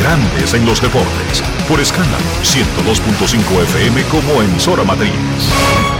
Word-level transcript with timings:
Grandes 0.00 0.54
en 0.54 0.64
los 0.64 0.80
Deportes. 0.80 1.42
Por 1.68 1.78
escándalo 1.80 2.24
102.5 2.42 3.62
FM 3.62 4.02
como 4.04 4.42
emisora 4.42 4.82
matriz. 4.82 5.99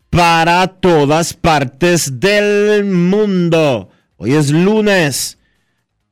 para 0.10 0.68
todas 0.68 1.34
partes 1.34 2.20
del 2.20 2.84
mundo. 2.86 3.90
Hoy 4.18 4.34
es 4.34 4.52
lunes 4.52 5.38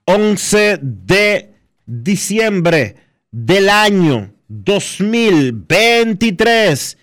11 0.06 0.80
de 0.82 1.54
diciembre 1.86 2.96
del 3.32 3.70
año 3.70 4.32
2023 4.52 6.98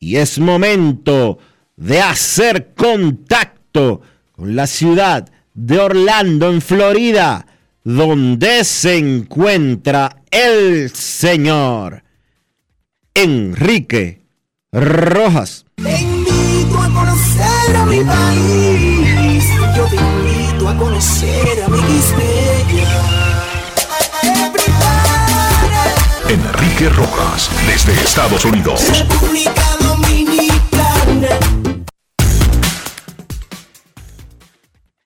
y 0.00 0.16
es 0.16 0.38
momento 0.38 1.38
de 1.76 2.00
hacer 2.00 2.74
contacto 2.74 4.00
con 4.32 4.56
la 4.56 4.66
ciudad 4.66 5.30
de 5.54 5.78
Orlando, 5.78 6.50
en 6.50 6.60
Florida, 6.60 7.46
donde 7.84 8.64
se 8.64 8.98
encuentra 8.98 10.16
el 10.30 10.90
señor 10.90 12.02
Enrique 13.14 14.22
Rojas. 14.72 15.64
A 16.72 16.88
conocer 16.92 17.76
a 17.76 17.86
mi 17.86 18.00
país. 18.00 19.44
Yo 19.76 19.86
te 19.86 19.96
invito 19.96 20.68
a 20.68 20.76
conocer 20.76 21.62
a 21.62 21.68
mi 21.68 21.78
Enrique 26.30 26.88
Rojas 26.90 27.50
desde 27.66 27.92
Estados 28.04 28.44
Unidos. 28.44 28.80
República 28.96 29.76
Dominicana. 29.80 31.40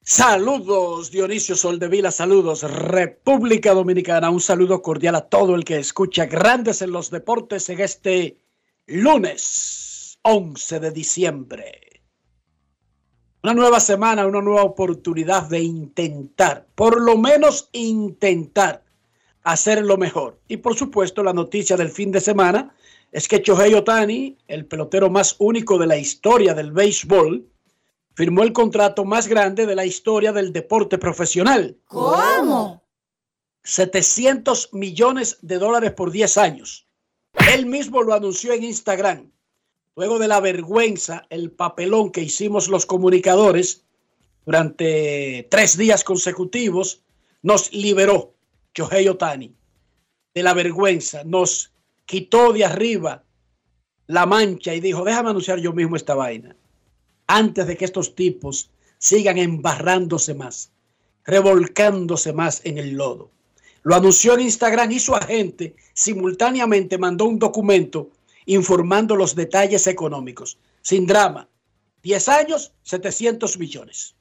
Saludos 0.02 1.10
Dionisio 1.10 1.56
Soldevila, 1.56 2.10
saludos 2.10 2.62
República 2.70 3.72
Dominicana, 3.72 4.28
un 4.28 4.42
saludo 4.42 4.82
cordial 4.82 5.14
a 5.14 5.22
todo 5.22 5.54
el 5.54 5.64
que 5.64 5.78
escucha 5.78 6.26
Grandes 6.26 6.82
en 6.82 6.90
los 6.90 7.10
Deportes 7.10 7.70
en 7.70 7.80
este 7.80 8.36
lunes 8.84 10.18
11 10.20 10.78
de 10.78 10.90
diciembre. 10.90 12.02
Una 13.42 13.54
nueva 13.54 13.80
semana, 13.80 14.26
una 14.26 14.42
nueva 14.42 14.64
oportunidad 14.64 15.44
de 15.44 15.60
intentar, 15.60 16.66
por 16.74 17.00
lo 17.00 17.16
menos 17.16 17.70
intentar 17.72 18.83
hacer 19.44 19.84
lo 19.84 19.96
mejor. 19.96 20.40
Y 20.48 20.56
por 20.56 20.74
supuesto, 20.74 21.22
la 21.22 21.32
noticia 21.32 21.76
del 21.76 21.90
fin 21.90 22.10
de 22.10 22.20
semana 22.20 22.74
es 23.12 23.28
que 23.28 23.38
Shohei 23.38 23.74
Otani, 23.74 24.36
el 24.48 24.66
pelotero 24.66 25.08
más 25.10 25.36
único 25.38 25.78
de 25.78 25.86
la 25.86 25.96
historia 25.96 26.54
del 26.54 26.72
béisbol, 26.72 27.46
firmó 28.14 28.42
el 28.42 28.52
contrato 28.52 29.04
más 29.04 29.28
grande 29.28 29.66
de 29.66 29.76
la 29.76 29.84
historia 29.84 30.32
del 30.32 30.52
deporte 30.52 30.98
profesional. 30.98 31.76
¿Cómo? 31.86 32.82
700 33.62 34.72
millones 34.72 35.38
de 35.42 35.58
dólares 35.58 35.92
por 35.92 36.10
10 36.10 36.38
años. 36.38 36.86
Él 37.52 37.66
mismo 37.66 38.02
lo 38.02 38.14
anunció 38.14 38.52
en 38.52 38.64
Instagram. 38.64 39.30
Luego 39.96 40.18
de 40.18 40.28
la 40.28 40.40
vergüenza, 40.40 41.26
el 41.30 41.50
papelón 41.50 42.10
que 42.10 42.20
hicimos 42.20 42.68
los 42.68 42.86
comunicadores 42.86 43.84
durante 44.44 45.46
tres 45.50 45.76
días 45.76 46.04
consecutivos, 46.04 47.02
nos 47.42 47.72
liberó 47.72 48.33
Shohei 48.74 49.08
Otani 49.08 49.54
de 50.34 50.42
la 50.42 50.52
vergüenza. 50.52 51.24
Nos 51.24 51.72
quitó 52.04 52.52
de 52.52 52.64
arriba 52.64 53.24
la 54.06 54.26
mancha 54.26 54.74
y 54.74 54.80
dijo, 54.80 55.04
déjame 55.04 55.30
anunciar 55.30 55.58
yo 55.58 55.72
mismo 55.72 55.96
esta 55.96 56.14
vaina. 56.14 56.56
Antes 57.26 57.66
de 57.66 57.76
que 57.76 57.84
estos 57.84 58.14
tipos 58.14 58.70
sigan 58.98 59.38
embarrándose 59.38 60.34
más, 60.34 60.70
revolcándose 61.24 62.32
más 62.32 62.60
en 62.64 62.78
el 62.78 62.94
lodo. 62.96 63.30
Lo 63.82 63.94
anunció 63.94 64.34
en 64.34 64.40
Instagram 64.40 64.92
y 64.92 64.98
su 64.98 65.14
agente 65.14 65.76
simultáneamente 65.92 66.98
mandó 66.98 67.26
un 67.26 67.38
documento 67.38 68.10
informando 68.46 69.16
los 69.16 69.34
detalles 69.34 69.86
económicos. 69.86 70.58
Sin 70.82 71.06
drama. 71.06 71.48
10 72.02 72.28
años, 72.28 72.72
700 72.82 73.58
millones. 73.58 74.14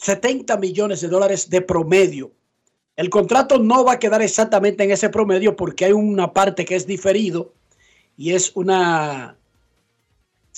70 0.00 0.56
millones 0.56 1.02
de 1.02 1.08
dólares 1.08 1.50
de 1.50 1.60
promedio. 1.60 2.32
El 2.96 3.10
contrato 3.10 3.58
no 3.58 3.84
va 3.84 3.92
a 3.92 3.98
quedar 3.98 4.22
exactamente 4.22 4.82
en 4.82 4.90
ese 4.90 5.10
promedio 5.10 5.56
porque 5.56 5.84
hay 5.84 5.92
una 5.92 6.32
parte 6.32 6.64
que 6.64 6.74
es 6.74 6.86
diferido 6.86 7.52
y 8.16 8.32
es 8.32 8.52
una 8.54 9.36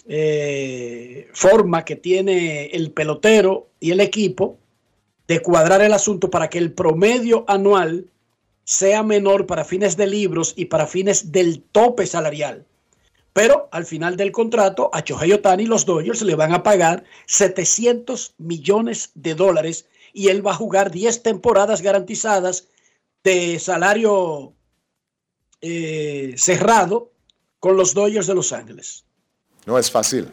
eh, 0.07 1.29
forma 1.33 1.85
que 1.85 1.97
tiene 1.97 2.67
el 2.67 2.93
pelotero 2.93 3.69
y 3.81 3.91
el 3.91 4.01
equipo 4.01 4.59
de 5.27 5.41
cuadrar 5.41 5.83
el 5.83 5.93
asunto 5.93 6.31
para 6.31 6.49
que 6.49 6.59
el 6.59 6.73
promedio 6.73 7.45
anual 7.49 8.11
sea 8.65 9.03
menor 9.03 9.47
para 9.47 9.65
fines 9.65 9.97
de 9.97 10.07
libros 10.07 10.55
y 10.57 10.67
para 10.67 10.87
fines 10.87 11.33
del 11.33 11.63
tope 11.63 12.07
salarial. 12.07 12.65
Pero 13.33 13.69
al 13.73 13.87
final 13.87 14.17
del 14.17 14.31
contrato, 14.31 14.91
a 14.93 15.01
Shohei 15.01 15.33
Otani 15.33 15.67
los 15.67 15.87
Dodgers 15.87 16.23
le 16.23 16.35
van 16.35 16.53
a 16.53 16.63
pagar 16.63 17.05
700 17.27 18.35
millones 18.39 19.11
de 19.15 19.35
dólares 19.35 19.87
y 20.13 20.29
él 20.29 20.47
va 20.47 20.51
a 20.51 20.57
jugar 20.57 20.91
10 20.91 21.23
temporadas 21.23 21.81
garantizadas 21.81 22.69
de 23.25 23.59
salario 23.59 24.53
eh, 25.63 26.35
cerrado 26.37 27.13
con 27.59 27.77
los 27.77 27.95
Dodgers 27.95 28.27
de 28.27 28.35
Los 28.35 28.53
Ángeles. 28.53 29.05
No 29.65 29.79
es 29.79 29.91
fácil. 29.91 30.29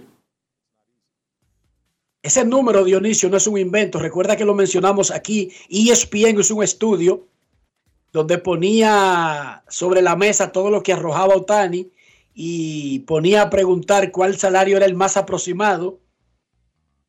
Ese 2.22 2.44
número, 2.44 2.84
Dionisio, 2.84 3.30
no 3.30 3.38
es 3.38 3.48
un 3.48 3.58
invento. 3.58 4.00
Recuerda 4.00 4.36
que 4.36 4.44
lo 4.44 4.54
mencionamos 4.54 5.10
aquí. 5.10 5.54
ESPN 5.70 6.40
es 6.40 6.52
un 6.52 6.64
estudio 6.64 7.28
donde 8.12 8.40
ponía 8.40 9.64
sobre 9.70 10.02
la 10.02 10.16
mesa 10.16 10.52
todo 10.52 10.70
lo 10.70 10.84
que 10.84 10.92
arrojaba 10.92 11.36
Otani 11.36 11.90
y 12.42 13.00
ponía 13.00 13.42
a 13.42 13.50
preguntar 13.50 14.12
cuál 14.12 14.38
salario 14.38 14.78
era 14.78 14.86
el 14.86 14.96
más 14.96 15.18
aproximado. 15.18 16.00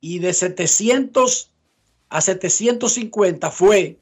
Y 0.00 0.18
de 0.18 0.32
700 0.32 1.52
a 2.08 2.20
750 2.20 3.52
fue 3.52 4.00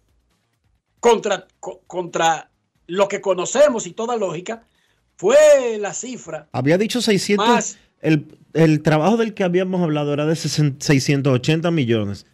contra, 1.00 1.46
contra 1.86 2.50
lo 2.86 3.08
que 3.08 3.20
conocemos 3.20 3.86
y 3.86 3.92
toda 3.92 4.16
lógica, 4.16 4.62
fue 5.16 5.76
la 5.78 5.92
cifra. 5.92 6.48
Había 6.52 6.78
dicho 6.78 7.02
600. 7.02 7.76
el, 8.00 8.38
el, 8.54 8.80
trabajo 8.80 9.18
del 9.18 9.34
que 9.34 9.44
habíamos 9.44 9.82
hablado 9.82 10.14
era 10.14 10.24
de 10.24 10.34
680 10.34 11.70
millones. 11.70 12.24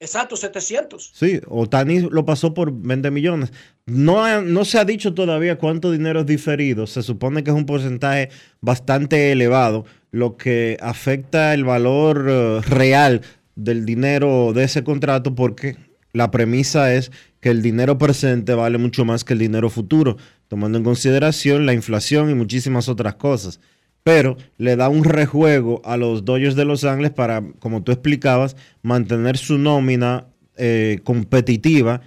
Exacto, 0.00 0.34
700. 0.34 1.12
Sí, 1.14 1.42
Otani 1.46 2.00
lo 2.00 2.24
pasó 2.24 2.54
por 2.54 2.72
20 2.72 3.10
millones. 3.10 3.52
No, 3.84 4.40
no 4.40 4.64
se 4.64 4.78
ha 4.78 4.86
dicho 4.86 5.12
todavía 5.12 5.58
cuánto 5.58 5.92
dinero 5.92 6.20
es 6.20 6.26
diferido. 6.26 6.86
Se 6.86 7.02
supone 7.02 7.44
que 7.44 7.50
es 7.50 7.56
un 7.56 7.66
porcentaje 7.66 8.30
bastante 8.62 9.30
elevado, 9.30 9.84
lo 10.10 10.38
que 10.38 10.78
afecta 10.80 11.52
el 11.52 11.64
valor 11.64 12.28
uh, 12.28 12.60
real 12.62 13.20
del 13.56 13.84
dinero 13.84 14.54
de 14.54 14.64
ese 14.64 14.82
contrato 14.84 15.34
porque 15.34 15.76
la 16.14 16.30
premisa 16.30 16.94
es 16.94 17.12
que 17.40 17.50
el 17.50 17.60
dinero 17.60 17.98
presente 17.98 18.54
vale 18.54 18.78
mucho 18.78 19.04
más 19.04 19.22
que 19.22 19.34
el 19.34 19.38
dinero 19.38 19.68
futuro, 19.68 20.16
tomando 20.48 20.78
en 20.78 20.84
consideración 20.84 21.66
la 21.66 21.74
inflación 21.74 22.30
y 22.30 22.34
muchísimas 22.34 22.88
otras 22.88 23.16
cosas 23.16 23.60
pero 24.02 24.36
le 24.56 24.76
da 24.76 24.88
un 24.88 25.04
rejuego 25.04 25.82
a 25.84 25.96
los 25.96 26.24
Dodgers 26.24 26.56
de 26.56 26.64
Los 26.64 26.84
Ángeles 26.84 27.10
para, 27.10 27.42
como 27.58 27.82
tú 27.82 27.92
explicabas, 27.92 28.56
mantener 28.82 29.36
su 29.36 29.58
nómina 29.58 30.26
eh, 30.56 31.00
competitiva. 31.04 32.00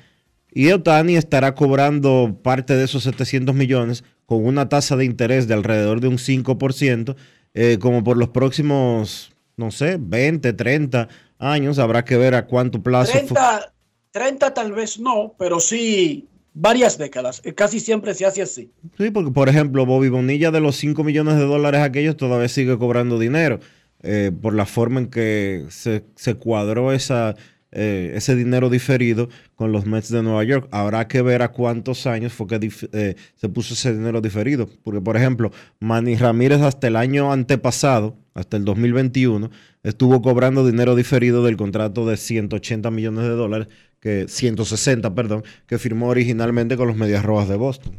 Y 0.51 0.71
Otani 0.71 1.15
estará 1.15 1.55
cobrando 1.55 2.39
parte 2.43 2.75
de 2.75 2.85
esos 2.85 3.03
700 3.03 3.55
millones 3.55 4.03
con 4.25 4.45
una 4.45 4.69
tasa 4.69 4.95
de 4.95 5.05
interés 5.05 5.47
de 5.47 5.53
alrededor 5.53 5.99
de 5.99 6.07
un 6.07 6.17
5%, 6.17 7.15
eh, 7.53 7.77
como 7.79 8.03
por 8.03 8.17
los 8.17 8.29
próximos, 8.29 9.31
no 9.57 9.71
sé, 9.71 9.97
20, 9.99 10.53
30 10.53 11.07
años. 11.37 11.79
Habrá 11.79 12.05
que 12.05 12.17
ver 12.17 12.35
a 12.35 12.45
cuánto 12.45 12.81
plazo. 12.81 13.11
30, 13.11 13.73
30 14.11 14.53
tal 14.53 14.71
vez 14.73 14.99
no, 14.99 15.35
pero 15.37 15.59
sí 15.59 16.27
varias 16.53 16.97
décadas. 16.97 17.41
Eh, 17.43 17.53
casi 17.53 17.79
siempre 17.79 18.13
se 18.13 18.25
hace 18.25 18.41
así. 18.41 18.71
Sí, 18.97 19.11
porque 19.11 19.31
por 19.31 19.49
ejemplo, 19.49 19.85
Bobby 19.85 20.09
Bonilla 20.09 20.51
de 20.51 20.61
los 20.61 20.75
5 20.77 21.03
millones 21.03 21.35
de 21.35 21.45
dólares 21.45 21.81
aquellos 21.81 22.17
todavía 22.17 22.47
sigue 22.47 22.77
cobrando 22.77 23.19
dinero 23.19 23.59
eh, 24.01 24.31
por 24.41 24.53
la 24.53 24.65
forma 24.65 24.99
en 25.01 25.07
que 25.07 25.65
se, 25.69 26.35
cuadró 26.35 26.91
esa, 26.91 27.35
eh, 27.71 28.11
ese 28.15 28.35
dinero 28.35 28.69
diferido 28.69 29.29
con 29.55 29.71
los 29.71 29.85
Mets 29.85 30.09
de 30.09 30.21
Nueva 30.23 30.43
York. 30.43 30.67
Habrá 30.71 31.07
que 31.07 31.21
ver 31.21 31.41
a 31.41 31.51
cuántos 31.51 32.05
años 32.05 32.33
fue 32.33 32.47
que 32.47 33.15
se 33.35 33.49
puso 33.49 33.73
ese 33.73 33.93
dinero 33.93 34.21
diferido. 34.21 34.69
Porque 34.83 35.01
por 35.01 35.17
ejemplo, 35.17 35.51
Manny 35.79 36.15
Ramírez 36.15 36.61
hasta 36.61 36.87
el 36.87 36.95
año 36.95 37.31
antepasado, 37.31 38.17
hasta 38.35 38.57
el 38.57 38.65
2021, 38.65 39.49
estuvo 39.83 40.21
cobrando 40.21 40.65
dinero 40.65 40.95
diferido 40.95 41.43
del 41.43 41.57
contrato 41.57 42.05
de 42.07 42.17
180 42.17 42.89
millones 42.91 43.23
de 43.23 43.29
dólares 43.29 43.67
que 44.03 44.27
160, 44.27 45.15
perdón, 45.15 45.45
que 45.65 45.79
firmó 45.79 46.09
originalmente 46.09 46.75
con 46.75 46.89
los 46.89 46.97
Medias 46.97 47.23
Rojas 47.23 47.47
de 47.47 47.55
Boston. 47.55 47.97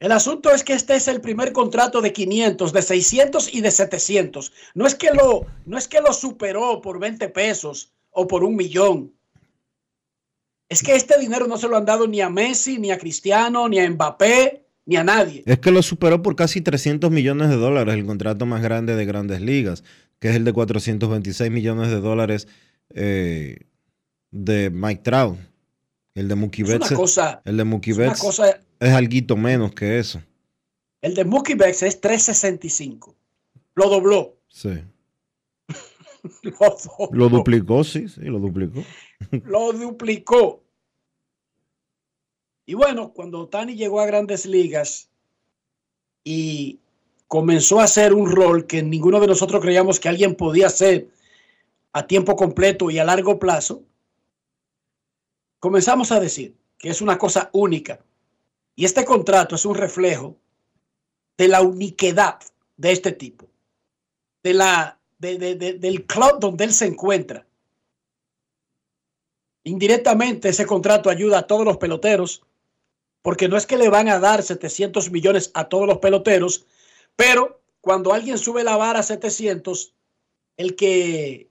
El 0.00 0.12
asunto 0.12 0.50
es 0.50 0.62
que 0.64 0.74
este 0.74 0.94
es 0.96 1.08
el 1.08 1.22
primer 1.22 1.52
contrato 1.52 2.02
de 2.02 2.12
500, 2.12 2.74
de 2.74 2.82
600 2.82 3.54
y 3.54 3.62
de 3.62 3.70
700. 3.70 4.52
No 4.74 4.86
es 4.86 4.94
que 4.94 5.10
lo, 5.14 5.46
no 5.64 5.78
es 5.78 5.88
que 5.88 6.02
lo 6.02 6.12
superó 6.12 6.82
por 6.82 7.00
20 7.00 7.30
pesos 7.30 7.90
o 8.10 8.26
por 8.26 8.44
un 8.44 8.54
millón. 8.54 9.14
Es 10.68 10.82
que 10.82 10.94
este 10.94 11.18
dinero 11.18 11.46
no 11.46 11.56
se 11.56 11.68
lo 11.68 11.78
han 11.78 11.86
dado 11.86 12.06
ni 12.06 12.20
a 12.20 12.28
Messi, 12.28 12.78
ni 12.78 12.90
a 12.90 12.98
Cristiano, 12.98 13.70
ni 13.70 13.78
a 13.78 13.88
Mbappé, 13.88 14.66
ni 14.84 14.96
a 14.96 15.04
nadie. 15.04 15.42
Es 15.46 15.58
que 15.58 15.70
lo 15.70 15.82
superó 15.82 16.20
por 16.20 16.36
casi 16.36 16.60
300 16.60 17.10
millones 17.10 17.48
de 17.48 17.56
dólares, 17.56 17.94
el 17.94 18.04
contrato 18.04 18.44
más 18.44 18.60
grande 18.60 18.94
de 18.94 19.06
grandes 19.06 19.40
ligas, 19.40 19.84
que 20.18 20.28
es 20.28 20.36
el 20.36 20.44
de 20.44 20.52
426 20.52 21.50
millones 21.50 21.88
de 21.88 22.00
dólares 22.00 22.46
eh, 22.90 23.71
de 24.32 24.70
Mike 24.70 25.02
Trout. 25.02 25.38
El 26.14 26.28
de 26.28 26.34
Mookie 26.34 26.64
Betts. 26.64 26.90
el 27.44 27.56
de 27.56 27.64
Mookie 27.64 27.92
Betts 27.92 28.16
es, 28.16 28.20
cosa, 28.20 28.60
es 28.80 28.90
algo 28.90 29.36
menos 29.36 29.72
que 29.72 29.98
eso. 29.98 30.20
El 31.00 31.14
de 31.14 31.24
Mookie 31.24 31.54
Betts 31.54 31.82
es 31.84 32.00
365. 32.00 33.14
Lo 33.74 33.88
dobló. 33.88 34.36
Sí. 34.48 34.82
lo, 36.42 37.08
lo, 37.12 37.28
duplicó, 37.28 37.82
sí, 37.82 38.08
sí, 38.08 38.20
lo 38.22 38.38
duplicó. 38.38 38.82
lo 39.46 39.72
duplicó. 39.72 40.62
Y 42.66 42.74
bueno, 42.74 43.12
cuando 43.12 43.48
Tani 43.48 43.74
llegó 43.74 44.00
a 44.00 44.06
grandes 44.06 44.44
ligas 44.46 45.08
y 46.24 46.78
comenzó 47.26 47.80
a 47.80 47.84
hacer 47.84 48.12
un 48.12 48.30
rol 48.30 48.66
que 48.66 48.82
ninguno 48.82 49.18
de 49.18 49.26
nosotros 49.26 49.62
creíamos 49.62 49.98
que 49.98 50.08
alguien 50.08 50.34
podía 50.34 50.66
hacer 50.66 51.08
a 51.92 52.06
tiempo 52.06 52.36
completo 52.36 52.90
y 52.90 52.98
a 52.98 53.04
largo 53.04 53.38
plazo, 53.38 53.82
comenzamos 55.62 56.10
a 56.10 56.18
decir 56.18 56.56
que 56.76 56.88
es 56.88 57.00
una 57.00 57.16
cosa 57.16 57.48
única. 57.52 58.04
Y 58.74 58.84
este 58.84 59.04
contrato 59.04 59.54
es 59.54 59.64
un 59.64 59.76
reflejo 59.76 60.36
de 61.38 61.46
la 61.46 61.62
uniquedad 61.62 62.40
de 62.76 62.90
este 62.90 63.12
tipo, 63.12 63.46
de 64.42 64.54
la, 64.54 64.98
del 65.18 66.04
club 66.06 66.40
donde 66.40 66.64
él 66.64 66.72
se 66.74 66.86
encuentra. 66.86 67.46
Indirectamente 69.62 70.48
ese 70.48 70.66
contrato 70.66 71.08
ayuda 71.08 71.38
a 71.38 71.46
todos 71.46 71.64
los 71.64 71.76
peloteros, 71.76 72.42
porque 73.22 73.46
no 73.46 73.56
es 73.56 73.64
que 73.64 73.78
le 73.78 73.88
van 73.88 74.08
a 74.08 74.18
dar 74.18 74.42
700 74.42 75.12
millones 75.12 75.52
a 75.54 75.68
todos 75.68 75.86
los 75.86 75.98
peloteros, 75.98 76.66
pero 77.14 77.62
cuando 77.80 78.12
alguien 78.12 78.36
sube 78.36 78.64
la 78.64 78.76
vara 78.76 78.98
a 78.98 79.04
700, 79.04 79.94
el 80.56 80.74
que 80.74 81.48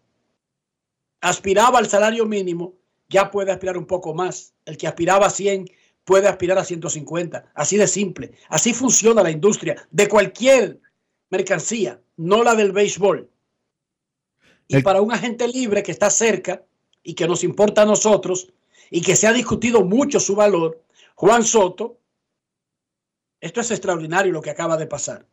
aspiraba 1.22 1.80
al 1.80 1.88
salario 1.88 2.26
mínimo 2.26 2.81
ya 3.12 3.30
puede 3.30 3.52
aspirar 3.52 3.78
un 3.78 3.86
poco 3.86 4.16
más. 4.16 4.54
El 4.66 4.78
que 4.78 4.88
aspiraba 4.88 5.28
a 5.28 5.30
100 5.30 5.70
puede 6.04 6.28
aspirar 6.28 6.58
a 6.58 6.64
150. 6.64 7.52
Así 7.54 7.78
de 7.78 7.88
simple. 7.88 8.32
Así 8.50 8.74
funciona 8.74 9.22
la 9.22 9.30
industria 9.30 9.88
de 9.92 10.08
cualquier 10.08 10.80
mercancía, 11.30 12.02
no 12.18 12.42
la 12.42 12.56
del 12.56 12.72
béisbol. 12.72 13.30
Y 14.68 14.82
para 14.82 15.02
un 15.02 15.12
agente 15.12 15.48
libre 15.48 15.84
que 15.84 15.92
está 15.92 16.10
cerca 16.10 16.64
y 17.04 17.14
que 17.14 17.28
nos 17.28 17.44
importa 17.44 17.82
a 17.82 17.86
nosotros 17.86 18.54
y 18.90 19.02
que 19.02 19.18
se 19.18 19.28
ha 19.28 19.34
discutido 19.34 19.84
mucho 19.84 20.20
su 20.20 20.34
valor, 20.34 20.82
Juan 21.16 21.44
Soto, 21.44 22.00
esto 23.42 23.60
es 23.60 23.72
extraordinario 23.72 24.32
lo 24.32 24.42
que 24.42 24.50
acaba 24.50 24.78
de 24.78 24.88
pasar. 24.88 25.26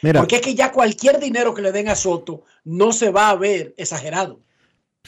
Porque 0.00 0.36
es 0.36 0.42
que 0.42 0.54
ya 0.56 0.72
cualquier 0.72 1.20
dinero 1.20 1.54
que 1.54 1.62
le 1.62 1.70
den 1.70 1.88
a 1.88 1.94
Soto 1.94 2.42
no 2.64 2.92
se 2.92 3.10
va 3.10 3.30
a 3.30 3.36
ver 3.36 3.74
exagerado 3.76 4.43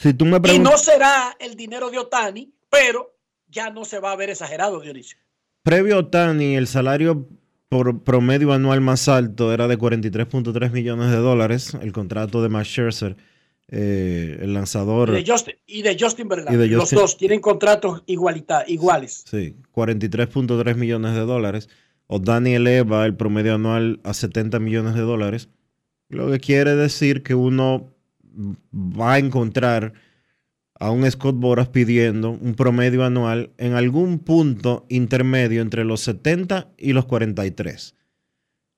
y 0.03 0.59
no 0.59 0.77
será 0.77 1.35
el 1.39 1.55
dinero 1.55 1.89
de 1.89 1.97
Otani, 1.97 2.53
pero 2.69 3.15
ya 3.47 3.69
no 3.69 3.83
se 3.85 3.99
va 3.99 4.11
a 4.11 4.15
ver 4.15 4.29
exagerado, 4.29 4.79
Dionisio. 4.79 5.17
Previo 5.63 5.95
a 5.95 5.99
Otani, 5.99 6.55
el 6.55 6.67
salario 6.67 7.27
por 7.69 8.03
promedio 8.03 8.53
anual 8.53 8.81
más 8.81 9.07
alto 9.07 9.53
era 9.53 9.67
de 9.67 9.77
43.3 9.77 10.71
millones 10.71 11.11
de 11.11 11.17
dólares. 11.17 11.73
El 11.81 11.91
contrato 11.91 12.41
de 12.41 12.49
Max 12.49 12.69
Scherzer, 12.69 13.17
eh, 13.69 14.37
el 14.41 14.53
lanzador. 14.53 15.09
Y 15.09 15.23
de 15.23 15.31
Justin, 15.31 15.55
y 15.65 15.81
de 15.81 15.97
Justin 15.99 16.27
Verlander. 16.29 16.69
Los 16.69 16.91
dos 16.91 17.17
tienen 17.17 17.41
contratos 17.41 18.03
iguales. 18.05 19.23
Sí, 19.29 19.55
43.3 19.73 20.75
millones 20.75 21.15
de 21.15 21.21
dólares. 21.21 21.69
Otani 22.07 22.53
eleva 22.53 23.05
el 23.05 23.15
promedio 23.15 23.55
anual 23.55 23.99
a 24.03 24.13
70 24.13 24.59
millones 24.59 24.95
de 24.95 25.01
dólares. 25.01 25.49
Lo 26.07 26.31
que 26.31 26.39
quiere 26.39 26.75
decir 26.75 27.23
que 27.23 27.35
uno 27.35 27.93
va 28.73 29.13
a 29.13 29.19
encontrar 29.19 29.93
a 30.79 30.91
un 30.91 31.09
Scott 31.09 31.35
Boras 31.37 31.69
pidiendo 31.69 32.31
un 32.31 32.53
promedio 32.53 33.03
anual 33.03 33.51
en 33.57 33.73
algún 33.73 34.19
punto 34.19 34.85
intermedio 34.89 35.61
entre 35.61 35.83
los 35.83 36.01
70 36.01 36.69
y 36.77 36.93
los 36.93 37.05
43. 37.05 37.95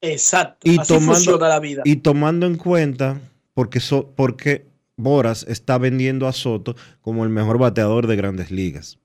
Exacto. 0.01 0.69
Y 0.69 0.79
Así 0.79 0.93
tomando, 0.93 1.37
la 1.39 1.59
vida. 1.59 1.81
Y 1.85 1.97
tomando 1.97 2.45
en 2.45 2.55
cuenta, 2.55 3.19
porque, 3.53 3.81
porque 4.15 4.65
Boras 4.95 5.45
está 5.47 5.77
vendiendo 5.77 6.27
a 6.27 6.33
Soto 6.33 6.75
como 7.01 7.23
el 7.23 7.29
mejor 7.29 7.57
bateador 7.57 8.07
de 8.07 8.15
grandes 8.15 8.51
ligas. 8.51 8.97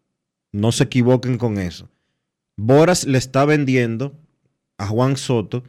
No 0.52 0.70
se 0.70 0.84
equivoquen 0.84 1.36
con 1.36 1.58
eso. 1.58 1.88
Boras 2.56 3.06
le 3.06 3.18
está 3.18 3.44
vendiendo 3.44 4.14
a 4.78 4.86
Juan 4.86 5.16
Soto 5.16 5.64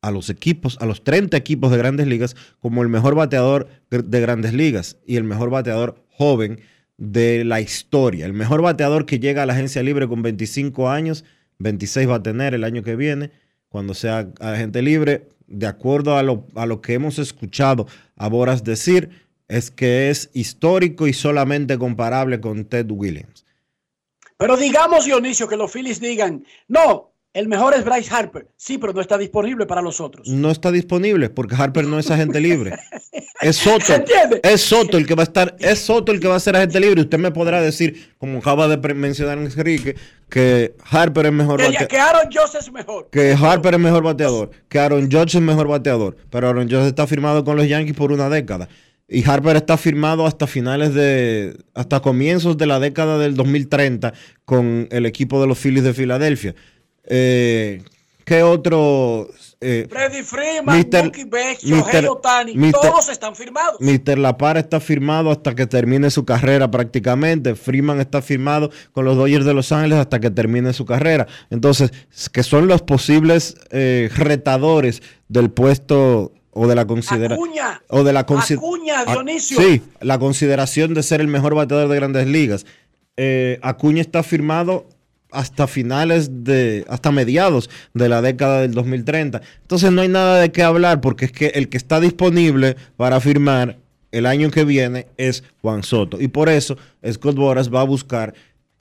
a 0.00 0.10
los 0.10 0.30
equipos, 0.30 0.78
a 0.80 0.86
los 0.86 1.02
30 1.02 1.36
equipos 1.36 1.70
de 1.70 1.78
grandes 1.78 2.06
ligas, 2.06 2.36
como 2.60 2.82
el 2.82 2.88
mejor 2.88 3.14
bateador 3.14 3.68
de 3.90 4.20
grandes 4.20 4.52
ligas 4.52 4.96
y 5.06 5.16
el 5.16 5.24
mejor 5.24 5.50
bateador 5.50 6.04
joven 6.10 6.60
de 6.96 7.44
la 7.44 7.60
historia. 7.60 8.26
El 8.26 8.32
mejor 8.32 8.62
bateador 8.62 9.06
que 9.06 9.18
llega 9.18 9.42
a 9.42 9.46
la 9.46 9.54
agencia 9.54 9.82
libre 9.82 10.08
con 10.08 10.22
25 10.22 10.88
años, 10.90 11.24
26 11.58 12.08
va 12.08 12.16
a 12.16 12.22
tener 12.22 12.54
el 12.54 12.64
año 12.64 12.82
que 12.82 12.96
viene, 12.96 13.30
cuando 13.68 13.94
sea 13.94 14.28
agente 14.40 14.82
libre, 14.82 15.28
de 15.46 15.66
acuerdo 15.66 16.16
a 16.16 16.22
lo, 16.22 16.46
a 16.54 16.66
lo 16.66 16.80
que 16.80 16.94
hemos 16.94 17.18
escuchado 17.18 17.86
a 18.16 18.28
Boras 18.28 18.64
decir, 18.64 19.10
es 19.48 19.70
que 19.70 20.10
es 20.10 20.30
histórico 20.34 21.06
y 21.06 21.12
solamente 21.12 21.78
comparable 21.78 22.40
con 22.40 22.66
Ted 22.66 22.90
Williams. 22.90 23.46
Pero 24.36 24.56
digamos, 24.56 25.04
Dionisio, 25.04 25.48
que 25.48 25.56
los 25.56 25.72
Phillies 25.72 26.00
digan, 26.00 26.44
no, 26.68 27.12
el 27.38 27.46
mejor 27.46 27.72
es 27.74 27.84
Bryce 27.84 28.12
Harper. 28.12 28.48
Sí, 28.56 28.78
pero 28.78 28.92
no 28.92 29.00
está 29.00 29.16
disponible 29.16 29.64
para 29.64 29.80
los 29.80 30.00
otros. 30.00 30.26
No 30.26 30.50
está 30.50 30.72
disponible 30.72 31.30
porque 31.30 31.54
Harper 31.54 31.84
no 31.84 31.98
es 31.98 32.10
agente 32.10 32.40
libre. 32.40 32.72
Es 33.40 33.54
Soto. 33.54 33.94
Es 34.42 34.62
Soto 34.62 34.98
el 34.98 35.06
que 35.06 35.14
va 35.14 35.22
a 35.22 35.24
estar, 35.24 35.54
es 35.60 35.78
Soto 35.78 36.10
el 36.10 36.18
que 36.18 36.26
va 36.26 36.34
a 36.34 36.40
ser 36.40 36.56
agente 36.56 36.80
libre. 36.80 37.02
Usted 37.02 37.18
me 37.18 37.30
podrá 37.30 37.60
decir, 37.60 38.12
como 38.18 38.38
acaba 38.38 38.66
de 38.66 38.94
mencionar 38.94 39.38
Enrique, 39.38 39.94
que 40.28 40.74
Harper 40.90 41.26
es 41.26 41.32
mejor 41.32 41.62
bateador. 41.62 41.86
que 41.86 41.98
Aaron 41.98 42.28
Josh 42.32 42.56
es 42.58 42.72
mejor. 42.72 43.08
Que 43.12 43.36
Harper 43.40 43.74
es 43.74 43.80
mejor 43.80 44.02
bateador, 44.02 44.50
que 44.68 44.80
Aaron 44.80 45.08
Judge 45.08 45.36
es 45.36 45.40
mejor 45.40 45.68
bateador, 45.68 46.16
pero 46.30 46.48
Aaron 46.48 46.68
Judge 46.68 46.88
está 46.88 47.06
firmado 47.06 47.44
con 47.44 47.56
los 47.56 47.68
Yankees 47.68 47.94
por 47.94 48.10
una 48.10 48.28
década. 48.28 48.68
Y 49.06 49.26
Harper 49.26 49.54
está 49.54 49.76
firmado 49.78 50.26
hasta 50.26 50.48
finales 50.48 50.92
de, 50.92 51.56
hasta 51.74 52.00
comienzos 52.00 52.58
de 52.58 52.66
la 52.66 52.80
década 52.80 53.18
del 53.18 53.36
2030 53.36 54.12
con 54.44 54.88
el 54.90 55.06
equipo 55.06 55.40
de 55.40 55.46
los 55.46 55.58
Phillies 55.58 55.84
de 55.84 55.94
Filadelfia. 55.94 56.56
Eh, 57.08 57.82
¿Qué 58.24 58.42
otro? 58.42 59.28
Eh, 59.60 59.88
Freddy 59.90 60.22
Freeman, 60.22 60.86
Betts, 61.30 61.64
Mr. 61.64 61.82
Shohei 61.82 62.06
Otani, 62.06 62.72
todos 62.72 63.08
están 63.08 63.34
firmados. 63.34 63.80
Mr. 63.80 64.18
La 64.18 64.38
Para 64.38 64.60
está 64.60 64.78
firmado 64.78 65.32
hasta 65.32 65.54
que 65.54 65.66
termine 65.66 66.10
su 66.10 66.24
carrera 66.24 66.70
prácticamente. 66.70 67.56
Freeman 67.56 68.00
está 68.00 68.22
firmado 68.22 68.70
con 68.92 69.04
los 69.04 69.16
Dodgers 69.16 69.44
de 69.44 69.54
Los 69.54 69.72
Ángeles 69.72 69.98
hasta 69.98 70.20
que 70.20 70.30
termine 70.30 70.72
su 70.74 70.84
carrera. 70.84 71.26
Entonces, 71.50 71.90
que 72.32 72.44
son 72.44 72.68
los 72.68 72.82
posibles 72.82 73.56
eh, 73.70 74.10
retadores 74.14 75.02
del 75.28 75.50
puesto 75.50 76.32
o 76.52 76.68
de 76.68 76.74
la 76.74 76.86
considera 76.86 77.34
Acuña, 77.34 77.82
o 77.88 78.04
de 78.04 78.12
la 78.12 78.20
Acuña, 78.20 79.04
Dionisio. 79.06 79.58
sí, 79.58 79.82
la 80.00 80.18
consideración 80.18 80.94
de 80.94 81.02
ser 81.02 81.20
el 81.20 81.28
mejor 81.28 81.54
bateador 81.54 81.88
de 81.88 81.96
Grandes 81.96 82.26
Ligas. 82.26 82.66
Eh, 83.16 83.58
Acuña 83.62 84.02
está 84.02 84.22
firmado 84.22 84.86
hasta 85.30 85.66
finales 85.66 86.44
de, 86.44 86.84
hasta 86.88 87.12
mediados 87.12 87.70
de 87.94 88.08
la 88.08 88.22
década 88.22 88.62
del 88.62 88.72
2030. 88.72 89.42
Entonces 89.62 89.92
no 89.92 90.02
hay 90.02 90.08
nada 90.08 90.40
de 90.40 90.52
qué 90.52 90.62
hablar 90.62 91.00
porque 91.00 91.26
es 91.26 91.32
que 91.32 91.46
el 91.48 91.68
que 91.68 91.76
está 91.76 92.00
disponible 92.00 92.76
para 92.96 93.20
firmar 93.20 93.78
el 94.10 94.26
año 94.26 94.50
que 94.50 94.64
viene 94.64 95.06
es 95.16 95.44
Juan 95.60 95.82
Soto. 95.82 96.20
Y 96.20 96.28
por 96.28 96.48
eso 96.48 96.76
Scott 97.10 97.36
Boras 97.36 97.72
va 97.72 97.82
a 97.82 97.84
buscar 97.84 98.34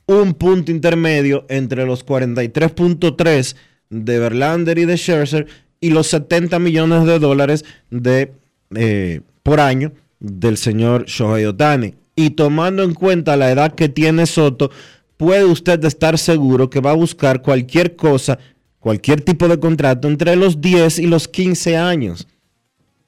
un 0.06 0.34
punto 0.34 0.72
intermedio 0.72 1.46
entre 1.50 1.86
los 1.86 2.06
43.3 2.06 3.56
de 3.89 4.20
Verlander 4.20 4.77
y 4.77 4.86
de 4.86 4.98
Scherzer 4.98 5.48
y 5.80 5.89
los 5.92 6.08
70 6.08 6.60
millones 6.60 7.06
de 7.06 7.20
dólares 7.20 7.66
de, 7.89 8.32
eh, 8.75 9.22
por 9.44 9.60
año 9.60 9.92
del 10.20 10.58
señor 10.58 11.06
Shohei 11.06 11.46
Otani. 11.46 11.94
Y 12.16 12.32
tomando 12.32 12.84
en 12.84 12.94
cuenta 12.94 13.38
la 13.38 13.51
edad 13.51 13.75
que 13.75 13.89
tiene 13.89 14.25
Soto, 14.25 14.72
puede 15.18 15.46
usted 15.46 15.84
estar 15.84 16.18
seguro 16.18 16.70
que 16.70 16.80
va 16.80 16.92
a 16.92 16.96
buscar 16.96 17.42
cualquier 17.42 17.96
cosa, 17.96 18.40
cualquier 18.80 19.22
tipo 19.22 19.48
de 19.48 19.60
contrato 19.60 20.08
entre 20.08 20.36
los 20.36 20.62
10 20.62 21.00
y 21.00 21.08
los 21.08 21.28
15 21.28 21.76
años. 21.76 22.28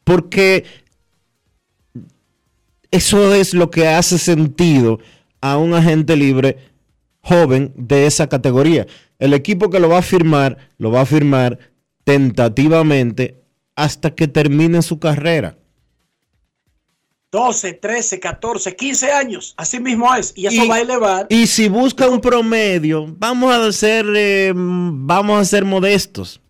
Porque 0.04 0.66
eso 2.92 3.34
es 3.34 3.54
lo 3.54 3.70
que 3.70 3.88
hace 3.88 4.18
sentido 4.18 5.00
a 5.42 5.58
un 5.58 5.74
agente 5.74 6.16
libre 6.16 6.58
joven 7.22 7.72
de 7.76 8.08
esa 8.08 8.28
categoría. 8.28 8.88
El 9.20 9.34
equipo 9.34 9.70
que 9.70 9.80
lo 9.80 9.90
va 9.90 10.00
a 10.00 10.04
firmar, 10.04 10.58
lo 10.78 10.92
va 10.92 11.02
a 11.02 11.06
firmar 11.06 11.60
tentativamente 12.04 13.44
hasta 13.76 14.16
que 14.16 14.28
termine 14.28 14.82
su 14.82 15.00
carrera. 15.00 15.58
12, 17.32 17.74
13, 17.74 18.20
14, 18.20 18.76
15 18.76 19.12
años. 19.12 19.54
Así 19.58 19.80
mismo 19.80 20.14
es. 20.16 20.34
Y 20.36 20.48
eso 20.48 20.64
Y- 20.64 20.68
va 20.68 20.76
a 20.76 20.82
elevar. 20.82 21.28
Y 21.30 21.46
si 21.48 21.70
busca 21.70 22.08
un 22.10 22.22
promedio, 22.22 23.06
vamos 23.18 23.54
a 23.54 23.72
ser, 23.72 24.06
eh, 24.16 24.52
vamos 24.56 25.40
a 25.40 25.46
ser 25.46 25.64
modestos. 25.66 26.42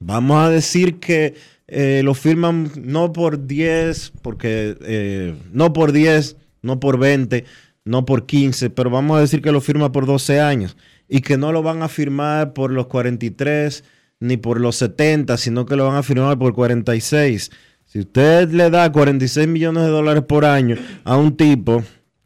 Vamos 0.00 0.44
a 0.44 0.50
decir 0.50 0.98
que 0.98 1.34
eh, 1.66 2.02
lo 2.04 2.14
firman 2.14 2.70
no 2.76 3.12
por 3.12 3.46
10, 3.46 4.12
porque 4.22 4.76
eh, 4.82 5.34
no 5.52 5.72
por 5.72 5.92
10, 5.92 6.36
no 6.62 6.78
por 6.80 6.98
20, 6.98 7.44
no 7.84 8.04
por 8.04 8.26
15, 8.26 8.70
pero 8.70 8.90
vamos 8.90 9.16
a 9.16 9.20
decir 9.20 9.40
que 9.40 9.52
lo 9.52 9.60
firma 9.60 9.92
por 9.92 10.04
12 10.04 10.40
años 10.40 10.76
y 11.08 11.20
que 11.20 11.38
no 11.38 11.52
lo 11.52 11.62
van 11.62 11.82
a 11.82 11.88
firmar 11.88 12.52
por 12.52 12.70
los 12.70 12.86
43 12.88 13.84
ni 14.20 14.36
por 14.36 14.60
los 14.60 14.76
70, 14.76 15.36
sino 15.38 15.64
que 15.64 15.76
lo 15.76 15.86
van 15.86 15.96
a 15.96 16.02
firmar 16.02 16.38
por 16.38 16.52
46. 16.54 17.50
Si 17.94 18.00
usted 18.00 18.50
le 18.50 18.70
da 18.70 18.90
46 18.90 19.46
millones 19.46 19.84
de 19.84 19.88
dólares 19.88 20.24
por 20.26 20.44
año 20.44 20.76
a 21.04 21.16
un 21.16 21.36
tipo 21.36 21.84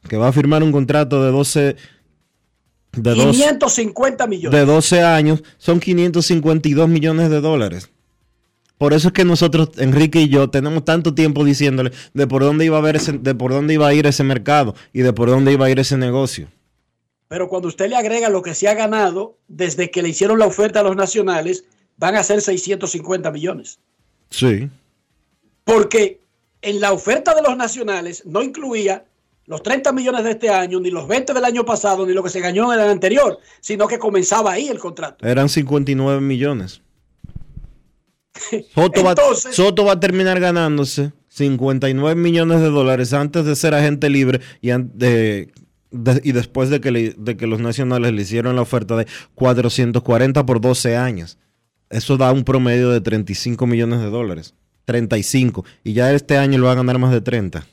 que 0.09 0.17
va 0.17 0.29
a 0.29 0.33
firmar 0.33 0.63
un 0.63 0.73
contrato 0.73 1.23
de 1.23 1.31
12 1.31 1.77
de 2.93 3.11
12, 3.15 3.31
550 3.33 4.27
millones. 4.27 4.59
de 4.59 4.65
12 4.65 5.03
años, 5.03 5.43
son 5.59 5.79
552 5.79 6.89
millones 6.89 7.29
de 7.29 7.43
dólares. 7.43 7.91
Por 8.79 8.95
eso 8.95 9.09
es 9.09 9.13
que 9.13 9.27
nosotros, 9.27 9.69
Enrique 9.77 10.23
y 10.23 10.31
yo, 10.31 10.49
tenemos 10.49 10.87
tanto 10.87 11.15
tiempo 11.15 11.45
diciéndole 11.45 11.93
de 12.15 12.27
por 12.27 12.43
dónde 12.45 12.65
iba 12.65 12.79
a 12.79 12.81
ver 12.81 12.97
ese- 12.97 13.19
de 13.19 13.35
por 13.35 13.51
dónde 13.53 13.75
iba 13.75 13.89
a 13.89 13.93
ir 13.93 14.07
ese 14.07 14.25
mercado 14.25 14.75
y 14.95 15.03
de 15.03 15.13
por 15.13 15.29
dónde 15.29 15.53
iba 15.53 15.67
a 15.67 15.71
ir 15.71 15.79
ese 15.79 15.99
negocio. 15.99 16.49
Pero 17.29 17.51
cuando 17.51 17.69
usted 17.69 17.91
le 17.91 17.97
agrega 17.97 18.31
lo 18.31 18.41
que 18.41 18.55
se 18.55 18.69
ha 18.69 18.75
ganado 18.75 19.37
desde 19.49 19.91
que 19.91 20.01
le 20.01 20.09
hicieron 20.09 20.39
la 20.39 20.47
oferta 20.47 20.81
a 20.81 20.83
los 20.83 20.97
nacionales, 20.97 21.65
van 21.99 22.17
a 22.17 22.23
ser 22.25 22.41
650 22.41 23.31
millones. 23.31 23.81
Sí. 24.31 24.71
Porque 25.69 26.23
en 26.63 26.81
la 26.81 26.93
oferta 26.93 27.35
de 27.35 27.43
los 27.43 27.57
nacionales 27.57 28.23
no 28.25 28.43
incluía 28.43 29.05
los 29.45 29.63
30 29.63 29.93
millones 29.93 30.25
de 30.25 30.31
este 30.33 30.49
año, 30.51 30.81
ni 30.81 30.91
los 30.91 31.07
20 31.07 31.33
del 31.35 31.45
año 31.45 31.65
pasado, 31.65 32.07
ni 32.07 32.13
lo 32.15 32.23
que 32.23 32.31
se 32.31 32.41
ganó 32.41 32.73
en 32.73 32.81
el 32.81 32.89
anterior, 32.89 33.39
sino 33.61 33.87
que 33.87 33.99
comenzaba 33.99 34.53
ahí 34.53 34.69
el 34.69 34.79
contrato. 34.79 35.27
Eran 35.27 35.49
59 35.49 36.21
millones. 36.23 36.81
Soto, 38.75 39.05
va, 39.05 39.15
Soto 39.35 39.85
va 39.85 39.93
a 39.93 40.01
terminar 40.01 40.39
ganándose 40.41 41.13
59 41.29 42.15
millones 42.21 42.61
de 42.61 42.69
dólares 42.71 43.13
antes 43.13 43.45
de 43.45 43.55
ser 43.57 43.75
agente 43.75 44.09
libre 44.11 44.41
y, 44.61 44.69
de- 44.69 45.53
de- 45.91 46.21
y 46.25 46.33
después 46.33 46.71
de 46.71 46.81
que, 46.81 46.91
le- 46.91 47.15
de 47.17 47.37
que 47.37 47.47
los 47.47 47.61
nacionales 47.61 48.13
le 48.13 48.23
hicieron 48.23 48.57
la 48.57 48.63
oferta 48.63 48.97
de 48.97 49.07
440 49.35 50.47
por 50.47 50.61
12 50.61 50.97
años. 50.97 51.39
Eso 51.91 52.17
da 52.17 52.33
un 52.33 52.45
promedio 52.45 52.91
de 52.91 53.01
35 53.01 53.67
millones 53.67 54.01
de 54.01 54.11
dólares. 54.11 54.55
35. 54.89 55.65
Y 55.85 55.93
ya 55.93 56.11
este 56.13 56.39
año 56.39 56.59
lo 56.59 56.67
va 56.67 56.73
a 56.73 56.77
ganar 56.77 56.99
más 56.99 57.13
de 57.13 57.21
30. 57.21 57.65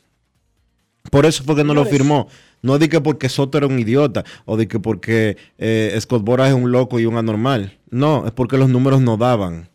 Por 1.09 1.25
eso 1.25 1.43
fue 1.43 1.55
que 1.55 1.63
no 1.63 1.73
lo 1.73 1.85
firmó. 1.85 2.27
No 2.61 2.77
di 2.77 2.89
que 2.89 2.99
porque 2.99 3.29
Soto 3.29 3.57
era 3.57 3.67
un 3.67 3.79
idiota 3.79 4.23
o 4.45 4.57
di 4.57 4.67
que 4.67 4.79
porque 4.79 5.37
eh, 5.57 5.95
Scott 6.01 6.23
Boras 6.23 6.49
es 6.49 6.55
un 6.55 6.71
loco 6.71 6.99
y 6.99 7.05
un 7.05 7.15
anormal. 7.15 7.77
No, 7.89 8.25
es 8.25 8.31
porque 8.33 8.57
los 8.57 8.69
números 8.69 9.01
no 9.01 9.15
daban. 9.17 9.69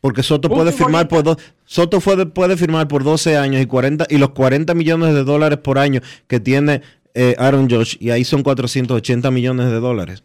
Porque 0.00 0.22
Soto 0.24 0.48
puede 0.48 0.72
firmar 0.72 1.06
por 1.06 1.22
dos, 1.22 1.36
Soto 1.64 2.00
puede, 2.00 2.26
puede 2.26 2.56
firmar 2.56 2.88
por 2.88 3.04
12 3.04 3.36
años 3.36 3.62
y 3.62 3.66
40 3.66 4.06
y 4.10 4.18
los 4.18 4.30
40 4.30 4.74
millones 4.74 5.14
de 5.14 5.22
dólares 5.22 5.58
por 5.58 5.78
año 5.78 6.00
que 6.26 6.40
tiene 6.40 6.82
eh, 7.14 7.36
Aaron 7.38 7.70
Josh 7.70 7.96
y 8.00 8.10
ahí 8.10 8.24
son 8.24 8.42
480 8.42 9.30
millones 9.30 9.66
de 9.70 9.78
dólares 9.78 10.24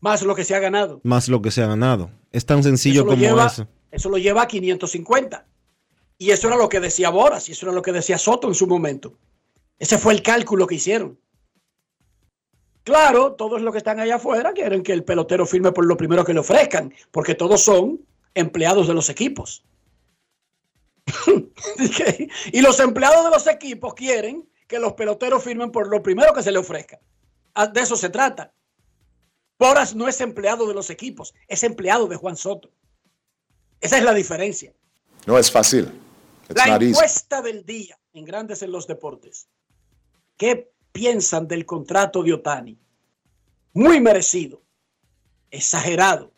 Más 0.00 0.22
lo 0.22 0.34
que 0.34 0.44
se 0.44 0.54
ha 0.54 0.58
ganado. 0.58 1.00
más 1.04 1.28
lo 1.30 1.40
que 1.40 1.50
se 1.50 1.62
ha 1.62 1.66
ganado. 1.68 2.10
Es 2.32 2.44
tan 2.44 2.62
sencillo 2.62 3.00
Eso 3.02 3.06
como 3.06 3.22
lleva, 3.22 3.46
eso. 3.46 3.66
Eso 3.90 4.08
lo 4.08 4.18
lleva 4.18 4.42
a 4.42 4.48
550. 4.48 5.46
Y 6.18 6.30
eso 6.30 6.48
era 6.48 6.56
lo 6.56 6.68
que 6.68 6.80
decía 6.80 7.10
Boras 7.10 7.48
y 7.48 7.52
eso 7.52 7.66
era 7.66 7.74
lo 7.74 7.82
que 7.82 7.92
decía 7.92 8.18
Soto 8.18 8.48
en 8.48 8.54
su 8.54 8.66
momento. 8.66 9.16
Ese 9.78 9.98
fue 9.98 10.12
el 10.12 10.22
cálculo 10.22 10.66
que 10.66 10.74
hicieron. 10.74 11.18
Claro, 12.82 13.34
todos 13.34 13.60
los 13.60 13.72
que 13.72 13.78
están 13.78 14.00
allá 14.00 14.16
afuera 14.16 14.52
quieren 14.52 14.82
que 14.82 14.92
el 14.92 15.04
pelotero 15.04 15.46
firme 15.46 15.72
por 15.72 15.84
lo 15.86 15.96
primero 15.96 16.24
que 16.24 16.32
le 16.32 16.40
ofrezcan, 16.40 16.92
porque 17.10 17.34
todos 17.34 17.62
son 17.62 18.00
empleados 18.34 18.88
de 18.88 18.94
los 18.94 19.10
equipos. 19.10 19.64
y 22.52 22.60
los 22.60 22.80
empleados 22.80 23.24
de 23.24 23.30
los 23.30 23.46
equipos 23.46 23.94
quieren 23.94 24.48
que 24.66 24.78
los 24.78 24.94
peloteros 24.94 25.42
firmen 25.42 25.70
por 25.70 25.88
lo 25.88 26.02
primero 26.02 26.32
que 26.32 26.42
se 26.42 26.52
le 26.52 26.58
ofrezca. 26.58 27.00
Ah, 27.54 27.66
De 27.66 27.80
eso 27.80 27.96
se 27.96 28.10
trata. 28.10 28.52
Boras 29.58 29.94
no 29.94 30.06
es 30.06 30.20
empleado 30.20 30.66
de 30.66 30.74
los 30.74 30.88
equipos, 30.90 31.34
es 31.48 31.64
empleado 31.64 32.06
de 32.06 32.16
Juan 32.16 32.36
Soto. 32.36 32.70
Esa 33.80 33.98
es 33.98 34.04
la 34.04 34.14
diferencia. 34.14 34.72
No 35.26 35.38
es 35.38 35.50
fácil. 35.50 35.92
It's 36.48 36.66
La 36.66 36.76
encuesta 36.76 37.42
del 37.42 37.64
día 37.64 37.98
en 38.12 38.24
Grandes 38.24 38.62
en 38.62 38.72
los 38.72 38.86
Deportes. 38.86 39.48
¿Qué 40.36 40.72
piensan 40.92 41.46
del 41.46 41.66
contrato 41.66 42.22
de 42.22 42.32
Otani? 42.32 42.78
Muy 43.74 44.00
merecido, 44.00 44.62
exagerado, 45.50 46.32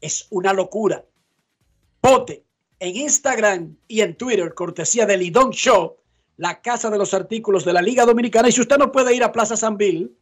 es 0.00 0.26
una 0.30 0.52
locura. 0.52 1.04
Vote 2.02 2.44
en 2.78 2.96
Instagram 2.96 3.76
y 3.86 4.00
en 4.00 4.16
Twitter, 4.16 4.54
cortesía 4.54 5.06
de 5.06 5.16
Lidón 5.16 5.50
Show, 5.50 5.96
la 6.36 6.62
casa 6.62 6.90
de 6.90 6.98
los 6.98 7.12
artículos 7.12 7.64
de 7.64 7.74
la 7.74 7.82
Liga 7.82 8.06
Dominicana. 8.06 8.48
Y 8.48 8.52
si 8.52 8.62
usted 8.62 8.78
no 8.78 8.90
puede 8.90 9.14
ir 9.14 9.22
a 9.22 9.32
Plaza 9.32 9.56
San 9.56 9.76
Bill, 9.76 10.16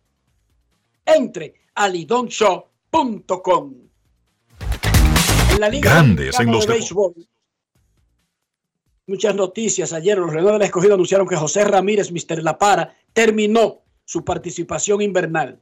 entre 1.04 1.54
a 1.74 1.88
lidonshow.com. 1.88 3.88
En 5.58 5.62
la 5.62 5.70
Liga 5.70 5.90
Grandes 5.90 6.38
en 6.38 6.52
los 6.52 6.68
de. 6.68 6.74
Béisbol, 6.74 7.14
Muchas 9.08 9.34
noticias. 9.34 9.92
Ayer 9.92 10.16
los 10.16 10.32
Renault 10.32 10.52
del 10.52 10.62
Escogido 10.62 10.94
anunciaron 10.94 11.26
que 11.26 11.34
José 11.34 11.64
Ramírez, 11.64 12.12
Mr. 12.12 12.44
La 12.44 12.58
Para, 12.58 12.96
terminó 13.12 13.82
su 14.04 14.24
participación 14.24 15.02
invernal. 15.02 15.58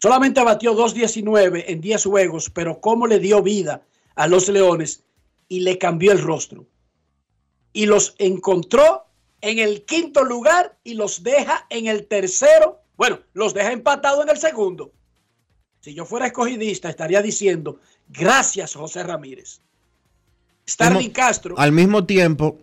Solamente 0.00 0.42
batió 0.42 0.74
2.19 0.74 1.64
en 1.66 1.82
10 1.82 2.04
juegos, 2.04 2.48
pero 2.48 2.80
cómo 2.80 3.06
le 3.06 3.18
dio 3.18 3.42
vida 3.42 3.82
a 4.14 4.26
los 4.28 4.48
Leones 4.48 5.04
y 5.48 5.60
le 5.60 5.76
cambió 5.76 6.12
el 6.12 6.22
rostro. 6.22 6.66
Y 7.74 7.84
los 7.84 8.14
encontró 8.16 9.04
en 9.42 9.58
el 9.58 9.84
quinto 9.84 10.24
lugar 10.24 10.78
y 10.84 10.94
los 10.94 11.22
deja 11.22 11.66
en 11.68 11.86
el 11.86 12.06
tercero. 12.06 12.80
Bueno, 12.96 13.18
los 13.34 13.52
deja 13.52 13.72
empatados 13.72 14.24
en 14.24 14.30
el 14.30 14.38
segundo. 14.38 14.90
Si 15.84 15.92
yo 15.92 16.06
fuera 16.06 16.28
escogidista, 16.28 16.88
estaría 16.88 17.20
diciendo, 17.20 17.78
gracias 18.08 18.74
José 18.74 19.02
Ramírez. 19.02 19.60
Starling 20.66 21.10
Castro. 21.10 21.58
Al 21.58 21.72
mismo 21.72 22.06
tiempo, 22.06 22.58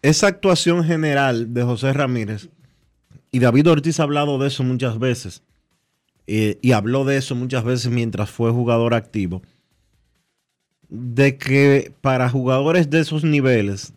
esa 0.00 0.28
actuación 0.28 0.84
general 0.84 1.52
de 1.52 1.64
José 1.64 1.92
Ramírez, 1.92 2.48
y 3.32 3.40
David 3.40 3.68
Ortiz 3.68 3.98
ha 3.98 4.04
hablado 4.04 4.38
de 4.38 4.46
eso 4.46 4.62
muchas 4.62 5.00
veces, 5.00 5.42
eh, 6.28 6.60
y 6.62 6.70
habló 6.70 7.04
de 7.04 7.16
eso 7.16 7.34
muchas 7.34 7.64
veces 7.64 7.90
mientras 7.90 8.30
fue 8.30 8.52
jugador 8.52 8.94
activo, 8.94 9.42
de 10.88 11.36
que 11.36 11.92
para 12.00 12.30
jugadores 12.30 12.90
de 12.90 13.00
esos 13.00 13.24
niveles, 13.24 13.92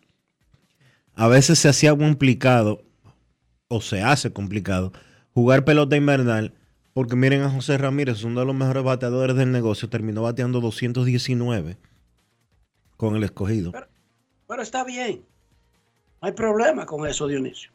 a 1.13 1.28
veces 1.28 1.60
se 1.60 1.70
hacía 1.70 1.96
complicado, 1.96 2.84
o 3.68 3.80
se 3.80 4.02
hace 4.02 4.34
complicado, 4.34 4.92
jugar 5.36 5.66
pelota 5.66 5.96
invernal, 5.96 6.56
porque 6.93 7.15
miren 7.15 7.41
a 7.41 7.50
José 7.50 7.77
Ramírez, 7.77 8.23
uno 8.23 8.41
de 8.41 8.45
los 8.45 8.55
mejores 8.55 8.83
bateadores 8.83 9.35
del 9.35 9.51
negocio, 9.51 9.89
terminó 9.89 10.21
bateando 10.21 10.62
219 10.62 11.77
con 12.97 13.15
el 13.15 13.23
escogido. 13.23 13.71
Pero, 13.71 14.62
está 14.62 14.83
bien. 14.83 15.25
No 16.21 16.27
hay 16.27 16.33
problema 16.33 16.85
con 16.85 17.07
eso, 17.07 17.27
Dionisio. 17.27 17.71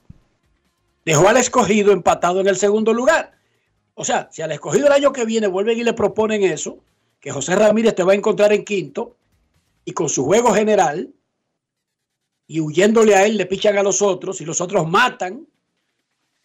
Dejó 1.05 1.29
al 1.29 1.39
escogido 1.39 1.93
empatado 1.93 2.41
en 2.41 2.47
el 2.47 2.57
segundo 2.57 2.95
lugar. 2.95 3.37
O 3.95 4.05
sea, 4.05 4.29
si 4.31 4.43
al 4.43 4.53
escogido 4.53 4.87
el 4.87 4.93
año 4.93 5.13
que 5.13 5.25
viene 5.25 5.49
vuelven 5.49 5.79
y 5.79 5.85
le 5.85 5.93
proponen 5.93 6.45
eso, 6.45 6.79
que 7.19 7.33
José 7.33 7.57
Ramírez 7.57 7.97
te 7.97 8.05
va 8.05 8.13
a 8.13 8.17
encontrar 8.17 8.53
en 8.53 8.65
quinto 8.65 9.17
y 9.85 9.93
con 9.93 10.09
su 10.09 10.25
juego 10.25 10.53
general 10.53 11.13
y 12.47 12.61
huyéndole 12.61 13.17
a 13.17 13.27
él 13.27 13.37
le 13.37 13.47
pichan 13.47 13.77
a 13.77 13.83
los 13.83 14.01
otros 14.01 14.41
y 14.41 14.45
los 14.45 14.61
otros 14.61 14.89
matan 14.89 15.47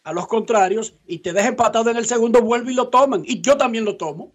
a 0.04 0.12
los 0.12 0.26
contrarios 0.26 0.94
y 1.06 1.18
te 1.18 1.32
deja 1.32 1.48
empatado 1.48 1.90
en 1.90 1.96
el 1.96 2.06
segundo, 2.06 2.42
vuelve 2.42 2.72
y 2.72 2.74
lo 2.74 2.88
toman. 2.88 3.22
Y 3.24 3.40
yo 3.40 3.56
también 3.56 3.84
lo 3.84 3.96
tomo. 3.96 4.32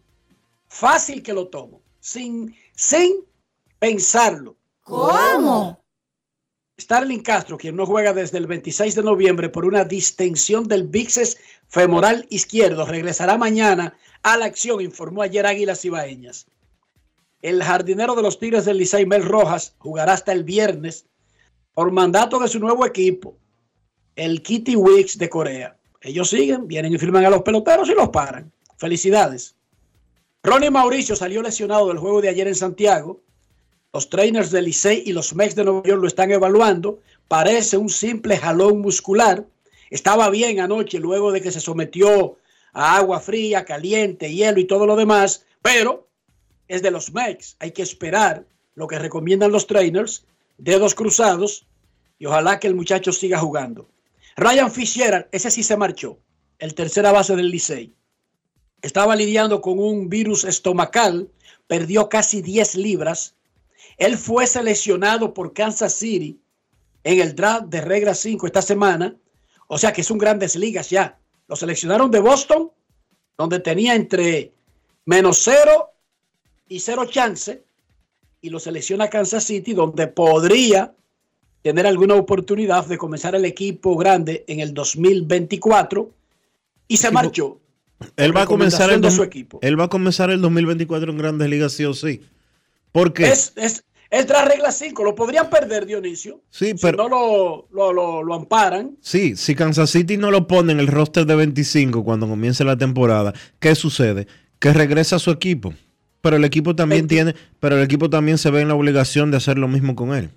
Fácil 0.68 1.24
que 1.24 1.34
lo 1.34 1.48
tomo. 1.48 1.82
Sin, 2.00 2.56
sin 2.76 3.24
pensarlo. 3.78 4.58
¿Cómo? 4.84 5.80
Starling 6.80 7.22
Castro, 7.22 7.58
quien 7.58 7.76
no 7.76 7.86
juega 7.86 8.14
desde 8.14 8.38
el 8.38 8.48
26 8.48 8.96
de 8.96 9.04
noviembre 9.04 9.50
por 9.50 9.66
una 9.66 9.84
distensión 9.84 10.68
del 10.68 10.88
bíceps 10.88 11.38
femoral 11.68 12.26
izquierdo, 12.30 12.86
regresará 12.86 13.38
mañana 13.38 13.98
a 14.24 14.38
la 14.38 14.46
acción, 14.46 14.82
informó 14.82 15.22
ayer 15.22 15.46
Águilas 15.46 15.84
Ibaeñas. 15.86 16.48
El 17.42 17.64
jardinero 17.64 18.16
de 18.16 18.22
los 18.22 18.40
Tigres 18.40 18.66
del 18.66 18.78
Licey, 18.78 19.06
Mel 19.06 19.24
Rojas, 19.24 19.76
jugará 19.78 20.14
hasta 20.14 20.32
el 20.32 20.44
viernes 20.44 21.06
por 21.74 21.92
mandato 21.92 22.40
de 22.40 22.48
su 22.48 22.60
nuevo 22.60 22.86
equipo, 22.86 23.38
el 24.20 24.42
Kitty 24.42 24.76
Wicks 24.76 25.18
de 25.18 25.30
Corea. 25.30 25.78
Ellos 26.02 26.30
siguen, 26.30 26.68
vienen 26.68 26.94
y 26.94 26.98
firman 26.98 27.24
a 27.24 27.30
los 27.30 27.42
peloteros 27.42 27.88
y 27.88 27.94
los 27.94 28.10
paran. 28.10 28.52
Felicidades. 28.78 29.56
Ronnie 30.44 30.70
Mauricio 30.70 31.16
salió 31.16 31.42
lesionado 31.42 31.88
del 31.88 32.00
juego 32.00 32.22
de 32.22 32.28
ayer 32.28 32.48
en 32.48 32.56
Santiago. 32.56 33.22
Los 33.94 34.10
trainers 34.10 34.52
del 34.52 34.66
Licey 34.66 35.04
y 35.06 35.14
los 35.14 35.34
Mex 35.34 35.56
de 35.56 35.64
Nueva 35.64 35.84
York 35.86 36.02
lo 36.02 36.08
están 36.08 36.32
evaluando. 36.32 37.00
Parece 37.30 37.78
un 37.78 37.88
simple 37.88 38.36
jalón 38.36 38.82
muscular. 38.82 39.46
Estaba 39.90 40.30
bien 40.30 40.60
anoche 40.60 41.00
luego 41.00 41.32
de 41.32 41.40
que 41.40 41.54
se 41.54 41.62
sometió 41.62 42.38
a 42.74 42.98
agua 42.98 43.22
fría, 43.22 43.64
caliente, 43.64 44.34
hielo 44.34 44.60
y 44.60 44.66
todo 44.66 44.86
lo 44.86 44.98
demás, 44.98 45.46
pero 45.62 46.08
es 46.68 46.82
de 46.82 46.92
los 46.92 47.14
Mex. 47.14 47.56
Hay 47.60 47.72
que 47.72 47.84
esperar 47.84 48.44
lo 48.76 48.86
que 48.88 49.00
recomiendan 49.00 49.54
los 49.54 49.66
trainers, 49.66 50.26
dedos 50.58 50.94
cruzados, 50.94 51.66
y 52.20 52.26
ojalá 52.26 52.60
que 52.60 52.68
el 52.68 52.76
muchacho 52.76 53.14
siga 53.14 53.40
jugando. 53.40 53.88
Ryan 54.40 54.72
Fisher, 54.72 55.28
ese 55.34 55.52
sí 55.52 55.64
se 55.64 55.76
marchó, 55.76 56.18
el 56.60 56.74
tercera 56.74 57.12
base 57.12 57.36
del 57.36 57.50
Licey. 57.50 57.94
Estaba 58.82 59.14
lidiando 59.18 59.60
con 59.60 59.80
un 59.80 60.08
virus 60.08 60.46
estomacal, 60.46 61.30
perdió 61.68 62.08
casi 62.08 62.42
10 62.42 62.76
libras. 62.76 63.36
Él 63.98 64.18
fue 64.18 64.48
seleccionado 64.48 65.34
por 65.34 65.52
Kansas 65.52 65.94
City 65.94 66.40
en 67.04 67.20
el 67.20 67.36
draft 67.36 67.66
de 67.66 67.82
regla 67.82 68.16
5 68.16 68.48
esta 68.48 68.62
semana. 68.62 69.14
O 69.68 69.78
sea 69.78 69.92
que 69.92 70.02
es 70.02 70.10
un 70.10 70.18
grandes 70.18 70.56
ligas 70.56 70.90
ya. 70.90 71.20
Lo 71.50 71.58
seleccionaron 71.58 72.10
de 72.10 72.22
Boston, 72.22 72.72
donde 73.38 73.60
tenía 73.60 73.94
entre 73.94 74.54
menos 75.04 75.42
cero 75.44 75.92
y 76.70 76.80
cero 76.80 77.06
chance. 77.06 77.62
Y 78.40 78.52
lo 78.52 78.60
selecciona 78.62 79.10
Kansas 79.10 79.44
City, 79.44 79.74
donde 79.74 80.08
podría 80.08 80.96
tener 81.62 81.86
alguna 81.88 82.16
oportunidad 82.16 82.86
de 82.86 82.98
comenzar 82.98 83.36
el 83.36 83.46
equipo 83.46 83.96
grande 83.98 84.44
en 84.48 84.60
el 84.60 84.74
2024. 84.74 86.10
Y 86.88 86.98
se 86.98 87.12
marchó. 87.12 87.60
Él 88.16 88.36
va, 88.36 88.44
a 88.44 88.46
comenzar 88.46 88.90
el 88.90 89.02
de 89.02 89.12
su 89.12 89.24
equipo. 89.24 89.60
él 89.62 89.78
va 89.80 89.84
a 89.86 89.90
comenzar 89.90 90.30
el 90.30 90.42
2024 90.42 91.12
en 91.12 91.18
Grandes 91.18 91.50
Ligas 91.50 91.74
sí 91.74 91.84
o 91.84 91.94
sí. 91.94 92.22
¿Por 92.94 93.12
qué? 93.14 93.28
Es, 93.28 93.52
es, 93.58 93.84
es 94.10 94.26
tras 94.26 94.48
regla 94.48 94.72
5. 94.72 95.04
Lo 95.04 95.14
podrían 95.16 95.50
perder, 95.50 95.86
Dionisio. 95.86 96.42
Sí, 96.50 96.68
si 96.68 96.74
pero- 96.82 96.98
no 96.98 97.10
lo, 97.10 97.68
lo, 97.72 97.92
lo- 97.94 98.24
lo 98.24 98.34
amparan. 98.34 98.96
Sí, 99.02 99.36
si 99.36 99.54
Kansas 99.54 99.90
City 99.90 100.16
no 100.18 100.32
lo 100.32 100.48
pone 100.48 100.72
en 100.72 100.80
el 100.80 100.88
roster 100.88 101.26
de 101.26 101.36
25 101.36 102.04
cuando 102.06 102.28
comience 102.28 102.64
la 102.64 102.78
temporada, 102.78 103.34
¿qué 103.60 103.76
sucede? 103.76 104.28
Que 104.60 104.72
regresa 104.74 105.18
a 105.18 105.20
su 105.20 105.30
equipo. 105.32 105.74
Pero 106.22 106.38
el 106.38 106.46
equipo 106.46 106.76
también 106.76 107.06
20. 107.08 107.16
tiene, 107.16 107.36
pero 107.60 107.78
el 107.78 107.84
equipo 107.84 108.10
también 108.10 108.38
se 108.38 108.50
ve 108.50 108.62
en 108.62 108.70
la 108.70 108.76
obligación 108.76 109.30
de 109.30 109.38
hacer 109.38 109.58
lo 109.60 109.68
mismo 109.68 109.96
con 109.96 110.14
él. 110.16 110.32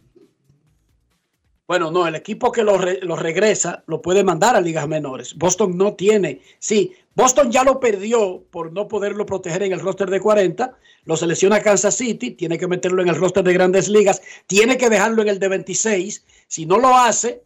Bueno, 1.72 1.90
no, 1.90 2.06
el 2.06 2.14
equipo 2.16 2.52
que 2.52 2.62
lo, 2.64 2.76
re- 2.76 3.00
lo 3.00 3.16
regresa 3.16 3.82
lo 3.86 4.02
puede 4.02 4.22
mandar 4.22 4.56
a 4.56 4.60
ligas 4.60 4.86
menores. 4.86 5.34
Boston 5.38 5.74
no 5.78 5.94
tiene. 5.94 6.42
Sí, 6.58 6.92
Boston 7.14 7.50
ya 7.50 7.64
lo 7.64 7.80
perdió 7.80 8.44
por 8.50 8.74
no 8.74 8.88
poderlo 8.88 9.24
proteger 9.24 9.62
en 9.62 9.72
el 9.72 9.80
roster 9.80 10.10
de 10.10 10.20
40. 10.20 10.76
Lo 11.06 11.16
selecciona 11.16 11.62
Kansas 11.62 11.94
City, 11.96 12.32
tiene 12.32 12.58
que 12.58 12.66
meterlo 12.66 13.00
en 13.00 13.08
el 13.08 13.16
roster 13.16 13.42
de 13.42 13.54
grandes 13.54 13.88
ligas, 13.88 14.20
tiene 14.46 14.76
que 14.76 14.90
dejarlo 14.90 15.22
en 15.22 15.28
el 15.28 15.38
de 15.38 15.48
26. 15.48 16.22
Si 16.46 16.66
no 16.66 16.76
lo 16.78 16.94
hace, 16.94 17.42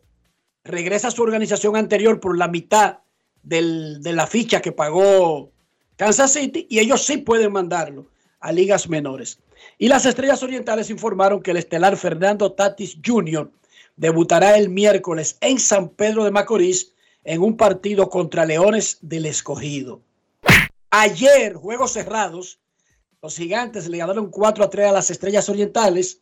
regresa 0.65 1.07
a 1.07 1.13
su 1.13 1.23
organización 1.23 1.77
anterior 1.77 2.19
por 2.19 2.37
la 2.37 2.49
mitad 2.49 2.99
del- 3.45 4.03
de 4.03 4.13
la 4.13 4.27
ficha 4.27 4.61
que 4.61 4.73
pagó 4.73 5.53
Kansas 5.95 6.33
City 6.33 6.67
y 6.69 6.81
ellos 6.81 7.07
sí 7.07 7.19
pueden 7.19 7.53
mandarlo 7.53 8.07
a 8.41 8.51
ligas 8.51 8.89
menores. 8.89 9.39
Y 9.79 9.87
las 9.87 10.05
Estrellas 10.05 10.43
Orientales 10.43 10.91
informaron 10.91 11.41
que 11.41 11.53
el 11.53 11.59
estelar 11.59 11.97
Fernando 11.97 12.51
Tatis 12.55 12.99
Jr. 13.07 13.53
debutará 13.97 14.57
el 14.59 14.69
miércoles 14.69 15.39
en 15.41 15.59
San 15.59 15.89
Pedro 15.89 16.25
de 16.25 16.31
Macorís 16.31 16.93
en 17.25 17.43
un 17.43 17.57
partido 17.57 18.09
contra 18.09 18.45
Leones 18.45 18.99
del 19.01 19.27
Escogido. 19.27 20.01
Ayer, 20.91 21.55
juegos 21.55 21.93
cerrados, 21.93 22.61
los 23.21 23.37
gigantes 23.37 23.89
le 23.89 23.99
ganaron 23.99 24.31
4 24.31 24.65
a 24.65 24.71
3 24.71 24.89
a 24.89 24.93
las 24.93 25.11
Estrellas 25.11 25.49
Orientales. 25.49 26.21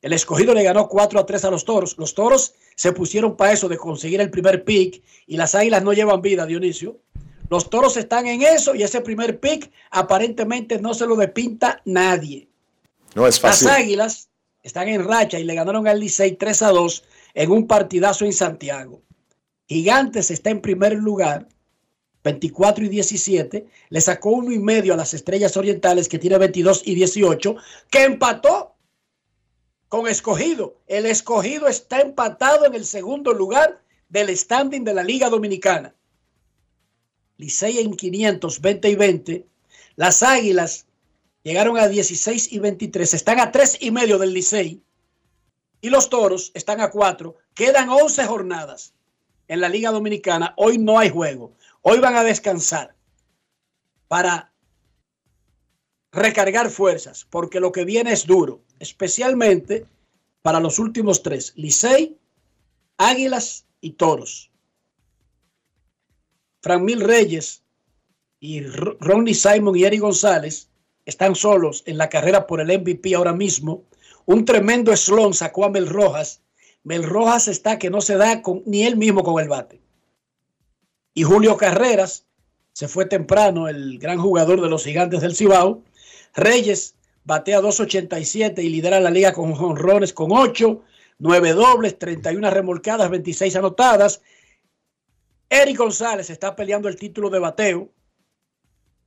El 0.00 0.12
escogido 0.12 0.54
le 0.54 0.62
ganó 0.62 0.88
4 0.88 1.20
a 1.20 1.26
3 1.26 1.44
a 1.44 1.50
los 1.50 1.64
toros. 1.64 1.96
Los 1.98 2.14
toros 2.14 2.54
se 2.76 2.92
pusieron 2.92 3.36
para 3.36 3.52
eso 3.52 3.68
de 3.68 3.76
conseguir 3.76 4.20
el 4.20 4.30
primer 4.30 4.64
pick 4.64 5.02
y 5.26 5.36
las 5.36 5.54
águilas 5.54 5.82
no 5.82 5.92
llevan 5.92 6.22
vida, 6.22 6.46
Dionisio. 6.46 6.98
Los 7.50 7.68
toros 7.68 7.96
están 7.96 8.26
en 8.26 8.42
eso 8.42 8.74
y 8.74 8.82
ese 8.82 9.00
primer 9.00 9.38
pick 9.38 9.70
aparentemente 9.90 10.80
no 10.80 10.94
se 10.94 11.06
lo 11.06 11.14
depinta 11.16 11.82
nadie. 11.84 12.48
No 13.14 13.26
es 13.26 13.42
Las 13.42 13.60
fácil. 13.60 13.68
águilas 13.68 14.28
están 14.64 14.88
en 14.88 15.04
racha 15.04 15.38
y 15.38 15.44
le 15.44 15.54
ganaron 15.54 15.86
al 15.86 16.00
Licey 16.00 16.32
3 16.32 16.62
a 16.62 16.70
2 16.70 17.04
en 17.34 17.50
un 17.52 17.66
partidazo 17.68 18.24
en 18.24 18.32
Santiago. 18.32 19.02
Gigantes 19.68 20.30
está 20.30 20.50
en 20.50 20.62
primer 20.62 20.94
lugar, 20.94 21.46
24 22.24 22.86
y 22.86 22.88
17. 22.88 23.66
Le 23.90 24.00
sacó 24.00 24.30
uno 24.30 24.50
y 24.50 24.58
medio 24.58 24.94
a 24.94 24.96
las 24.96 25.12
Estrellas 25.12 25.56
Orientales, 25.58 26.08
que 26.08 26.18
tiene 26.18 26.38
22 26.38 26.82
y 26.86 26.94
18, 26.94 27.56
que 27.90 28.04
empató 28.04 28.74
con 29.88 30.08
Escogido. 30.08 30.80
El 30.86 31.04
Escogido 31.04 31.68
está 31.68 32.00
empatado 32.00 32.64
en 32.64 32.74
el 32.74 32.86
segundo 32.86 33.34
lugar 33.34 33.82
del 34.08 34.34
standing 34.34 34.82
de 34.82 34.94
la 34.94 35.04
Liga 35.04 35.28
Dominicana. 35.28 35.94
Licey 37.36 37.80
en 37.80 37.94
500, 37.94 38.60
20 38.62 38.88
y 38.88 38.94
20. 38.94 39.46
Las 39.96 40.22
Águilas 40.22 40.86
llegaron 41.44 41.78
a 41.78 41.86
16 41.86 42.52
y 42.52 42.58
23. 42.58 43.14
Están 43.14 43.38
a 43.38 43.52
3 43.52 43.78
y 43.80 43.92
medio 43.92 44.18
del 44.18 44.32
Licey. 44.32 44.82
Y 45.80 45.90
los 45.90 46.08
Toros 46.10 46.50
están 46.54 46.80
a 46.80 46.90
4. 46.90 47.36
Quedan 47.54 47.90
11 47.90 48.24
jornadas 48.24 48.94
en 49.46 49.60
la 49.60 49.68
Liga 49.68 49.92
Dominicana. 49.92 50.54
Hoy 50.56 50.78
no 50.78 50.98
hay 50.98 51.10
juego. 51.10 51.52
Hoy 51.82 52.00
van 52.00 52.16
a 52.16 52.24
descansar 52.24 52.96
para 54.08 54.52
recargar 56.10 56.70
fuerzas, 56.70 57.26
porque 57.28 57.60
lo 57.60 57.72
que 57.72 57.84
viene 57.84 58.12
es 58.12 58.26
duro, 58.26 58.62
especialmente 58.78 59.86
para 60.42 60.60
los 60.60 60.78
últimos 60.78 61.22
tres, 61.22 61.52
Licey, 61.56 62.16
Águilas 62.96 63.66
y 63.80 63.92
Toros. 63.92 64.50
Fran 66.62 66.84
Mil 66.84 67.00
Reyes 67.00 67.62
y 68.40 68.62
Ronnie 68.62 69.34
Simon 69.34 69.76
y 69.76 69.84
Eric 69.84 70.00
González 70.00 70.70
están 71.06 71.34
solos 71.34 71.82
en 71.86 71.98
la 71.98 72.08
carrera 72.08 72.46
por 72.46 72.60
el 72.60 72.78
MVP 72.80 73.14
ahora 73.14 73.32
mismo. 73.32 73.84
Un 74.26 74.44
tremendo 74.44 74.96
slon 74.96 75.34
sacó 75.34 75.64
a 75.64 75.70
Mel 75.70 75.88
Rojas. 75.88 76.40
Mel 76.82 77.02
Rojas 77.02 77.48
está 77.48 77.78
que 77.78 77.90
no 77.90 78.00
se 78.00 78.16
da 78.16 78.42
con, 78.42 78.62
ni 78.66 78.84
él 78.84 78.96
mismo 78.96 79.22
con 79.22 79.42
el 79.42 79.48
bate. 79.48 79.80
Y 81.14 81.22
Julio 81.22 81.56
Carreras 81.56 82.26
se 82.72 82.88
fue 82.88 83.06
temprano, 83.06 83.68
el 83.68 83.98
gran 83.98 84.18
jugador 84.18 84.60
de 84.60 84.68
los 84.68 84.84
gigantes 84.84 85.20
del 85.20 85.36
Cibao. 85.36 85.82
Reyes 86.34 86.96
batea 87.24 87.60
2.87 87.60 88.62
y 88.62 88.68
lidera 88.68 89.00
la 89.00 89.10
liga 89.10 89.32
con 89.32 89.54
jonrones 89.54 90.12
con 90.12 90.32
8, 90.32 90.82
9 91.18 91.52
dobles, 91.52 91.98
31 91.98 92.50
remolcadas, 92.50 93.10
26 93.10 93.56
anotadas. 93.56 94.22
Eric 95.48 95.78
González 95.78 96.30
está 96.30 96.56
peleando 96.56 96.88
el 96.88 96.96
título 96.96 97.30
de 97.30 97.38
bateo 97.38 97.90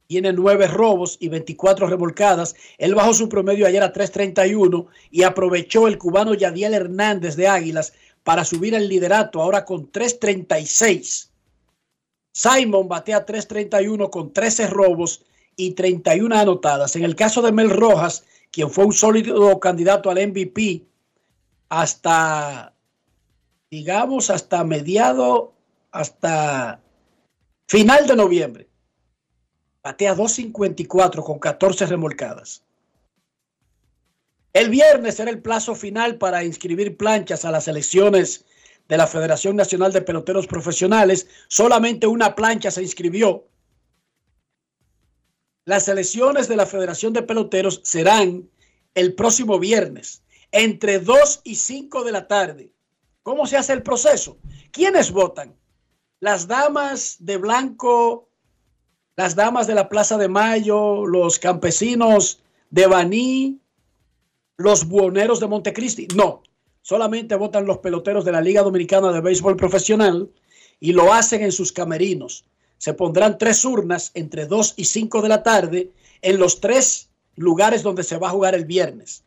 tiene 0.07 0.31
nueve 0.31 0.67
robos 0.67 1.17
y 1.19 1.27
24 1.27 1.87
remolcadas. 1.87 2.55
Él 2.77 2.95
bajó 2.95 3.13
su 3.13 3.29
promedio 3.29 3.67
ayer 3.67 3.83
a 3.83 3.93
3.31 3.93 4.87
y 5.11 5.23
aprovechó 5.23 5.87
el 5.87 5.97
cubano 5.97 6.33
Yadiel 6.33 6.73
Hernández 6.73 7.35
de 7.35 7.47
Águilas 7.47 7.93
para 8.23 8.45
subir 8.45 8.73
el 8.73 8.87
liderato 8.87 9.41
ahora 9.41 9.65
con 9.65 9.91
3.36. 9.91 11.29
Simon 12.33 12.87
batea 12.87 13.25
3.31 13.25 14.09
con 14.09 14.31
13 14.31 14.67
robos 14.67 15.23
y 15.55 15.71
31 15.71 16.35
anotadas. 16.35 16.95
En 16.95 17.03
el 17.03 17.15
caso 17.15 17.41
de 17.41 17.51
Mel 17.51 17.69
Rojas, 17.69 18.23
quien 18.51 18.69
fue 18.69 18.85
un 18.85 18.93
sólido 18.93 19.59
candidato 19.59 20.09
al 20.09 20.25
MVP 20.25 20.85
hasta, 21.69 22.73
digamos, 23.69 24.29
hasta 24.29 24.63
mediado, 24.63 25.53
hasta 25.91 26.79
final 27.67 28.07
de 28.07 28.15
noviembre 28.15 28.67
batea 29.87 30.13
2.54 30.13 31.23
con 31.23 31.39
14 31.39 31.85
remolcadas. 31.85 32.61
El 34.51 34.69
viernes 34.69 35.17
era 35.21 35.31
el 35.31 35.41
plazo 35.41 35.75
final 35.75 36.17
para 36.17 36.43
inscribir 36.43 36.97
planchas 36.97 37.45
a 37.45 37.51
las 37.51 37.69
elecciones 37.69 38.43
de 38.89 38.97
la 38.97 39.07
Federación 39.07 39.55
Nacional 39.55 39.93
de 39.93 40.01
Peloteros 40.01 40.45
Profesionales. 40.45 41.29
Solamente 41.47 42.05
una 42.05 42.35
plancha 42.35 42.69
se 42.69 42.81
inscribió. 42.81 43.47
Las 45.63 45.87
elecciones 45.87 46.49
de 46.49 46.57
la 46.57 46.65
Federación 46.65 47.13
de 47.13 47.23
Peloteros 47.23 47.79
serán 47.85 48.49
el 48.93 49.15
próximo 49.15 49.57
viernes, 49.57 50.21
entre 50.51 50.99
2 50.99 51.41
y 51.45 51.55
5 51.55 52.03
de 52.03 52.11
la 52.11 52.27
tarde. 52.27 52.73
¿Cómo 53.23 53.47
se 53.47 53.55
hace 53.55 53.71
el 53.71 53.83
proceso? 53.83 54.37
¿Quiénes 54.71 55.11
votan? 55.11 55.55
Las 56.19 56.47
damas 56.47 57.15
de 57.19 57.37
blanco 57.37 58.26
las 59.17 59.35
damas 59.35 59.65
de 59.65 59.73
la 59.73 59.89
Plaza 59.89 60.17
de 60.17 60.29
Mayo, 60.29 61.05
los 61.07 61.39
campesinos 61.39 62.39
de 62.69 62.85
Baní, 62.85 63.59
los 64.57 64.87
buhoneros 64.87 65.39
de 65.39 65.47
Montecristi. 65.47 66.07
No, 66.15 66.43
solamente 66.83 67.35
votan 67.35 67.65
los 67.65 67.79
peloteros 67.79 68.25
de 68.25 68.31
la 68.31 68.41
Liga 68.41 68.61
Dominicana 68.61 69.11
de 69.11 69.21
Béisbol 69.21 69.57
Profesional 69.57 70.29
y 70.79 70.93
lo 70.93 71.11
hacen 71.11 71.41
en 71.41 71.51
sus 71.51 71.71
camerinos. 71.71 72.45
Se 72.77 72.93
pondrán 72.93 73.39
tres 73.39 73.65
urnas 73.65 74.11
entre 74.13 74.45
2 74.45 74.75
y 74.77 74.85
5 74.85 75.23
de 75.23 75.29
la 75.29 75.41
tarde 75.41 75.91
en 76.21 76.37
los 76.37 76.61
tres 76.61 77.09
lugares 77.35 77.81
donde 77.81 78.03
se 78.03 78.17
va 78.17 78.27
a 78.27 78.31
jugar 78.31 78.53
el 78.53 78.65
viernes. 78.65 79.23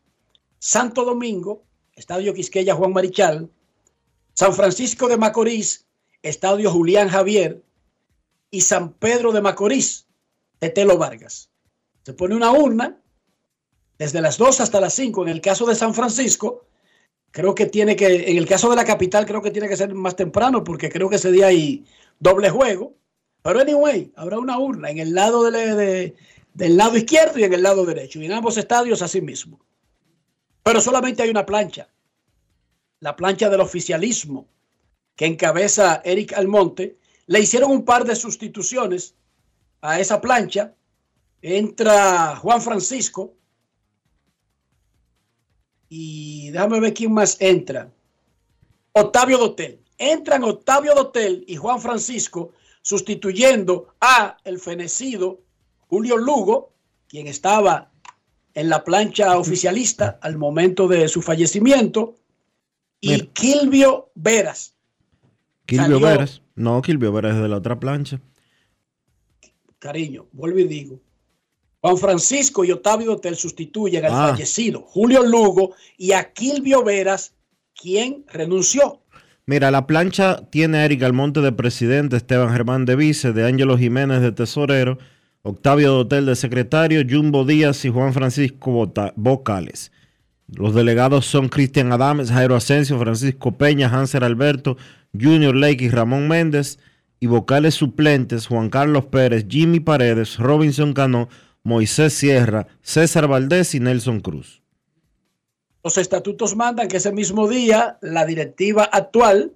Santo 0.57 1.03
Domingo, 1.03 1.63
Estadio 1.95 2.33
Quisqueya 2.33 2.75
Juan 2.75 2.93
Marichal, 2.93 3.49
San 4.35 4.53
Francisco 4.53 5.09
de 5.09 5.17
Macorís, 5.17 5.85
Estadio 6.23 6.71
Julián 6.71 7.09
Javier, 7.09 7.61
y 8.51 8.61
San 8.61 8.93
Pedro 8.93 9.31
de 9.31 9.41
Macorís, 9.41 10.07
Tetelo 10.59 10.97
Vargas. 10.97 11.49
Se 12.03 12.13
pone 12.13 12.35
una 12.35 12.51
urna 12.51 13.01
desde 13.97 14.21
las 14.21 14.37
2 14.37 14.59
hasta 14.59 14.81
las 14.81 14.93
5. 14.93 15.23
En 15.23 15.29
el 15.29 15.41
caso 15.41 15.65
de 15.65 15.75
San 15.75 15.93
Francisco, 15.93 16.65
creo 17.31 17.55
que 17.55 17.65
tiene 17.65 17.95
que, 17.95 18.29
en 18.29 18.37
el 18.37 18.47
caso 18.47 18.69
de 18.69 18.75
la 18.75 18.85
capital, 18.85 19.25
creo 19.25 19.41
que 19.41 19.51
tiene 19.51 19.69
que 19.69 19.77
ser 19.77 19.93
más 19.93 20.15
temprano 20.15 20.63
porque 20.63 20.89
creo 20.89 21.09
que 21.09 21.15
ese 21.15 21.31
día 21.31 21.47
hay 21.47 21.85
doble 22.19 22.49
juego. 22.49 22.93
Pero 23.41 23.59
anyway, 23.59 24.11
habrá 24.15 24.37
una 24.37 24.59
urna 24.59 24.89
en 24.89 24.99
el 24.99 25.15
lado 25.15 25.49
del 25.49 26.13
lado 26.77 26.97
izquierdo 26.97 27.39
y 27.39 27.43
en 27.43 27.53
el 27.53 27.63
lado 27.63 27.85
derecho. 27.85 28.19
Y 28.19 28.25
en 28.25 28.33
ambos 28.33 28.57
estadios 28.57 29.01
así 29.01 29.21
mismo. 29.21 29.59
Pero 30.61 30.81
solamente 30.81 31.23
hay 31.23 31.29
una 31.29 31.45
plancha. 31.45 31.87
La 32.99 33.15
plancha 33.15 33.49
del 33.49 33.61
oficialismo 33.61 34.47
que 35.15 35.25
encabeza 35.25 36.01
Eric 36.03 36.33
Almonte 36.33 36.97
le 37.31 37.39
hicieron 37.39 37.71
un 37.71 37.85
par 37.85 38.03
de 38.03 38.13
sustituciones 38.13 39.15
a 39.79 40.01
esa 40.01 40.19
plancha. 40.19 40.75
Entra 41.41 42.35
Juan 42.35 42.61
Francisco. 42.61 43.33
Y 45.87 46.49
déjame 46.51 46.81
ver 46.81 46.93
quién 46.93 47.13
más 47.13 47.37
entra. 47.39 47.89
Octavio 48.91 49.37
Dotel. 49.37 49.79
Entran 49.97 50.43
Octavio 50.43 50.93
Dotel 50.93 51.45
y 51.47 51.55
Juan 51.55 51.79
Francisco 51.79 52.51
sustituyendo 52.81 53.95
a 54.01 54.35
el 54.43 54.59
fenecido 54.59 55.39
Julio 55.87 56.17
Lugo, 56.17 56.73
quien 57.07 57.27
estaba 57.27 57.91
en 58.53 58.67
la 58.67 58.83
plancha 58.83 59.37
oficialista 59.37 60.19
al 60.21 60.37
momento 60.37 60.85
de 60.85 61.07
su 61.07 61.21
fallecimiento, 61.21 62.17
y 62.99 63.27
Kilvio 63.27 64.11
Veras. 64.15 64.75
Kilvio 65.65 66.01
Veras. 66.01 66.40
No, 66.55 66.81
Kilvio 66.81 67.17
es 67.19 67.35
de 67.35 67.47
la 67.47 67.57
otra 67.57 67.79
plancha. 67.79 68.19
Cariño, 69.79 70.27
vuelvo 70.31 70.59
y 70.59 70.67
digo. 70.67 70.99
Juan 71.81 71.97
Francisco 71.97 72.63
y 72.63 72.71
Octavio 72.71 73.13
Hotel 73.13 73.35
sustituyen 73.35 74.05
al 74.05 74.11
ah. 74.13 74.27
fallecido 74.29 74.81
Julio 74.81 75.23
Lugo 75.23 75.73
y 75.97 76.11
a 76.11 76.31
Kilvio 76.31 76.83
Veras, 76.83 77.33
quien 77.73 78.23
renunció. 78.31 79.01
Mira, 79.47 79.71
la 79.71 79.87
plancha 79.87 80.47
tiene 80.51 80.77
a 80.77 80.85
Eric 80.85 81.01
Almonte 81.01 81.41
de 81.41 81.51
presidente, 81.51 82.15
Esteban 82.15 82.51
Germán 82.51 82.85
de 82.85 82.95
vice, 82.95 83.33
de 83.33 83.47
Ángelo 83.47 83.77
Jiménez 83.77 84.21
de 84.21 84.31
tesorero, 84.31 84.99
Octavio 85.41 85.97
Hotel 85.97 86.27
de 86.27 86.35
secretario, 86.35 87.01
Jumbo 87.09 87.43
Díaz 87.43 87.83
y 87.83 87.89
Juan 87.89 88.13
Francisco 88.13 88.93
Vocales. 89.15 89.91
Los 90.51 90.75
delegados 90.75 91.25
son 91.25 91.47
Cristian 91.47 91.91
Adames, 91.93 92.29
Jairo 92.29 92.55
Asensio, 92.55 92.99
Francisco 92.99 93.53
Peña, 93.53 93.87
Hanser 93.87 94.23
Alberto, 94.23 94.77
Junior 95.19 95.55
Lake 95.55 95.85
y 95.85 95.89
Ramón 95.89 96.27
Méndez, 96.27 96.77
y 97.21 97.27
vocales 97.27 97.75
suplentes 97.75 98.47
Juan 98.47 98.69
Carlos 98.69 99.05
Pérez, 99.05 99.45
Jimmy 99.47 99.79
Paredes, 99.79 100.37
Robinson 100.37 100.93
Cano, 100.93 101.29
Moisés 101.63 102.13
Sierra, 102.13 102.67
César 102.81 103.27
Valdés 103.27 103.75
y 103.75 103.79
Nelson 103.79 104.19
Cruz. 104.19 104.61
Los 105.83 105.97
estatutos 105.97 106.55
mandan 106.55 106.87
que 106.87 106.97
ese 106.97 107.11
mismo 107.11 107.47
día 107.47 107.97
la 108.01 108.25
directiva 108.25 108.83
actual 108.83 109.53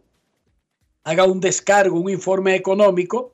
haga 1.03 1.25
un 1.25 1.39
descargo, 1.39 1.99
un 1.99 2.10
informe 2.10 2.55
económico 2.55 3.34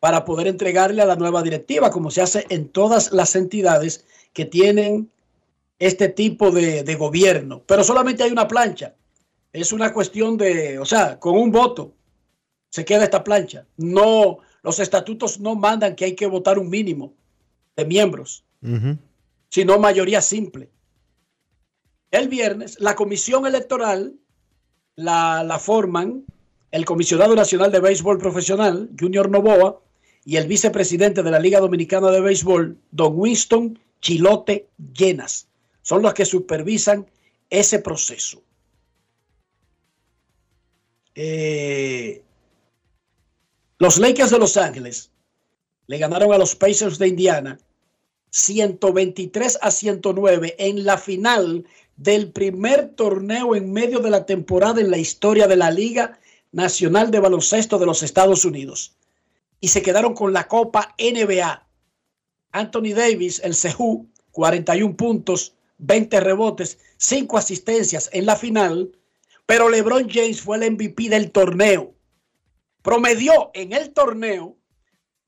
para 0.00 0.24
poder 0.24 0.46
entregarle 0.46 1.02
a 1.02 1.06
la 1.06 1.16
nueva 1.16 1.42
directiva, 1.42 1.90
como 1.90 2.10
se 2.10 2.22
hace 2.22 2.46
en 2.50 2.68
todas 2.68 3.12
las 3.12 3.34
entidades 3.36 4.04
que 4.32 4.44
tienen 4.44 5.10
este 5.78 6.08
tipo 6.08 6.50
de, 6.50 6.82
de 6.82 6.94
gobierno. 6.94 7.62
Pero 7.66 7.84
solamente 7.84 8.22
hay 8.22 8.30
una 8.30 8.48
plancha 8.48 8.94
es 9.52 9.72
una 9.72 9.92
cuestión 9.92 10.36
de, 10.36 10.78
o 10.78 10.84
sea, 10.84 11.18
con 11.18 11.36
un 11.36 11.50
voto 11.50 11.94
se 12.70 12.84
queda 12.84 13.04
esta 13.04 13.24
plancha. 13.24 13.66
No, 13.76 14.38
los 14.62 14.78
estatutos 14.78 15.40
no 15.40 15.54
mandan 15.54 15.96
que 15.96 16.04
hay 16.04 16.14
que 16.14 16.26
votar 16.26 16.58
un 16.58 16.68
mínimo 16.68 17.14
de 17.76 17.84
miembros, 17.84 18.44
sino 19.48 19.78
mayoría 19.78 20.20
simple. 20.20 20.70
El 22.10 22.28
viernes, 22.28 22.78
la 22.80 22.94
comisión 22.94 23.46
electoral 23.46 24.14
la, 24.96 25.44
la 25.44 25.58
forman 25.58 26.24
el 26.70 26.84
comisionado 26.84 27.34
nacional 27.34 27.72
de 27.72 27.80
béisbol 27.80 28.18
profesional, 28.18 28.90
Junior 28.98 29.30
Novoa, 29.30 29.80
y 30.24 30.36
el 30.36 30.46
vicepresidente 30.46 31.22
de 31.22 31.30
la 31.30 31.38
Liga 31.38 31.60
Dominicana 31.60 32.10
de 32.10 32.20
Béisbol, 32.20 32.76
don 32.90 33.12
Winston 33.18 33.78
Chilote 34.02 34.68
Llenas. 34.92 35.47
Son 35.88 36.02
los 36.02 36.12
que 36.12 36.26
supervisan 36.26 37.06
ese 37.48 37.78
proceso. 37.78 38.42
Eh, 41.14 42.22
los 43.78 43.96
Lakers 43.96 44.30
de 44.30 44.38
Los 44.38 44.58
Ángeles 44.58 45.10
le 45.86 45.96
ganaron 45.96 46.30
a 46.34 46.36
los 46.36 46.54
Pacers 46.54 46.98
de 46.98 47.08
Indiana 47.08 47.58
123 48.28 49.60
a 49.62 49.70
109 49.70 50.56
en 50.58 50.84
la 50.84 50.98
final 50.98 51.64
del 51.96 52.32
primer 52.32 52.90
torneo 52.90 53.56
en 53.56 53.72
medio 53.72 54.00
de 54.00 54.10
la 54.10 54.26
temporada 54.26 54.82
en 54.82 54.90
la 54.90 54.98
historia 54.98 55.46
de 55.48 55.56
la 55.56 55.70
Liga 55.70 56.20
Nacional 56.52 57.10
de 57.10 57.20
Baloncesto 57.20 57.78
de 57.78 57.86
los 57.86 58.02
Estados 58.02 58.44
Unidos. 58.44 58.94
Y 59.58 59.68
se 59.68 59.80
quedaron 59.80 60.12
con 60.12 60.34
la 60.34 60.48
Copa 60.48 60.94
NBA. 60.98 61.66
Anthony 62.52 62.92
Davis, 62.94 63.40
el 63.42 63.54
CEJU, 63.54 64.06
41 64.32 64.94
puntos, 64.94 65.54
20 65.78 66.20
rebotes, 66.20 66.78
5 66.96 67.38
asistencias 67.38 68.10
en 68.12 68.26
la 68.26 68.36
final 68.36 68.92
pero 69.48 69.70
LeBron 69.70 70.10
James 70.10 70.42
fue 70.42 70.58
el 70.58 70.72
MVP 70.72 71.08
del 71.08 71.30
torneo. 71.30 71.94
Promedió 72.82 73.50
en 73.54 73.72
el 73.72 73.94
torneo 73.94 74.58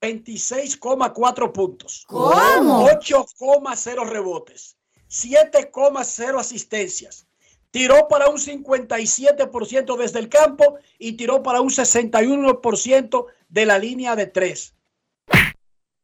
26,4 0.03 1.53
puntos. 1.53 2.05
¿Cómo? 2.07 2.87
8,0 2.87 4.07
rebotes. 4.11 4.77
7,0 5.09 6.39
asistencias. 6.39 7.27
Tiró 7.71 8.09
para 8.09 8.29
un 8.29 8.37
57% 8.37 9.97
desde 9.97 10.19
el 10.19 10.29
campo 10.29 10.79
y 10.99 11.13
tiró 11.13 11.43
para 11.43 11.63
un 11.63 11.71
61% 11.71 13.27
de 13.49 13.65
la 13.65 13.79
línea 13.79 14.17
de 14.17 14.27
tres. 14.27 14.75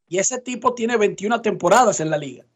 Y 0.08 0.16
ese 0.16 0.40
tipo 0.40 0.74
tiene 0.74 0.96
21 0.96 1.42
temporadas 1.42 2.00
en 2.00 2.08
la 2.08 2.16
liga. 2.16 2.46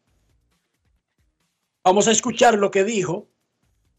Vamos 1.83 2.07
a 2.07 2.11
escuchar 2.11 2.59
lo 2.59 2.69
que 2.69 2.83
dijo. 2.83 3.27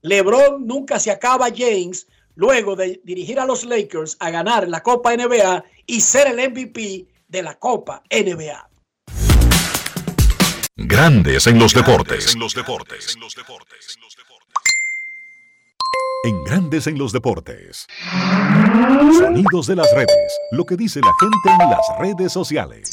LeBron 0.03 0.67
nunca 0.67 1.01
se 1.01 1.11
acaba 1.11 1.49
James 1.55 2.07
luego 2.37 2.77
de 2.77 3.01
dirigir 3.03 3.41
a 3.41 3.45
los 3.45 3.65
Lakers 3.65 4.17
a 4.21 4.31
ganar 4.31 4.69
la 4.69 4.85
Copa 4.85 5.17
NBA 5.17 5.65
y 5.87 6.01
ser 6.01 6.29
el 6.29 6.51
MVP 6.51 7.07
de 7.27 7.43
la 7.43 7.59
Copa 7.59 8.05
NBA. 8.09 8.69
Grandes 10.77 11.49
en 11.49 11.59
los 11.59 11.75
deportes. 11.75 12.35
En 12.35 12.41
los 12.41 12.55
deportes. 12.55 13.17
En 16.25 16.45
Grandes 16.45 16.87
en 16.87 16.99
los 16.99 17.13
deportes. 17.13 17.87
Sonidos 19.19 19.67
de 19.67 19.75
las 19.75 19.93
redes. 19.93 20.39
Lo 20.53 20.65
que 20.65 20.77
dice 20.77 21.01
la 21.01 21.13
gente 21.19 21.65
en 21.65 21.71
las 21.71 21.99
redes 21.99 22.33
sociales. 22.33 22.89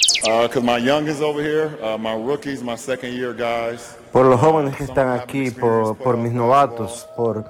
My 0.64 0.80
youngest 0.84 1.22
over 1.22 1.44
here, 1.44 1.78
uh, 1.84 1.98
my 2.00 2.16
rookies, 2.16 2.64
my 2.64 2.76
second 2.76 3.14
year 3.14 3.36
guys. 3.36 3.99
Por 4.12 4.26
los 4.26 4.40
jóvenes 4.40 4.76
que 4.76 4.84
están 4.84 5.10
aquí, 5.10 5.52
por, 5.52 6.18
mis 6.18 6.34
novatos, 6.34 7.08
por 7.16 7.46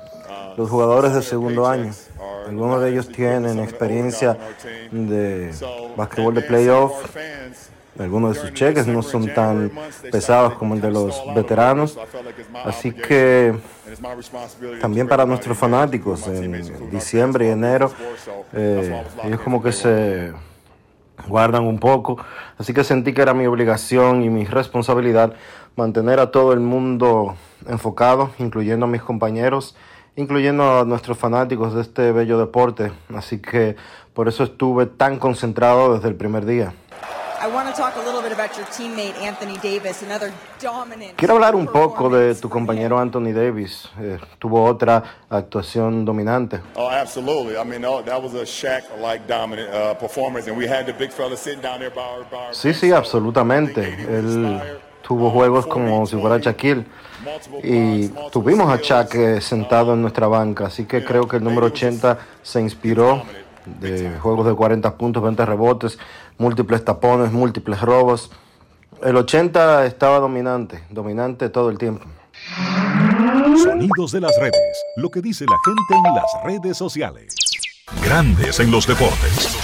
los 0.57 0.69
jugadores 0.69 1.13
de 1.13 1.21
segundo 1.21 1.67
año. 1.67 1.91
Algunos 2.47 2.81
de 2.81 2.89
ellos 2.89 3.07
tienen 3.09 3.59
experiencia 3.59 4.37
de 4.91 5.53
basquetbol 5.95 6.35
de 6.35 6.41
playoff. 6.41 7.15
Algunos 7.97 8.35
de 8.35 8.41
sus 8.41 8.53
cheques 8.53 8.87
no 8.87 9.01
son 9.01 9.33
tan 9.33 9.71
pesados 10.09 10.53
como 10.53 10.73
el 10.73 10.81
de 10.81 10.89
los 10.91 11.21
veteranos. 11.35 11.97
Así 12.63 12.91
que 12.91 13.55
también 14.81 15.07
para 15.07 15.25
nuestros 15.25 15.57
fanáticos, 15.57 16.27
en 16.27 16.89
diciembre 16.89 17.47
y 17.47 17.49
enero, 17.49 17.91
eh, 18.53 19.03
ellos 19.23 19.41
como 19.41 19.61
que 19.61 19.71
se 19.71 20.31
guardan 21.27 21.65
un 21.65 21.79
poco. 21.79 22.17
Así 22.57 22.73
que 22.73 22.83
sentí 22.83 23.13
que 23.13 23.21
era 23.21 23.33
mi 23.33 23.45
obligación 23.45 24.23
y 24.23 24.29
mi 24.29 24.45
responsabilidad 24.45 25.33
mantener 25.75 26.19
a 26.19 26.31
todo 26.31 26.53
el 26.53 26.59
mundo 26.59 27.35
enfocado, 27.67 28.31
incluyendo 28.39 28.85
a 28.85 28.89
mis 28.89 29.01
compañeros, 29.01 29.75
incluyendo 30.15 30.79
a 30.79 30.85
nuestros 30.85 31.17
fanáticos 31.17 31.73
de 31.73 31.81
este 31.81 32.11
bello 32.11 32.37
deporte. 32.37 32.91
Así 33.15 33.39
que 33.39 33.75
por 34.13 34.27
eso 34.27 34.43
estuve 34.43 34.85
tan 34.85 35.17
concentrado 35.19 35.93
desde 35.93 36.09
el 36.09 36.15
primer 36.15 36.45
día. 36.45 36.73
Quiero 41.15 41.33
hablar 41.35 41.55
un 41.55 41.67
poco 41.67 42.09
de 42.09 42.35
tu 42.35 42.49
compañero 42.49 42.99
Anthony 42.99 43.31
Davis. 43.33 43.89
Eh, 43.99 44.17
tuvo 44.37 44.63
otra 44.63 45.03
actuación 45.29 46.05
dominante. 46.05 46.59
Oh, 46.75 46.89
absolutely. 46.89 47.57
I 47.57 47.63
mean, 47.63 47.85
oh, 47.85 48.01
that 48.03 48.21
was 48.21 48.33
a 48.33 48.45
Shaq-like 48.45 49.27
dominant 49.27 49.69
uh, 49.73 49.93
performance, 49.95 50.47
and 50.47 50.57
we 50.57 50.67
had 50.67 50.85
the 50.85 50.93
big 50.93 51.11
fella 51.11 51.37
sitting 51.37 51.61
down 51.61 51.79
there 51.79 51.91
by 51.91 52.01
our, 52.01 52.25
by 52.29 52.47
our 52.47 52.53
Sí, 52.53 52.73
sí, 52.73 52.91
absolutamente. 52.91 53.81
Él 53.83 54.59
tuvo 55.01 55.31
juegos 55.31 55.65
como 55.65 56.05
si 56.05 56.15
fuera 56.17 56.37
Shaquille. 56.37 56.85
Y 57.63 58.09
tuvimos 58.31 58.71
a 58.71 58.77
Shaq 58.77 59.15
eh, 59.15 59.41
sentado 59.41 59.93
en 59.93 60.01
nuestra 60.01 60.27
banca, 60.27 60.67
así 60.67 60.85
que 60.85 61.03
creo 61.03 61.27
que 61.27 61.37
el 61.37 61.43
número 61.43 61.67
80 61.67 62.17
se 62.41 62.61
inspiró 62.61 63.23
de 63.65 64.17
juegos 64.19 64.45
de 64.47 64.53
40 64.53 64.97
puntos, 64.97 65.21
20 65.21 65.45
rebotes, 65.45 65.99
múltiples 66.39 66.83
tapones, 66.83 67.31
múltiples 67.31 67.79
robos. 67.81 68.31
El 69.03 69.15
80 69.15 69.85
estaba 69.85 70.19
dominante, 70.19 70.83
dominante 70.89 71.49
todo 71.49 71.69
el 71.69 71.77
tiempo. 71.77 72.05
Sonidos 73.63 74.11
de 74.13 74.21
las 74.21 74.35
redes. 74.39 74.83
Lo 74.97 75.09
que 75.09 75.21
dice 75.21 75.45
la 75.45 75.57
gente 75.65 76.07
en 76.09 76.15
las 76.15 76.43
redes 76.43 76.77
sociales. 76.77 77.35
Grandes 78.03 78.59
en 78.59 78.71
los 78.71 78.87
deportes. 78.87 79.55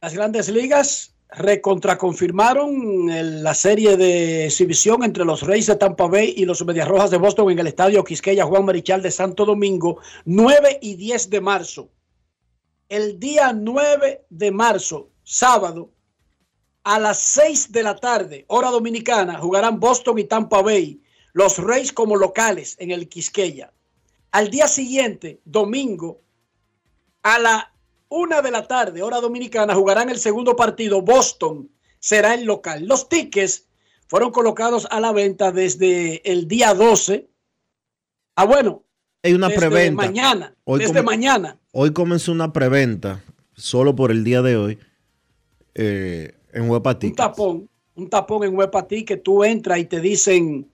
Las 0.00 0.14
grandes 0.14 0.48
ligas 0.48 1.14
recontraconfirmaron 1.30 3.10
el- 3.10 3.42
la 3.42 3.52
serie 3.54 3.96
de 3.96 4.46
exhibición 4.46 5.02
entre 5.02 5.24
los 5.24 5.42
Reyes 5.42 5.66
de 5.66 5.76
Tampa 5.76 6.06
Bay 6.06 6.32
y 6.36 6.44
los 6.44 6.64
Medias 6.64 6.88
Rojas 6.88 7.10
de 7.10 7.18
Boston 7.18 7.50
en 7.50 7.58
el 7.58 7.66
estadio 7.66 8.04
Quisqueya 8.04 8.44
Juan 8.46 8.64
Marichal 8.64 9.02
de 9.02 9.10
Santo 9.10 9.44
Domingo, 9.44 9.98
9 10.24 10.78
y 10.80 10.94
10 10.94 11.28
de 11.30 11.40
marzo. 11.40 11.90
El 12.88 13.18
día 13.20 13.52
9 13.52 14.26
de 14.30 14.50
marzo, 14.50 15.10
sábado, 15.22 15.92
a 16.84 16.98
las 16.98 17.18
6 17.18 17.70
de 17.72 17.82
la 17.82 17.96
tarde, 17.96 18.44
hora 18.48 18.70
dominicana, 18.70 19.38
jugarán 19.38 19.78
Boston 19.78 20.18
y 20.18 20.24
Tampa 20.24 20.62
Bay, 20.62 21.02
los 21.34 21.58
Reyes 21.58 21.92
como 21.92 22.16
locales 22.16 22.76
en 22.78 22.90
el 22.90 23.08
Quisqueya. 23.08 23.72
Al 24.30 24.48
día 24.50 24.68
siguiente, 24.68 25.40
domingo, 25.44 26.22
a 27.22 27.38
la 27.38 27.72
una 28.08 28.40
de 28.40 28.50
la 28.50 28.66
tarde, 28.66 29.02
hora 29.02 29.20
dominicana, 29.20 29.74
jugarán 29.74 30.08
el 30.08 30.18
segundo 30.18 30.56
partido. 30.56 31.02
Boston 31.02 31.70
será 31.98 32.32
el 32.32 32.44
local. 32.44 32.86
Los 32.86 33.08
tickets 33.10 33.66
fueron 34.06 34.30
colocados 34.30 34.86
a 34.90 34.98
la 34.98 35.12
venta 35.12 35.52
desde 35.52 36.22
el 36.30 36.48
día 36.48 36.72
12. 36.72 37.28
Ah, 38.34 38.46
bueno, 38.46 38.84
Hay 39.22 39.34
una 39.34 39.48
desde 39.48 39.60
preventa. 39.60 40.06
mañana. 40.06 40.56
Hoy 40.64 40.78
desde 40.80 40.94
come- 40.94 41.02
mañana. 41.02 41.58
Hoy 41.80 41.92
comenzó 41.92 42.32
una 42.32 42.52
preventa, 42.52 43.22
solo 43.54 43.94
por 43.94 44.10
el 44.10 44.24
día 44.24 44.42
de 44.42 44.56
hoy, 44.56 44.78
eh, 45.76 46.34
en 46.52 46.68
Huepa 46.68 46.98
Un 47.00 47.14
tapón, 47.14 47.68
un 47.94 48.10
tapón 48.10 48.42
en 48.42 48.56
Huepa 48.56 48.88
que 48.88 49.16
tú 49.16 49.44
entras 49.44 49.78
y 49.78 49.84
te 49.84 50.00
dicen. 50.00 50.66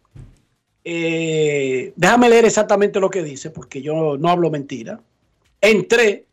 eh, 0.82 1.92
déjame 1.94 2.30
leer 2.30 2.46
exactamente 2.46 3.00
lo 3.00 3.10
que 3.10 3.22
dice, 3.22 3.50
porque 3.50 3.82
yo 3.82 4.16
no 4.16 4.30
hablo 4.30 4.50
mentira. 4.50 4.98
Entré. 5.60 6.24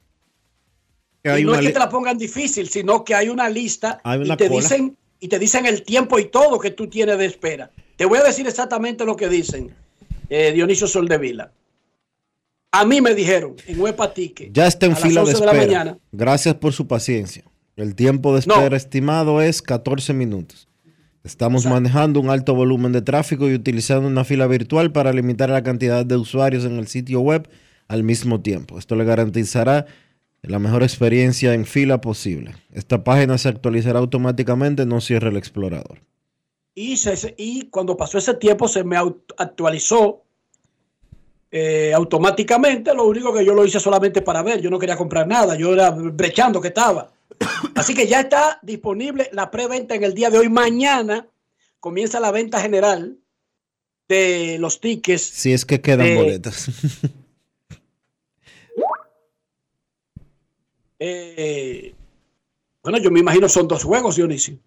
Que 1.21 1.41
y 1.41 1.43
no 1.43 1.53
es 1.55 1.67
que 1.67 1.73
te 1.73 1.79
la 1.79 1.89
pongan 1.89 2.17
difícil, 2.17 2.69
sino 2.69 3.03
que 3.03 3.13
hay 3.13 3.27
una 3.27 3.49
lista 3.49 3.99
Hay 4.05 4.21
una 4.21 4.35
y 4.35 4.37
te 4.37 4.47
cola. 4.47 4.61
dicen 4.61 4.95
y 5.19 5.27
te 5.27 5.37
dicen 5.37 5.65
el 5.65 5.83
tiempo 5.83 6.17
y 6.17 6.29
todo 6.29 6.59
que 6.59 6.71
tú 6.71 6.87
tienes 6.87 7.17
de 7.17 7.25
espera. 7.25 7.71
Te 7.97 8.05
voy 8.05 8.19
a 8.19 8.23
decir 8.23 8.47
exactamente 8.47 9.03
lo 9.03 9.17
que 9.17 9.27
dicen 9.27 9.75
eh, 10.29 10.53
Dionisio 10.53 10.87
Soldevila. 10.87 11.51
A 12.71 12.85
mí 12.85 13.01
me 13.01 13.13
dijeron 13.13 13.55
en 13.67 13.79
Huepa 13.79 14.13
Ticket. 14.13 14.53
Ya 14.53 14.67
está 14.67 14.85
en 14.85 14.93
a 14.93 14.95
las 14.95 15.03
fila 15.03 15.21
de 15.23 15.31
11 15.31 15.45
la 15.45 15.51
espera. 15.51 15.65
mañana. 15.67 15.97
Gracias 16.11 16.55
por 16.55 16.73
su 16.73 16.87
paciencia. 16.87 17.43
El 17.75 17.95
tiempo 17.95 18.35
de 18.35 18.45
No. 18.47 18.55
espera 18.55 18.77
estimado 18.77 19.41
es 19.41 19.61
14 19.61 20.13
minutos. 20.13 20.67
Estamos 21.23 21.65
manejando 21.65 22.19
un 22.19 22.29
alto 22.29 22.55
volumen 22.55 22.91
de 22.93 23.01
tráfico 23.01 23.47
y 23.49 23.53
utilizando 23.53 24.07
una 24.07 24.23
fila 24.23 24.47
virtual 24.47 24.91
para 24.91 25.13
limitar 25.13 25.49
la 25.49 25.61
cantidad 25.63 26.05
de 26.05 26.15
usuarios 26.15 26.65
en 26.65 26.77
el 26.77 26.87
sitio 26.87 27.19
web 27.21 27.47
al 27.87 28.03
mismo 28.03 28.41
tiempo. 28.41 28.79
Esto 28.79 28.95
le 28.95 29.03
garantizará 29.05 29.85
la 30.41 30.57
mejor 30.57 30.81
experiencia 30.81 31.53
en 31.53 31.65
fila 31.65 32.01
posible. 32.01 32.53
Esta 32.71 33.03
página 33.03 33.37
se 33.37 33.49
actualizará 33.49 33.99
automáticamente, 33.99 34.85
no 34.87 34.99
cierre 35.01 35.29
el 35.29 35.37
explorador. 35.37 35.99
Y, 36.73 36.97
se- 36.97 37.35
y 37.37 37.67
cuando 37.69 37.97
pasó 37.97 38.17
ese 38.17 38.33
tiempo 38.33 38.67
se 38.67 38.83
me 38.83 38.97
actualizó 39.37 40.23
eh, 41.51 41.91
automáticamente. 41.93 42.93
Lo 42.93 43.05
único 43.05 43.33
que 43.33 43.43
yo 43.43 43.53
lo 43.53 43.65
hice 43.65 43.79
solamente 43.79 44.21
para 44.21 44.41
ver. 44.41 44.61
Yo 44.61 44.69
no 44.69 44.79
quería 44.79 44.95
comprar 44.95 45.27
nada. 45.27 45.55
Yo 45.55 45.73
era 45.73 45.91
brechando 45.91 46.61
que 46.61 46.69
estaba. 46.69 47.11
Así 47.75 47.93
que 47.93 48.07
ya 48.07 48.21
está 48.21 48.59
disponible 48.61 49.29
la 49.33 49.51
preventa 49.51 49.95
en 49.95 50.03
el 50.03 50.13
día 50.13 50.29
de 50.29 50.37
hoy. 50.37 50.49
Mañana 50.49 51.27
comienza 51.79 52.19
la 52.19 52.31
venta 52.31 52.61
general 52.61 53.17
de 54.07 54.57
los 54.59 54.79
tickets. 54.79 55.21
Si 55.21 55.51
es 55.53 55.65
que 55.65 55.81
quedan 55.81 56.07
Eh, 56.07 56.15
boletas. 56.15 56.67
Eh, 61.03 61.95
bueno, 62.83 62.99
yo 62.99 63.09
me 63.09 63.19
imagino 63.19 63.49
son 63.49 63.67
dos 63.67 63.83
juegos, 63.83 64.17
Dionisio. 64.17 64.59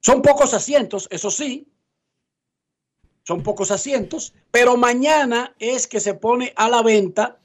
Son 0.00 0.22
pocos 0.22 0.54
asientos, 0.54 1.08
eso 1.10 1.28
sí. 1.28 1.66
Son 3.26 3.42
pocos 3.42 3.72
asientos, 3.72 4.34
pero 4.52 4.76
mañana 4.76 5.54
es 5.58 5.88
que 5.88 5.98
se 5.98 6.14
pone 6.14 6.52
a 6.54 6.68
la 6.68 6.82
venta 6.82 7.40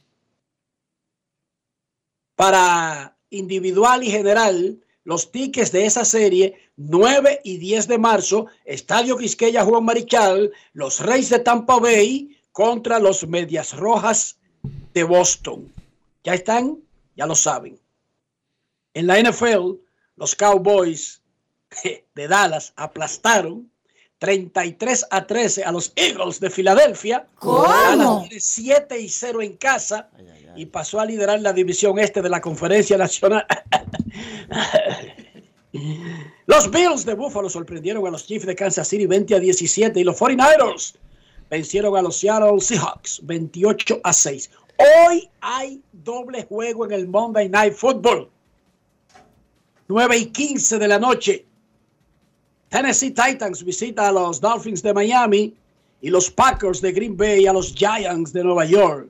para 2.36 3.18
individual 3.32 4.04
y 4.04 4.12
general 4.12 4.80
los 5.04 5.32
tickets 5.32 5.72
de 5.72 5.86
esa 5.86 6.06
serie 6.06 6.70
9 6.76 7.42
y 7.44 7.58
10 7.58 7.88
de 7.88 7.98
marzo, 7.98 8.46
Estadio 8.64 9.18
Quisqueya 9.18 9.66
Juan 9.66 9.84
Marichal, 9.84 10.52
los 10.74 11.00
Reyes 11.00 11.30
de 11.30 11.40
Tampa 11.40 11.80
Bay 11.80 12.38
contra 12.52 13.00
los 13.00 13.28
Medias 13.28 13.76
Rojas 13.76 14.38
de 14.94 15.04
Boston. 15.04 15.74
Ya 16.24 16.36
están, 16.36 16.78
ya 17.16 17.26
lo 17.26 17.36
saben. 17.36 17.80
En 18.94 19.08
la 19.08 19.20
NFL, 19.20 19.80
los 20.16 20.36
Cowboys 20.36 21.24
de 22.16 22.28
Dallas 22.28 22.74
aplastaron 22.76 23.72
33 24.22 25.08
a 25.10 25.26
13 25.26 25.64
a 25.64 25.72
los 25.72 25.94
Eagles 25.96 26.40
de 26.40 26.52
Filadelfia. 26.52 27.26
¿Cómo? 27.40 28.28
7 28.30 29.00
y 29.00 29.10
0 29.10 29.42
en 29.42 29.54
casa 29.54 30.10
y 30.56 30.68
pasó 30.68 31.00
a 31.00 31.06
liderar 31.06 31.42
la 31.42 31.52
división 31.52 31.98
este 31.98 32.22
de 32.22 32.30
la 32.30 32.40
Conferencia 32.40 33.00
Nacional. 33.00 33.48
los 36.46 36.70
Bills 36.70 37.04
de 37.04 37.16
Buffalo 37.16 37.50
sorprendieron 37.50 38.06
a 38.06 38.12
los 38.12 38.28
Chiefs 38.28 38.46
de 38.46 38.56
Kansas 38.56 38.88
City 38.88 39.08
20 39.08 39.34
a 39.34 39.40
17 39.40 40.00
y 40.00 40.04
los 40.04 40.20
49ers 40.20 40.94
vencieron 41.50 41.98
a 41.98 42.04
los 42.04 42.18
Seattle 42.18 42.60
Seahawks 42.60 43.22
28 43.24 44.02
a 44.04 44.14
6. 44.14 44.52
Hoy 45.08 45.32
hay 45.40 45.82
doble 45.94 46.46
juego 46.46 46.86
en 46.86 46.92
el 46.92 47.08
Monday 47.08 47.50
Night 47.50 47.74
Football. 47.74 48.30
9 49.88 50.16
y 50.16 50.26
15 50.28 50.78
de 50.78 50.88
la 50.88 51.00
noche. 51.00 51.48
Tennessee 52.72 53.12
Titans 53.12 53.66
visita 53.66 54.08
a 54.08 54.14
los 54.14 54.40
Dolphins 54.40 54.82
de 54.82 54.94
Miami 54.94 55.54
y 56.00 56.10
los 56.10 56.32
Packers 56.32 56.80
de 56.80 56.94
Green 56.94 57.18
Bay 57.18 57.46
a 57.46 57.52
los 57.52 57.76
Giants 57.76 58.32
de 58.32 58.46
Nueva 58.46 58.64
York. 58.64 59.10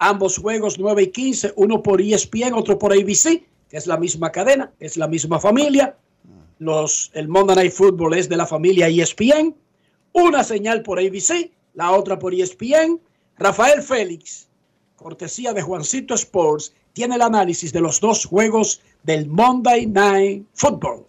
Ambos 0.00 0.36
juegos 0.36 0.76
9 0.76 1.04
y 1.04 1.06
15, 1.06 1.52
uno 1.54 1.84
por 1.84 2.00
ESPN, 2.00 2.52
otro 2.52 2.80
por 2.80 2.92
ABC, 2.92 3.44
que 3.68 3.76
es 3.76 3.86
la 3.86 3.96
misma 3.96 4.32
cadena, 4.32 4.72
es 4.80 4.96
la 4.96 5.06
misma 5.06 5.38
familia. 5.38 5.94
Los, 6.58 7.12
el 7.14 7.28
Monday 7.28 7.54
Night 7.54 7.72
Football 7.72 8.14
es 8.14 8.28
de 8.28 8.36
la 8.36 8.44
familia 8.44 8.88
ESPN. 8.88 9.54
Una 10.12 10.42
señal 10.42 10.82
por 10.82 10.98
ABC, 10.98 11.48
la 11.74 11.92
otra 11.92 12.18
por 12.18 12.34
ESPN. 12.34 12.98
Rafael 13.38 13.82
Félix, 13.82 14.48
cortesía 14.96 15.52
de 15.52 15.62
Juancito 15.62 16.14
Sports, 16.14 16.74
tiene 16.92 17.14
el 17.14 17.22
análisis 17.22 17.72
de 17.72 17.82
los 17.82 18.00
dos 18.00 18.24
juegos 18.24 18.80
del 19.04 19.28
Monday 19.28 19.86
Night 19.86 20.44
Football. 20.54 21.06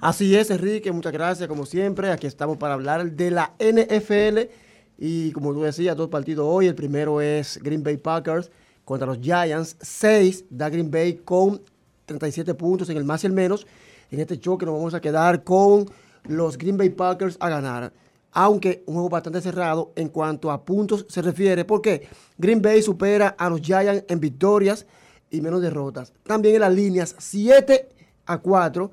Así 0.00 0.34
es, 0.34 0.50
Enrique, 0.50 0.90
muchas 0.90 1.12
gracias, 1.12 1.48
como 1.48 1.64
siempre. 1.64 2.10
Aquí 2.10 2.26
estamos 2.26 2.56
para 2.56 2.74
hablar 2.74 3.10
de 3.12 3.30
la 3.30 3.52
NFL. 3.58 4.50
Y 4.98 5.32
como 5.32 5.52
tú 5.52 5.62
decías, 5.62 5.96
dos 5.96 6.08
partidos 6.08 6.46
hoy. 6.48 6.66
El 6.66 6.74
primero 6.74 7.20
es 7.20 7.58
Green 7.62 7.82
Bay 7.82 7.96
Packers 7.96 8.50
contra 8.84 9.06
los 9.06 9.18
Giants. 9.18 9.76
Seis 9.80 10.44
da 10.50 10.68
Green 10.68 10.90
Bay 10.90 11.14
con 11.24 11.60
37 12.06 12.54
puntos 12.54 12.88
en 12.90 12.96
el 12.96 13.04
más 13.04 13.24
y 13.24 13.26
el 13.26 13.32
menos. 13.32 13.66
En 14.10 14.20
este 14.20 14.38
choque 14.38 14.66
nos 14.66 14.74
vamos 14.74 14.94
a 14.94 15.00
quedar 15.00 15.44
con 15.44 15.86
los 16.24 16.58
Green 16.58 16.76
Bay 16.76 16.90
Packers 16.90 17.36
a 17.40 17.48
ganar. 17.48 17.92
Aunque 18.32 18.82
un 18.86 18.94
juego 18.94 19.08
bastante 19.08 19.40
cerrado 19.40 19.92
en 19.96 20.08
cuanto 20.08 20.50
a 20.50 20.64
puntos 20.64 21.06
se 21.08 21.22
refiere. 21.22 21.64
Porque 21.64 22.08
Green 22.38 22.62
Bay 22.62 22.82
supera 22.82 23.28
a 23.38 23.48
los 23.48 23.60
Giants 23.60 24.04
en 24.08 24.20
victorias 24.20 24.86
y 25.30 25.40
menos 25.40 25.62
derrotas. 25.62 26.12
También 26.24 26.56
en 26.56 26.60
las 26.60 26.74
líneas 26.74 27.14
7 27.18 27.88
a 28.26 28.38
4 28.38 28.90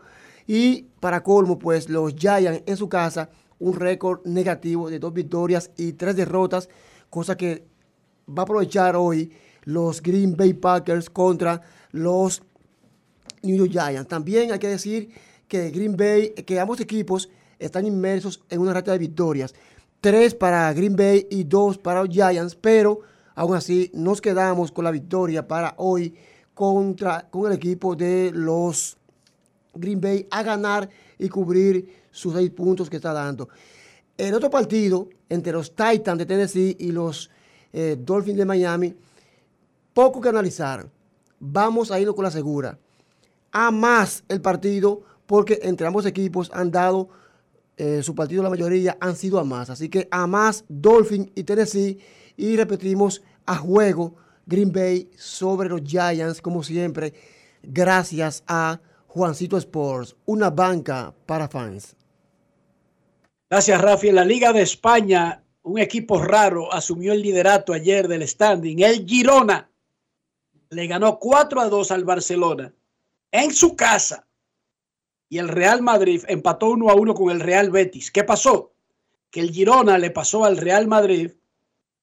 y 0.50 0.88
para 1.00 1.22
colmo, 1.22 1.60
pues 1.60 1.90
los 1.90 2.16
Giants 2.16 2.64
en 2.66 2.76
su 2.76 2.90
casa, 2.90 3.30
un 3.60 3.76
récord 3.76 4.22
negativo 4.26 4.90
de 4.90 4.98
dos 4.98 5.14
victorias 5.14 5.70
y 5.78 5.94
tres 5.94 6.16
derrotas, 6.16 6.70
cosa 7.12 7.38
que 7.38 7.68
va 8.28 8.42
a 8.42 8.46
aprovechar 8.46 8.96
hoy 8.96 9.32
los 9.66 10.02
Green 10.02 10.36
Bay 10.36 10.56
Packers 10.56 11.12
contra 11.12 11.62
los 11.92 12.42
New 13.44 13.58
York 13.58 13.70
Giants. 13.72 14.08
También 14.08 14.52
hay 14.52 14.58
que 14.58 14.70
decir 14.70 15.12
que 15.48 15.70
Green 15.70 15.96
Bay, 15.96 16.30
que 16.32 16.60
ambos 16.60 16.80
equipos 16.80 17.30
están 17.60 17.86
inmersos 17.86 18.44
en 18.50 18.62
una 18.62 18.74
rata 18.74 18.92
de 18.92 18.98
victorias. 18.98 19.54
Tres 20.02 20.34
para 20.34 20.74
Green 20.74 20.96
Bay 20.96 21.28
y 21.30 21.44
dos 21.44 21.78
para 21.78 22.04
los 22.04 22.10
Giants, 22.10 22.56
pero 22.56 23.02
aún 23.36 23.56
así 23.56 23.92
nos 23.94 24.20
quedamos 24.20 24.72
con 24.72 24.84
la 24.84 24.90
victoria 24.90 25.48
para 25.48 25.76
hoy 25.78 26.16
contra 26.56 27.30
con 27.30 27.52
el 27.52 27.56
equipo 27.56 27.96
de 27.96 28.32
los 28.34 28.99
Green 29.80 30.02
Bay 30.02 30.28
a 30.30 30.44
ganar 30.44 30.90
y 31.18 31.30
cubrir 31.30 32.08
sus 32.12 32.34
seis 32.34 32.50
puntos 32.52 32.90
que 32.90 32.98
está 32.98 33.14
dando. 33.14 33.50
El 34.18 34.34
otro 34.34 34.50
partido 34.50 35.10
entre 35.30 35.54
los 35.54 35.76
Titans 35.76 36.18
de 36.18 36.26
Tennessee 36.26 36.76
y 36.80 36.92
los 36.92 37.30
eh, 37.72 37.98
Dolphins 38.00 38.38
de 38.38 38.46
Miami, 38.46 38.96
poco 39.94 40.20
que 40.20 40.30
analizar. 40.30 40.90
Vamos 41.40 41.92
a 41.92 42.00
irnos 42.00 42.16
con 42.16 42.26
la 42.26 42.32
segura. 42.32 42.78
A 43.52 43.72
más 43.72 44.24
el 44.28 44.42
partido 44.42 45.02
porque 45.26 45.60
entre 45.64 45.88
ambos 45.88 46.06
equipos 46.06 46.50
han 46.54 46.72
dado 46.72 47.10
eh, 47.78 48.02
su 48.04 48.14
partido, 48.14 48.44
la 48.44 48.50
mayoría 48.50 48.98
han 49.00 49.16
sido 49.16 49.40
a 49.40 49.44
más. 49.44 49.70
Así 49.70 49.88
que 49.88 50.08
a 50.12 50.28
más 50.28 50.66
Dolphins 50.68 51.30
y 51.36 51.44
Tennessee. 51.44 51.98
Y 52.36 52.58
repetimos 52.58 53.22
a 53.46 53.56
juego 53.56 54.16
Green 54.46 54.72
Bay 54.72 55.10
sobre 55.16 55.70
los 55.70 55.82
Giants, 55.84 56.42
como 56.42 56.64
siempre, 56.64 57.14
gracias 57.62 58.44
a 58.48 58.82
Juancito 59.10 59.58
Sports, 59.58 60.16
una 60.28 60.52
banca 60.52 61.12
para 61.26 61.48
fans. 61.48 61.96
Gracias, 63.50 63.82
Rafi. 63.82 64.10
En 64.10 64.16
la 64.16 64.24
Liga 64.24 64.54
de 64.54 64.62
España, 64.62 65.44
un 65.64 65.80
equipo 65.80 66.22
raro 66.22 66.72
asumió 66.72 67.14
el 67.14 67.24
liderato 67.24 67.74
ayer 67.74 68.08
del 68.08 68.28
standing. 68.28 68.80
El 68.84 69.08
Girona 69.08 69.68
le 70.70 70.86
ganó 70.86 71.18
4 71.18 71.60
a 71.60 71.70
2 71.70 71.92
al 71.92 72.04
Barcelona 72.04 72.72
en 73.32 73.52
su 73.52 73.76
casa. 73.76 74.28
Y 75.28 75.40
el 75.40 75.48
Real 75.48 75.82
Madrid 75.82 76.24
empató 76.28 76.70
1 76.70 76.90
a 76.92 76.94
1 76.94 77.14
con 77.16 77.32
el 77.32 77.40
Real 77.40 77.72
Betis. 77.72 78.12
¿Qué 78.12 78.24
pasó? 78.24 78.74
Que 79.32 79.40
el 79.40 79.50
Girona 79.50 79.98
le 79.98 80.12
pasó 80.12 80.46
al 80.46 80.58
Real 80.58 80.88
Madrid 80.88 81.32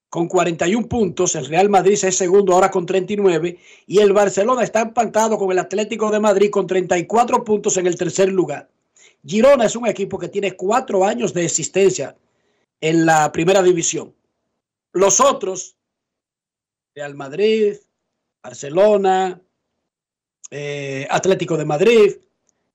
con 0.08 0.28
41 0.28 0.88
puntos, 0.88 1.34
el 1.34 1.46
Real 1.46 1.68
Madrid 1.68 1.98
es 2.02 2.16
segundo 2.16 2.54
ahora 2.54 2.70
con 2.70 2.86
39 2.86 3.58
y 3.86 3.98
el 3.98 4.12
Barcelona 4.12 4.62
está 4.62 4.82
empatado 4.82 5.36
con 5.36 5.50
el 5.50 5.58
Atlético 5.58 6.10
de 6.10 6.20
Madrid 6.20 6.50
con 6.50 6.66
34 6.66 7.44
puntos 7.44 7.76
en 7.76 7.86
el 7.86 7.96
tercer 7.96 8.30
lugar. 8.30 8.68
Girona 9.24 9.64
es 9.66 9.74
un 9.74 9.86
equipo 9.86 10.18
que 10.18 10.28
tiene 10.28 10.56
cuatro 10.56 11.04
años 11.04 11.34
de 11.34 11.44
existencia 11.44 12.16
en 12.80 13.04
la 13.04 13.32
primera 13.32 13.62
división. 13.62 14.14
Los 14.92 15.20
otros, 15.20 15.76
Real 16.94 17.14
Madrid, 17.14 17.76
Barcelona, 18.42 19.40
eh, 20.50 21.06
Atlético 21.10 21.56
de 21.56 21.64
Madrid, 21.64 22.16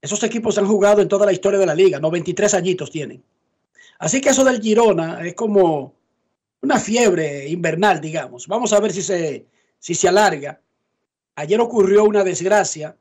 esos 0.02 0.22
equipos 0.24 0.58
han 0.58 0.68
jugado 0.68 1.02
en 1.02 1.08
toda 1.08 1.26
la 1.26 1.32
historia 1.32 1.60
de 1.60 1.66
la 1.66 1.76
liga, 1.76 2.00
93 2.00 2.54
añitos 2.56 2.92
tienen. 2.92 3.24
Así 4.00 4.20
que 4.20 4.30
eso 4.30 4.44
del 4.44 4.62
Girona 4.62 5.26
es 5.26 5.36
como 5.36 5.94
una 6.62 6.80
fiebre 6.80 7.48
invernal, 7.50 8.00
digamos. 8.00 8.48
Vamos 8.48 8.72
a 8.74 8.80
ver 8.80 8.94
si 8.94 9.02
se, 9.02 9.48
si 9.80 9.96
se 9.96 10.08
alarga. 10.08 10.62
Ayer 11.36 11.60
ocurrió 11.60 12.04
una 12.04 12.24
desgracia. 12.24 12.96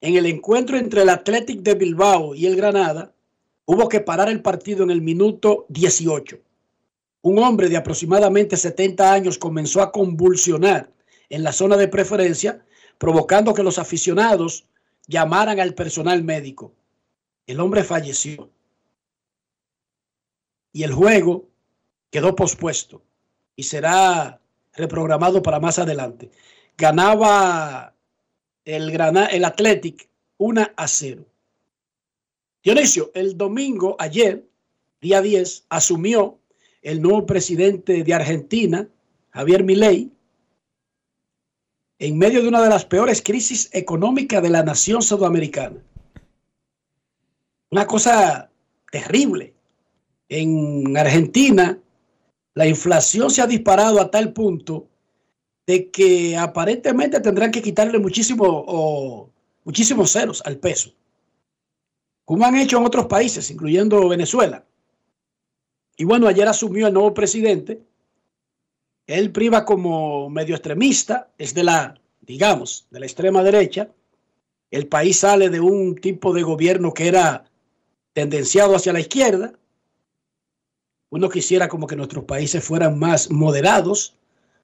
En 0.00 0.16
el 0.16 0.26
encuentro 0.26 0.76
entre 0.76 1.02
el 1.02 1.10
Athletic 1.10 1.60
de 1.60 1.74
Bilbao 1.74 2.34
y 2.34 2.46
el 2.46 2.56
Granada, 2.56 3.12
hubo 3.66 3.88
que 3.88 4.00
parar 4.00 4.28
el 4.28 4.42
partido 4.42 4.82
en 4.82 4.90
el 4.90 5.02
minuto 5.02 5.66
18. 5.68 6.38
Un 7.22 7.38
hombre 7.38 7.68
de 7.68 7.76
aproximadamente 7.76 8.56
70 8.56 9.12
años 9.12 9.38
comenzó 9.38 9.80
a 9.80 9.92
convulsionar 9.92 10.90
en 11.28 11.44
la 11.44 11.52
zona 11.52 11.76
de 11.76 11.88
preferencia, 11.88 12.64
provocando 12.98 13.54
que 13.54 13.62
los 13.62 13.78
aficionados 13.78 14.66
llamaran 15.06 15.60
al 15.60 15.74
personal 15.74 16.24
médico. 16.24 16.72
El 17.46 17.60
hombre 17.60 17.84
falleció. 17.84 18.50
Y 20.72 20.82
el 20.82 20.92
juego 20.92 21.51
quedó 22.12 22.36
pospuesto 22.36 23.02
y 23.56 23.64
será 23.64 24.40
reprogramado 24.74 25.42
para 25.42 25.58
más 25.58 25.78
adelante. 25.80 26.30
Ganaba 26.76 27.94
el, 28.64 28.90
el 28.90 29.44
Athletic 29.44 30.08
1 30.36 30.68
a 30.76 30.88
0. 30.88 31.24
Dionisio, 32.62 33.10
el 33.14 33.36
domingo, 33.36 33.96
ayer, 33.98 34.46
día 35.00 35.20
10, 35.20 35.66
asumió 35.70 36.38
el 36.82 37.00
nuevo 37.00 37.26
presidente 37.26 38.04
de 38.04 38.14
Argentina, 38.14 38.86
Javier 39.30 39.64
Milei, 39.64 40.12
en 41.98 42.18
medio 42.18 42.42
de 42.42 42.48
una 42.48 42.62
de 42.62 42.68
las 42.68 42.84
peores 42.84 43.22
crisis 43.22 43.70
económicas 43.72 44.42
de 44.42 44.50
la 44.50 44.62
nación 44.62 45.02
sudamericana. 45.02 45.82
Una 47.70 47.86
cosa 47.86 48.50
terrible. 48.90 49.54
En 50.28 50.96
Argentina, 50.96 51.78
la 52.54 52.66
inflación 52.66 53.30
se 53.30 53.42
ha 53.42 53.46
disparado 53.46 54.00
a 54.00 54.10
tal 54.10 54.32
punto 54.32 54.88
de 55.66 55.90
que 55.90 56.36
aparentemente 56.36 57.20
tendrán 57.20 57.50
que 57.50 57.62
quitarle 57.62 57.98
muchísimo 57.98 58.44
o, 58.46 59.30
muchísimos 59.64 60.12
ceros 60.12 60.42
al 60.44 60.58
peso, 60.58 60.92
como 62.24 62.44
han 62.44 62.56
hecho 62.56 62.78
en 62.78 62.84
otros 62.84 63.06
países, 63.06 63.50
incluyendo 63.50 64.08
Venezuela. 64.08 64.64
Y 65.96 66.04
bueno, 66.04 66.26
ayer 66.26 66.48
asumió 66.48 66.88
el 66.88 66.94
nuevo 66.94 67.14
presidente. 67.14 67.82
Él 69.06 69.30
priva 69.30 69.64
como 69.64 70.28
medio 70.30 70.54
extremista, 70.54 71.30
es 71.38 71.54
de 71.54 71.64
la, 71.64 72.00
digamos, 72.20 72.86
de 72.90 73.00
la 73.00 73.06
extrema 73.06 73.42
derecha. 73.42 73.90
El 74.70 74.88
país 74.88 75.18
sale 75.18 75.50
de 75.50 75.60
un 75.60 75.96
tipo 75.96 76.32
de 76.32 76.42
gobierno 76.42 76.94
que 76.94 77.08
era 77.08 77.44
tendenciado 78.14 78.74
hacia 78.74 78.92
la 78.92 79.00
izquierda 79.00 79.52
uno 81.12 81.28
quisiera 81.28 81.68
como 81.68 81.86
que 81.86 81.94
nuestros 81.94 82.24
países 82.24 82.64
fueran 82.64 82.98
más 82.98 83.30
moderados, 83.30 84.14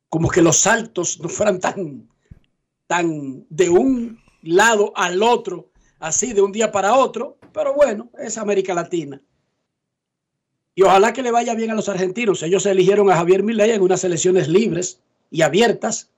como 0.08 0.30
que 0.30 0.40
los 0.40 0.56
saltos 0.56 1.20
no 1.20 1.28
fueran 1.28 1.60
tan, 1.60 2.08
tan 2.86 3.44
de 3.50 3.68
un 3.68 4.18
lado 4.42 4.92
al 4.96 5.22
otro, 5.22 5.68
así 5.98 6.32
de 6.32 6.40
un 6.40 6.50
día 6.50 6.72
para 6.72 6.94
otro, 6.96 7.36
pero 7.52 7.74
bueno, 7.74 8.10
es 8.18 8.38
América 8.38 8.72
Latina. 8.72 9.20
Y 10.74 10.82
ojalá 10.84 11.12
que 11.12 11.22
le 11.22 11.30
vaya 11.30 11.54
bien 11.54 11.70
a 11.70 11.74
los 11.74 11.90
argentinos. 11.90 12.42
Ellos 12.42 12.64
eligieron 12.64 13.10
a 13.10 13.16
Javier 13.16 13.42
Milei 13.42 13.72
en 13.72 13.82
unas 13.82 14.02
elecciones 14.04 14.48
libres 14.48 15.00
y 15.30 15.42
abiertas. 15.42 16.08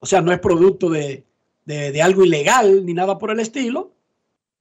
O 0.00 0.06
sea, 0.06 0.20
no 0.20 0.32
es 0.32 0.40
producto 0.40 0.90
de, 0.90 1.22
de, 1.64 1.92
de 1.92 2.02
algo 2.02 2.24
ilegal 2.24 2.84
ni 2.84 2.92
nada 2.92 3.18
por 3.18 3.30
el 3.30 3.38
estilo. 3.38 3.92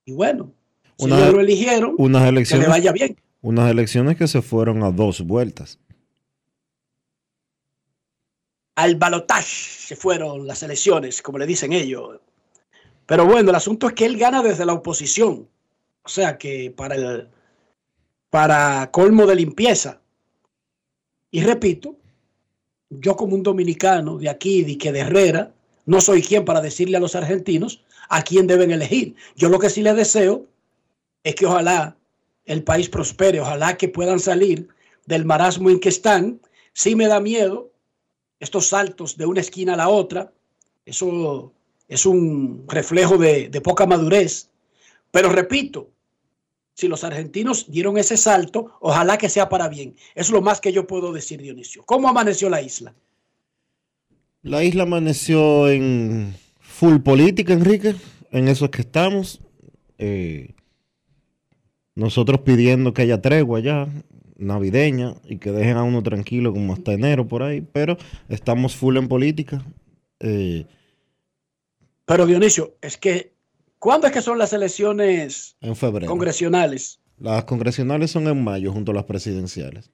Y 0.06 0.12
bueno, 0.12 0.52
si 1.00 1.06
Una- 1.06 1.18
ellos 1.20 1.34
lo 1.34 1.40
eligieron, 1.42 1.96
Unas 1.98 2.22
que 2.22 2.26
le 2.26 2.30
elecciones, 2.38 2.68
vaya 2.68 2.92
bien. 2.92 3.18
Unas 3.46 3.70
elecciones 3.70 4.18
que 4.18 4.28
se 4.28 4.42
fueron 4.42 4.82
a 4.82 4.90
dos 4.90 5.22
vueltas. 5.22 5.78
Al 8.76 8.96
balotaje 8.96 9.46
se 9.46 9.96
fueron 9.96 10.48
las 10.48 10.64
elecciones, 10.64 11.22
como 11.22 11.38
le 11.38 11.46
dicen 11.46 11.72
ellos. 11.72 12.20
Pero 13.06 13.28
bueno, 13.28 13.52
el 13.52 13.56
asunto 13.56 13.88
es 13.88 13.94
que 13.94 14.06
él 14.08 14.18
gana 14.18 14.42
desde 14.42 14.66
la 14.66 14.74
oposición. 14.74 15.48
O 16.02 16.10
sea 16.10 16.40
que 16.40 16.74
para 16.76 16.96
el 16.96 17.30
para 18.32 18.90
colmo 18.92 19.28
de 19.28 19.36
limpieza. 19.36 20.02
Y 21.30 21.44
repito, 21.44 21.96
yo 22.90 23.16
como 23.16 23.36
un 23.36 23.44
dominicano 23.44 24.18
de 24.18 24.28
aquí, 24.28 24.64
de 24.64 24.76
que 24.80 24.92
de 24.92 25.02
Herrera, 25.02 25.54
no 25.86 26.02
soy 26.02 26.24
quien 26.24 26.46
para 26.46 26.62
decirle 26.62 26.98
a 26.98 27.00
los 27.00 27.16
argentinos 27.16 27.86
a 28.10 28.24
quién 28.24 28.48
deben 28.48 28.72
elegir. 28.72 29.16
Yo 29.36 29.50
lo 29.50 29.60
que 29.60 29.70
sí 29.70 29.84
les 29.84 29.96
deseo 29.96 30.48
es 31.24 31.36
que 31.36 31.46
ojalá 31.46 31.96
el 32.46 32.64
país 32.64 32.90
prospere, 32.90 33.42
ojalá 33.42 33.78
que 33.78 33.90
puedan 33.90 34.20
salir 34.20 34.68
del 35.06 35.26
marasmo 35.26 35.70
en 35.70 35.80
que 35.80 35.90
están. 35.90 36.42
Sí 36.74 36.96
me 36.96 37.08
da 37.08 37.20
miedo 37.20 37.72
estos 38.40 38.68
saltos 38.68 39.18
de 39.18 39.26
una 39.26 39.42
esquina 39.42 39.74
a 39.74 39.78
la 39.78 39.90
otra. 39.90 40.32
Eso 40.86 41.54
es 41.88 42.06
un 42.06 42.66
reflejo 42.68 43.18
de, 43.18 43.50
poca 43.64 43.86
madurez. 43.86 44.50
Pero 45.12 45.30
repito, 45.30 45.90
si 46.74 46.88
los 46.88 47.04
argentinos 47.04 47.72
dieron 47.72 47.98
ese 47.98 48.18
salto, 48.18 48.78
ojalá 48.82 49.18
que 49.18 49.30
sea 49.30 49.50
para 49.50 49.70
bien. 49.70 49.96
Es 50.14 50.30
lo 50.30 50.42
más 50.42 50.60
que 50.60 50.74
yo 50.74 50.86
puedo 50.86 51.14
decir, 51.14 51.42
Dionisio. 51.42 51.84
¿Cómo 51.86 52.10
amaneció 52.10 52.50
la 52.50 52.62
isla? 52.62 52.94
La 54.42 54.64
isla 54.64 54.84
amaneció 54.84 55.70
en 55.70 56.36
full 56.60 56.98
política, 56.98 57.54
Enrique. 57.54 57.96
En 58.32 58.48
eso 58.48 58.66
es 58.66 58.72
que 58.72 58.82
estamos. 58.82 59.40
Eh, 59.98 60.55
nosotros 61.96 62.42
pidiendo 62.42 62.94
que 62.94 63.04
haya 63.04 63.22
tregua 63.22 63.60
ya, 63.62 63.88
navideña, 64.38 65.16
y 65.24 65.38
que 65.38 65.52
dejen 65.52 65.78
a 65.78 65.84
uno 65.84 66.04
tranquilo 66.04 66.54
como 66.54 66.74
hasta 66.74 66.94
enero 66.94 67.28
por 67.28 67.42
ahí. 67.44 67.62
Pero 67.62 67.98
estamos 68.30 68.76
full 68.76 68.98
en 68.98 69.08
política. 69.08 69.66
Eh, 70.20 70.66
Pero 72.06 72.26
Dionisio, 72.26 72.76
es 72.82 72.98
que, 72.98 73.34
¿cuándo 73.80 74.08
es 74.08 74.14
que 74.14 74.22
son 74.22 74.38
las 74.38 74.54
elecciones 74.54 75.56
en 75.62 75.76
febrero. 75.76 76.08
congresionales 76.08 77.00
Las 77.18 77.46
congresionales 77.46 78.12
son 78.12 78.28
en 78.28 78.44
mayo 78.44 78.72
junto 78.72 78.92
a 78.92 78.96
las 78.96 79.06
presidenciales. 79.06 79.90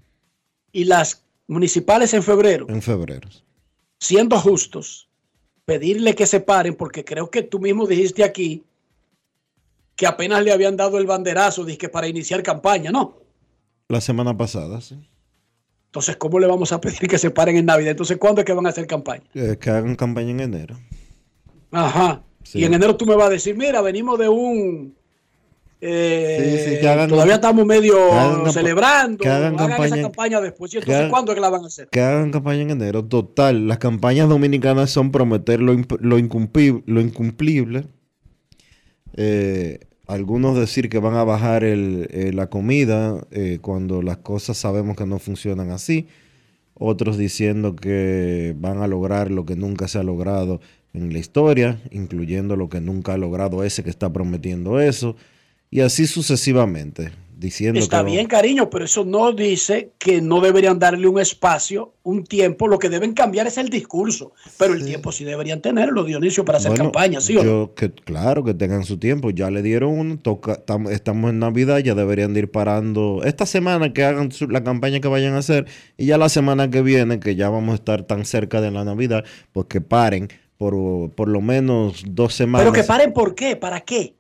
y 0.73 0.85
las 0.85 1.23
municipales 1.47 2.13
en 2.13 2.23
febrero? 2.23 2.65
En 2.69 2.81
febrero. 2.81 3.27
Siendo 3.99 4.39
justos, 4.39 5.09
pedirle 5.65 6.15
que 6.15 6.25
se 6.25 6.39
paren, 6.39 6.73
porque 6.75 7.03
creo 7.05 7.29
que 7.29 7.43
tú 7.43 7.59
mismo 7.59 7.85
dijiste 7.85 8.23
aquí 8.23 8.63
que 10.01 10.07
apenas 10.07 10.43
le 10.43 10.51
habían 10.51 10.75
dado 10.75 10.97
el 10.97 11.05
banderazo 11.05 11.63
dizque 11.63 11.87
para 11.87 12.07
iniciar 12.07 12.41
campaña, 12.41 12.89
¿no? 12.89 13.19
La 13.87 14.01
semana 14.01 14.35
pasada, 14.35 14.81
sí. 14.81 14.95
Entonces, 15.89 16.15
¿cómo 16.17 16.39
le 16.39 16.47
vamos 16.47 16.71
a 16.71 16.81
pedir 16.81 17.01
que 17.07 17.19
se 17.19 17.29
paren 17.29 17.55
en 17.55 17.67
Navidad? 17.67 17.91
Entonces, 17.91 18.17
¿cuándo 18.17 18.41
es 18.41 18.45
que 18.45 18.53
van 18.53 18.65
a 18.65 18.69
hacer 18.69 18.87
campaña? 18.87 19.21
Eh, 19.35 19.57
que 19.61 19.69
hagan 19.69 19.95
campaña 19.95 20.31
en 20.31 20.39
enero. 20.39 20.75
Ajá. 21.71 22.23
Sí. 22.43 22.57
Y 22.57 22.63
en 22.63 22.73
enero 22.73 22.95
tú 22.97 23.05
me 23.05 23.13
vas 23.15 23.27
a 23.27 23.29
decir, 23.29 23.55
mira, 23.55 23.79
venimos 23.81 24.17
de 24.17 24.27
un... 24.27 24.95
eh, 25.81 26.63
Sí, 26.65 26.71
sí, 26.75 26.81
que 26.81 26.87
hagan- 26.89 27.07
todavía 27.07 27.35
estamos 27.35 27.63
medio 27.63 27.95
que 28.43 28.51
celebrando. 28.51 29.19
que 29.19 29.29
hagan 29.29 29.53
hagan 29.53 29.69
campaña- 29.69 29.95
esa 29.97 30.01
campaña 30.01 30.41
después. 30.41 30.73
¿Y 30.73 30.77
entonces 30.77 30.97
hagan- 30.97 31.11
cuándo 31.11 31.31
es 31.31 31.35
que 31.35 31.41
la 31.41 31.49
van 31.49 31.63
a 31.63 31.67
hacer? 31.67 31.89
Que 31.89 32.01
hagan 32.01 32.31
campaña 32.31 32.61
en 32.63 32.71
enero. 32.71 33.05
Total, 33.05 33.67
las 33.67 33.77
campañas 33.77 34.27
dominicanas 34.27 34.89
son 34.89 35.11
prometer 35.11 35.59
lo, 35.61 35.73
lo, 35.73 36.17
incumpi- 36.17 36.81
lo 36.87 37.01
incumplible. 37.01 37.85
Eh, 39.15 39.79
algunos 40.11 40.57
decir 40.57 40.89
que 40.89 40.99
van 40.99 41.15
a 41.15 41.23
bajar 41.23 41.63
eh, 41.63 42.31
la 42.33 42.47
comida 42.47 43.25
eh, 43.31 43.59
cuando 43.61 44.01
las 44.01 44.17
cosas 44.17 44.57
sabemos 44.57 44.97
que 44.97 45.05
no 45.05 45.19
funcionan 45.19 45.71
así. 45.71 46.07
Otros 46.73 47.17
diciendo 47.17 47.77
que 47.77 48.53
van 48.57 48.81
a 48.81 48.87
lograr 48.87 49.31
lo 49.31 49.45
que 49.45 49.55
nunca 49.55 49.87
se 49.87 49.99
ha 49.99 50.03
logrado 50.03 50.59
en 50.93 51.13
la 51.13 51.19
historia, 51.19 51.81
incluyendo 51.91 52.57
lo 52.57 52.67
que 52.67 52.81
nunca 52.81 53.13
ha 53.13 53.17
logrado 53.17 53.63
ese 53.63 53.83
que 53.83 53.89
está 53.89 54.11
prometiendo 54.11 54.81
eso. 54.81 55.15
Y 55.69 55.79
así 55.79 56.05
sucesivamente, 56.07 57.11
diciendo 57.41 57.79
Está 57.79 58.05
que 58.05 58.11
bien, 58.11 58.27
cariño, 58.27 58.69
pero 58.69 58.85
eso 58.85 59.03
no 59.03 59.33
dice 59.33 59.91
que 59.97 60.21
no 60.21 60.39
deberían 60.39 60.77
darle 60.79 61.07
un 61.07 61.19
espacio, 61.19 61.93
un 62.03 62.23
tiempo. 62.23 62.67
Lo 62.67 62.77
que 62.79 62.87
deben 62.87 63.13
cambiar 63.13 63.47
es 63.47 63.57
el 63.57 63.69
discurso. 63.69 64.31
Pero 64.57 64.73
el 64.75 64.85
tiempo 64.85 65.11
sí 65.11 65.23
deberían 65.25 65.59
tenerlo, 65.59 66.03
Dionisio, 66.03 66.45
para 66.45 66.59
hacer 66.59 66.69
Bueno, 66.69 66.85
campaña, 66.85 67.19
¿sí 67.19 67.35
o 67.35 67.43
no? 67.43 67.49
yo 67.49 67.73
que 67.75 67.91
claro 67.91 68.43
que 68.43 68.53
tengan 68.53 68.85
su 68.85 68.97
tiempo, 68.97 69.31
ya 69.31 69.49
le 69.49 69.61
dieron 69.63 69.91
uno, 69.97 70.17
toca, 70.19 70.63
tam- 70.65 70.89
estamos 70.89 71.31
en 71.31 71.39
Navidad, 71.39 71.79
ya 71.79 71.95
deberían 71.95 72.33
de 72.33 72.41
ir 72.41 72.51
parando 72.51 73.21
esta 73.25 73.45
semana 73.45 73.91
que 73.91 74.03
hagan 74.03 74.31
su- 74.31 74.47
la 74.47 74.63
campaña 74.63 74.99
que 74.99 75.07
vayan 75.07 75.33
a 75.33 75.39
hacer 75.39 75.65
y 75.97 76.05
ya 76.05 76.17
la 76.19 76.29
semana 76.29 76.69
que 76.69 76.81
viene, 76.83 77.19
que 77.19 77.35
ya 77.35 77.49
vamos 77.49 77.71
a 77.73 77.75
estar 77.75 78.03
tan 78.03 78.23
cerca 78.23 78.61
de 78.61 78.69
la 78.71 78.85
Navidad, 78.85 79.25
pues 79.51 79.65
que 79.67 79.81
paren 79.81 80.29
por, 80.57 81.09
por 81.15 81.27
lo 81.27 81.41
menos 81.41 82.03
dos 82.07 82.35
semanas 82.35 82.65
Pero 82.69 82.73
que 82.73 82.87
paren, 82.87 83.13
¿por 83.13 83.33
qué? 83.33 83.55
¿Para 83.55 83.81
qué? 83.81 84.13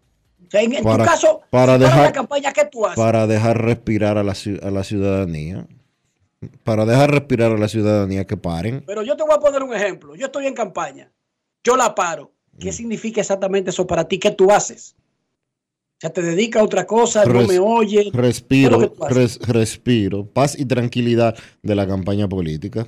En, 0.53 0.73
en 0.73 0.83
Para- 0.83 1.03
tu 1.05 1.09
caso, 1.09 1.41
para 1.49 1.77
dejar- 1.77 2.03
la 2.03 2.11
campaña, 2.11 2.51
¿qué 2.51 2.65
tú 2.65 2.85
haces? 2.85 2.97
para 2.97 3.25
dejar 3.27 3.61
respirar 3.61 4.17
a 4.17 4.23
la, 4.23 4.33
ciu- 4.33 4.61
a 4.63 4.69
la 4.71 4.83
ciudadanía, 4.83 5.65
para 6.63 6.85
dejar 6.85 7.11
respirar 7.11 7.51
a 7.51 7.57
la 7.57 7.67
ciudadanía 7.67 8.25
que 8.25 8.35
paren. 8.37 8.83
Pero 8.85 9.03
yo 9.03 9.15
te 9.15 9.23
voy 9.23 9.33
a 9.35 9.39
poner 9.39 9.63
un 9.63 9.73
ejemplo. 9.73 10.15
Yo 10.15 10.25
estoy 10.25 10.47
en 10.47 10.53
campaña. 10.53 11.11
Yo 11.63 11.77
la 11.77 11.93
paro. 11.95 12.31
¿Qué 12.59 12.69
Mm. 12.69 12.73
significa 12.73 13.21
exactamente 13.21 13.69
eso 13.69 13.87
para 13.87 14.07
ti? 14.07 14.19
¿Qué 14.19 14.31
tú 14.31 14.51
haces? 14.51 14.95
O 14.97 16.01
sea, 16.01 16.09
te 16.11 16.21
dedicas 16.23 16.61
a 16.61 16.65
otra 16.65 16.85
cosa, 16.87 17.23
no 17.25 17.47
me 17.47 17.59
oyes. 17.59 18.01
¿Qué 18.05 18.07
es 18.09 18.13
lo 18.15 18.21
Respiro, 18.21 18.79
que 18.79 19.13
res- 19.13 19.39
respiro, 19.47 20.25
paz 20.25 20.57
y 20.59 20.65
tranquilidad 20.65 21.35
de 21.61 21.75
la 21.75 21.87
campaña 21.87 22.27
política. 22.27 22.87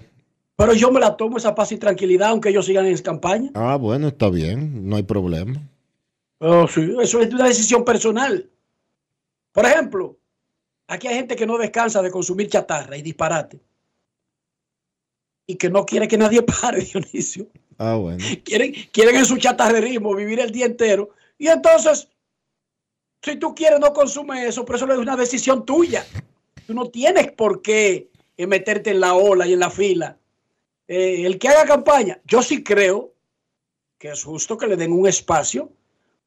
Pero 0.55 0.73
yo 0.73 0.91
me 0.91 0.99
la 0.99 1.15
tomo 1.15 1.37
esa 1.37 1.53
paz 1.55 1.71
y 1.71 1.77
tranquilidad, 1.77 2.29
aunque 2.29 2.49
ellos 2.49 2.65
sigan 2.65 2.87
en 2.87 2.97
campaña. 2.97 3.51
Ah, 3.53 3.75
bueno, 3.75 4.07
está 4.07 4.29
bien, 4.29 4.87
no 4.89 4.95
hay 4.95 5.03
problema. 5.03 5.61
Oh, 6.45 6.67
sí, 6.67 6.93
eso 6.99 7.21
es 7.21 7.33
una 7.33 7.47
decisión 7.47 7.85
personal. 7.85 8.49
Por 9.53 9.65
ejemplo, 9.65 10.17
aquí 10.87 11.07
hay 11.07 11.15
gente 11.15 11.37
que 11.37 11.45
no 11.45 11.57
descansa 11.57 12.01
de 12.01 12.11
consumir 12.11 12.49
chatarra 12.49 12.97
y 12.97 13.01
disparate. 13.01 13.61
Y 15.47 15.55
que 15.55 15.69
no 15.69 15.85
quiere 15.85 16.05
que 16.05 16.17
nadie 16.17 16.41
pare, 16.61 16.81
Dionisio. 16.81 17.47
Ah, 17.77 17.95
bueno. 17.95 18.21
Quieren, 18.43 18.73
quieren 18.91 19.15
en 19.15 19.25
su 19.25 19.37
chatarrerismo 19.37 20.13
vivir 20.15 20.41
el 20.41 20.51
día 20.51 20.65
entero. 20.65 21.11
Y 21.37 21.47
entonces, 21.47 22.09
si 23.21 23.37
tú 23.37 23.55
quieres, 23.55 23.79
no 23.79 23.93
consume 23.93 24.45
eso, 24.45 24.65
pero 24.65 24.75
eso 24.75 24.91
es 24.91 24.99
una 24.99 25.15
decisión 25.15 25.65
tuya. 25.65 26.05
Tú 26.67 26.73
no 26.73 26.89
tienes 26.89 27.31
por 27.31 27.61
qué 27.61 28.09
eh, 28.35 28.47
meterte 28.47 28.89
en 28.89 28.99
la 28.99 29.13
ola 29.13 29.47
y 29.47 29.53
en 29.53 29.61
la 29.61 29.69
fila. 29.69 30.17
Eh, 30.89 31.25
el 31.25 31.39
que 31.39 31.47
haga 31.47 31.63
campaña, 31.63 32.19
yo 32.25 32.43
sí 32.43 32.65
creo 32.65 33.13
que 33.97 34.09
es 34.09 34.21
justo 34.25 34.57
que 34.57 34.67
le 34.67 34.75
den 34.75 34.91
un 34.91 35.07
espacio 35.07 35.71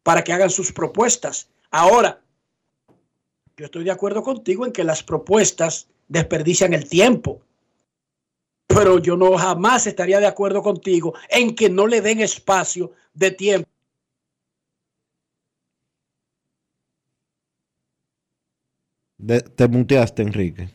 para 0.06 0.22
que 0.22 0.32
hagan 0.32 0.50
sus 0.50 0.70
propuestas. 0.70 1.50
Ahora, 1.68 2.22
yo 3.56 3.64
estoy 3.64 3.82
de 3.82 3.90
acuerdo 3.90 4.22
contigo 4.22 4.64
en 4.64 4.70
que 4.70 4.84
las 4.84 5.02
propuestas 5.02 5.88
desperdician 6.06 6.72
el 6.74 6.88
tiempo. 6.88 7.40
Pero 8.68 9.00
yo 9.00 9.16
no 9.16 9.36
jamás 9.36 9.88
estaría 9.88 10.20
de 10.20 10.28
acuerdo 10.28 10.62
contigo 10.62 11.14
en 11.28 11.56
que 11.56 11.68
no 11.68 11.88
le 11.88 12.02
den 12.02 12.20
espacio 12.20 12.92
de 13.14 13.32
tiempo. 13.32 13.68
De- 19.18 19.40
te 19.40 19.66
muteaste, 19.66 20.22
Enrique. 20.22 20.68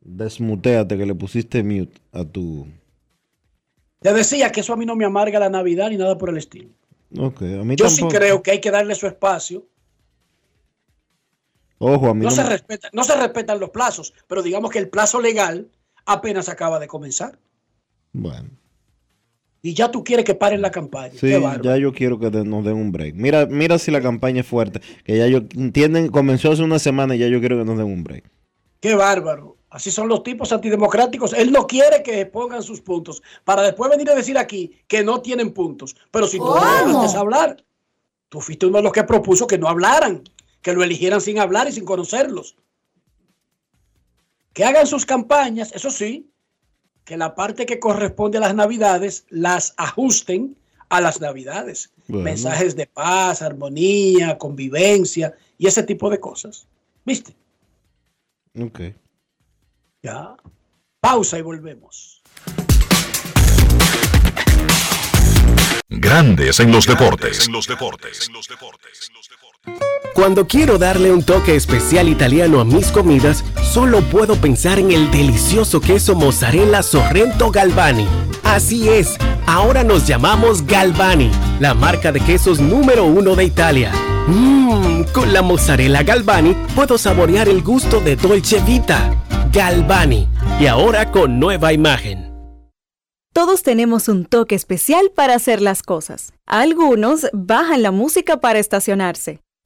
Desmuteate 0.00 0.96
que 0.96 1.04
le 1.04 1.14
pusiste 1.14 1.62
mute 1.62 2.00
a 2.10 2.24
tu. 2.24 2.66
Te 3.98 4.14
decía 4.14 4.50
que 4.50 4.60
eso 4.60 4.72
a 4.72 4.76
mí 4.78 4.86
no 4.86 4.96
me 4.96 5.04
amarga 5.04 5.38
la 5.38 5.50
Navidad 5.50 5.90
ni 5.90 5.98
nada 5.98 6.16
por 6.16 6.30
el 6.30 6.38
estilo. 6.38 6.79
Ok, 7.18 7.42
a 7.42 7.64
mí 7.64 7.76
Yo 7.76 7.86
tampoco. 7.86 8.10
sí 8.10 8.16
creo 8.16 8.42
que 8.42 8.52
hay 8.52 8.60
que 8.60 8.70
darle 8.70 8.94
su 8.94 9.06
espacio. 9.06 9.66
Ojo, 11.78 12.10
a 12.10 12.14
mí 12.14 12.20
No, 12.24 12.30
no, 12.30 12.36
se 12.36 12.42
me- 12.42 12.48
respeta, 12.50 12.88
no 12.92 13.04
se 13.04 13.16
respetan 13.16 13.58
los 13.58 13.70
plazos, 13.70 14.12
pero 14.28 14.42
digamos 14.42 14.70
que 14.70 14.78
el 14.78 14.88
plazo 14.90 15.20
legal 15.20 15.68
apenas 16.04 16.48
acaba 16.48 16.78
de 16.78 16.86
comenzar. 16.86 17.38
Bueno, 18.12 18.50
Y 19.62 19.74
ya 19.74 19.90
tú 19.90 20.02
quieres 20.04 20.24
que 20.24 20.34
paren 20.34 20.62
la 20.62 20.70
campaña. 20.70 21.12
sí, 21.18 21.30
ya 21.62 21.76
yo 21.76 21.92
quiero 21.92 22.18
que 22.18 22.30
nos 22.30 22.64
den 22.64 22.76
un 22.76 22.92
break. 22.92 23.14
Mira, 23.14 23.44
mira 23.46 23.78
si 23.78 23.90
la 23.90 24.00
campaña 24.00 24.40
es 24.40 24.46
fuerte. 24.46 24.80
Que 25.04 25.18
ya 25.18 25.26
yo 25.26 25.38
entienden, 25.54 26.08
comenzó 26.08 26.50
hace 26.52 26.62
una 26.62 26.78
semana 26.78 27.14
y 27.14 27.18
ya 27.18 27.28
yo 27.28 27.40
quiero 27.40 27.58
que 27.58 27.64
nos 27.66 27.76
den 27.76 27.86
un 27.86 28.02
break. 28.02 28.24
Qué 28.80 28.94
bárbaro. 28.94 29.56
Así 29.70 29.92
son 29.92 30.08
los 30.08 30.24
tipos 30.24 30.52
antidemocráticos. 30.52 31.32
Él 31.32 31.52
no 31.52 31.66
quiere 31.66 32.02
que 32.02 32.26
pongan 32.26 32.62
sus 32.62 32.80
puntos 32.80 33.22
para 33.44 33.62
después 33.62 33.88
venir 33.88 34.10
a 34.10 34.16
decir 34.16 34.36
aquí 34.36 34.76
que 34.88 35.04
no 35.04 35.22
tienen 35.22 35.52
puntos. 35.52 35.96
Pero 36.10 36.26
si 36.26 36.38
tú 36.38 36.44
no 36.44 36.54
dejaste 36.54 37.16
hablar, 37.18 37.64
tú 38.28 38.40
fuiste 38.40 38.66
uno 38.66 38.78
de 38.78 38.82
los 38.82 38.92
que 38.92 39.04
propuso 39.04 39.46
que 39.46 39.58
no 39.58 39.68
hablaran, 39.68 40.24
que 40.60 40.72
lo 40.72 40.82
eligieran 40.82 41.20
sin 41.20 41.38
hablar 41.38 41.68
y 41.68 41.72
sin 41.72 41.84
conocerlos. 41.84 42.56
Que 44.52 44.64
hagan 44.64 44.88
sus 44.88 45.06
campañas, 45.06 45.70
eso 45.72 45.90
sí, 45.90 46.28
que 47.04 47.16
la 47.16 47.36
parte 47.36 47.64
que 47.64 47.78
corresponde 47.78 48.38
a 48.38 48.40
las 48.40 48.54
navidades 48.56 49.24
las 49.28 49.74
ajusten 49.76 50.56
a 50.88 51.00
las 51.00 51.20
navidades. 51.20 51.92
Bueno. 52.08 52.24
Mensajes 52.24 52.74
de 52.74 52.86
paz, 52.86 53.40
armonía, 53.40 54.36
convivencia 54.36 55.32
y 55.58 55.68
ese 55.68 55.84
tipo 55.84 56.10
de 56.10 56.18
cosas. 56.18 56.66
¿Viste? 57.04 57.36
Ok. 58.60 58.80
Ya. 60.02 60.34
Pausa 61.00 61.38
y 61.38 61.42
volvemos. 61.42 62.22
Grandes 65.88 66.60
en 66.60 66.72
los 66.72 66.86
deportes. 66.86 67.46
En 67.46 67.52
los 67.52 67.66
deportes. 67.66 68.30
Cuando 70.14 70.46
quiero 70.46 70.78
darle 70.78 71.12
un 71.12 71.22
toque 71.22 71.54
especial 71.54 72.08
italiano 72.08 72.60
a 72.60 72.64
mis 72.64 72.90
comidas, 72.90 73.44
solo 73.62 74.00
puedo 74.00 74.36
pensar 74.36 74.78
en 74.78 74.90
el 74.90 75.10
delicioso 75.10 75.80
queso 75.80 76.14
mozzarella 76.14 76.82
Sorrento 76.82 77.50
Galvani. 77.50 78.06
Así 78.42 78.88
es, 78.88 79.16
ahora 79.46 79.84
nos 79.84 80.06
llamamos 80.06 80.66
Galvani, 80.66 81.30
la 81.60 81.74
marca 81.74 82.10
de 82.10 82.20
quesos 82.20 82.58
número 82.60 83.04
uno 83.04 83.36
de 83.36 83.44
Italia. 83.44 83.92
Mmm, 84.26 85.04
con 85.12 85.32
la 85.32 85.42
mozzarella 85.42 86.02
Galvani 86.02 86.56
puedo 86.74 86.96
saborear 86.96 87.48
el 87.48 87.62
gusto 87.62 88.00
de 88.00 88.16
Dolce 88.16 88.60
Vita. 88.60 89.16
Galvani, 89.52 90.28
y 90.60 90.66
ahora 90.66 91.10
con 91.10 91.40
nueva 91.40 91.72
imagen. 91.72 92.30
Todos 93.32 93.62
tenemos 93.64 94.08
un 94.08 94.24
toque 94.24 94.54
especial 94.54 95.10
para 95.14 95.34
hacer 95.34 95.60
las 95.60 95.82
cosas. 95.82 96.32
Algunos 96.46 97.28
bajan 97.32 97.82
la 97.82 97.90
música 97.90 98.40
para 98.40 98.60
estacionarse. 98.60 99.40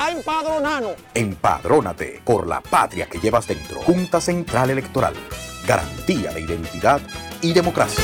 a 0.00 0.10
empadronarnos. 0.12 0.94
Empadrónate 1.12 2.22
por 2.24 2.46
la 2.46 2.62
patria 2.62 3.06
que 3.06 3.18
llevas 3.18 3.46
dentro. 3.46 3.82
Junta 3.82 4.18
Central 4.18 4.70
Electoral. 4.70 5.12
Garantía 5.66 6.32
de 6.32 6.40
identidad 6.40 7.02
y 7.42 7.52
democracia. 7.52 8.02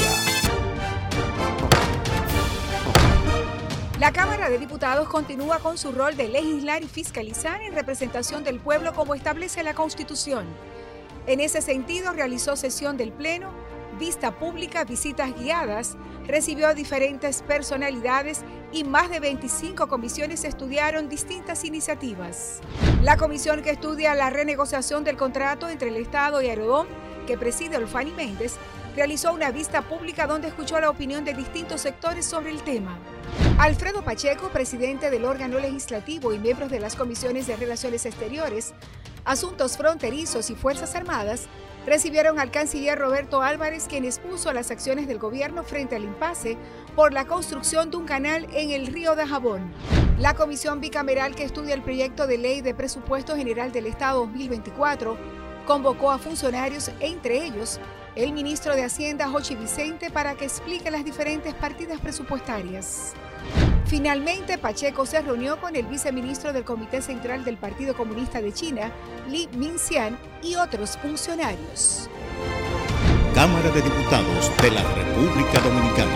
La 3.99 4.13
Cámara 4.13 4.51
de 4.51 4.59
Diputados 4.59 5.09
continúa 5.09 5.59
con 5.59 5.79
su 5.79 5.91
rol 5.91 6.19
de 6.19 6.29
legislar 6.29 6.83
y 6.83 6.87
fiscalizar 6.87 7.63
en 7.63 7.75
representación 7.75 8.45
del 8.45 8.61
pueblo 8.61 8.93
como 8.93 9.15
establece 9.15 9.63
la 9.63 9.73
Constitución. 9.73 10.45
En 11.27 11.41
ese 11.41 11.63
sentido, 11.63 12.13
realizó 12.13 12.57
sesión 12.57 12.99
del 12.99 13.11
Pleno, 13.11 13.51
vista 13.97 14.39
pública, 14.39 14.85
visitas 14.85 15.35
guiadas, 15.39 15.97
recibió 16.27 16.69
a 16.69 16.75
diferentes 16.75 17.43
personalidades 17.43 18.43
y 18.73 18.85
más 18.85 19.11
de 19.11 19.21
25 19.21 19.89
comisiones 19.89 20.45
estudiaron 20.45 21.09
distintas 21.09 21.65
iniciativas. 21.65 22.61
La 23.03 23.17
comisión 23.17 23.63
que 23.63 23.71
estudia 23.71 24.15
la 24.15 24.31
renegociación 24.31 25.05
del 25.05 25.17
contrato 25.17 25.69
entre 25.69 25.89
el 25.89 25.97
Estado 25.97 26.43
y 26.43 26.49
Aerodón, 26.49 26.87
que 27.27 27.39
preside 27.39 27.77
Olfani 27.77 28.13
Méndez, 28.13 28.57
realizó 28.97 29.33
una 29.33 29.51
vista 29.51 29.83
pública 29.83 30.27
donde 30.27 30.49
escuchó 30.49 30.81
la 30.81 30.89
opinión 30.89 31.25
de 31.25 31.35
distintos 31.35 31.83
sectores 31.83 32.25
sobre 32.25 32.51
el 32.51 32.63
tema. 32.63 32.99
Alfredo 33.59 34.03
Pacheco, 34.03 34.49
presidente 34.49 35.11
del 35.11 35.27
órgano 35.27 35.59
legislativo 35.59 36.33
y 36.33 36.39
miembros 36.39 36.71
de 36.71 36.81
las 36.81 36.97
comisiones 36.97 37.47
de 37.47 37.57
Relaciones 37.57 38.07
Exteriores, 38.07 38.73
Asuntos 39.25 39.77
Fronterizos 39.77 40.51
y 40.51 40.55
Fuerzas 40.55 40.95
Armadas, 40.95 41.47
recibieron 41.87 42.39
al 42.39 42.51
canciller 42.51 42.99
Roberto 42.99 43.41
Álvarez, 43.41 43.87
quien 43.89 44.05
expuso 44.05 44.53
las 44.53 44.71
acciones 44.71 45.07
del 45.07 45.19
gobierno 45.19 45.63
frente 45.63 45.97
al 45.97 46.05
impasse 46.05 46.59
por 46.95 47.13
la 47.13 47.25
construcción 47.25 47.91
de 47.91 47.97
un 47.97 48.05
canal 48.05 48.47
en 48.53 48.73
el 48.73 48.89
río 48.89 49.15
de 49.15 49.27
Jabón. 49.27 49.73
La 50.19 50.35
comisión 50.35 50.81
bicameral 50.81 51.35
que 51.35 51.45
estudia 51.45 51.75
el 51.75 51.83
proyecto 51.83 52.27
de 52.27 52.39
ley 52.39 52.61
de 52.61 52.75
presupuesto 52.75 53.37
general 53.37 53.71
del 53.71 53.87
Estado 53.87 54.21
2024 54.21 55.17
convocó 55.67 56.11
a 56.11 56.19
funcionarios, 56.19 56.91
entre 57.01 57.45
ellos 57.45 57.81
el 58.17 58.33
ministro 58.33 58.75
de 58.75 58.83
Hacienda, 58.83 59.29
Jochi 59.29 59.55
Vicente, 59.55 60.11
para 60.11 60.35
que 60.35 60.47
explique 60.47 60.91
las 60.91 61.05
diferentes 61.05 61.53
partidas 61.55 62.01
presupuestarias. 62.01 63.13
Finalmente, 63.87 64.59
Pacheco 64.59 65.07
se 65.07 65.23
reunió 65.23 65.61
con 65.61 65.77
el 65.77 65.87
viceministro 65.87 66.53
del 66.53 66.65
Comité 66.65 67.01
Central 67.01 67.45
del 67.45 67.57
Partido 67.57 67.97
Comunista 67.97 68.41
de 68.41 68.53
China, 68.53 68.91
Li 69.29 69.49
Minxian, 69.53 70.19
y 70.43 70.57
otros 70.57 70.99
funcionarios. 71.01 72.11
Cámara 73.35 73.71
de 73.71 73.83
Diputados 73.83 74.51
de 74.63 74.71
la 74.71 74.83
República 74.83 75.61
Dominicana. 75.61 76.11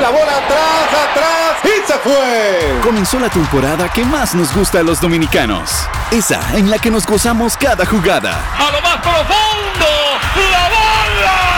La 0.00 0.10
bola 0.10 0.36
atrás, 0.38 1.10
atrás 1.10 1.56
y 1.64 1.86
se 1.86 1.98
fue. 1.98 2.80
Comenzó 2.82 3.18
la 3.18 3.28
temporada 3.28 3.88
que 3.88 4.04
más 4.04 4.34
nos 4.34 4.54
gusta 4.54 4.80
a 4.80 4.82
los 4.82 5.00
dominicanos. 5.00 5.88
Esa 6.10 6.56
en 6.56 6.70
la 6.70 6.78
que 6.78 6.90
nos 6.90 7.06
gozamos 7.06 7.56
cada 7.56 7.84
jugada. 7.84 8.38
A 8.58 8.70
lo 8.70 8.80
más 8.80 8.96
profundo, 8.98 9.86
la 10.52 10.68
bola. 10.68 11.57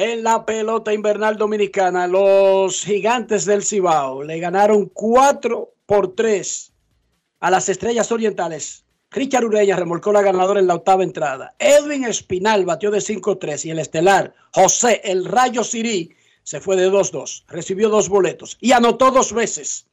la 0.00 0.46
pelota 0.46 0.94
invernal 0.94 1.36
dominicana, 1.36 2.06
los 2.06 2.84
gigantes 2.84 3.44
del 3.44 3.62
Cibao 3.62 4.22
le 4.22 4.38
ganaron 4.38 4.86
4 4.86 5.74
por 5.84 6.14
3 6.14 6.72
a 7.40 7.50
las 7.50 7.68
estrellas 7.68 8.10
orientales. 8.10 8.86
Richard 9.10 9.44
Ureña 9.44 9.76
remolcó 9.76 10.10
la 10.10 10.22
ganadora 10.22 10.58
en 10.58 10.68
la 10.68 10.76
octava 10.76 11.02
entrada. 11.02 11.54
Edwin 11.58 12.04
Espinal 12.04 12.64
batió 12.64 12.90
de 12.90 13.00
5-3 13.00 13.66
y 13.66 13.70
el 13.72 13.78
estelar 13.78 14.32
José 14.54 15.02
El 15.04 15.26
Rayo 15.26 15.64
Sirí 15.64 16.14
se 16.44 16.60
fue 16.60 16.76
de 16.76 16.90
2-2. 16.90 17.44
Recibió 17.48 17.90
dos 17.90 18.08
boletos 18.08 18.56
y 18.58 18.72
anotó 18.72 19.10
dos 19.10 19.34
veces. 19.34 19.86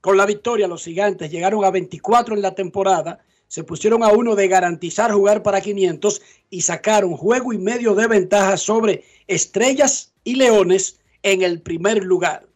Con 0.00 0.16
la 0.16 0.26
victoria, 0.26 0.68
los 0.68 0.84
gigantes 0.84 1.32
llegaron 1.32 1.64
a 1.64 1.72
24 1.72 2.36
en 2.36 2.42
la 2.42 2.54
temporada, 2.54 3.18
se 3.48 3.64
pusieron 3.64 4.02
a 4.02 4.08
uno 4.08 4.34
de 4.34 4.48
garantizar 4.48 5.12
jugar 5.12 5.42
para 5.42 5.60
500 5.60 6.22
y 6.50 6.62
sacaron 6.62 7.16
juego 7.16 7.52
y 7.52 7.58
medio 7.58 7.94
de 7.94 8.06
ventaja 8.06 8.56
sobre 8.56 9.04
Estrellas 9.26 10.12
y 10.24 10.36
Leones 10.36 11.00
en 11.22 11.42
el 11.42 11.60
primer 11.62 12.04
lugar. 12.04 12.46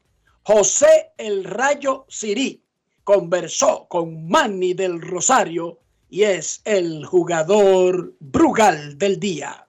José 0.43 1.13
El 1.17 1.45
Rayo 1.45 2.07
Sirí 2.09 2.63
conversó 3.05 3.87
con 3.89 4.29
Manny 4.29 4.75
del 4.75 5.01
Rosario 5.01 5.79
y 6.09 6.23
es 6.23 6.61
el 6.65 7.05
jugador 7.07 8.15
Brugal 8.19 8.99
del 8.99 9.21
día. 9.21 9.69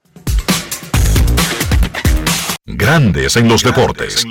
Grandes 2.77 3.35
en 3.35 3.47
los 3.47 3.63
deportes. 3.63 4.25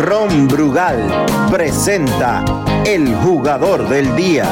Ron 0.00 0.48
Brugal 0.48 1.26
presenta 1.50 2.44
el 2.86 3.14
jugador 3.16 3.88
del 3.88 4.14
día. 4.16 4.46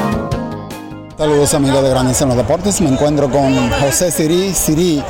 Saludos 1.16 1.54
amigos 1.54 1.82
de 1.82 1.90
Grandes 1.90 2.20
en 2.20 2.28
los 2.28 2.36
Deportes. 2.36 2.80
Me 2.82 2.90
encuentro 2.90 3.30
con 3.30 3.70
José 3.70 4.10
Sirí. 4.10 4.52
Sirí, 4.52 5.02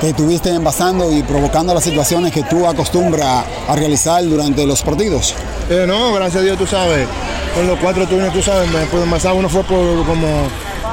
que 0.00 0.10
estuviste 0.10 0.50
envasando 0.50 1.12
y 1.12 1.22
provocando 1.22 1.74
las 1.74 1.84
situaciones 1.84 2.32
que 2.32 2.42
tú 2.44 2.66
acostumbras 2.66 3.44
a 3.68 3.76
realizar 3.76 4.24
durante 4.24 4.64
los 4.66 4.82
partidos. 4.82 5.34
Eh, 5.70 5.84
no, 5.86 6.12
gracias 6.12 6.42
a 6.42 6.44
Dios, 6.44 6.58
tú 6.58 6.66
sabes. 6.66 7.06
Con 7.54 7.66
los 7.66 7.78
cuatro 7.80 8.06
turnos, 8.06 8.32
tú 8.32 8.42
sabes, 8.42 8.70
me 8.70 8.86
pueden 8.86 9.06
envasar. 9.06 9.34
Uno 9.34 9.48
fue 9.48 9.62
por 9.64 10.06
como 10.06 10.48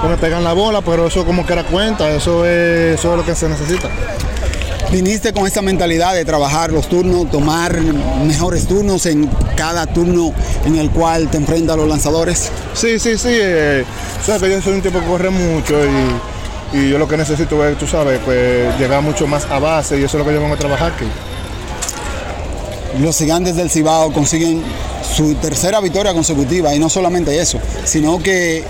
me 0.07 0.17
pegan 0.17 0.43
la 0.43 0.53
bola, 0.53 0.81
pero 0.81 1.07
eso 1.07 1.25
como 1.25 1.45
que 1.45 1.53
era 1.53 1.63
cuenta. 1.63 2.09
Eso 2.11 2.45
es, 2.45 2.99
eso 2.99 3.11
es 3.11 3.17
lo 3.17 3.25
que 3.25 3.35
se 3.35 3.47
necesita. 3.47 3.89
Viniste 4.91 5.33
con 5.33 5.47
esa 5.47 5.61
mentalidad 5.61 6.13
de 6.13 6.23
trabajar 6.25 6.71
los 6.71 6.87
turnos, 6.87 7.29
tomar 7.29 7.79
mejores 8.25 8.67
turnos 8.67 9.05
en 9.07 9.29
cada 9.55 9.87
turno 9.87 10.31
en 10.63 10.77
el 10.77 10.89
cual 10.91 11.27
te 11.29 11.37
enfrentas 11.37 11.73
a 11.73 11.77
los 11.77 11.87
lanzadores. 11.87 12.51
Sí, 12.73 12.99
sí, 12.99 13.17
sí. 13.17 13.29
Eh, 13.31 13.83
sabes 14.23 14.43
que 14.43 14.49
yo 14.51 14.61
soy 14.61 14.73
un 14.73 14.81
tipo 14.81 14.99
que 14.99 15.05
corre 15.05 15.29
mucho 15.31 15.73
y, 15.83 16.34
y 16.75 16.89
yo 16.89 16.97
lo 16.97 17.07
que 17.07 17.15
necesito 17.15 17.65
es, 17.65 17.77
tú 17.77 17.87
sabes, 17.87 18.19
pues 18.25 18.77
llegar 18.77 19.01
mucho 19.01 19.27
más 19.27 19.45
a 19.45 19.59
base 19.59 19.97
y 19.97 20.03
eso 20.03 20.17
es 20.17 20.23
lo 20.23 20.29
que 20.29 20.35
yo 20.35 20.41
vengo 20.41 20.55
a 20.55 20.57
trabajar 20.57 20.91
aquí. 20.91 21.05
Los 22.99 23.17
gigantes 23.17 23.55
del 23.55 23.69
Cibao 23.69 24.11
consiguen 24.11 24.61
su 25.15 25.35
tercera 25.35 25.79
victoria 25.79 26.13
consecutiva 26.13 26.75
y 26.75 26.79
no 26.79 26.89
solamente 26.89 27.39
eso, 27.39 27.59
sino 27.85 28.19
que 28.19 28.63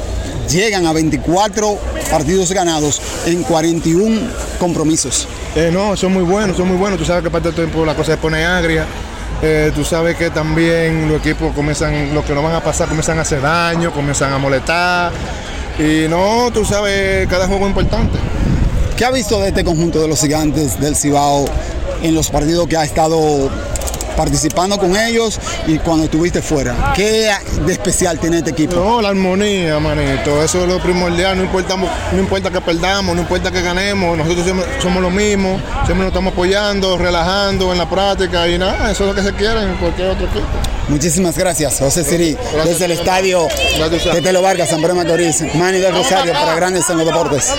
llegan 0.50 0.86
a 0.86 0.94
24 0.94 1.80
partidos 2.12 2.52
ganados 2.52 3.02
en 3.26 3.42
41 3.42 4.22
compromisos. 4.60 5.28
Eh, 5.56 5.72
no, 5.74 5.98
son 5.98 6.14
muy 6.14 6.24
buenos, 6.24 6.58
son 6.58 6.68
muy 6.68 6.78
buenos. 6.78 7.00
Tú 7.00 7.06
sabes 7.06 7.24
que 7.24 7.32
parte 7.32 7.48
del 7.48 7.56
tiempo 7.56 7.86
la 7.86 7.96
cosa 7.96 8.12
se 8.12 8.18
pone 8.18 8.46
agria. 8.46 8.86
Eh, 9.42 9.72
tú 9.74 9.84
sabes 9.84 10.16
que 10.16 10.30
también 10.30 11.10
los 11.10 11.20
equipos 11.20 11.54
comienzan, 11.56 12.14
lo 12.14 12.24
que 12.24 12.34
no 12.34 12.44
van 12.44 12.54
a 12.54 12.62
pasar, 12.62 12.88
comienzan 12.88 13.18
a 13.18 13.24
hacer 13.24 13.42
daño, 13.42 13.92
comienzan 13.92 14.32
a 14.32 14.38
molestar. 14.38 15.12
Y 15.78 16.08
no, 16.08 16.52
tú 16.54 16.64
sabes, 16.64 17.28
cada 17.28 17.48
juego 17.48 17.66
es 17.66 17.70
importante. 17.70 18.18
¿Qué 18.96 19.04
ha 19.04 19.12
visto 19.12 19.42
de 19.42 19.50
este 19.50 19.64
conjunto 19.66 20.02
de 20.02 20.08
los 20.08 20.22
gigantes 20.22 20.80
del 20.80 20.96
Cibao 20.96 21.46
en 22.02 22.16
los 22.16 22.30
partidos 22.30 22.68
que 22.68 22.78
ha 22.78 22.86
estado 22.86 23.50
participando 24.16 24.78
con 24.78 24.96
ellos 24.96 25.38
y 25.68 25.78
cuando 25.80 26.06
estuviste 26.06 26.42
fuera? 26.42 26.94
¿Qué 26.96 27.30
de 27.66 27.74
especial 27.74 28.18
tiene 28.20 28.38
este 28.38 28.52
equipo? 28.52 28.76
No, 28.78 29.02
la 29.02 29.10
armonía, 29.10 29.78
manito, 29.80 30.42
eso 30.42 30.62
es 30.62 30.70
lo 30.70 30.80
primordial, 30.80 31.36
no 31.36 31.44
importa, 31.44 31.76
no 31.76 32.20
importa 32.20 32.50
que 32.50 32.62
perdamos, 32.62 33.14
no 33.14 33.24
importa 33.24 33.52
que 33.52 33.62
ganemos, 33.62 34.18
nosotros 34.18 34.46
siempre 34.46 34.66
somos 34.82 35.02
los 35.02 35.12
mismos, 35.12 35.62
siempre 35.86 36.06
nos 36.06 36.08
estamos 36.08 36.32
apoyando, 36.32 36.98
relajando 36.98 37.74
en 37.74 37.78
la 37.78 37.90
práctica 37.90 38.48
y 38.48 38.58
nada, 38.58 38.92
eso 38.92 39.04
es 39.04 39.10
lo 39.10 39.16
que 39.16 39.24
se 39.24 39.34
quiere 39.34 39.62
en 39.62 39.76
cualquier 39.76 40.08
otro 40.08 40.26
equipo. 40.26 40.75
Muchísimas 40.88 41.38
gracias, 41.38 41.80
José 41.80 42.04
Sirí, 42.04 42.38
desde 42.64 42.86
el 42.86 42.92
estadio 42.92 43.48
Tetelo 44.12 44.42
Vargas, 44.42 44.70
San 44.70 44.82
Pedro 44.82 44.96
Macorís, 44.96 45.42
Manny 45.56 45.80
del 45.80 45.94
Rosario 45.94 46.34
para 46.34 46.56
Grandes 46.56 46.90
en 46.90 46.98
los 46.98 47.06
Deportes. 47.08 47.54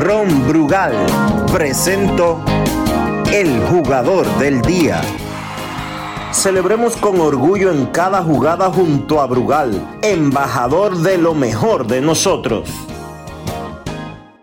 Ron 0.00 0.48
Brugal 0.48 0.94
presento 1.52 2.44
el 3.32 3.60
jugador 3.66 4.26
del 4.38 4.60
día. 4.62 5.00
Celebremos 6.32 6.96
con 6.96 7.20
orgullo 7.20 7.70
en 7.70 7.86
cada 7.86 8.22
jugada 8.22 8.70
junto 8.70 9.20
a 9.20 9.26
Brugal, 9.26 9.98
embajador 10.02 10.98
de 10.98 11.16
lo 11.16 11.34
mejor 11.34 11.86
de 11.86 12.00
nosotros. 12.00 12.68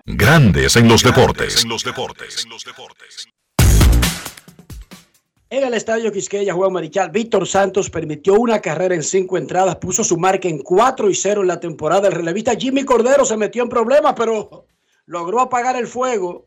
Grandes 0.06 0.78
en 0.78 0.88
los 0.88 1.04
deportes. 1.04 1.64
En 1.64 1.70
el 5.52 5.74
estadio 5.74 6.14
Quisqueya, 6.14 6.54
Juan 6.54 6.72
Marichal, 6.72 7.12
Víctor 7.12 7.46
Santos 7.46 7.90
permitió 7.90 8.36
una 8.36 8.62
carrera 8.62 8.96
en 8.96 9.04
cinco 9.04 9.38
entradas, 9.38 9.76
puso 9.76 10.02
su 10.02 10.18
marca 10.18 10.48
en 10.48 10.60
4 10.60 11.10
y 11.10 11.16
0 11.16 11.42
en 11.42 11.48
la 11.48 11.60
temporada. 11.60 12.08
El 12.08 12.14
relevista 12.14 12.56
Jimmy 12.56 12.86
Cordero 12.86 13.26
se 13.26 13.36
metió 13.36 13.62
en 13.62 13.68
problemas, 13.68 14.14
pero 14.16 14.66
logró 15.08 15.42
apagar 15.42 15.76
el 15.76 15.88
fuego 15.88 16.46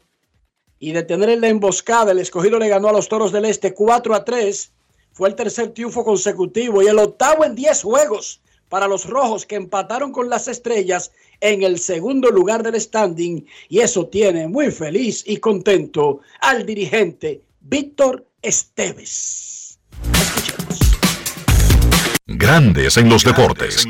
y 0.78 0.92
detener 0.92 1.28
en 1.28 1.42
la 1.42 1.48
emboscada. 1.48 2.12
El 2.12 2.18
escogido 2.18 2.58
le 2.58 2.70
ganó 2.70 2.88
a 2.88 2.92
los 2.92 3.08
Toros 3.08 3.30
del 3.30 3.44
Este 3.44 3.74
4 3.74 4.14
a 4.14 4.24
3. 4.24 4.72
Fue 5.12 5.28
el 5.28 5.34
tercer 5.34 5.74
triunfo 5.74 6.02
consecutivo 6.02 6.82
y 6.82 6.86
el 6.86 6.98
octavo 6.98 7.44
en 7.44 7.54
10 7.54 7.82
juegos 7.82 8.40
para 8.70 8.88
los 8.88 9.04
rojos 9.04 9.44
que 9.44 9.56
empataron 9.56 10.12
con 10.12 10.30
las 10.30 10.48
estrellas 10.48 11.12
en 11.40 11.62
el 11.62 11.78
segundo 11.78 12.30
lugar 12.30 12.62
del 12.62 12.80
standing. 12.80 13.46
Y 13.68 13.80
eso 13.80 14.06
tiene 14.06 14.48
muy 14.48 14.70
feliz 14.70 15.22
y 15.26 15.36
contento 15.36 16.20
al 16.40 16.64
dirigente 16.64 17.42
Víctor 17.60 18.26
Esteves. 18.44 19.78
Escuchemos. 20.12 20.78
Grandes 22.26 22.98
en 22.98 23.08
los 23.08 23.24
deportes. 23.24 23.86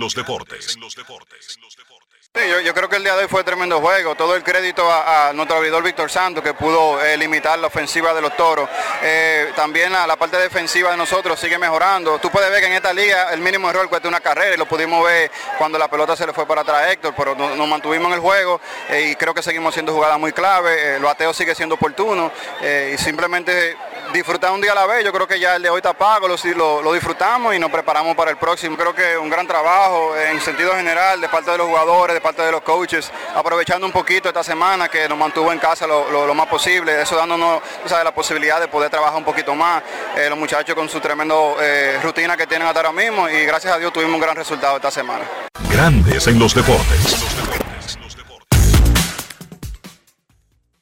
Sí, 2.37 2.41
yo, 2.49 2.61
yo, 2.61 2.73
creo 2.73 2.89
que 2.89 2.97
el 2.97 3.03
día 3.03 3.17
de 3.17 3.23
hoy 3.23 3.29
fue 3.29 3.43
tremendo 3.43 3.81
juego. 3.81 4.15
Todo 4.15 4.37
el 4.37 4.45
crédito 4.45 4.89
a, 4.89 5.31
a 5.31 5.33
nuestro 5.33 5.57
abridor 5.57 5.83
Víctor 5.83 6.09
Santos 6.09 6.45
que 6.45 6.55
pudo 6.55 7.05
eh, 7.05 7.17
limitar 7.17 7.59
la 7.59 7.67
ofensiva 7.67 8.15
de 8.15 8.21
los 8.21 8.37
toros. 8.37 8.69
Eh, 9.03 9.51
también 9.57 9.91
la, 9.91 10.07
la, 10.07 10.15
parte 10.15 10.37
defensiva 10.37 10.93
de 10.93 10.97
nosotros 10.99 11.39
sigue 11.39 11.59
mejorando. 11.59 12.21
Tú 12.21 12.31
puedes 12.31 12.49
ver 12.49 12.61
que 12.61 12.67
en 12.69 12.75
esta 12.75 12.93
liga 12.93 13.33
el 13.33 13.41
mínimo 13.41 13.69
error 13.71 13.89
cuesta 13.89 14.07
una 14.07 14.21
carrera 14.21 14.55
y 14.55 14.59
lo 14.59 14.67
pudimos 14.67 15.05
ver 15.05 15.33
cuando 15.59 15.79
la 15.79 15.89
pelota 15.89 16.15
se 16.17 16.27
le 16.27 16.33
fue 16.33 16.47
para 16.47 16.61
atrás 16.61 16.77
a 16.77 16.93
Héctor, 16.93 17.13
pero 17.17 17.35
no, 17.35 17.57
nos 17.57 17.69
mantuvimos 17.69 18.07
en 18.07 18.15
el 18.15 18.21
juego 18.21 18.61
eh, 18.89 19.11
y 19.11 19.17
creo 19.17 19.35
que 19.35 19.43
seguimos 19.43 19.71
haciendo 19.71 19.93
jugadas 19.93 20.19
muy 20.21 20.33
clave. 20.33 21.01
los 21.01 21.11
ateos 21.11 21.37
sigue 21.37 21.57
siendo 21.57 21.75
oportuno 21.75 22.31
y 22.63 22.97
simplemente 22.99 23.77
disfrutar 24.15 24.53
un 24.53 24.61
día 24.61 24.73
a 24.73 24.75
la 24.77 24.87
vez. 24.87 25.05
Yo 25.05 25.13
creo 25.13 25.27
que 25.27 25.39
ya 25.39 25.57
el 25.57 25.63
de 25.63 25.69
hoy 25.69 25.79
está 25.79 25.93
pago, 25.93 26.29
lo, 26.29 26.37
lo, 26.57 26.83
lo 26.83 26.93
disfrutamos 26.93 27.55
y 27.55 27.59
nos 27.59 27.71
preparamos 27.71 28.17
para 28.17 28.31
el 28.31 28.37
próximo. 28.37 28.77
Creo 28.77 28.95
que 28.95 29.19
un 29.19 29.29
gran 29.29 29.47
trabajo 29.47 30.17
en 30.17 30.41
sentido 30.41 30.73
general 30.75 31.21
de 31.21 31.29
parte 31.29 31.51
de 31.51 31.59
los 31.59 31.67
jugadores, 31.67 32.15
de 32.15 32.21
parte 32.21 32.43
de 32.43 32.53
los 32.53 32.63
coaches, 32.63 33.11
aprovechando 33.35 33.87
un 33.87 33.93
poquito 33.93 34.29
esta 34.29 34.45
semana 34.45 34.89
que 34.89 35.09
nos 35.09 35.19
mantuvo 35.19 35.53
en 35.53 35.59
casa 35.59 35.87
lo, 35.87 36.11
lo, 36.11 36.27
lo 36.27 36.35
más 36.35 36.47
posible, 36.47 37.03
eso 37.03 37.17
dándonos 37.17 37.61
¿sabes? 37.87 38.05
la 38.05 38.15
posibilidad 38.15 38.61
de 38.61 38.69
poder 38.69 38.89
trabajar 38.89 39.19
un 39.19 39.25
poquito 39.25 39.55
más. 39.55 39.83
Eh, 40.17 40.29
los 40.31 40.39
muchachos 40.39 40.75
con 40.75 40.89
su 40.89 41.01
tremendo 41.01 41.57
eh, 41.61 41.99
rutina 42.03 42.37
que 42.37 42.47
tienen 42.47 42.69
hasta 42.69 42.81
ahora 42.81 42.93
mismo 42.93 43.29
y 43.29 43.45
gracias 43.45 43.75
a 43.75 43.79
Dios 43.79 43.93
tuvimos 43.93 44.15
un 44.15 44.21
gran 44.21 44.37
resultado 44.37 44.77
esta 44.77 44.91
semana. 44.93 45.25
Grandes 45.69 46.27
en 46.29 46.39
los 46.39 46.55
deportes. 46.55 47.25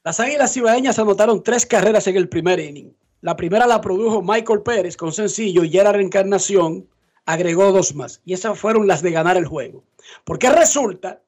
Las 0.05 0.19
Águilas 0.21 0.53
Cibaeñas 0.53 0.99
anotaron 0.99 1.43
tres 1.43 1.65
carreras 1.65 2.07
en 2.09 2.17
el 2.17 2.29
primer 2.29 2.59
inning. 2.59 2.93
La 3.23 3.37
primera 3.37 3.69
la 3.69 3.81
produjo 3.81 4.21
Michael 4.21 4.63
Pérez 4.63 4.97
con 4.97 5.13
sencillo 5.13 5.63
y 5.63 5.71
Gerard 5.71 5.95
Reencarnación 5.95 6.89
agregó 7.25 7.71
dos 7.71 7.95
más. 7.95 8.21
Y 8.25 8.35
esas 8.35 8.59
fueron 8.59 8.89
las 8.89 9.01
de 9.01 9.13
ganar 9.13 9.37
el 9.37 9.47
juego. 9.47 9.85
Porque 10.25 10.51
resulta 10.51 11.23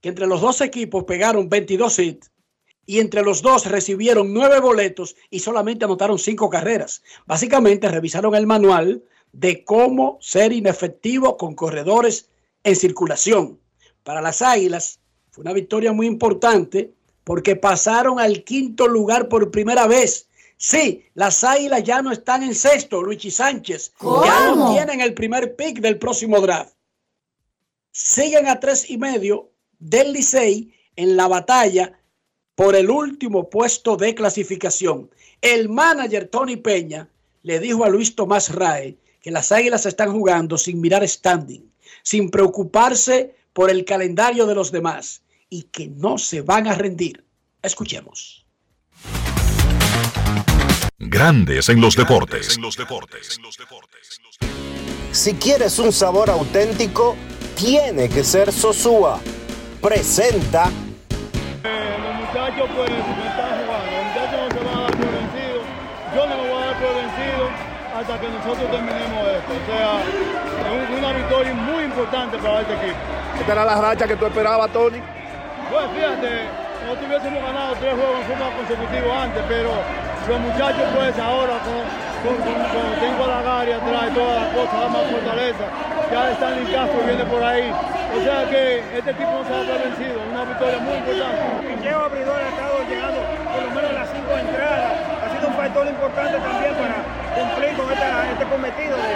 que 0.00 0.08
entre 0.08 0.26
los 0.26 0.40
dos 0.40 0.60
equipos 0.60 1.04
pegaron 1.04 1.48
22 1.48 1.98
hits 2.00 2.32
y 2.84 2.98
entre 2.98 3.22
los 3.22 3.40
dos 3.40 3.66
recibieron 3.66 4.34
nueve 4.34 4.58
boletos 4.58 5.14
y 5.30 5.38
solamente 5.38 5.84
anotaron 5.84 6.18
cinco 6.18 6.50
carreras. 6.50 7.04
Básicamente 7.24 7.88
revisaron 7.88 8.34
el 8.34 8.48
manual 8.48 9.04
de 9.32 9.62
cómo 9.64 10.18
ser 10.20 10.52
inefectivo 10.52 11.36
con 11.36 11.54
corredores 11.54 12.28
en 12.64 12.74
circulación. 12.74 13.60
Para 14.02 14.20
las 14.20 14.42
Águilas 14.42 14.98
fue 15.30 15.42
una 15.42 15.52
victoria 15.52 15.92
muy 15.92 16.08
importante 16.08 16.92
porque 17.22 17.54
pasaron 17.54 18.18
al 18.18 18.42
quinto 18.42 18.88
lugar 18.88 19.28
por 19.28 19.52
primera 19.52 19.86
vez. 19.86 20.28
Sí, 20.64 21.04
las 21.14 21.42
águilas 21.42 21.82
ya 21.82 22.02
no 22.02 22.12
están 22.12 22.44
en 22.44 22.54
sexto, 22.54 23.02
Luigi 23.02 23.32
Sánchez. 23.32 23.92
Ya 24.00 24.54
no 24.54 24.72
tienen 24.72 25.00
el 25.00 25.12
primer 25.12 25.56
pick 25.56 25.80
del 25.80 25.98
próximo 25.98 26.40
draft. 26.40 26.76
Siguen 27.90 28.46
a 28.46 28.60
tres 28.60 28.88
y 28.88 28.96
medio 28.96 29.50
del 29.80 30.12
Licey 30.12 30.72
en 30.94 31.16
la 31.16 31.26
batalla 31.26 31.98
por 32.54 32.76
el 32.76 32.90
último 32.90 33.50
puesto 33.50 33.96
de 33.96 34.14
clasificación. 34.14 35.10
El 35.40 35.68
manager 35.68 36.28
Tony 36.28 36.54
Peña 36.54 37.08
le 37.42 37.58
dijo 37.58 37.84
a 37.84 37.88
Luis 37.88 38.14
Tomás 38.14 38.54
Rae 38.54 38.96
que 39.20 39.32
las 39.32 39.50
águilas 39.50 39.84
están 39.84 40.12
jugando 40.12 40.56
sin 40.56 40.80
mirar 40.80 41.06
standing, 41.08 41.72
sin 42.04 42.30
preocuparse 42.30 43.34
por 43.52 43.68
el 43.68 43.84
calendario 43.84 44.46
de 44.46 44.54
los 44.54 44.70
demás 44.70 45.22
y 45.50 45.64
que 45.64 45.88
no 45.88 46.18
se 46.18 46.40
van 46.40 46.68
a 46.68 46.76
rendir. 46.76 47.24
Escuchemos. 47.62 48.41
Grandes 51.04 51.68
en 51.68 51.80
los 51.80 51.96
deportes. 51.96 52.60
Si 55.10 55.34
quieres 55.34 55.80
un 55.80 55.90
sabor 55.90 56.30
auténtico, 56.30 57.16
tiene 57.56 58.08
que 58.08 58.22
ser 58.22 58.52
Sosúa. 58.52 59.18
Presenta. 59.80 60.70
los 60.70 62.14
muchachos 62.14 62.70
pues 62.76 62.88
están 62.88 63.64
jugando, 63.64 63.90
los 63.90 64.04
muchachos 64.06 64.38
no 64.38 64.48
se 64.48 64.64
van 64.64 64.78
a 64.78 64.80
dar 64.82 64.90
por 64.92 65.10
vencidos, 65.10 65.64
yo 66.14 66.26
no 66.26 66.36
me 66.36 66.48
voy 66.48 66.62
a 66.62 66.66
dar 66.66 66.80
por 66.80 66.94
vencido 66.94 67.50
hasta 67.96 68.20
que 68.20 68.28
nosotros 68.28 68.70
terminemos 68.70 69.28
esto. 69.28 69.52
O 69.52 69.66
sea, 69.66 70.84
es 70.84 70.98
una 70.98 71.12
victoria 71.14 71.54
muy 71.54 71.82
importante 71.82 72.38
para 72.38 72.60
este 72.60 72.74
equipo. 72.74 72.98
¿Esta 73.40 73.52
era 73.52 73.64
la 73.64 73.80
racha 73.80 74.06
que 74.06 74.14
tú 74.14 74.26
esperabas, 74.26 74.72
Tony? 74.72 74.98
Pues 75.68 75.84
fíjate, 75.96 76.62
no 76.92 76.98
tuviésemos 77.00 77.40
ganado 77.40 77.72
tres 77.80 77.94
juegos 77.96 78.20
en 78.20 78.26
forma 78.28 78.48
consecutiva 78.52 79.22
antes, 79.24 79.42
pero 79.48 79.72
los 80.28 80.38
muchachos 80.44 80.84
pues 80.92 81.16
ahora 81.16 81.56
con, 81.64 81.80
con, 82.20 82.36
con, 82.36 82.84
tengo 83.00 83.24
la 83.32 83.40
Gary 83.40 83.72
atrás 83.72 84.04
y 84.08 84.12
todas 84.12 84.36
las 84.36 84.48
cosas, 84.52 84.76
más 84.92 85.04
fortaleza. 85.08 85.64
Ya 86.12 86.20
Stanley 86.36 86.68
Castro 86.68 87.00
viene 87.08 87.24
por 87.24 87.40
ahí. 87.40 87.72
O 88.12 88.20
sea 88.20 88.44
que 88.44 88.84
este 88.92 89.08
equipo 89.08 89.32
no 89.32 89.40
se 89.40 89.52
va 89.56 89.60
a 89.64 89.68
dar 89.72 89.80
vencido, 89.88 90.20
una 90.20 90.44
victoria 90.44 90.78
muy 90.84 90.94
importante. 91.00 91.42
Picheo 91.64 91.98
abridor 92.04 92.36
ha 92.36 92.48
estado 92.52 92.76
llegando 92.84 93.20
por 93.24 93.62
lo 93.64 93.70
menos 93.72 93.88
a 93.88 93.96
las 93.96 94.08
cinco 94.12 94.32
entradas. 94.36 94.92
Ha 94.92 95.28
sido 95.32 95.48
un 95.48 95.56
factor 95.56 95.84
importante 95.88 96.36
también 96.44 96.72
para 96.76 96.96
cumplir 97.32 97.72
con 97.72 97.88
esta, 97.88 98.08
este 98.36 98.44
cometido 98.52 98.94
de 99.00 99.12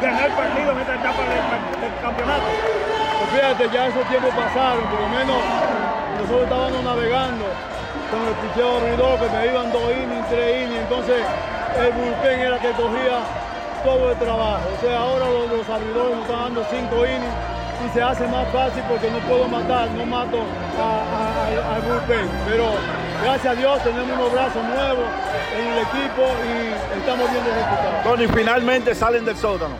ganar 0.00 0.28
partidos 0.32 0.72
en 0.72 0.80
esta 0.80 0.94
etapa 0.96 1.22
del, 1.28 1.44
del 1.76 1.92
campeonato. 2.00 2.48
Pues 3.20 3.28
fíjate, 3.36 3.68
ya 3.68 3.92
esos 3.92 4.04
tiempos 4.08 4.32
pasaron, 4.32 4.80
por 4.88 5.00
lo 5.04 5.08
menos 5.12 5.36
nosotros 6.22 6.44
estábamos 6.44 6.84
navegando 6.84 7.44
con 8.10 8.22
el 8.22 8.34
picheo 8.34 8.76
abridor, 8.78 9.18
que 9.18 9.28
me 9.36 9.46
iban 9.46 9.72
dos 9.72 9.90
innings, 9.90 10.28
tres 10.28 10.62
innings, 10.62 10.82
entonces 10.82 11.18
el 11.78 11.92
bullpen 11.92 12.40
era 12.40 12.58
que 12.58 12.70
cogía 12.72 13.18
todo 13.82 14.12
el 14.12 14.18
trabajo. 14.18 14.62
O 14.70 14.80
sea, 14.80 14.98
ahora 14.98 15.26
los, 15.26 15.50
los 15.50 15.68
abridores 15.68 16.14
nos 16.14 16.22
están 16.22 16.40
dando 16.44 16.64
cinco 16.70 16.96
innings 17.06 17.34
y 17.82 17.88
se 17.94 18.02
hace 18.02 18.26
más 18.28 18.46
fácil 18.48 18.82
porque 18.88 19.10
no 19.10 19.18
puedo 19.26 19.48
matar, 19.48 19.90
no 19.90 20.06
mato 20.06 20.38
al 20.38 21.82
bullpen. 21.82 22.30
Pero 22.46 22.70
gracias 23.24 23.52
a 23.52 23.58
Dios 23.58 23.82
tenemos 23.82 24.12
unos 24.12 24.32
brazos 24.32 24.62
nuevos 24.62 25.06
en 25.58 25.66
el 25.72 25.78
equipo 25.78 26.22
y 26.22 26.98
estamos 27.00 27.30
viendo 27.32 27.50
resultados. 27.50 28.02
Tony, 28.04 28.26
finalmente 28.28 28.94
salen 28.94 29.24
del 29.24 29.36
sótano. 29.36 29.74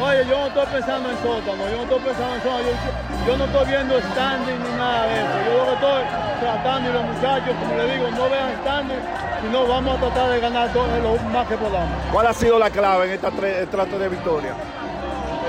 Oye, 0.00 0.24
yo 0.26 0.38
no 0.38 0.46
estoy 0.46 0.66
pensando 0.66 1.10
en 1.10 1.16
sótano, 1.18 1.68
yo 1.68 1.76
no 1.76 1.82
estoy 1.82 2.00
pensando 2.00 2.34
en 2.34 2.42
sótano, 2.42 2.62
yo, 2.64 3.26
yo 3.26 3.36
no 3.36 3.44
estoy 3.44 3.66
viendo 3.66 4.00
standing 4.00 4.58
ni 4.62 4.72
nada 4.76 5.06
de 5.06 5.14
eso. 5.20 5.36
Yo 5.46 5.52
lo 5.58 5.64
que 5.66 5.72
estoy 5.74 6.02
tratando 6.40 6.90
y 6.90 6.92
los 6.92 7.04
muchachos, 7.04 7.54
como 7.60 7.76
le 7.76 7.92
digo, 7.92 8.10
no 8.10 8.30
vean 8.30 8.50
standing, 8.62 9.02
sino 9.42 9.66
vamos 9.66 9.96
a 9.96 10.00
tratar 10.00 10.30
de 10.30 10.40
ganar 10.40 10.72
todo 10.72 10.86
lo 10.86 11.16
más 11.30 11.46
que 11.46 11.56
podamos. 11.56 11.92
¿Cuál 12.10 12.26
ha 12.26 12.32
sido 12.34 12.58
la 12.58 12.70
clave 12.70 13.06
en 13.06 13.12
esta 13.12 13.30
trato 13.30 13.98
de 13.98 14.08
victoria? 14.08 14.54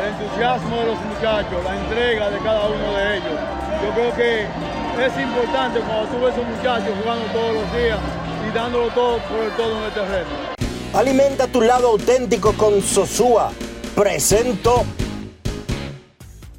El 0.02 0.10
entusiasmo 0.10 0.76
de 0.76 0.86
los 0.88 1.00
muchachos, 1.02 1.64
la 1.64 1.76
entrega 1.78 2.30
de 2.30 2.40
cada 2.40 2.66
uno 2.68 2.98
de 2.98 3.18
ellos. 3.18 3.40
Yo 3.82 3.90
creo 3.94 4.16
que 4.16 4.42
es 4.44 5.18
importante 5.18 5.80
cuando 5.80 6.06
tú 6.08 6.20
ves 6.20 6.36
a 6.36 6.38
esos 6.38 6.48
muchachos 6.48 6.90
jugando 7.02 7.26
todos 7.32 7.54
los 7.56 7.74
días 7.74 8.00
y 8.48 8.56
dándolo 8.56 8.88
todo 8.90 9.18
por 9.20 9.40
el 9.40 9.52
todo 9.52 9.78
en 9.78 9.84
el 9.84 9.92
terreno. 9.92 10.54
Alimenta 10.94 11.48
tu 11.48 11.62
lado 11.62 11.88
auténtico 11.90 12.54
con 12.54 12.82
Sosúa. 12.82 13.52
Presento. 13.96 14.86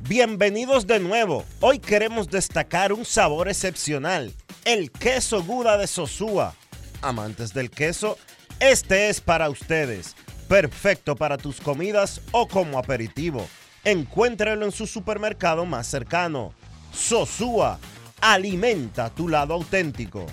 Bienvenidos 0.08 0.86
de 0.86 1.00
nuevo. 1.00 1.44
Hoy 1.60 1.80
queremos 1.80 2.28
destacar 2.28 2.92
un 2.92 3.04
sabor 3.04 3.48
excepcional, 3.48 4.32
el 4.64 4.92
queso 4.92 5.42
Guda 5.42 5.76
de 5.76 5.88
Sosúa. 5.88 6.54
Amantes 7.02 7.52
del 7.52 7.70
queso, 7.70 8.18
este 8.60 9.08
es 9.08 9.20
para 9.20 9.50
ustedes. 9.50 10.14
Perfecto 10.48 11.16
para 11.16 11.36
tus 11.36 11.60
comidas 11.60 12.20
o 12.30 12.46
como 12.46 12.78
aperitivo. 12.78 13.48
Encuéntralo 13.82 14.64
en 14.64 14.72
su 14.72 14.86
supermercado 14.86 15.66
más 15.66 15.88
cercano. 15.88 16.54
Sosúa, 16.92 17.80
alimenta 18.20 19.10
tu 19.10 19.28
lado 19.28 19.54
auténtico. 19.54 20.24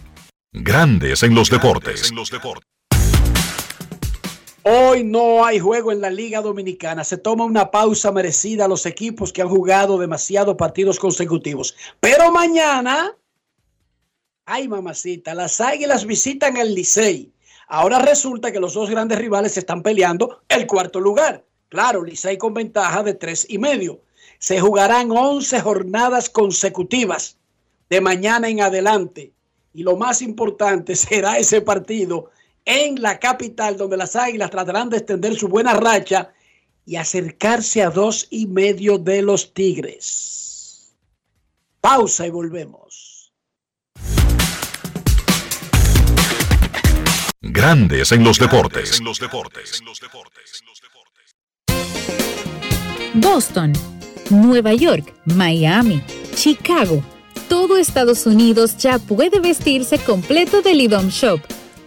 Grandes 0.53 1.23
en 1.23 1.33
los 1.33 1.49
deportes. 1.49 2.11
Hoy 4.63 5.03
no 5.03 5.43
hay 5.43 5.57
juego 5.57 5.91
en 5.91 6.01
la 6.01 6.11
Liga 6.11 6.39
Dominicana. 6.39 7.03
Se 7.03 7.17
toma 7.17 7.45
una 7.45 7.71
pausa 7.71 8.11
merecida 8.11 8.65
a 8.65 8.67
los 8.67 8.85
equipos 8.85 9.33
que 9.33 9.41
han 9.41 9.49
jugado 9.49 9.97
demasiados 9.97 10.55
partidos 10.55 10.99
consecutivos. 10.99 11.75
Pero 11.99 12.31
mañana, 12.31 13.17
ay 14.45 14.67
mamacita, 14.67 15.33
las 15.33 15.59
Águilas 15.59 16.05
visitan 16.05 16.57
el 16.57 16.75
Licey. 16.75 17.31
Ahora 17.69 17.99
resulta 17.99 18.51
que 18.51 18.59
los 18.59 18.75
dos 18.75 18.91
grandes 18.91 19.17
rivales 19.17 19.57
están 19.57 19.81
peleando 19.81 20.43
el 20.47 20.67
cuarto 20.67 20.99
lugar. 20.99 21.43
Claro, 21.69 22.03
Licey 22.03 22.37
con 22.37 22.53
ventaja 22.53 23.01
de 23.01 23.15
tres 23.15 23.47
y 23.49 23.57
medio. 23.57 24.01
Se 24.37 24.59
jugarán 24.59 25.09
11 25.09 25.59
jornadas 25.61 26.29
consecutivas 26.29 27.37
de 27.89 27.99
mañana 27.99 28.47
en 28.47 28.61
adelante. 28.61 29.31
Y 29.73 29.81
lo 29.81 29.97
más 29.97 30.21
importante 30.21 30.95
será 30.97 31.39
ese 31.39 31.61
partido 31.61 32.29
en 32.65 33.01
la 33.01 33.19
capital, 33.19 33.77
donde 33.77 33.97
las 33.97 34.15
águilas 34.15 34.51
tratarán 34.51 34.89
de 34.89 34.97
extender 34.97 35.35
su 35.35 35.47
buena 35.47 35.73
racha 35.73 36.33
y 36.85 36.95
acercarse 36.95 37.81
a 37.81 37.89
dos 37.89 38.27
y 38.29 38.47
medio 38.47 38.97
de 38.97 39.21
los 39.21 39.53
tigres. 39.53 40.93
Pausa 41.79 42.27
y 42.27 42.29
volvemos. 42.29 43.31
Grandes 47.41 48.11
en 48.11 48.23
los 48.23 48.37
deportes. 48.37 49.01
Boston, 53.13 53.73
Nueva 54.29 54.73
York, 54.73 55.13
Miami, 55.25 56.03
Chicago. 56.35 57.03
Todo 57.49 57.77
Estados 57.77 58.25
Unidos 58.25 58.77
ya 58.77 58.99
puede 58.99 59.39
vestirse 59.39 59.97
completo 59.99 60.61
del 60.61 60.81
IDOM 60.81 61.09
Shop. 61.09 61.41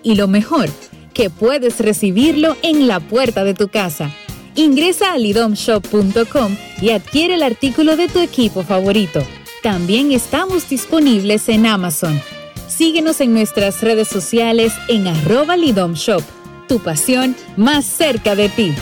Y 0.05 0.15
lo 0.15 0.29
mejor, 0.29 0.69
que 1.15 1.31
puedes 1.31 1.81
recibirlo 1.81 2.57
en 2.63 2.87
la 2.87 3.01
puerta 3.01 3.43
de 3.43 3.55
tu 3.55 3.69
casa. 3.69 4.11
Ingresa 4.55 5.13
a 5.13 5.19
lidomshop.com 5.19 6.57
y 6.81 6.91
adquiere 6.91 7.35
el 7.35 7.43
artículo 7.43 7.97
de 7.97 8.09
tu 8.09 8.21
equipo 8.21 8.63
favorito. 8.63 9.21
También 9.63 10.13
estamos 10.13 10.69
disponibles 10.69 11.49
en 11.49 11.67
Amazon. 11.67 12.21
Síguenos 12.69 13.21
en 13.21 13.33
nuestras 13.33 13.81
redes 13.83 14.09
sociales 14.09 14.75
en 14.89 15.07
arroba 15.07 15.57
lidomshop. 15.57 16.23
Tu 16.69 16.79
pasión 16.81 17.35
más 17.57 17.85
cerca 17.85 18.35
de 18.35 18.49
ti. 18.49 18.75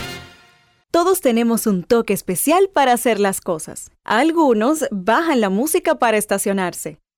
Todos 0.91 1.21
tenemos 1.21 1.65
un 1.65 1.83
toque 1.83 2.13
especial 2.13 2.69
para 2.71 2.93
hacer 2.93 3.19
las 3.19 3.41
cosas. 3.41 3.91
Algunos 4.03 4.85
bajan 4.91 5.41
la 5.41 5.49
música 5.49 5.95
para 5.95 6.17
estacionarse. 6.17 7.02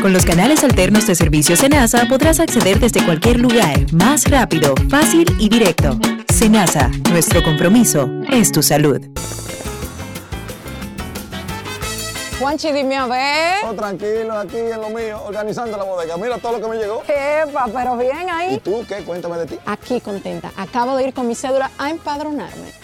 Con 0.00 0.12
los 0.12 0.26
canales 0.26 0.62
alternos 0.64 1.06
de 1.06 1.14
servicio 1.14 1.56
Senasa 1.56 2.06
podrás 2.08 2.40
acceder 2.40 2.78
desde 2.78 3.02
cualquier 3.04 3.40
lugar, 3.40 3.90
más 3.92 4.30
rápido, 4.30 4.74
fácil 4.90 5.26
y 5.38 5.48
directo. 5.48 5.98
Senasa, 6.32 6.90
nuestro 7.10 7.42
compromiso 7.42 8.08
es 8.30 8.52
tu 8.52 8.62
salud. 8.62 9.00
Juanchi, 12.38 12.72
dime 12.72 12.96
a 12.96 13.06
ver. 13.06 13.64
Oh, 13.64 13.72
tranquilo, 13.72 14.36
aquí 14.36 14.58
en 14.58 14.80
lo 14.80 14.90
mío, 14.90 15.22
organizando 15.24 15.78
la 15.78 15.84
bodega. 15.84 16.16
Mira 16.18 16.36
todo 16.36 16.58
lo 16.58 16.60
que 16.60 16.68
me 16.68 16.76
llegó. 16.76 17.02
Epa, 17.08 17.66
pero 17.72 17.96
bien 17.96 18.28
ahí. 18.28 18.56
¿Y 18.56 18.58
tú 18.58 18.84
qué? 18.86 18.96
Cuéntame 18.96 19.38
de 19.38 19.46
ti. 19.46 19.58
Aquí 19.64 20.00
contenta. 20.00 20.52
Acabo 20.56 20.96
de 20.96 21.08
ir 21.08 21.14
con 21.14 21.26
mi 21.26 21.34
cédula 21.34 21.70
a 21.78 21.88
empadronarme. 21.88 22.83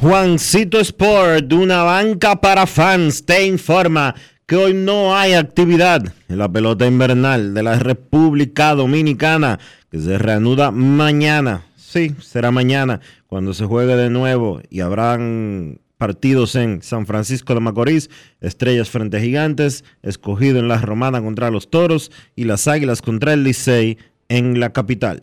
Juancito 0.00 0.80
Sport, 0.80 1.52
una 1.52 1.82
banca 1.82 2.40
para 2.40 2.66
fans, 2.66 3.26
te 3.26 3.44
informa 3.44 4.14
que 4.46 4.56
hoy 4.56 4.72
no 4.72 5.14
hay 5.14 5.34
actividad 5.34 6.14
en 6.26 6.38
la 6.38 6.50
pelota 6.50 6.86
invernal 6.86 7.52
de 7.52 7.62
la 7.62 7.78
República 7.78 8.74
Dominicana, 8.74 9.58
que 9.90 9.98
se 9.98 10.16
reanuda 10.16 10.70
mañana. 10.70 11.66
Sí, 11.76 12.14
será 12.22 12.50
mañana 12.50 13.02
cuando 13.26 13.52
se 13.52 13.66
juegue 13.66 13.94
de 13.94 14.08
nuevo 14.08 14.62
y 14.70 14.80
habrán 14.80 15.82
partidos 15.98 16.54
en 16.54 16.80
San 16.82 17.04
Francisco 17.04 17.52
de 17.52 17.60
Macorís, 17.60 18.08
Estrellas 18.40 18.88
frente 18.88 19.18
a 19.18 19.20
Gigantes, 19.20 19.84
escogido 20.02 20.60
en 20.60 20.68
la 20.68 20.78
Romana 20.78 21.20
contra 21.20 21.50
los 21.50 21.68
Toros 21.68 22.10
y 22.34 22.44
las 22.44 22.68
Águilas 22.68 23.02
contra 23.02 23.34
el 23.34 23.44
Licey 23.44 23.98
en 24.30 24.60
la 24.60 24.72
capital. 24.72 25.22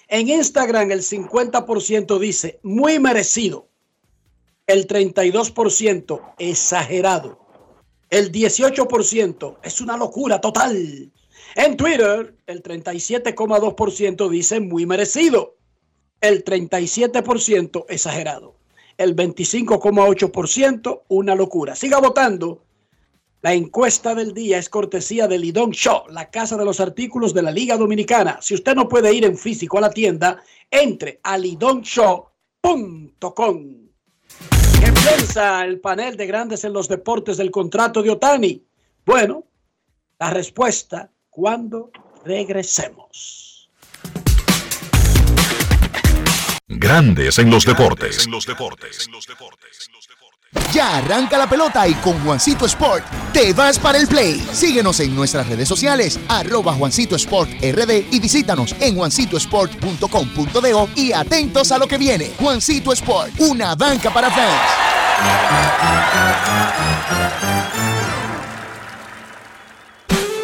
En 0.06 0.28
Instagram 0.28 0.92
el 0.92 1.00
50% 1.00 2.16
dice 2.20 2.60
muy 2.62 3.00
merecido. 3.00 3.66
El 4.68 4.86
32% 4.86 6.34
exagerado. 6.38 7.40
El 8.08 8.30
18% 8.30 9.58
es 9.64 9.80
una 9.80 9.96
locura 9.96 10.40
total. 10.40 11.10
En 11.56 11.76
Twitter, 11.76 12.36
el 12.46 12.62
37,2% 12.62 14.28
dice 14.28 14.60
muy 14.60 14.86
merecido. 14.86 15.56
El 16.20 16.44
37% 16.44 17.86
exagerado. 17.88 18.56
El 18.96 19.16
25,8% 19.16 21.02
una 21.08 21.34
locura. 21.34 21.74
Siga 21.74 21.98
votando. 21.98 22.64
La 23.42 23.54
encuesta 23.54 24.14
del 24.14 24.34
día 24.34 24.58
es 24.58 24.68
cortesía 24.68 25.26
de 25.26 25.38
Lidón 25.38 25.70
Show, 25.70 26.02
la 26.10 26.30
casa 26.30 26.58
de 26.58 26.64
los 26.66 26.78
artículos 26.78 27.32
de 27.32 27.40
la 27.40 27.50
Liga 27.50 27.78
Dominicana. 27.78 28.38
Si 28.42 28.54
usted 28.54 28.74
no 28.74 28.86
puede 28.86 29.14
ir 29.14 29.24
en 29.24 29.38
físico 29.38 29.78
a 29.78 29.80
la 29.80 29.90
tienda, 29.90 30.42
entre 30.70 31.20
a 31.22 31.38
lidonshow.com. 31.38 32.30
¿Qué 34.78 34.92
piensa 34.92 35.64
el 35.64 35.80
panel 35.80 36.18
de 36.18 36.26
grandes 36.26 36.64
en 36.64 36.74
los 36.74 36.86
deportes 36.86 37.38
del 37.38 37.50
contrato 37.50 38.02
de 38.02 38.10
Otani? 38.10 38.62
Bueno, 39.06 39.44
la 40.18 40.28
respuesta 40.28 41.10
cuando 41.40 41.90
regresemos. 42.22 43.70
Grandes 46.68 47.38
en 47.38 47.50
los 47.50 47.64
deportes. 47.64 48.28
Ya 50.74 50.98
arranca 50.98 51.38
la 51.38 51.48
pelota 51.48 51.88
y 51.88 51.94
con 51.94 52.22
Juancito 52.22 52.66
Sport 52.66 53.06
te 53.32 53.54
vas 53.54 53.78
para 53.78 53.96
el 53.96 54.06
play. 54.06 54.38
Síguenos 54.52 55.00
en 55.00 55.16
nuestras 55.16 55.48
redes 55.48 55.66
sociales, 55.66 56.20
arroba 56.28 56.74
Juancito 56.74 57.16
Sport 57.16 57.48
RD 57.62 58.12
y 58.12 58.20
visítanos 58.20 58.76
en 58.78 58.96
juancitosport.com.de 58.96 60.88
y 60.96 61.12
atentos 61.12 61.72
a 61.72 61.78
lo 61.78 61.86
que 61.86 61.96
viene. 61.96 62.32
Juancito 62.38 62.92
Sport, 62.92 63.40
una 63.40 63.74
banca 63.74 64.12
para 64.12 64.30
fans. 64.30 64.60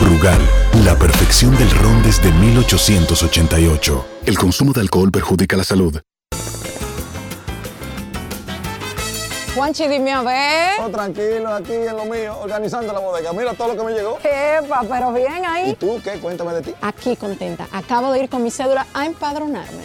Brugal, 0.00 0.40
la 0.84 0.96
perfección 0.96 1.56
del 1.56 1.70
ron 1.70 2.02
desde 2.02 2.30
1888. 2.32 4.04
El 4.26 4.38
consumo 4.38 4.72
de 4.72 4.80
alcohol 4.80 5.10
perjudica 5.10 5.56
la 5.56 5.64
salud. 5.64 6.00
Juanchi, 9.54 9.86
dime 9.86 10.12
a 10.12 10.22
ver. 10.22 10.72
Oh, 10.80 10.90
tranquilo, 10.90 11.54
aquí 11.54 11.72
en 11.72 11.96
lo 11.96 12.04
mío, 12.06 12.36
organizando 12.40 12.92
la 12.92 12.98
bodega. 12.98 13.32
Mira 13.32 13.54
todo 13.54 13.68
lo 13.68 13.76
que 13.76 13.84
me 13.84 13.92
llegó. 13.92 14.18
Epa, 14.18 14.82
pero 14.88 15.12
bien 15.12 15.44
ahí. 15.46 15.70
¿Y 15.70 15.74
tú 15.74 16.00
qué? 16.02 16.18
Cuéntame 16.18 16.54
de 16.54 16.62
ti. 16.62 16.74
Aquí 16.82 17.14
contenta. 17.14 17.68
Acabo 17.70 18.10
de 18.12 18.24
ir 18.24 18.28
con 18.28 18.42
mi 18.42 18.50
cédula 18.50 18.84
a 18.92 19.06
empadronarme. 19.06 19.84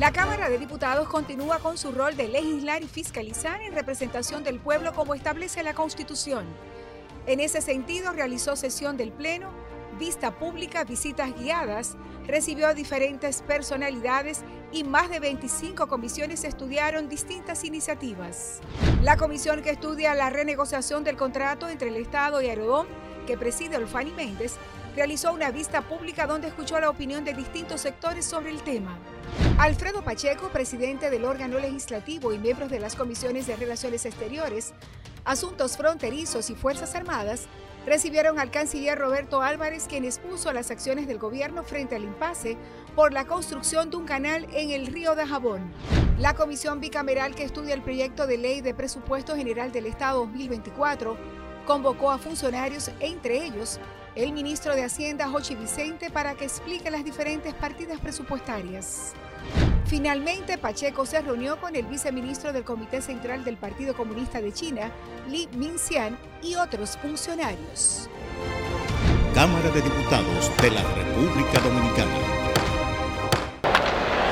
La 0.00 0.12
Cámara 0.12 0.48
de 0.48 0.56
Diputados 0.56 1.10
continúa 1.10 1.58
con 1.58 1.76
su 1.76 1.92
rol 1.92 2.16
de 2.16 2.26
legislar 2.26 2.82
y 2.82 2.86
fiscalizar 2.86 3.60
en 3.60 3.74
representación 3.74 4.42
del 4.42 4.58
pueblo 4.58 4.94
como 4.94 5.14
establece 5.14 5.62
la 5.62 5.74
Constitución. 5.74 6.46
En 7.26 7.38
ese 7.38 7.60
sentido, 7.60 8.10
realizó 8.14 8.56
sesión 8.56 8.96
del 8.96 9.12
Pleno, 9.12 9.50
vista 9.98 10.30
pública, 10.38 10.84
visitas 10.84 11.38
guiadas, 11.38 11.98
recibió 12.26 12.68
a 12.68 12.72
diferentes 12.72 13.42
personalidades 13.42 14.40
y 14.72 14.84
más 14.84 15.10
de 15.10 15.20
25 15.20 15.86
comisiones 15.86 16.44
estudiaron 16.44 17.10
distintas 17.10 17.62
iniciativas. 17.64 18.62
La 19.02 19.18
comisión 19.18 19.60
que 19.60 19.68
estudia 19.68 20.14
la 20.14 20.30
renegociación 20.30 21.04
del 21.04 21.18
contrato 21.18 21.68
entre 21.68 21.88
el 21.88 21.96
Estado 21.96 22.40
y 22.40 22.46
Aerodón, 22.46 22.86
que 23.26 23.36
preside 23.36 23.76
Olfani 23.76 24.12
Méndez, 24.12 24.56
realizó 24.94 25.32
una 25.32 25.50
vista 25.50 25.82
pública 25.82 26.26
donde 26.26 26.48
escuchó 26.48 26.80
la 26.80 26.90
opinión 26.90 27.24
de 27.24 27.34
distintos 27.34 27.80
sectores 27.80 28.24
sobre 28.24 28.50
el 28.50 28.62
tema. 28.62 28.98
Alfredo 29.58 30.02
Pacheco, 30.02 30.48
presidente 30.48 31.10
del 31.10 31.24
órgano 31.24 31.58
legislativo 31.58 32.32
y 32.32 32.38
miembros 32.38 32.70
de 32.70 32.80
las 32.80 32.96
comisiones 32.96 33.46
de 33.46 33.56
Relaciones 33.56 34.04
Exteriores, 34.04 34.72
Asuntos 35.24 35.76
Fronterizos 35.76 36.50
y 36.50 36.54
Fuerzas 36.54 36.94
Armadas, 36.94 37.46
recibieron 37.86 38.38
al 38.38 38.50
canciller 38.50 38.98
Roberto 38.98 39.42
Álvarez, 39.42 39.86
quien 39.88 40.04
expuso 40.04 40.52
las 40.52 40.70
acciones 40.70 41.06
del 41.06 41.18
gobierno 41.18 41.62
frente 41.62 41.96
al 41.96 42.04
impasse 42.04 42.56
por 42.94 43.12
la 43.12 43.24
construcción 43.24 43.90
de 43.90 43.96
un 43.96 44.04
canal 44.04 44.46
en 44.52 44.70
el 44.70 44.86
río 44.86 45.14
de 45.14 45.26
Jabón. 45.26 45.72
La 46.18 46.34
comisión 46.34 46.80
bicameral 46.80 47.34
que 47.34 47.44
estudia 47.44 47.74
el 47.74 47.82
proyecto 47.82 48.26
de 48.26 48.36
ley 48.36 48.60
de 48.60 48.74
presupuesto 48.74 49.36
general 49.36 49.72
del 49.72 49.86
Estado 49.86 50.20
2024 50.20 51.16
convocó 51.66 52.10
a 52.10 52.18
funcionarios, 52.18 52.90
entre 53.00 53.44
ellos 53.44 53.78
el 54.14 54.32
ministro 54.32 54.74
de 54.74 54.84
Hacienda, 54.84 55.28
Jochi 55.28 55.54
Vicente, 55.54 56.10
para 56.10 56.34
que 56.34 56.44
explique 56.44 56.90
las 56.90 57.04
diferentes 57.04 57.54
partidas 57.54 58.00
presupuestarias. 58.00 59.14
Finalmente, 59.86 60.58
Pacheco 60.58 61.06
se 61.06 61.20
reunió 61.20 61.60
con 61.60 61.74
el 61.74 61.86
viceministro 61.86 62.52
del 62.52 62.64
Comité 62.64 63.02
Central 63.02 63.44
del 63.44 63.56
Partido 63.56 63.94
Comunista 63.94 64.40
de 64.40 64.52
China, 64.52 64.90
Li 65.28 65.48
Minxian, 65.56 66.16
y 66.42 66.54
otros 66.54 66.96
funcionarios. 66.96 68.08
Cámara 69.34 69.70
de 69.70 69.82
Diputados 69.82 70.50
de 70.60 70.70
la 70.70 70.82
República 70.82 71.60
Dominicana. 71.60 72.49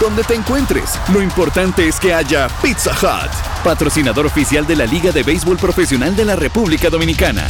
Donde 0.00 0.24
te 0.24 0.34
encuentres, 0.34 0.98
lo 1.12 1.20
importante 1.20 1.86
es 1.86 2.00
que 2.00 2.14
haya 2.14 2.48
Pizza 2.62 2.90
Hut, 2.90 3.30
patrocinador 3.62 4.24
oficial 4.24 4.66
de 4.66 4.74
la 4.74 4.86
Liga 4.86 5.12
de 5.12 5.22
Béisbol 5.22 5.58
Profesional 5.58 6.16
de 6.16 6.24
la 6.24 6.36
República 6.36 6.88
Dominicana. 6.88 7.46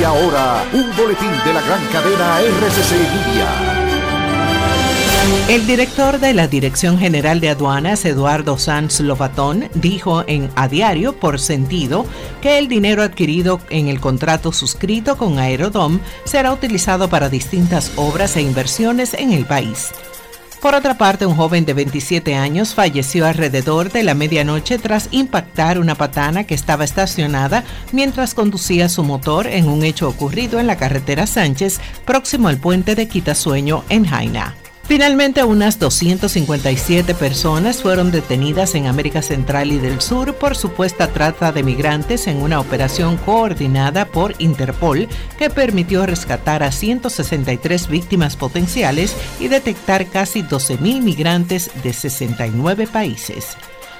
Y 0.00 0.04
ahora, 0.04 0.64
un 0.72 0.96
boletín 0.96 1.30
de 1.44 1.52
la 1.52 1.60
gran 1.60 1.84
cadena 1.92 2.40
RCC 2.40 2.92
Media. 2.92 3.87
El 5.48 5.66
director 5.66 6.20
de 6.20 6.34
la 6.34 6.46
Dirección 6.46 6.98
General 6.98 7.40
de 7.40 7.48
Aduanas, 7.48 8.04
Eduardo 8.04 8.58
Sanz 8.58 9.00
Lobatón, 9.00 9.68
dijo 9.74 10.24
en 10.26 10.50
A 10.56 10.68
Diario 10.68 11.18
por 11.18 11.40
Sentido 11.40 12.04
que 12.42 12.58
el 12.58 12.68
dinero 12.68 13.02
adquirido 13.02 13.60
en 13.70 13.88
el 13.88 13.98
contrato 13.98 14.52
suscrito 14.52 15.16
con 15.16 15.38
Aerodom 15.38 16.00
será 16.24 16.52
utilizado 16.52 17.08
para 17.08 17.28
distintas 17.28 17.92
obras 17.96 18.36
e 18.36 18.42
inversiones 18.42 19.14
en 19.14 19.32
el 19.32 19.46
país. 19.46 19.90
Por 20.60 20.74
otra 20.74 20.98
parte, 20.98 21.24
un 21.24 21.36
joven 21.36 21.64
de 21.64 21.72
27 21.72 22.34
años 22.34 22.74
falleció 22.74 23.26
alrededor 23.26 23.92
de 23.92 24.02
la 24.02 24.14
medianoche 24.14 24.78
tras 24.78 25.08
impactar 25.12 25.78
una 25.78 25.94
patana 25.94 26.44
que 26.44 26.54
estaba 26.54 26.84
estacionada 26.84 27.64
mientras 27.92 28.34
conducía 28.34 28.88
su 28.88 29.04
motor 29.04 29.46
en 29.46 29.68
un 29.68 29.84
hecho 29.84 30.08
ocurrido 30.08 30.58
en 30.58 30.66
la 30.66 30.76
carretera 30.76 31.26
Sánchez, 31.26 31.80
próximo 32.04 32.48
al 32.48 32.58
puente 32.58 32.94
de 32.96 33.08
Quitasueño 33.08 33.84
en 33.88 34.04
Jaina. 34.04 34.56
Finalmente, 34.88 35.44
unas 35.44 35.78
257 35.78 37.14
personas 37.14 37.82
fueron 37.82 38.10
detenidas 38.10 38.74
en 38.74 38.86
América 38.86 39.20
Central 39.20 39.70
y 39.70 39.76
del 39.76 40.00
Sur 40.00 40.36
por 40.36 40.56
supuesta 40.56 41.08
trata 41.08 41.52
de 41.52 41.62
migrantes 41.62 42.26
en 42.26 42.38
una 42.38 42.58
operación 42.58 43.18
coordinada 43.18 44.06
por 44.06 44.34
Interpol 44.38 45.06
que 45.38 45.50
permitió 45.50 46.06
rescatar 46.06 46.62
a 46.62 46.72
163 46.72 47.86
víctimas 47.88 48.36
potenciales 48.36 49.14
y 49.38 49.48
detectar 49.48 50.06
casi 50.06 50.42
12.000 50.42 51.02
migrantes 51.02 51.70
de 51.82 51.92
69 51.92 52.86
países. 52.86 53.58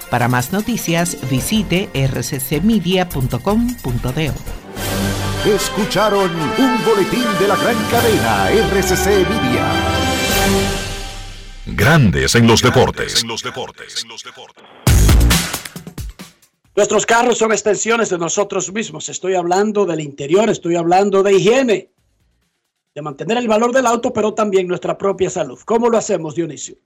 Para 0.09 0.27
más 0.29 0.53
noticias, 0.53 1.19
visite 1.29 1.91
rccmedia.com.do. 1.93 3.05
Escucharon 5.55 6.31
un 6.31 6.85
boletín 6.87 7.27
de 7.39 7.47
la 7.47 7.57
gran 7.57 7.77
cadena 7.91 8.51
RCC 8.51 9.29
Media. 9.29 10.08
Grandes 11.75 12.35
en 12.35 12.47
los 12.47 12.63
deportes. 12.63 13.25
Nuestros 16.75 17.05
carros 17.05 17.39
son 17.39 17.53
extensiones 17.53 18.09
de 18.09 18.19
nosotros 18.19 18.73
mismos. 18.73 19.09
Estoy 19.09 19.35
hablando 19.35 19.85
del 19.85 20.01
interior, 20.01 20.49
estoy 20.49 20.77
hablando 20.77 21.23
de 21.23 21.35
higiene, 21.35 21.91
de 22.95 23.03
mantener 23.03 23.37
el 23.37 23.49
valor 23.49 23.73
del 23.73 23.87
auto, 23.87 24.13
pero 24.13 24.33
también 24.33 24.67
nuestra 24.67 24.97
propia 24.97 25.29
salud. 25.29 25.59
¿Cómo 25.67 25.91
lo 25.91 25.99
hacemos, 25.99 26.35
Dionisio? 26.35 26.77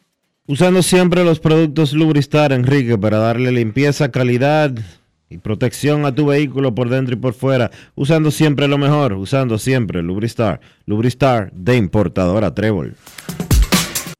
Usando 0.46 0.82
siempre 0.82 1.22
los 1.22 1.38
productos 1.38 1.92
Lubristar, 1.92 2.52
Enrique, 2.52 2.98
para 2.98 3.18
darle 3.18 3.52
limpieza, 3.52 4.10
calidad 4.10 4.72
y 5.30 5.38
protección 5.38 6.04
a 6.06 6.14
tu 6.14 6.26
vehículo 6.26 6.74
por 6.74 6.88
dentro 6.88 7.14
y 7.14 7.18
por 7.18 7.34
fuera. 7.34 7.70
Usando 7.94 8.32
siempre 8.32 8.66
lo 8.66 8.78
mejor, 8.78 9.12
usando 9.12 9.58
siempre 9.58 10.02
Lubristar. 10.02 10.60
Lubristar 10.86 11.52
de 11.52 11.76
importadora 11.76 12.52
Trébol. 12.52 12.96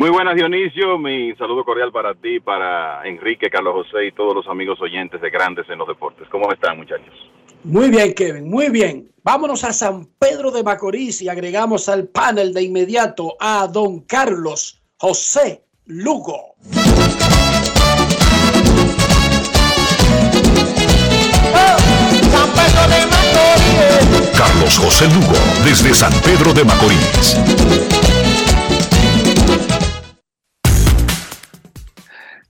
Muy 0.00 0.08
buenas 0.08 0.34
Dionisio, 0.34 0.96
mi 0.96 1.34
saludo 1.34 1.62
cordial 1.62 1.92
para 1.92 2.14
ti, 2.14 2.40
para 2.40 3.06
Enrique, 3.06 3.50
Carlos 3.50 3.84
José 3.84 4.06
y 4.06 4.12
todos 4.12 4.34
los 4.34 4.48
amigos 4.48 4.80
oyentes 4.80 5.20
de 5.20 5.28
Grandes 5.28 5.68
en 5.68 5.76
los 5.76 5.86
Deportes. 5.86 6.26
¿Cómo 6.30 6.50
están 6.50 6.78
muchachos? 6.78 7.12
Muy 7.64 7.90
bien, 7.90 8.14
Kevin, 8.14 8.48
muy 8.48 8.70
bien. 8.70 9.12
Vámonos 9.22 9.62
a 9.62 9.74
San 9.74 10.06
Pedro 10.18 10.52
de 10.52 10.62
Macorís 10.62 11.20
y 11.20 11.28
agregamos 11.28 11.90
al 11.90 12.08
panel 12.08 12.54
de 12.54 12.62
inmediato 12.62 13.36
a 13.38 13.68
don 13.70 14.00
Carlos 14.06 14.80
José 14.96 15.64
Lugo. 15.84 16.54
Carlos 24.34 24.78
José 24.78 25.04
Lugo, 25.08 25.36
desde 25.62 25.92
San 25.92 26.12
Pedro 26.22 26.54
de 26.54 26.64
Macorís. 26.64 28.09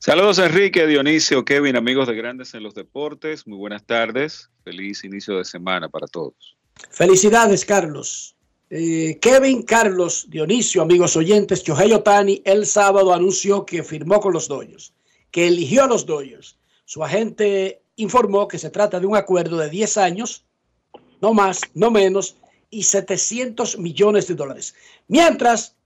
Saludos 0.02 0.38
Enrique, 0.38 0.86
Dionisio, 0.86 1.44
Kevin, 1.44 1.76
amigos 1.76 2.08
de 2.08 2.14
Grandes 2.14 2.54
en 2.54 2.62
los 2.62 2.74
Deportes. 2.74 3.46
Muy 3.46 3.58
buenas 3.58 3.84
tardes. 3.84 4.48
Feliz 4.64 5.04
inicio 5.04 5.36
de 5.36 5.44
semana 5.44 5.90
para 5.90 6.06
todos. 6.06 6.56
Felicidades, 6.88 7.66
Carlos. 7.66 8.34
Eh, 8.70 9.18
Kevin, 9.20 9.62
Carlos, 9.62 10.24
Dionisio, 10.30 10.80
amigos 10.80 11.16
oyentes, 11.16 11.62
Chohei 11.62 11.92
Otani 11.92 12.40
el 12.46 12.64
sábado 12.64 13.12
anunció 13.12 13.66
que 13.66 13.82
firmó 13.82 14.20
con 14.20 14.32
los 14.32 14.48
Dodgers, 14.48 14.94
que 15.30 15.48
eligió 15.48 15.84
a 15.84 15.88
los 15.88 16.06
Dodgers. 16.06 16.56
Su 16.86 17.04
agente 17.04 17.82
informó 17.96 18.48
que 18.48 18.58
se 18.58 18.70
trata 18.70 19.00
de 19.00 19.06
un 19.06 19.16
acuerdo 19.16 19.58
de 19.58 19.68
10 19.68 19.98
años, 19.98 20.46
no 21.20 21.34
más, 21.34 21.60
no 21.74 21.90
menos, 21.90 22.36
y 22.70 22.84
700 22.84 23.76
millones 23.76 24.28
de 24.28 24.34
dólares. 24.34 24.74
Mientras 25.08 25.76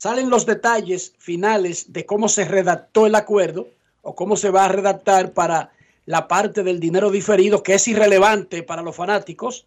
salen 0.00 0.30
los 0.30 0.46
detalles 0.46 1.12
finales 1.18 1.92
de 1.92 2.06
cómo 2.06 2.30
se 2.30 2.46
redactó 2.46 3.06
el 3.06 3.14
acuerdo 3.14 3.68
o 4.00 4.14
cómo 4.14 4.34
se 4.34 4.48
va 4.48 4.64
a 4.64 4.68
redactar 4.68 5.34
para 5.34 5.72
la 6.06 6.26
parte 6.26 6.62
del 6.62 6.80
dinero 6.80 7.10
diferido, 7.10 7.62
que 7.62 7.74
es 7.74 7.86
irrelevante 7.86 8.62
para 8.62 8.80
los 8.80 8.96
fanáticos. 8.96 9.66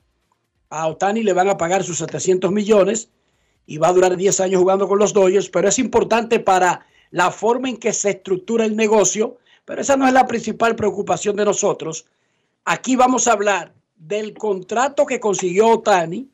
A 0.71 0.87
Otani 0.87 1.21
le 1.21 1.33
van 1.33 1.49
a 1.49 1.57
pagar 1.57 1.83
sus 1.83 1.99
700 1.99 2.51
millones 2.51 3.09
y 3.67 3.77
va 3.77 3.89
a 3.89 3.93
durar 3.93 4.17
10 4.17 4.39
años 4.39 4.59
jugando 4.59 4.87
con 4.87 4.97
los 4.97 5.13
Dodgers, 5.13 5.49
pero 5.49 5.69
es 5.69 5.77
importante 5.77 6.39
para 6.39 6.83
la 7.11 7.29
forma 7.29 7.69
en 7.69 7.77
que 7.77 7.93
se 7.93 8.09
estructura 8.09 8.65
el 8.65 8.75
negocio, 8.75 9.37
pero 9.65 9.81
esa 9.81 9.97
no 9.97 10.07
es 10.07 10.13
la 10.13 10.25
principal 10.25 10.75
preocupación 10.75 11.35
de 11.35 11.45
nosotros. 11.45 12.07
Aquí 12.65 12.95
vamos 12.95 13.27
a 13.27 13.33
hablar 13.33 13.71
del 13.97 14.33
contrato 14.33 15.05
que 15.05 15.19
consiguió 15.19 15.67
Otani, 15.69 16.27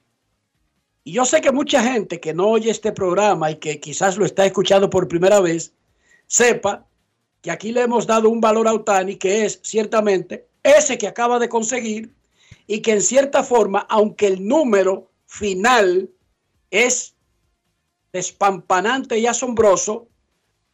y 1.10 1.12
yo 1.12 1.26
sé 1.26 1.42
que 1.42 1.52
mucha 1.52 1.82
gente 1.82 2.20
que 2.20 2.36
no 2.36 2.50
oye 2.50 2.70
este 2.70 2.92
programa 2.92 3.50
y 3.50 3.56
que 3.56 3.80
quizás 3.80 4.16
lo 4.16 4.26
está 4.26 4.46
escuchando 4.46 4.92
por 4.92 5.08
primera 5.08 5.40
vez, 5.40 5.74
sepa 6.28 6.86
que 7.42 7.50
aquí 7.50 7.72
le 7.72 7.82
hemos 7.82 8.06
dado 8.06 8.30
un 8.30 8.40
valor 8.40 8.68
a 8.68 8.76
Otani 8.76 9.16
que 9.16 9.44
es 9.44 9.60
ciertamente 9.64 10.50
ese 10.62 11.00
que 11.00 11.08
acaba 11.08 11.40
de 11.40 11.50
conseguir 11.50 12.14
y 12.68 12.82
que 12.82 12.92
en 12.92 13.02
cierta 13.02 13.42
forma, 13.42 13.88
aunque 13.90 14.28
el 14.28 14.48
número 14.48 15.10
final 15.26 16.12
es 16.70 17.16
despampanante 18.14 19.18
y 19.18 19.26
asombroso, 19.26 20.10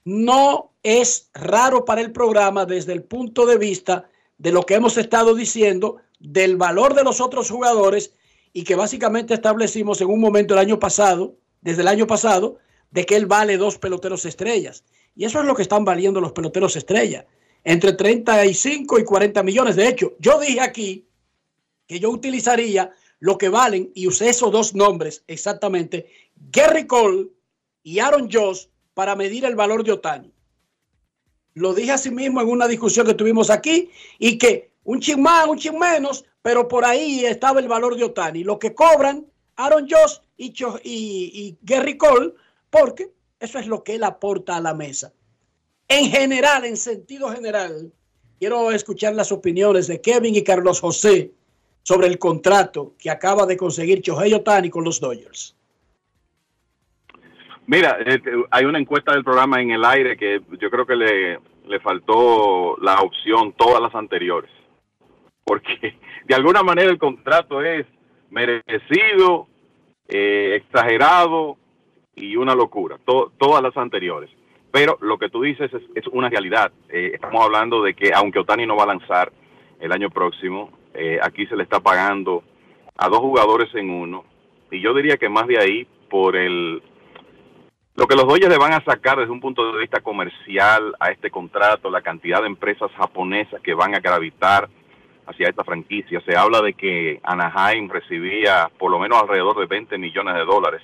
no 0.04 0.74
es 0.84 1.30
raro 1.34 1.86
para 1.86 2.02
el 2.02 2.12
programa 2.12 2.66
desde 2.66 2.92
el 2.92 3.04
punto 3.04 3.46
de 3.46 3.58
vista 3.58 4.10
de 4.38 4.52
lo 4.52 4.66
que 4.66 4.74
hemos 4.74 4.98
estado 4.98 5.34
diciendo, 5.34 5.96
del 6.20 6.58
valor 6.58 6.94
de 6.94 7.06
los 7.06 7.22
otros 7.22 7.50
jugadores 7.50 8.12
y 8.58 8.64
que 8.64 8.76
básicamente 8.76 9.34
establecimos 9.34 10.00
en 10.00 10.08
un 10.08 10.22
momento 10.22 10.54
el 10.54 10.62
año 10.62 10.80
pasado, 10.80 11.36
desde 11.60 11.82
el 11.82 11.90
año 11.90 12.08
pasado, 12.08 12.58
de 12.90 13.06
que 13.06 13.18
él 13.18 13.26
vale 13.26 13.58
dos 13.58 13.78
peloteros 13.78 14.24
estrellas. 14.24 14.86
Y 15.14 15.26
eso 15.26 15.42
es 15.42 15.46
lo 15.46 15.56
que 15.56 15.62
están 15.62 15.84
valiendo 15.84 16.22
los 16.22 16.32
peloteros 16.32 16.78
estrellas, 16.78 17.26
entre 17.66 17.92
35 17.92 18.98
y 18.98 19.04
40 19.04 19.44
millones. 19.44 19.76
De 19.76 19.90
hecho, 19.90 20.14
yo 20.20 20.40
dije 20.40 20.62
aquí 20.62 21.06
que 21.86 22.00
yo 22.00 22.10
utilizaría 22.10 22.92
lo 23.20 23.38
que 23.38 23.50
valen, 23.50 23.92
y 23.94 24.08
usé 24.08 24.30
esos 24.30 24.54
dos 24.54 24.74
nombres 24.74 25.26
exactamente, 25.28 26.08
Gary 26.50 26.88
Cole 26.88 27.28
y 27.84 28.00
Aaron 28.00 28.30
Josh, 28.32 28.68
para 28.94 29.18
medir 29.18 29.44
el 29.44 29.58
valor 29.58 29.84
de 29.84 29.92
Otani. 29.92 30.34
Lo 31.56 31.74
dije 31.74 31.92
así 31.92 32.10
mismo 32.10 32.40
en 32.40 32.48
una 32.48 32.70
discusión 32.70 33.06
que 33.06 33.16
tuvimos 33.16 33.50
aquí 33.50 33.90
y 34.18 34.38
que 34.38 34.72
un 34.86 35.02
chin 35.02 35.22
más, 35.22 35.46
un 35.46 35.58
chin 35.58 35.78
menos, 35.78 36.24
pero 36.46 36.68
por 36.68 36.86
ahí 36.86 37.26
estaba 37.26 37.60
el 37.60 37.68
valor 37.68 37.96
de 37.96 38.04
Otani. 38.04 38.44
Lo 38.44 38.60
que 38.60 38.76
cobran 38.76 39.26
Aaron 39.56 39.88
Josh 39.90 40.18
y, 40.38 40.54
y, 40.84 41.58
Gary 41.64 41.98
Cole, 41.98 42.34
porque 42.70 43.10
eso 43.40 43.58
es 43.58 43.66
lo 43.66 43.84
que 43.84 43.96
él 43.96 44.04
aporta 44.04 44.56
a 44.56 44.62
la 44.62 44.76
mesa. 44.76 45.12
En 45.88 46.12
general, 46.12 46.64
en 46.66 46.78
sentido 46.78 47.30
general, 47.30 47.92
quiero 48.38 48.70
escuchar 48.70 49.16
las 49.16 49.32
opiniones 49.32 49.88
de 49.88 50.00
Kevin 50.00 50.36
y 50.36 50.44
Carlos 50.44 50.82
José 50.82 51.32
sobre 51.82 52.06
el 52.06 52.20
contrato 52.20 52.94
que 53.00 53.10
acaba 53.10 53.48
de 53.48 53.58
conseguir 53.58 54.04
Chohei 54.04 54.32
Otani 54.36 54.70
con 54.70 54.84
los 54.84 55.00
Dodgers. 55.00 55.56
Mira, 57.66 57.98
eh, 58.06 58.22
hay 58.52 58.66
una 58.66 58.78
encuesta 58.78 59.14
del 59.14 59.24
programa 59.24 59.64
en 59.64 59.72
el 59.72 59.84
aire 59.84 60.16
que 60.16 60.42
yo 60.62 60.70
creo 60.70 60.86
que 60.86 60.96
le, 60.96 61.40
le 61.66 61.80
faltó 61.80 62.78
la 62.84 63.02
opción 63.02 63.52
todas 63.54 63.82
las 63.82 63.96
anteriores 63.96 64.55
porque 65.46 65.96
de 66.26 66.36
alguna 66.36 66.64
manera 66.64 66.92
el 66.92 66.98
contrato 66.98 67.62
es 67.62 67.86
merecido, 68.30 69.48
eh, 70.08 70.56
exagerado 70.56 71.58
y 72.16 72.36
una 72.36 72.56
locura, 72.56 72.98
todas 73.06 73.62
las 73.62 73.78
anteriores. 73.78 74.30
Pero 74.72 74.98
lo 75.00 75.18
que 75.18 75.30
tú 75.30 75.42
dices 75.42 75.72
es, 75.96 76.08
una 76.08 76.28
realidad. 76.28 76.72
Eh, 76.90 77.12
estamos 77.14 77.42
hablando 77.42 77.82
de 77.82 77.94
que 77.94 78.12
aunque 78.14 78.40
Otani 78.40 78.66
no 78.66 78.76
va 78.76 78.84
a 78.84 78.88
lanzar 78.88 79.32
el 79.80 79.92
año 79.94 80.10
próximo, 80.10 80.72
eh, 80.94 81.18
aquí 81.22 81.46
se 81.46 81.56
le 81.56 81.64
está 81.64 81.80
pagando 81.80 82.44
a 82.98 83.08
dos 83.08 83.20
jugadores 83.20 83.74
en 83.76 83.90
uno. 83.90 84.26
Y 84.72 84.82
yo 84.82 84.94
diría 84.94 85.16
que 85.16 85.30
más 85.30 85.48
de 85.48 85.60
ahí 85.60 85.88
por 86.10 86.36
el 86.36 86.82
lo 87.96 88.08
que 88.08 88.16
los 88.16 88.28
Dodgers 88.28 88.50
le 88.50 88.58
van 88.58 88.74
a 88.74 88.84
sacar 88.84 89.18
desde 89.18 89.32
un 89.32 89.40
punto 89.40 89.72
de 89.72 89.80
vista 89.80 90.02
comercial 90.02 90.94
a 91.00 91.12
este 91.12 91.32
contrato, 91.32 91.90
la 91.90 92.02
cantidad 92.02 92.42
de 92.42 92.48
empresas 92.48 92.92
japonesas 92.92 93.62
que 93.62 93.74
van 93.74 93.96
a 93.96 94.00
gravitar 94.00 94.68
hacia 95.28 95.50
esta 95.50 95.64
franquicia. 95.64 96.22
Se 96.22 96.38
habla 96.38 96.62
de 96.62 96.74
que 96.74 97.20
Anaheim 97.24 97.90
recibía 97.90 98.70
por 98.78 98.92
lo 98.92 99.00
menos 99.00 99.22
alrededor 99.22 99.58
de 99.60 99.66
20 99.66 99.98
millones 99.98 100.36
de 100.36 100.46
dólares 100.46 100.82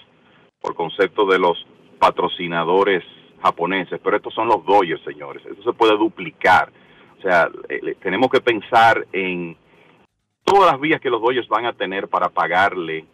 por 0.59 0.76
concepto 0.76 1.26
de 1.26 1.39
los 1.39 1.65
patrocinadores 1.99 3.03
japoneses, 3.41 3.99
pero 4.03 4.18
estos 4.18 4.34
son 4.34 4.47
los 4.47 4.65
Dodgers, 4.65 5.03
señores. 5.03 5.43
Eso 5.45 5.63
se 5.63 5.73
puede 5.73 5.97
duplicar. 5.97 6.72
O 7.18 7.22
sea, 7.22 7.49
eh, 7.69 7.95
tenemos 8.01 8.30
que 8.30 8.41
pensar 8.41 9.05
en 9.11 9.57
todas 10.43 10.72
las 10.72 10.81
vías 10.81 11.01
que 11.01 11.09
los 11.09 11.22
Dodgers 11.22 11.47
van 11.47 11.65
a 11.65 11.73
tener 11.73 12.07
para 12.07 12.30
pagarle 12.30 13.05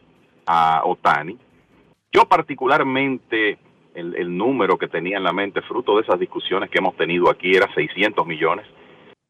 a 0.45 0.81
Otani. 0.85 1.37
Yo 2.11 2.25
particularmente, 2.25 3.57
el, 3.93 4.15
el, 4.15 4.37
número 4.37 4.77
que 4.77 4.87
tenía 4.87 5.17
en 5.17 5.23
la 5.23 5.33
mente, 5.33 5.61
fruto 5.61 5.95
de 5.97 6.03
esas 6.03 6.19
discusiones 6.19 6.69
que 6.69 6.79
hemos 6.79 6.95
tenido 6.95 7.29
aquí, 7.29 7.55
era 7.55 7.73
600 7.73 8.25
millones. 8.25 8.65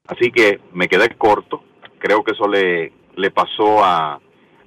Así 0.08 0.32
que 0.32 0.60
me 0.74 0.88
quedé 0.88 1.10
corto. 1.16 1.64
Creo 2.00 2.24
que 2.24 2.32
eso 2.32 2.48
le, 2.48 2.92
le 3.16 3.32
pasó 3.32 3.84
a, 3.84 4.20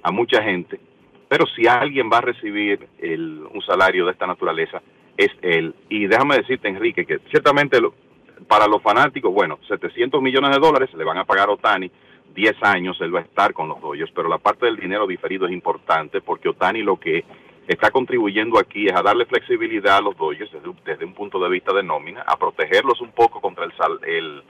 a 0.03 0.11
mucha 0.11 0.41
gente. 0.43 0.79
Pero 1.27 1.45
si 1.55 1.67
alguien 1.67 2.09
va 2.11 2.17
a 2.17 2.21
recibir 2.21 2.87
el, 2.99 3.43
un 3.53 3.61
salario 3.61 4.05
de 4.05 4.11
esta 4.11 4.27
naturaleza, 4.27 4.81
es 5.17 5.29
él. 5.41 5.73
Y 5.89 6.07
déjame 6.07 6.37
decirte, 6.37 6.67
Enrique, 6.67 7.05
que 7.05 7.19
ciertamente 7.29 7.79
lo, 7.79 7.93
para 8.47 8.67
los 8.67 8.81
fanáticos, 8.81 9.33
bueno, 9.33 9.59
700 9.67 10.21
millones 10.21 10.51
de 10.51 10.59
dólares 10.59 10.93
le 10.93 11.03
van 11.03 11.17
a 11.17 11.25
pagar 11.25 11.49
a 11.49 11.53
Otani, 11.53 11.89
10 12.33 12.55
años 12.63 12.97
él 13.01 13.13
va 13.13 13.19
a 13.19 13.23
estar 13.23 13.53
con 13.53 13.67
los 13.67 13.79
Dodgers, 13.81 14.11
pero 14.15 14.29
la 14.29 14.37
parte 14.37 14.65
del 14.65 14.77
dinero 14.77 15.05
diferido 15.05 15.45
es 15.45 15.51
importante 15.51 16.21
porque 16.21 16.49
Otani 16.49 16.81
lo 16.81 16.97
que 16.97 17.25
está 17.67 17.91
contribuyendo 17.91 18.57
aquí 18.57 18.87
es 18.87 18.93
a 18.93 19.01
darle 19.01 19.25
flexibilidad 19.25 19.97
a 19.97 20.01
los 20.01 20.17
Dodgers 20.17 20.51
desde, 20.51 20.69
desde 20.85 21.05
un 21.05 21.13
punto 21.13 21.39
de 21.39 21.49
vista 21.49 21.73
de 21.73 21.83
nómina, 21.83 22.21
a 22.21 22.37
protegerlos 22.37 23.01
un 23.01 23.11
poco 23.11 23.41
contra 23.41 23.65
el, 23.65 23.73
el 24.07 24.43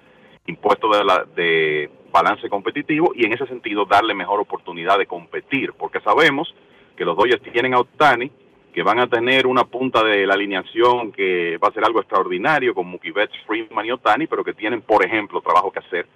impuesto 0.48 0.90
de, 0.90 1.04
la, 1.04 1.26
de 1.36 1.90
balance 2.12 2.50
competitivo 2.50 3.12
y 3.16 3.26
en 3.26 3.34
ese 3.34 3.48
sentido 3.48 3.86
darle 3.86 4.14
mejor 4.14 4.40
oportunidad 4.40 4.98
de 4.98 5.06
competir, 5.06 5.74
porque 5.74 6.00
sabemos 6.02 6.54
que 6.96 7.06
los 7.06 7.16
Dodgers 7.16 7.42
tienen 7.42 7.74
a 7.74 7.80
Otani, 7.80 8.32
que 8.74 8.84
van 8.84 9.00
a 9.00 9.08
tener 9.08 9.48
una 9.48 9.66
punta 9.66 10.04
de 10.04 10.26
la 10.26 10.34
alineación 10.34 11.12
que 11.12 11.58
va 11.58 11.68
a 11.68 11.74
ser 11.74 11.84
algo 11.84 12.00
extraordinario 12.00 12.74
con 12.74 12.88
Mookie 12.88 13.12
Betts, 13.12 13.36
Freeman 13.46 13.86
y 13.86 13.92
Otani, 13.92 14.28
pero 14.28 14.44
que 14.44 14.54
tienen, 14.54 14.82
por 14.82 15.06
ejemplo, 15.06 15.42
trabajo 15.42 15.72
que 15.72 15.80
hacer 15.80 16.08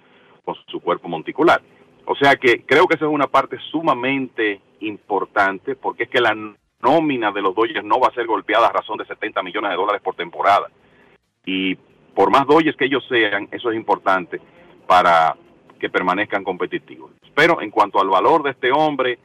con 0.44 0.54
su 0.68 0.80
cuerpo 0.80 1.08
monticular. 1.08 1.60
O 2.06 2.14
sea 2.14 2.36
que 2.36 2.62
creo 2.64 2.86
que 2.86 2.94
esa 2.94 3.06
es 3.06 3.10
una 3.10 3.26
parte 3.26 3.58
sumamente 3.70 4.60
importante 4.80 5.74
porque 5.74 6.04
es 6.04 6.08
que 6.08 6.20
la 6.20 6.36
nómina 6.80 7.32
de 7.32 7.42
los 7.42 7.54
Dodgers 7.54 7.84
no 7.84 7.98
va 7.98 8.08
a 8.08 8.14
ser 8.14 8.26
golpeada 8.26 8.68
a 8.68 8.72
razón 8.72 8.96
de 8.96 9.06
70 9.06 9.42
millones 9.42 9.70
de 9.70 9.76
dólares 9.76 10.00
por 10.02 10.14
temporada. 10.14 10.70
Y 11.44 11.76
por 12.16 12.30
más 12.30 12.46
Dodgers 12.46 12.76
que 12.76 12.86
ellos 12.86 13.04
sean, 13.08 13.46
eso 13.52 13.70
es 13.70 13.76
importante 13.76 14.40
para 14.86 15.36
que 15.78 15.90
permanezcan 15.90 16.42
competitivos. 16.42 17.12
Pero 17.34 17.60
en 17.60 17.70
cuanto 17.70 18.00
al 18.00 18.08
valor 18.08 18.42
de 18.42 18.52
este 18.52 18.72
hombre, 18.72 19.18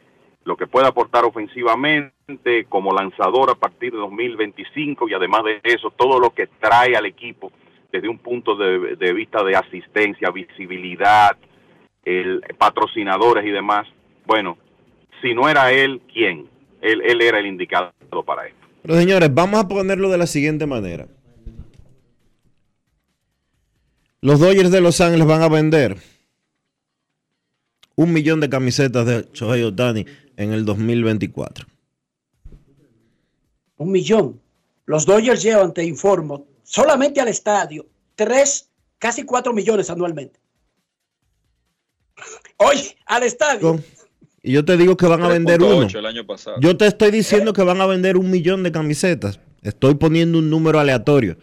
lo 0.43 0.57
que 0.57 0.67
puede 0.67 0.87
aportar 0.87 1.23
ofensivamente 1.23 2.65
como 2.67 2.93
lanzador 2.93 3.49
a 3.49 3.55
partir 3.55 3.93
de 3.93 3.97
2025 3.99 5.07
y 5.07 5.13
además 5.13 5.43
de 5.45 5.61
eso, 5.63 5.91
todo 5.91 6.19
lo 6.19 6.31
que 6.31 6.47
trae 6.59 6.97
al 6.97 7.05
equipo 7.05 7.53
desde 7.93 8.09
un 8.09 8.17
punto 8.17 8.57
de, 8.57 8.97
de 8.97 9.13
vista 9.13 9.41
de 9.41 9.55
asistencia, 9.55 10.29
visibilidad, 10.29 11.37
el, 12.03 12.41
patrocinadores 12.57 13.45
y 13.45 13.51
demás. 13.51 13.87
Bueno, 14.25 14.57
si 15.21 15.33
no 15.33 15.47
era 15.47 15.71
él, 15.71 16.01
¿quién? 16.11 16.49
Él, 16.81 17.01
él 17.05 17.21
era 17.21 17.39
el 17.39 17.45
indicado 17.45 17.93
para 18.25 18.47
esto. 18.47 18.67
Pero 18.81 18.95
señores, 18.95 19.33
vamos 19.33 19.63
a 19.63 19.67
ponerlo 19.67 20.09
de 20.09 20.17
la 20.17 20.27
siguiente 20.27 20.65
manera. 20.65 21.07
Los 24.21 24.39
Dodgers 24.39 24.69
de 24.69 24.81
Los 24.81 25.01
Ángeles 25.01 25.25
van 25.25 25.41
a 25.41 25.49
vender 25.49 25.97
un 27.95 28.13
millón 28.13 28.39
de 28.39 28.49
camisetas 28.49 29.05
de 29.05 29.27
Shohei 29.33 29.63
Otani 29.63 30.05
en 30.37 30.53
el 30.53 30.63
2024. 30.63 31.65
Un 33.77 33.91
millón. 33.91 34.39
Los 34.85 35.07
Dodgers 35.07 35.41
llevan, 35.41 35.73
te 35.73 35.83
informo, 35.83 36.45
solamente 36.63 37.19
al 37.19 37.29
estadio, 37.29 37.87
tres, 38.13 38.69
casi 38.99 39.23
cuatro 39.23 39.53
millones 39.53 39.89
anualmente. 39.89 40.39
Oye, 42.57 42.95
al 43.07 43.23
estadio. 43.23 43.79
Y 44.43 44.51
yo 44.51 44.63
te 44.63 44.77
digo 44.77 44.95
que 44.97 45.07
van 45.07 45.23
a 45.23 45.29
vender 45.29 45.63
uno. 45.63 45.87
Yo 46.59 46.77
te 46.77 46.85
estoy 46.85 47.09
diciendo 47.09 47.53
que 47.53 47.63
van 47.63 47.81
a 47.81 47.87
vender 47.87 48.17
un 48.17 48.29
millón 48.29 48.61
de 48.61 48.71
camisetas. 48.71 49.39
Estoy 49.63 49.95
poniendo 49.95 50.37
un 50.37 50.49
número 50.51 50.79
aleatorio. 50.79 51.37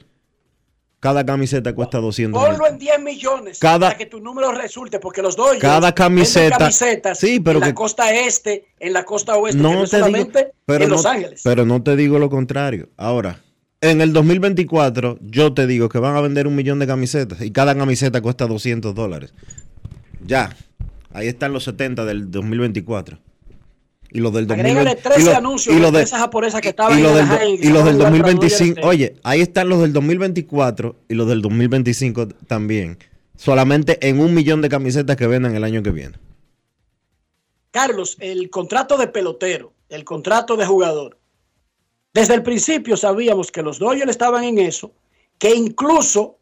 Cada 1.00 1.24
camiseta 1.24 1.74
cuesta 1.74 1.98
200 1.98 2.42
Ponlo 2.42 2.66
en 2.66 2.78
10 2.78 3.00
millones 3.00 3.58
cada, 3.60 3.88
para 3.88 3.98
que 3.98 4.06
tu 4.06 4.18
número 4.18 4.50
resulte, 4.50 4.98
porque 4.98 5.22
los 5.22 5.36
Dodgers 5.36 5.60
cada 5.60 5.94
camiseta, 5.94 6.58
camisetas 6.58 7.18
sí, 7.20 7.38
pero 7.38 7.58
en 7.58 7.62
que, 7.62 7.68
la 7.68 7.74
costa 7.74 8.12
este, 8.12 8.66
en 8.80 8.92
la 8.92 9.04
costa 9.04 9.36
oeste, 9.36 9.62
no 9.62 9.70
que 9.70 9.76
no 9.76 9.82
te 9.82 9.88
solamente 9.90 10.38
digo, 10.38 10.50
pero 10.66 10.84
en 10.84 10.90
no, 10.90 10.96
Los 10.96 11.06
Ángeles. 11.06 11.40
Pero 11.44 11.64
no 11.64 11.82
te 11.84 11.94
digo 11.94 12.18
lo 12.18 12.28
contrario. 12.30 12.88
Ahora, 12.96 13.40
en 13.80 14.00
el 14.00 14.12
2024, 14.12 15.18
yo 15.20 15.54
te 15.54 15.68
digo 15.68 15.88
que 15.88 16.00
van 16.00 16.16
a 16.16 16.20
vender 16.20 16.48
un 16.48 16.56
millón 16.56 16.80
de 16.80 16.88
camisetas 16.88 17.42
y 17.42 17.52
cada 17.52 17.76
camiseta 17.76 18.20
cuesta 18.20 18.48
200 18.48 18.92
dólares. 18.92 19.32
Ya, 20.26 20.56
ahí 21.12 21.28
están 21.28 21.52
los 21.52 21.62
70 21.62 22.04
del 22.06 22.28
2024. 22.28 23.20
Y 24.10 24.20
los 24.20 24.32
del 24.32 24.46
2025. 24.46 25.02
13 25.02 25.20
y 25.20 25.24
lo, 25.24 25.36
anuncios 25.36 25.76
y 25.76 25.78
lo 25.78 25.90
de 25.90 25.98
de, 25.98 26.04
esas 26.04 26.20
japonesas 26.20 26.60
que 26.60 26.70
estaban 26.70 26.98
y 26.98 27.02
los 27.02 27.18
en 27.18 27.28
del, 27.28 27.40
el 27.40 27.64
y 27.64 27.68
los 27.68 27.84
del 27.84 27.98
2025. 27.98 28.80
Oye, 28.82 29.16
ahí 29.22 29.40
están 29.40 29.68
los 29.68 29.80
del 29.80 29.92
2024 29.92 30.96
y 31.08 31.14
los 31.14 31.28
del 31.28 31.42
2025 31.42 32.28
también. 32.46 32.98
Solamente 33.36 33.98
en 34.08 34.20
un 34.20 34.34
millón 34.34 34.62
de 34.62 34.68
camisetas 34.68 35.16
que 35.16 35.26
vendan 35.26 35.54
el 35.54 35.64
año 35.64 35.82
que 35.82 35.90
viene. 35.90 36.16
Carlos, 37.70 38.16
el 38.18 38.50
contrato 38.50 38.96
de 38.96 39.08
pelotero, 39.08 39.72
el 39.88 40.04
contrato 40.04 40.56
de 40.56 40.66
jugador. 40.66 41.18
Desde 42.14 42.34
el 42.34 42.42
principio 42.42 42.96
sabíamos 42.96 43.52
que 43.52 43.62
los 43.62 43.78
Dodgers 43.78 44.10
estaban 44.10 44.44
en 44.44 44.58
eso, 44.58 44.92
que 45.38 45.54
incluso 45.54 46.38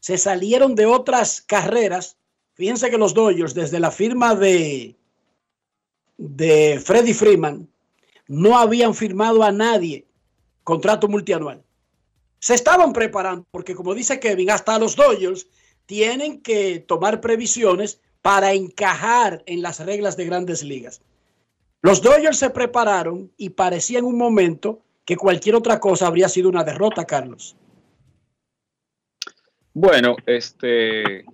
se 0.00 0.18
salieron 0.18 0.74
de 0.74 0.86
otras 0.86 1.40
carreras. 1.40 2.16
Fíjense 2.54 2.90
que 2.90 2.98
los 2.98 3.14
Dodgers, 3.14 3.54
desde 3.54 3.80
la 3.80 3.90
firma 3.90 4.34
de 4.34 4.96
de 6.20 6.78
Freddie 6.84 7.14
Freeman, 7.14 7.66
no 8.28 8.58
habían 8.58 8.94
firmado 8.94 9.42
a 9.42 9.50
nadie 9.50 10.04
contrato 10.64 11.08
multianual. 11.08 11.62
Se 12.38 12.54
estaban 12.54 12.92
preparando, 12.92 13.46
porque 13.50 13.74
como 13.74 13.94
dice 13.94 14.20
Kevin, 14.20 14.50
hasta 14.50 14.78
los 14.78 14.96
Dodgers 14.96 15.46
tienen 15.86 16.42
que 16.42 16.78
tomar 16.78 17.22
previsiones 17.22 18.00
para 18.20 18.52
encajar 18.52 19.42
en 19.46 19.62
las 19.62 19.80
reglas 19.80 20.16
de 20.18 20.26
grandes 20.26 20.62
ligas. 20.62 21.00
Los 21.80 22.02
Dodgers 22.02 22.38
se 22.38 22.50
prepararon 22.50 23.32
y 23.38 23.50
parecía 23.50 23.98
en 23.98 24.04
un 24.04 24.18
momento 24.18 24.82
que 25.06 25.16
cualquier 25.16 25.54
otra 25.54 25.80
cosa 25.80 26.06
habría 26.06 26.28
sido 26.28 26.50
una 26.50 26.64
derrota, 26.64 27.06
Carlos. 27.06 27.56
Bueno, 29.72 30.16
este, 30.26 31.24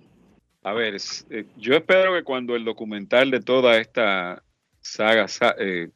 a 0.63 0.71
ver, 0.71 0.95
eh, 1.29 1.45
yo 1.57 1.75
espero 1.75 2.13
que 2.13 2.23
cuando 2.23 2.55
el 2.55 2.63
documental 2.63 3.29
de 3.29 3.41
toda 3.41 3.77
esta 3.77 4.43
saga, 4.87 5.25
eh, 5.59 5.89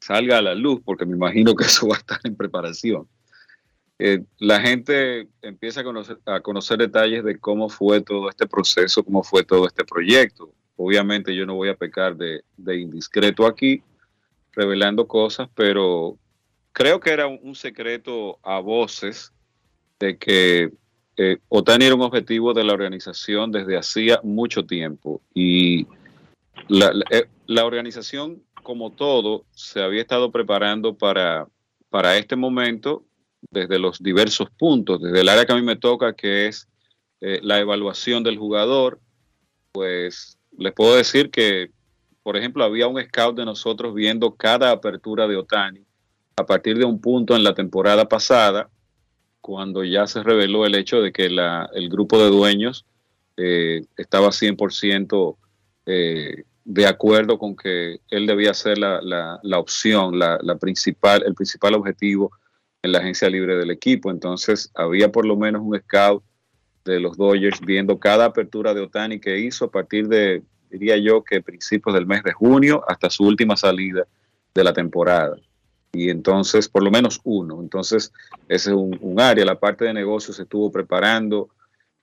salga 0.00 0.38
a 0.38 0.42
la 0.42 0.54
luz, 0.54 0.80
porque 0.84 1.06
me 1.06 1.16
imagino 1.16 1.54
que 1.54 1.64
eso 1.64 1.88
va 1.88 1.96
a 1.96 1.98
estar 1.98 2.20
en 2.24 2.36
preparación. 2.36 3.08
Eh, 3.98 4.24
la 4.38 4.60
gente 4.60 5.28
empieza 5.40 5.80
a 6.26 6.40
conocer, 6.40 6.78
detalles 6.78 7.24
de 7.24 7.38
cómo 7.38 7.68
fue 7.70 8.02
todo 8.02 8.28
este 8.28 8.46
proceso, 8.46 9.02
cómo 9.02 9.22
fue 9.22 9.42
todo 9.42 9.66
este 9.66 9.84
proyecto. 9.84 10.52
Obviamente 10.76 11.34
yo 11.34 11.46
no 11.46 11.54
voy 11.54 11.70
a 11.70 11.76
pecar 11.76 12.14
de, 12.16 12.42
indiscreto 12.66 13.46
aquí, 13.46 13.82
revelando 14.52 15.08
cosas, 15.08 15.48
pero 15.54 16.18
creo 16.72 17.00
que 17.00 17.10
era 17.10 17.26
un, 17.26 17.54
secreto 17.54 18.38
a 18.42 18.60
voces 18.60 19.32
de 19.98 20.18
que 20.18 20.72
eh, 21.16 21.38
Otani 21.48 21.86
era 21.86 21.94
un 21.94 22.02
objetivo 22.02 22.52
de 22.52 22.64
la 22.64 22.74
organización 22.74 23.50
desde 23.50 23.78
hacía 23.78 24.20
mucho 24.22 24.66
tiempo 24.66 25.22
y 25.32 25.86
eh, 26.68 27.24
la, 27.46 27.64
organización 27.64 28.42
como 28.62 28.92
todo 28.92 29.44
se 29.52 29.82
había 29.82 30.00
estado 30.00 30.32
preparando 30.32 30.96
para, 30.96 31.46
para 31.90 32.16
este 32.16 32.36
momento 32.36 33.04
desde 33.50 33.78
los 33.78 34.02
diversos 34.02 34.48
puntos, 34.50 35.00
desde 35.00 35.20
el 35.20 35.28
área 35.28 35.44
que 35.44 35.52
a 35.52 35.56
mí 35.56 35.62
me 35.62 35.76
toca, 35.76 36.14
que 36.14 36.46
es 36.46 36.68
eh, 37.20 37.40
la 37.42 37.60
evaluación 37.60 38.22
del 38.22 38.38
jugador, 38.38 39.00
pues 39.72 40.38
les 40.58 40.72
puedo 40.72 40.96
decir 40.96 41.30
que, 41.30 41.70
por 42.22 42.36
ejemplo, 42.36 42.64
había 42.64 42.88
un 42.88 43.00
scout 43.00 43.36
de 43.36 43.44
nosotros 43.44 43.94
viendo 43.94 44.34
cada 44.34 44.70
apertura 44.70 45.28
de 45.28 45.36
Otani 45.36 45.86
a 46.36 46.44
partir 46.44 46.76
de 46.78 46.84
un 46.84 47.00
punto 47.00 47.34
en 47.34 47.44
la 47.44 47.54
temporada 47.54 48.08
pasada, 48.08 48.68
cuando 49.40 49.84
ya 49.84 50.06
se 50.06 50.22
reveló 50.22 50.66
el 50.66 50.74
hecho 50.74 51.00
de 51.00 51.12
que 51.12 51.30
la, 51.30 51.70
el 51.72 51.88
grupo 51.88 52.18
de 52.18 52.30
dueños 52.30 52.84
eh, 53.36 53.82
estaba 53.96 54.28
100% 54.28 55.36
eh, 55.86 56.44
de 56.68 56.84
acuerdo 56.86 57.38
con 57.38 57.54
que 57.54 58.00
él 58.10 58.26
debía 58.26 58.52
ser 58.52 58.78
la, 58.78 59.00
la, 59.00 59.38
la 59.42 59.58
opción, 59.58 60.18
la, 60.18 60.56
principal, 60.58 61.22
el 61.24 61.34
principal 61.34 61.74
objetivo 61.74 62.32
en 62.82 62.90
la 62.90 62.98
agencia 62.98 63.30
libre 63.30 63.56
del 63.56 63.70
equipo. 63.70 64.10
Entonces 64.10 64.70
había 64.74 65.10
por 65.12 65.24
lo 65.24 65.36
menos 65.36 65.62
un 65.62 65.78
scout 65.78 66.24
de 66.84 66.98
los 66.98 67.16
Dodgers 67.16 67.60
viendo 67.60 67.98
cada 67.98 68.24
apertura 68.24 68.74
de 68.74 68.80
Otani 68.80 69.20
que 69.20 69.38
hizo 69.38 69.66
a 69.66 69.70
partir 69.70 70.08
de, 70.08 70.42
diría 70.68 70.96
yo, 70.96 71.22
que 71.22 71.40
principios 71.40 71.94
del 71.94 72.06
mes 72.06 72.22
de 72.24 72.32
junio 72.32 72.82
hasta 72.88 73.10
su 73.10 73.24
última 73.24 73.56
salida 73.56 74.02
de 74.52 74.64
la 74.64 74.72
temporada. 74.72 75.36
Y 75.92 76.10
entonces, 76.10 76.68
por 76.68 76.82
lo 76.82 76.90
menos 76.90 77.20
uno. 77.24 77.60
Entonces, 77.62 78.12
ese 78.48 78.70
es 78.70 78.76
un, 78.76 78.98
un 79.00 79.20
área. 79.20 79.44
La 79.44 79.58
parte 79.58 79.84
de 79.84 79.94
negocios 79.94 80.36
se 80.36 80.42
estuvo 80.42 80.70
preparando 80.70 81.48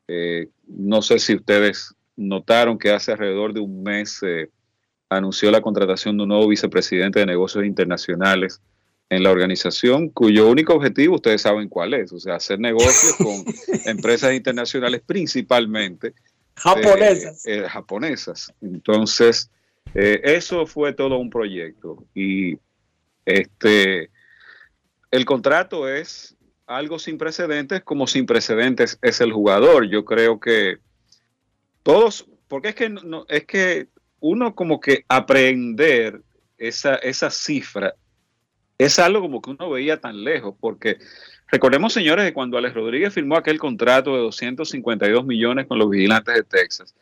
Eh, 0.06 0.50
no 0.68 1.02
sé 1.02 1.18
si 1.18 1.34
ustedes 1.34 1.96
notaron 2.16 2.78
que 2.78 2.92
hace 2.92 3.12
alrededor 3.12 3.54
de 3.54 3.60
un 3.60 3.84
mes 3.84 4.22
eh, 4.24 4.50
anunció 5.10 5.52
la 5.52 5.62
contratación 5.62 6.18
de 6.18 6.24
un 6.24 6.30
nuevo 6.30 6.48
vicepresidente 6.48 7.20
de 7.20 7.26
negocios 7.26 7.66
internacionales 7.66 8.62
en 9.10 9.24
la 9.24 9.32
organización, 9.32 10.10
cuyo 10.10 10.50
único 10.50 10.74
objetivo 10.74 11.16
ustedes 11.16 11.42
saben 11.42 11.70
cuál 11.70 11.94
es, 11.94 12.12
o 12.14 12.20
sea, 12.20 12.36
hacer 12.36 12.60
negocios 12.60 13.16
con 13.18 13.44
empresas 13.86 14.34
internacionales 14.34 15.02
principalmente 15.06 16.14
japonesas. 16.56 17.46
Eh, 17.46 17.68
japonesas. 17.68 18.54
Entonces, 18.62 19.50
eh, 19.94 20.22
eso 20.24 20.66
fue 20.66 20.94
todo 20.94 21.18
un 21.18 21.30
proyecto 21.30 22.04
y 22.16 22.58
este 23.26 24.10
el 25.12 25.26
contrato 25.26 25.88
es 25.88 26.36
algo 26.66 26.98
sin 26.98 27.18
precedentes, 27.18 27.84
como 27.84 28.08
sin 28.08 28.26
precedentes 28.26 28.98
es 29.02 29.22
el 29.22 29.32
jugador. 29.32 29.88
Yo 29.88 30.06
creo 30.06 30.40
que 30.40 30.78
todos, 31.84 32.26
porque 32.48 32.70
es 32.70 32.76
que 32.76 32.90
no, 32.90 33.26
es 33.30 33.46
que 33.46 33.88
uno 34.20 34.56
como 34.56 34.80
que 34.80 35.06
aprender 35.08 36.22
esa, 36.58 36.96
esa 36.96 37.30
cifra 37.30 37.94
es 38.78 39.00
algo 39.00 39.22
como 39.22 39.42
que 39.42 39.52
uno 39.52 39.70
veía 39.70 40.00
tan 40.00 40.24
lejos, 40.24 40.56
porque 40.60 40.98
recordemos, 41.52 41.94
señores, 41.94 42.26
que 42.26 42.34
cuando 42.34 42.58
Alex 42.58 42.74
Rodríguez 42.74 43.14
firmó 43.14 43.38
aquel 43.38 43.60
contrato 43.60 44.16
de 44.16 44.22
252 44.22 45.26
millones 45.26 45.68
con 45.68 45.78
los 45.78 45.90
vigilantes 45.90 46.36
de 46.36 46.44
Texas, 46.44 46.96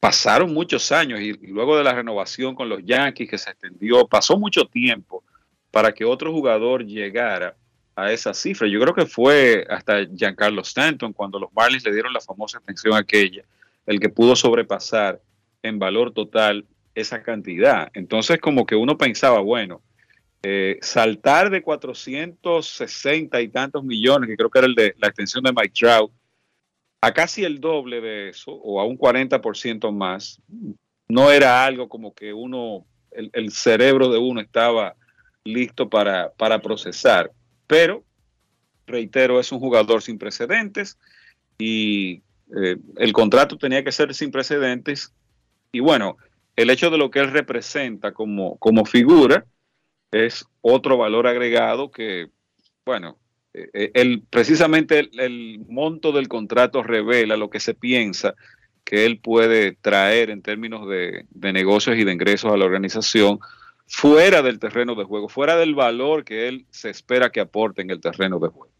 pasaron 0.00 0.52
muchos 0.54 0.92
años 0.92 1.20
y 1.20 1.32
luego 1.48 1.76
de 1.76 1.84
la 1.84 1.94
renovación 1.94 2.54
con 2.54 2.68
los 2.68 2.84
Yankees 2.84 3.28
que 3.28 3.38
se 3.38 3.50
extendió, 3.50 4.06
pasó 4.06 4.38
mucho 4.38 4.66
tiempo 4.66 5.24
para 5.70 5.92
que 5.92 6.04
otro 6.04 6.32
jugador 6.32 6.84
llegara 6.84 7.56
a 7.94 8.12
esa 8.12 8.32
cifra. 8.34 8.68
Yo 8.68 8.80
creo 8.80 8.94
que 8.94 9.06
fue 9.06 9.66
hasta 9.68 10.04
Giancarlo 10.04 10.62
Stanton 10.62 11.12
cuando 11.12 11.38
los 11.38 11.52
Marlins 11.52 11.84
le 11.84 11.92
dieron 11.92 12.12
la 12.12 12.20
famosa 12.20 12.58
extensión 12.58 12.94
aquella, 12.94 13.42
el 13.86 14.00
que 14.00 14.08
pudo 14.08 14.36
sobrepasar 14.36 15.20
en 15.62 15.78
valor 15.78 16.12
total 16.12 16.66
esa 16.94 17.22
cantidad. 17.22 17.90
Entonces 17.94 18.38
como 18.40 18.66
que 18.66 18.74
uno 18.74 18.98
pensaba, 18.98 19.40
bueno, 19.40 19.82
eh, 20.42 20.78
saltar 20.80 21.50
de 21.50 21.62
460 21.62 23.40
y 23.40 23.48
tantos 23.48 23.84
millones, 23.84 24.28
que 24.28 24.36
creo 24.36 24.50
que 24.50 24.58
era 24.58 24.68
el 24.68 24.74
de 24.74 24.94
la 24.98 25.08
extensión 25.08 25.42
de 25.44 25.52
Mike 25.52 25.74
Trout, 25.78 26.12
a 27.00 27.12
casi 27.12 27.44
el 27.44 27.60
doble 27.60 28.00
de 28.00 28.30
eso, 28.30 28.52
o 28.52 28.80
a 28.80 28.84
un 28.84 28.98
40% 28.98 29.92
más, 29.92 30.40
no 31.08 31.30
era 31.30 31.64
algo 31.64 31.88
como 31.88 32.14
que 32.14 32.32
uno, 32.32 32.86
el, 33.10 33.52
cerebro 33.52 34.08
de 34.08 34.18
uno 34.18 34.40
estaba 34.40 34.94
listo 35.44 35.88
para, 35.88 36.32
para 36.32 36.60
procesar. 36.60 37.30
Pero, 37.66 38.04
reitero, 38.86 39.38
es 39.40 39.52
un 39.52 39.60
jugador 39.60 40.02
sin 40.02 40.18
precedentes 40.18 40.98
y 41.58 42.22
eh, 42.54 42.76
el 42.96 43.12
contrato 43.12 43.58
tenía 43.58 43.82
que 43.82 43.92
ser 43.92 44.14
sin 44.14 44.30
precedentes. 44.30 45.12
Y 45.72 45.80
bueno, 45.80 46.16
el 46.54 46.70
hecho 46.70 46.90
de 46.90 46.98
lo 46.98 47.10
que 47.10 47.20
él 47.20 47.30
representa 47.30 48.12
como, 48.12 48.56
como 48.58 48.84
figura, 48.84 49.46
es 50.10 50.46
otro 50.60 50.96
valor 50.96 51.26
agregado 51.26 51.90
que, 51.90 52.28
bueno, 52.84 53.18
eh, 53.52 53.90
el, 53.94 54.22
precisamente 54.30 55.08
el, 55.12 55.60
monto 55.68 56.12
del 56.12 56.28
contrato 56.28 56.82
revela 56.82 57.36
lo 57.36 57.50
que 57.50 57.60
se 57.60 57.74
piensa 57.74 58.34
que 58.84 59.04
él 59.04 59.18
puede 59.18 59.72
traer 59.72 60.30
en 60.30 60.42
términos 60.42 60.88
de, 60.88 61.26
de, 61.30 61.52
negocios 61.52 61.96
y 61.98 62.04
de 62.04 62.12
ingresos 62.12 62.52
a 62.52 62.56
la 62.56 62.64
organización 62.64 63.40
fuera 63.88 64.42
del 64.42 64.60
terreno 64.60 64.94
de 64.94 65.04
juego, 65.04 65.28
fuera 65.28 65.56
del 65.56 65.74
valor 65.74 66.24
que 66.24 66.46
él 66.48 66.66
se 66.70 66.90
espera 66.90 67.30
que 67.30 67.40
aporte 67.40 67.82
en 67.82 67.90
el 67.90 68.00
terreno 68.00 68.38
de 68.38 68.48
juego. 68.48 68.75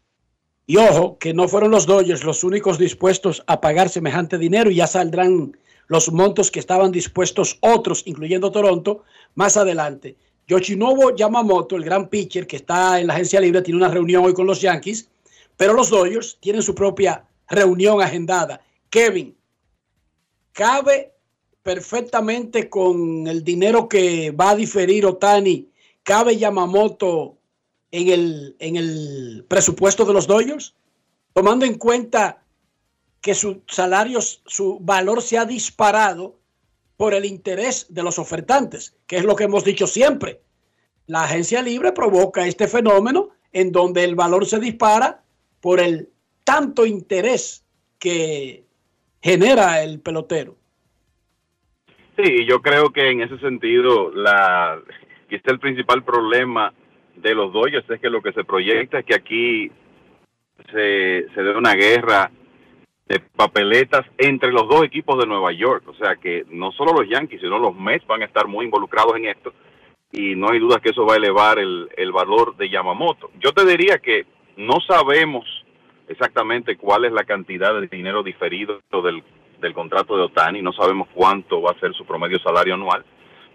Y 0.69 0.75
ojo, 0.75 1.17
que 1.17 1.33
no 1.33 1.47
fueron 1.47 1.71
los 1.71 1.85
Dodgers 1.85 2.25
los 2.25 2.43
únicos 2.43 2.77
dispuestos 2.77 3.41
a 3.47 3.61
pagar 3.61 3.87
semejante 3.87 4.37
dinero 4.37 4.69
y 4.69 4.75
ya 4.75 4.87
saldrán 4.87 5.57
los 5.87 6.11
montos 6.11 6.51
que 6.51 6.59
estaban 6.59 6.91
dispuestos 6.91 7.57
otros, 7.61 8.03
incluyendo 8.05 8.51
Toronto, 8.51 9.03
más 9.33 9.55
adelante. 9.55 10.17
Yoshinobu 10.45 11.15
Yamamoto, 11.15 11.77
el 11.77 11.85
gran 11.85 12.09
pitcher 12.09 12.45
que 12.45 12.57
está 12.57 12.99
en 12.99 13.07
la 13.07 13.13
agencia 13.13 13.39
libre, 13.39 13.61
tiene 13.61 13.77
una 13.77 13.87
reunión 13.87 14.25
hoy 14.25 14.33
con 14.33 14.45
los 14.45 14.59
Yankees, 14.59 15.09
pero 15.55 15.71
los 15.71 15.89
Dodgers 15.89 16.37
tienen 16.41 16.61
su 16.61 16.75
propia 16.75 17.25
reunión 17.47 18.01
agendada. 18.01 18.59
Kevin, 18.89 19.37
¿cabe 20.51 21.13
perfectamente 21.63 22.69
con 22.69 23.25
el 23.25 23.41
dinero 23.41 23.87
que 23.87 24.31
va 24.31 24.49
a 24.49 24.55
diferir 24.57 25.05
Otani? 25.05 25.69
¿Cabe 26.03 26.35
Yamamoto 26.35 27.36
en 27.91 28.09
el, 28.09 28.55
en 28.59 28.75
el 28.75 29.45
presupuesto 29.47 30.05
de 30.05 30.13
los 30.13 30.27
Dodgers? 30.27 30.75
Tomando 31.33 31.65
en 31.65 31.75
cuenta 31.75 32.43
que 33.21 33.33
su 33.33 33.61
salario, 33.67 34.21
su 34.21 34.79
valor 34.79 35.21
se 35.21 35.37
ha 35.37 35.45
disparado 35.45 36.39
por 36.95 37.13
el 37.13 37.25
interés 37.25 37.93
de 37.93 38.03
los 38.03 38.19
ofertantes, 38.19 38.95
que 39.05 39.17
es 39.17 39.25
lo 39.25 39.35
que 39.35 39.43
hemos 39.43 39.63
dicho 39.63 39.85
siempre. 39.85 40.41
La 41.05 41.23
agencia 41.23 41.61
libre 41.61 41.91
provoca 41.91 42.47
este 42.47 42.67
fenómeno 42.67 43.29
en 43.53 43.71
donde 43.71 44.03
el 44.03 44.15
valor 44.15 44.45
se 44.45 44.59
dispara 44.59 45.21
por 45.61 45.79
el 45.79 46.09
tanto 46.43 46.85
interés 46.85 47.63
que 47.99 48.63
genera 49.21 49.83
el 49.83 49.99
pelotero. 49.99 50.55
Sí, 52.17 52.45
yo 52.47 52.61
creo 52.61 52.91
que 52.91 53.09
en 53.09 53.21
ese 53.21 53.37
sentido, 53.39 54.09
la, 54.11 54.81
está 55.29 55.51
el 55.51 55.59
principal 55.59 56.03
problema 56.03 56.73
de 57.17 57.35
los 57.35 57.51
Dodgers 57.51 57.89
es 57.89 57.99
que 57.99 58.09
lo 58.09 58.21
que 58.21 58.33
se 58.33 58.43
proyecta 58.43 58.99
es 58.99 59.05
que 59.05 59.15
aquí 59.15 59.71
se, 60.71 61.27
se 61.33 61.43
dé 61.43 61.55
una 61.55 61.73
guerra 61.73 62.31
de 63.07 63.19
papeletas 63.19 64.05
entre 64.17 64.51
los 64.51 64.67
dos 64.67 64.83
equipos 64.83 65.17
de 65.19 65.27
Nueva 65.27 65.51
York. 65.51 65.83
O 65.87 65.93
sea 65.93 66.15
que 66.15 66.45
no 66.49 66.71
solo 66.71 66.93
los 66.93 67.09
Yankees, 67.09 67.41
sino 67.41 67.59
los 67.59 67.75
Mets 67.75 68.05
van 68.07 68.21
a 68.21 68.25
estar 68.25 68.47
muy 68.47 68.65
involucrados 68.65 69.15
en 69.15 69.25
esto 69.25 69.53
y 70.11 70.35
no 70.35 70.49
hay 70.49 70.59
duda 70.59 70.79
que 70.79 70.89
eso 70.89 71.05
va 71.05 71.13
a 71.13 71.17
elevar 71.17 71.59
el, 71.59 71.89
el 71.95 72.11
valor 72.11 72.55
de 72.57 72.69
Yamamoto. 72.69 73.31
Yo 73.39 73.51
te 73.51 73.65
diría 73.65 73.99
que 73.99 74.25
no 74.55 74.79
sabemos 74.87 75.45
exactamente 76.07 76.77
cuál 76.77 77.05
es 77.05 77.11
la 77.11 77.23
cantidad 77.23 77.79
de 77.79 77.87
dinero 77.87 78.23
diferido 78.23 78.79
del, 79.03 79.23
del 79.59 79.73
contrato 79.73 80.15
de 80.15 80.23
Otani, 80.23 80.61
no 80.61 80.71
sabemos 80.71 81.09
cuánto 81.13 81.61
va 81.61 81.71
a 81.71 81.79
ser 81.79 81.93
su 81.93 82.05
promedio 82.05 82.39
salario 82.39 82.75
anual, 82.75 83.03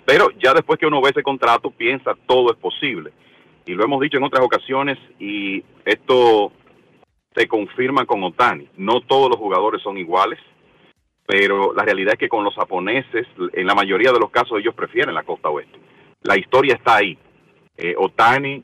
pero 0.05 0.30
ya 0.43 0.52
después 0.52 0.78
que 0.78 0.86
uno 0.86 1.01
ve 1.01 1.10
ese 1.10 1.22
contrato 1.22 1.70
piensa 1.70 2.14
todo 2.26 2.52
es 2.52 2.59
posible. 2.59 3.12
Y 3.66 3.74
lo 3.74 3.84
hemos 3.84 4.01
dicho 4.01 4.16
en 4.16 4.24
otras 4.24 4.44
ocasiones 4.44 4.98
y 5.18 5.62
esto 5.84 6.52
se 7.34 7.47
confirma 7.47 8.06
con 8.06 8.22
Otani. 8.24 8.68
No 8.76 9.01
todos 9.01 9.30
los 9.30 9.39
jugadores 9.39 9.82
son 9.82 9.98
iguales, 9.98 10.39
pero 11.26 11.72
la 11.72 11.84
realidad 11.84 12.14
es 12.14 12.18
que 12.18 12.28
con 12.28 12.44
los 12.44 12.55
japoneses, 12.55 13.26
en 13.52 13.66
la 13.66 13.74
mayoría 13.74 14.12
de 14.12 14.18
los 14.18 14.30
casos, 14.30 14.59
ellos 14.59 14.74
prefieren 14.74 15.14
la 15.14 15.22
costa 15.22 15.48
oeste. 15.48 15.78
La 16.22 16.36
historia 16.36 16.74
está 16.74 16.97
ahí. 16.97 17.16
Eh, 17.76 17.94
Otani 17.97 18.62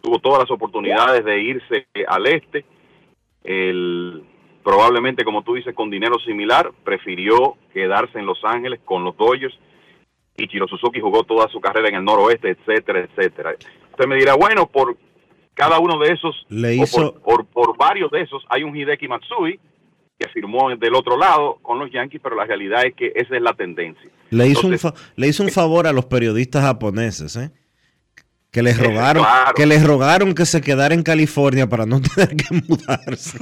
tuvo 0.00 0.18
todas 0.18 0.40
las 0.40 0.50
oportunidades 0.50 1.24
de 1.24 1.40
irse 1.40 1.86
al 2.08 2.26
este. 2.26 2.64
El, 3.44 4.22
probablemente, 4.64 5.24
como 5.24 5.42
tú 5.42 5.54
dices, 5.54 5.74
con 5.74 5.90
dinero 5.90 6.18
similar, 6.18 6.72
prefirió 6.84 7.56
quedarse 7.72 8.18
en 8.18 8.26
Los 8.26 8.42
Ángeles 8.44 8.80
con 8.84 9.04
los 9.04 9.16
Dodgers. 9.16 9.56
Ichiro 10.36 10.66
Suzuki 10.68 11.00
jugó 11.00 11.24
toda 11.24 11.48
su 11.48 11.60
carrera 11.60 11.88
en 11.88 11.96
el 11.96 12.04
noroeste, 12.04 12.50
etcétera, 12.50 13.00
etcétera. 13.00 13.54
Usted 13.90 14.06
me 14.06 14.16
dirá, 14.16 14.34
bueno, 14.34 14.66
por 14.66 14.96
cada 15.54 15.78
uno 15.78 15.98
de 15.98 16.12
esos, 16.12 16.46
Le 16.48 16.74
hizo... 16.74 17.14
por, 17.20 17.46
por, 17.46 17.76
varios 17.76 18.10
de 18.10 18.22
esos, 18.22 18.42
hay 18.48 18.62
un 18.62 18.74
Hideki 18.74 19.08
Matsui 19.08 19.60
que 20.18 20.28
firmó 20.28 20.74
del 20.76 20.94
otro 20.94 21.16
lado 21.16 21.58
con 21.62 21.78
los 21.78 21.90
Yankees, 21.90 22.20
pero 22.22 22.36
la 22.36 22.44
realidad 22.44 22.84
es 22.84 22.94
que 22.94 23.12
esa 23.14 23.36
es 23.36 23.42
la 23.42 23.54
tendencia. 23.54 24.10
Le 24.28 24.46
hizo, 24.48 24.66
un, 24.66 24.76
le 25.16 25.28
hizo 25.28 25.42
un 25.42 25.48
eh, 25.48 25.52
favor 25.52 25.86
a 25.86 25.92
los 25.92 26.04
periodistas 26.04 26.62
japoneses, 26.62 27.36
¿eh? 27.36 27.50
Que 28.50 28.62
les 28.62 28.78
rogaron, 28.82 29.24
que 29.56 29.64
les 29.64 29.86
rogaron 29.86 30.34
que 30.34 30.44
se 30.44 30.60
quedara 30.60 30.94
en 30.94 31.02
California 31.02 31.68
para 31.68 31.86
no 31.86 32.00
tener 32.14 32.36
que 32.36 32.62
mudarse. 32.68 33.38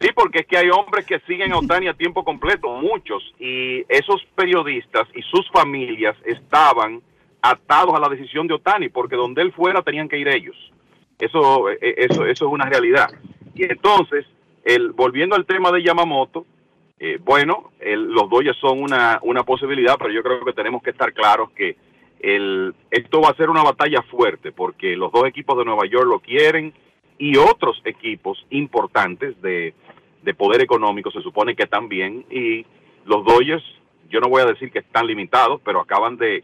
Sí, 0.00 0.08
porque 0.14 0.40
es 0.40 0.46
que 0.46 0.56
hay 0.56 0.70
hombres 0.70 1.06
que 1.06 1.18
siguen 1.26 1.52
a 1.52 1.58
Otani 1.58 1.88
a 1.88 1.94
tiempo 1.94 2.24
completo, 2.24 2.68
muchos, 2.68 3.22
y 3.38 3.80
esos 3.88 4.24
periodistas 4.36 5.08
y 5.14 5.22
sus 5.22 5.48
familias 5.50 6.16
estaban 6.24 7.02
atados 7.42 7.94
a 7.94 8.00
la 8.00 8.08
decisión 8.08 8.46
de 8.46 8.54
Otani, 8.54 8.88
porque 8.88 9.16
donde 9.16 9.42
él 9.42 9.52
fuera 9.52 9.82
tenían 9.82 10.08
que 10.08 10.18
ir 10.18 10.28
ellos. 10.28 10.56
Eso, 11.18 11.70
eh, 11.70 11.78
eso, 11.80 12.26
eso 12.26 12.46
es 12.46 12.52
una 12.52 12.66
realidad. 12.66 13.08
Y 13.54 13.64
entonces, 13.64 14.26
el, 14.64 14.92
volviendo 14.92 15.34
al 15.34 15.46
tema 15.46 15.72
de 15.72 15.82
Yamamoto, 15.82 16.46
eh, 17.00 17.18
bueno, 17.22 17.70
los 17.80 18.28
Dodgers 18.28 18.58
son 18.58 18.82
una, 18.82 19.20
una 19.22 19.44
posibilidad, 19.44 19.96
pero 19.98 20.12
yo 20.12 20.22
creo 20.22 20.44
que 20.44 20.52
tenemos 20.52 20.82
que 20.82 20.90
estar 20.90 21.12
claros 21.12 21.50
que 21.52 21.76
el, 22.20 22.74
esto 22.90 23.20
va 23.20 23.30
a 23.30 23.36
ser 23.36 23.50
una 23.50 23.62
batalla 23.62 24.02
fuerte, 24.02 24.50
porque 24.50 24.96
los 24.96 25.12
dos 25.12 25.26
equipos 25.26 25.56
de 25.58 25.64
Nueva 25.64 25.86
York 25.86 26.06
lo 26.08 26.18
quieren 26.18 26.72
y 27.18 27.36
otros 27.36 27.80
equipos 27.84 28.44
importantes 28.50 29.40
de, 29.40 29.74
de 30.22 30.34
poder 30.34 30.60
económico 30.60 31.10
se 31.10 31.22
supone 31.22 31.54
que 31.54 31.66
también, 31.66 32.24
y 32.30 32.66
los 33.04 33.24
Dodgers, 33.24 33.64
yo 34.10 34.20
no 34.20 34.28
voy 34.28 34.42
a 34.42 34.46
decir 34.46 34.70
que 34.70 34.80
están 34.80 35.06
limitados, 35.06 35.60
pero 35.64 35.80
acaban 35.80 36.16
de 36.16 36.42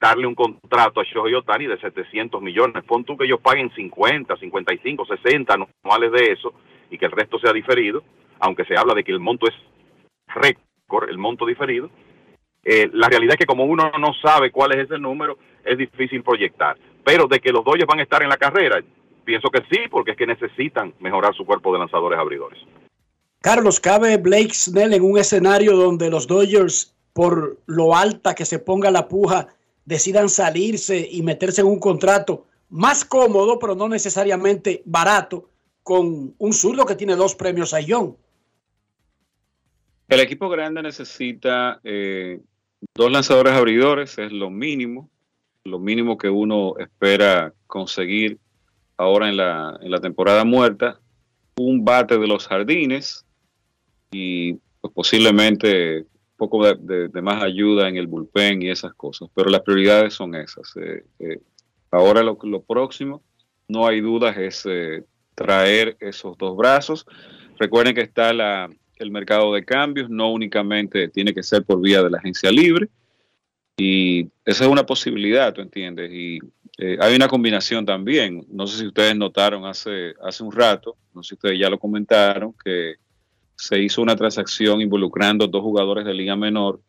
darle 0.00 0.26
un 0.26 0.34
contrato 0.34 1.00
a 1.00 1.04
Shohei 1.04 1.34
Otani 1.34 1.66
de 1.66 1.78
700 1.78 2.40
millones. 2.42 2.84
Pon 2.84 3.04
tú 3.04 3.16
que 3.16 3.24
ellos 3.24 3.40
paguen 3.40 3.70
50, 3.74 4.36
55, 4.36 5.06
60 5.06 5.54
anuales 5.54 6.12
de 6.12 6.32
eso 6.32 6.52
y 6.90 6.98
que 6.98 7.06
el 7.06 7.12
resto 7.12 7.38
sea 7.38 7.52
diferido. 7.52 8.02
aunque 8.40 8.64
se 8.64 8.76
habla 8.76 8.94
de 8.94 9.04
que 9.04 9.12
el 9.12 9.20
monto 9.20 9.46
es 9.46 9.54
récord, 10.26 11.08
el 11.08 11.16
monto 11.16 11.46
diferido, 11.46 11.88
eh, 12.64 12.90
la 12.92 13.08
realidad 13.08 13.34
es 13.34 13.38
que 13.38 13.46
como 13.46 13.64
uno 13.64 13.90
no 13.98 14.12
sabe 14.22 14.50
cuál 14.50 14.72
es 14.72 14.84
ese 14.84 14.98
número, 14.98 15.38
es 15.64 15.78
difícil 15.78 16.22
proyectar. 16.22 16.76
Pero 17.04 17.26
de 17.26 17.40
que 17.40 17.52
los 17.52 17.64
Dodgers 17.64 17.86
van 17.86 18.00
a 18.00 18.02
estar 18.02 18.22
en 18.22 18.28
la 18.28 18.36
carrera, 18.36 18.82
pienso 19.24 19.50
que 19.50 19.62
sí, 19.70 19.82
porque 19.90 20.12
es 20.12 20.16
que 20.16 20.26
necesitan 20.26 20.94
mejorar 21.00 21.34
su 21.34 21.44
cuerpo 21.44 21.72
de 21.72 21.78
lanzadores 21.78 22.18
abridores. 22.18 22.58
Carlos, 23.40 23.78
¿cabe 23.78 24.16
Blake 24.16 24.54
Snell 24.54 24.94
en 24.94 25.02
un 25.02 25.18
escenario 25.18 25.76
donde 25.76 26.08
los 26.08 26.26
Dodgers, 26.26 26.94
por 27.12 27.58
lo 27.66 27.94
alta 27.94 28.34
que 28.34 28.46
se 28.46 28.58
ponga 28.58 28.90
la 28.90 29.06
puja, 29.06 29.48
decidan 29.84 30.28
salirse 30.28 31.08
y 31.10 31.22
meterse 31.22 31.60
en 31.60 31.66
un 31.66 31.78
contrato 31.78 32.46
más 32.70 33.04
cómodo, 33.04 33.58
pero 33.58 33.74
no 33.74 33.88
necesariamente 33.88 34.82
barato, 34.84 35.48
con 35.82 36.34
un 36.38 36.52
zurdo 36.52 36.86
que 36.86 36.96
tiene 36.96 37.14
dos 37.14 37.34
premios 37.34 37.74
a 37.74 37.80
Young? 37.80 38.14
El 40.08 40.20
equipo 40.20 40.48
grande 40.48 40.82
necesita 40.82 41.80
eh, 41.84 42.40
dos 42.94 43.12
lanzadores 43.12 43.52
abridores, 43.52 44.18
es 44.18 44.32
lo 44.32 44.50
mínimo, 44.50 45.10
lo 45.64 45.78
mínimo 45.78 46.18
que 46.18 46.28
uno 46.28 46.74
espera 46.78 47.52
conseguir 47.66 48.38
ahora 48.96 49.28
en 49.28 49.36
la, 49.36 49.78
en 49.80 49.90
la 49.90 50.00
temporada 50.00 50.44
muerta, 50.44 51.00
un 51.56 51.84
bate 51.84 52.18
de 52.18 52.26
los 52.26 52.46
jardines 52.46 53.24
y 54.10 54.54
pues, 54.80 54.92
posiblemente 54.94 56.06
poco 56.48 56.74
de, 56.74 57.22
más 57.22 57.42
ayuda 57.42 57.88
en 57.88 57.96
el 57.96 58.06
bullpen 58.06 58.62
y 58.62 58.70
esas 58.70 58.94
cosas, 58.94 59.28
pero 59.34 59.50
las 59.50 59.62
prioridades 59.62 60.14
son 60.14 60.34
esas. 60.34 60.76
Eh, 60.76 61.04
eh, 61.18 61.40
ahora 61.90 62.22
lo, 62.22 62.38
lo, 62.42 62.62
próximo, 62.62 63.22
no 63.68 63.86
hay 63.86 64.00
dudas, 64.00 64.36
es 64.36 64.64
eh, 64.66 65.04
traer 65.34 65.96
esos 66.00 66.36
dos 66.38 66.56
brazos. 66.56 67.06
Recuerden 67.58 67.94
que 67.94 68.02
está 68.02 68.32
la, 68.32 68.68
el 68.96 69.10
mercado 69.10 69.54
de 69.54 69.64
cambios, 69.64 70.10
no 70.10 70.32
únicamente 70.32 71.08
tiene 71.08 71.32
que 71.32 71.42
ser 71.42 71.64
por 71.64 71.80
vía 71.80 72.02
de 72.02 72.10
la 72.10 72.18
agencia 72.18 72.50
libre, 72.50 72.88
y 73.76 74.28
esa 74.44 74.64
es 74.64 74.70
una 74.70 74.86
posibilidad, 74.86 75.52
tú 75.52 75.60
entiendes, 75.60 76.10
y 76.12 76.38
eh, 76.78 76.96
hay 77.00 77.14
una 77.14 77.28
combinación 77.28 77.84
también. 77.84 78.44
No 78.50 78.66
sé 78.66 78.78
si 78.78 78.86
ustedes 78.86 79.16
notaron 79.16 79.64
hace, 79.64 80.14
hace 80.22 80.42
un 80.42 80.52
rato, 80.52 80.96
no 81.12 81.22
sé 81.22 81.30
si 81.30 81.34
ustedes 81.34 81.58
ya 81.58 81.70
lo 81.70 81.78
comentaron, 81.78 82.54
que 82.64 82.96
se 83.56 83.78
hizo 83.78 84.02
una 84.02 84.16
transacción 84.16 84.80
involucrando 84.80 85.46
dos 85.46 85.62
jugadores 85.62 86.04
de 86.04 86.14
Liga 86.14 86.36
Menor. 86.36 86.80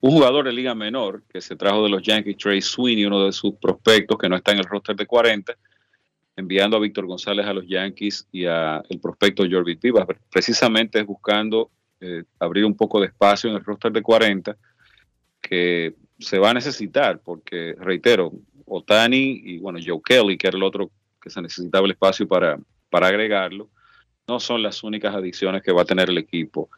un 0.00 0.10
jugador 0.10 0.44
de 0.44 0.52
Liga 0.52 0.74
Menor 0.74 1.22
que 1.28 1.40
se 1.40 1.56
trajo 1.56 1.82
de 1.82 1.90
los 1.90 2.02
Yankees, 2.02 2.36
Trey 2.36 2.60
Sweeney, 2.60 3.04
uno 3.04 3.24
de 3.24 3.32
sus 3.32 3.54
prospectos 3.54 4.18
que 4.18 4.28
no 4.28 4.36
está 4.36 4.52
en 4.52 4.58
el 4.58 4.64
roster 4.64 4.96
de 4.96 5.06
40, 5.06 5.56
enviando 6.36 6.76
a 6.76 6.80
Víctor 6.80 7.06
González 7.06 7.46
a 7.46 7.52
los 7.52 7.66
Yankees 7.66 8.28
y 8.30 8.44
a 8.44 8.82
el 8.88 9.00
prospecto 9.00 9.44
Jordi 9.50 9.76
Pivas, 9.76 10.06
precisamente 10.30 11.02
buscando 11.02 11.70
eh, 12.00 12.22
abrir 12.38 12.64
un 12.64 12.76
poco 12.76 13.00
de 13.00 13.06
espacio 13.06 13.50
en 13.50 13.56
el 13.56 13.64
roster 13.64 13.90
de 13.90 14.02
40 14.02 14.56
que 15.40 15.94
se 16.18 16.38
va 16.38 16.50
a 16.50 16.54
necesitar, 16.54 17.20
porque 17.20 17.74
reitero, 17.78 18.32
Otani 18.66 19.42
y 19.44 19.58
bueno, 19.58 19.78
Joe 19.84 20.00
Kelly, 20.04 20.36
que 20.36 20.48
era 20.48 20.56
el 20.56 20.62
otro 20.62 20.90
que 21.20 21.30
se 21.30 21.42
necesitaba 21.42 21.86
el 21.86 21.92
espacio 21.92 22.28
para, 22.28 22.58
para 22.90 23.08
agregarlo, 23.08 23.68
no 24.28 24.38
son 24.40 24.62
las 24.62 24.82
únicas 24.82 25.14
adiciones 25.14 25.62
que 25.62 25.72
va 25.72 25.82
a 25.82 25.86
tener 25.86 26.10
el 26.10 26.18
equipo 26.18 26.68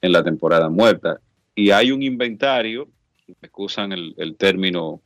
en 0.00 0.12
la 0.12 0.22
temporada 0.22 0.68
muerta. 0.68 1.20
Y 1.54 1.70
hay 1.70 1.90
un 1.90 2.02
inventario, 2.02 2.88
me 3.26 3.34
excusan 3.42 3.92
el, 3.92 4.36
término 4.36 5.00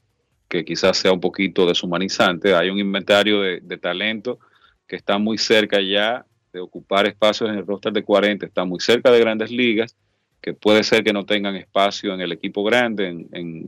que 0.49 0.65
quizás 0.65 0.99
sea 0.99 1.13
un 1.13 1.21
poquito 1.21 1.65
deshumanizante, 1.65 2.55
hay 2.55 2.69
un 2.69 2.79
inventario 2.79 3.41
de, 3.41 3.61
de 3.61 3.79
talento 3.79 4.39
que 4.87 4.97
está 4.97 5.17
muy 5.17 5.39
cerca 5.39 5.81
ya 5.81 6.27
de 6.53 6.61
ocupar 6.61 7.07
espacios 7.07 7.49
en 7.49 7.57
el 7.57 7.67
roster 7.67 7.93
de 7.93 8.05
40, 8.05 8.45
está 8.45 8.65
muy 8.65 8.81
cerca 8.81 9.11
de 9.11 9.21
grandes 9.21 9.51
ligas 9.51 9.97
que 10.43 10.53
puede 10.53 10.83
ser 10.83 11.05
que 11.05 11.13
no 11.13 11.25
tengan 11.25 11.55
espacio 11.55 12.13
en 12.13 12.21
el 12.21 12.33
equipo 12.33 12.65
grande, 12.65 13.09
en, 13.31 13.67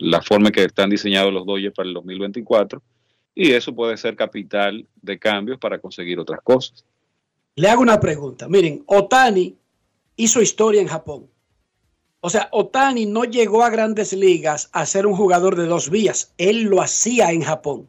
la 0.00 0.20
forma 0.20 0.48
en 0.48 0.52
que 0.52 0.64
están 0.64 0.90
diseñados 0.90 1.32
los 1.32 1.46
Dodgers 1.46 1.72
para 1.72 1.88
el 1.88 1.94
2024, 1.94 2.82
y 3.36 3.52
eso 3.52 3.74
puede 3.74 3.96
ser 3.96 4.16
capital 4.16 4.86
de 5.00 5.18
cambios 5.18 5.58
para 5.58 5.78
conseguir 5.78 6.18
otras 6.18 6.40
cosas. 6.42 6.84
Le 7.56 7.68
hago 7.68 7.82
una 7.82 8.00
pregunta. 8.00 8.48
Miren, 8.48 8.84
Otani 8.86 9.56
hizo 10.16 10.42
historia 10.42 10.80
en 10.80 10.88
Japón. 10.88 11.30
O 12.20 12.30
sea, 12.30 12.48
Otani 12.52 13.06
no 13.06 13.24
llegó 13.24 13.62
a 13.62 13.70
grandes 13.70 14.12
ligas 14.12 14.70
a 14.72 14.86
ser 14.86 15.06
un 15.06 15.14
jugador 15.14 15.56
de 15.56 15.66
dos 15.66 15.90
vías. 15.90 16.32
Él 16.38 16.62
lo 16.62 16.80
hacía 16.80 17.32
en 17.32 17.42
Japón. 17.42 17.88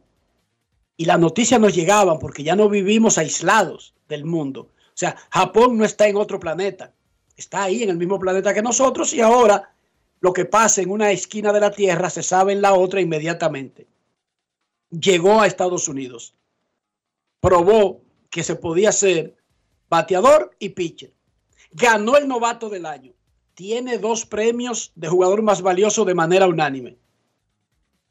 Y 0.97 1.05
las 1.05 1.19
noticias 1.19 1.59
nos 1.59 1.73
llegaban 1.73 2.19
porque 2.19 2.43
ya 2.43 2.55
no 2.55 2.69
vivimos 2.69 3.17
aislados 3.17 3.93
del 4.07 4.25
mundo. 4.25 4.69
O 4.87 4.97
sea, 4.97 5.15
Japón 5.29 5.77
no 5.77 5.85
está 5.85 6.07
en 6.07 6.17
otro 6.17 6.39
planeta 6.39 6.93
está 7.35 7.63
ahí 7.63 7.83
en 7.83 7.89
el 7.89 7.97
mismo 7.97 8.19
planeta 8.19 8.53
que 8.53 8.61
nosotros 8.61 9.13
y 9.13 9.21
ahora 9.21 9.73
lo 10.19 10.33
que 10.33 10.45
pasa 10.45 10.81
en 10.81 10.89
una 10.89 11.11
esquina 11.11 11.51
de 11.51 11.59
la 11.59 11.71
Tierra 11.71 12.09
se 12.09 12.23
sabe 12.23 12.53
en 12.53 12.61
la 12.61 12.73
otra 12.73 13.01
inmediatamente. 13.01 13.87
Llegó 14.89 15.41
a 15.41 15.47
Estados 15.47 15.87
Unidos, 15.87 16.35
probó 17.41 18.01
que 18.29 18.43
se 18.43 18.55
podía 18.55 18.91
ser 18.91 19.35
bateador 19.95 20.51
y 20.59 20.69
pitcher, 20.69 21.13
ganó 21.71 22.17
el 22.17 22.27
novato 22.27 22.69
del 22.69 22.85
año, 22.85 23.13
tiene 23.53 23.97
dos 23.97 24.25
premios 24.25 24.91
de 24.95 25.07
jugador 25.07 25.41
más 25.41 25.61
valioso 25.61 26.03
de 26.03 26.13
manera 26.13 26.47
unánime. 26.47 26.97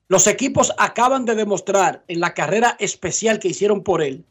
Los 0.09 0.27
equipos 0.27 0.73
acaban 0.79 1.25
de 1.25 1.35
demostrar 1.35 2.05
en 2.09 2.21
la 2.21 2.35
carrera 2.35 2.77
especial 2.79 3.39
que 3.39 3.49
hicieron 3.49 3.83
por 3.83 4.03
él, 4.03 4.25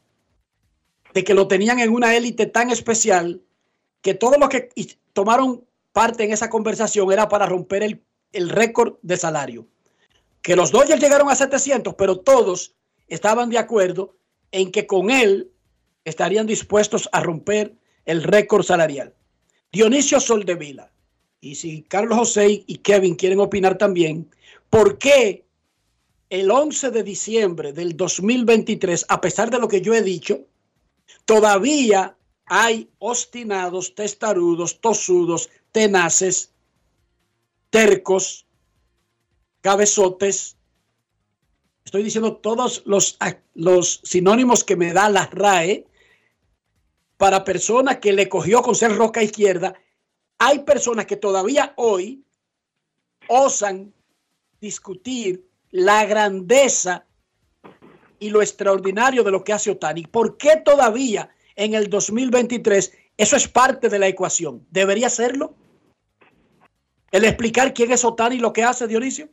de 1.14 1.24
que 1.24 1.34
lo 1.34 1.48
tenían 1.48 1.80
en 1.80 1.92
una 1.92 2.16
élite 2.16 2.48
tan 2.48 2.72
especial 2.72 3.42
que 4.02 4.14
todos 4.14 4.38
los 4.40 4.50
que 4.50 4.70
tomaron 5.14 5.64
parte 5.92 6.24
en 6.24 6.34
esa 6.34 6.50
conversación 6.50 7.12
era 7.12 7.30
para 7.30 7.46
romper 7.46 7.84
el, 7.84 8.50
récord 8.50 8.96
de 9.04 9.18
salario. 9.18 9.68
Que 10.42 10.56
los 10.56 10.72
Dodgers 10.72 11.02
llegaron 11.02 11.30
a 11.30 11.36
700, 11.36 11.94
pero 11.94 12.20
todos 12.20 12.76
estaban 13.08 13.50
de 13.50 13.60
acuerdo 13.60 14.16
en 14.52 14.72
que 14.72 14.88
con 14.88 15.12
él 15.12 15.53
estarían 16.06 16.48
dispuestos 16.48 17.10
a 17.12 17.22
romper 17.22 17.76
el 18.06 18.24
récord 18.24 18.64
salarial. 18.64 19.14
Dionisio 19.72 20.20
Soldevila, 20.20 20.92
y 21.42 21.56
si 21.56 21.84
Carlos 21.84 22.18
José 22.18 22.64
y 22.66 22.78
Kevin 22.78 23.16
quieren 23.16 23.40
opinar 23.40 23.78
también, 23.78 24.30
¿por 24.70 24.98
qué 24.98 25.46
el 26.30 26.50
11 26.50 26.90
de 26.90 27.04
diciembre 27.04 27.74
del 27.74 27.96
2023, 27.96 29.06
a 29.08 29.22
pesar 29.22 29.52
de 29.52 29.60
lo 29.60 29.68
que 29.68 29.82
yo 29.82 29.94
he 29.94 30.02
dicho, 30.02 30.48
todavía 31.26 32.18
hay 32.46 32.90
obstinados, 32.98 33.94
testarudos, 33.94 34.82
tosudos, 34.82 35.50
tenaces, 35.72 36.52
tercos, 37.70 38.48
cabezotes. 39.62 40.58
Estoy 41.86 42.04
diciendo 42.04 42.38
todos 42.38 42.82
los, 42.86 43.18
los 43.54 44.02
sinónimos 44.04 44.64
que 44.64 44.76
me 44.76 44.92
da 44.92 45.10
la 45.10 45.28
RAE 45.28 45.86
para 47.24 47.46
personas 47.46 48.00
que 48.00 48.12
le 48.12 48.28
cogió 48.28 48.62
con 48.62 48.76
ser 48.76 48.98
roca 48.98 49.24
izquierda. 49.24 49.74
Hay 50.40 50.60
personas 50.60 51.06
que 51.06 51.16
todavía 51.16 51.72
hoy 51.78 52.26
osan 53.30 53.94
discutir 54.60 55.48
la 55.72 56.04
grandeza 56.04 57.06
y 58.20 58.30
lo 58.30 58.42
extraordinario 58.42 59.24
de 59.24 59.32
lo 59.32 59.42
que 59.42 59.54
hace 59.54 59.72
Otani. 59.72 60.06
¿Por 60.06 60.36
qué 60.36 60.58
todavía 60.66 61.30
en 61.56 61.76
el 61.76 61.90
2023, 61.90 62.92
eso 63.16 63.38
es 63.38 63.48
parte 63.48 63.88
de 63.88 64.00
la 64.00 64.10
ecuación. 64.10 64.68
¿Debería 64.70 65.10
serlo? 65.10 65.56
¿El 67.10 67.24
explicar 67.24 67.74
quién 67.74 67.94
es 67.94 68.04
Otani 68.04 68.36
y 68.36 68.40
lo 68.40 68.52
que 68.52 68.66
hace 68.66 68.86
Dionisio? 68.86 69.30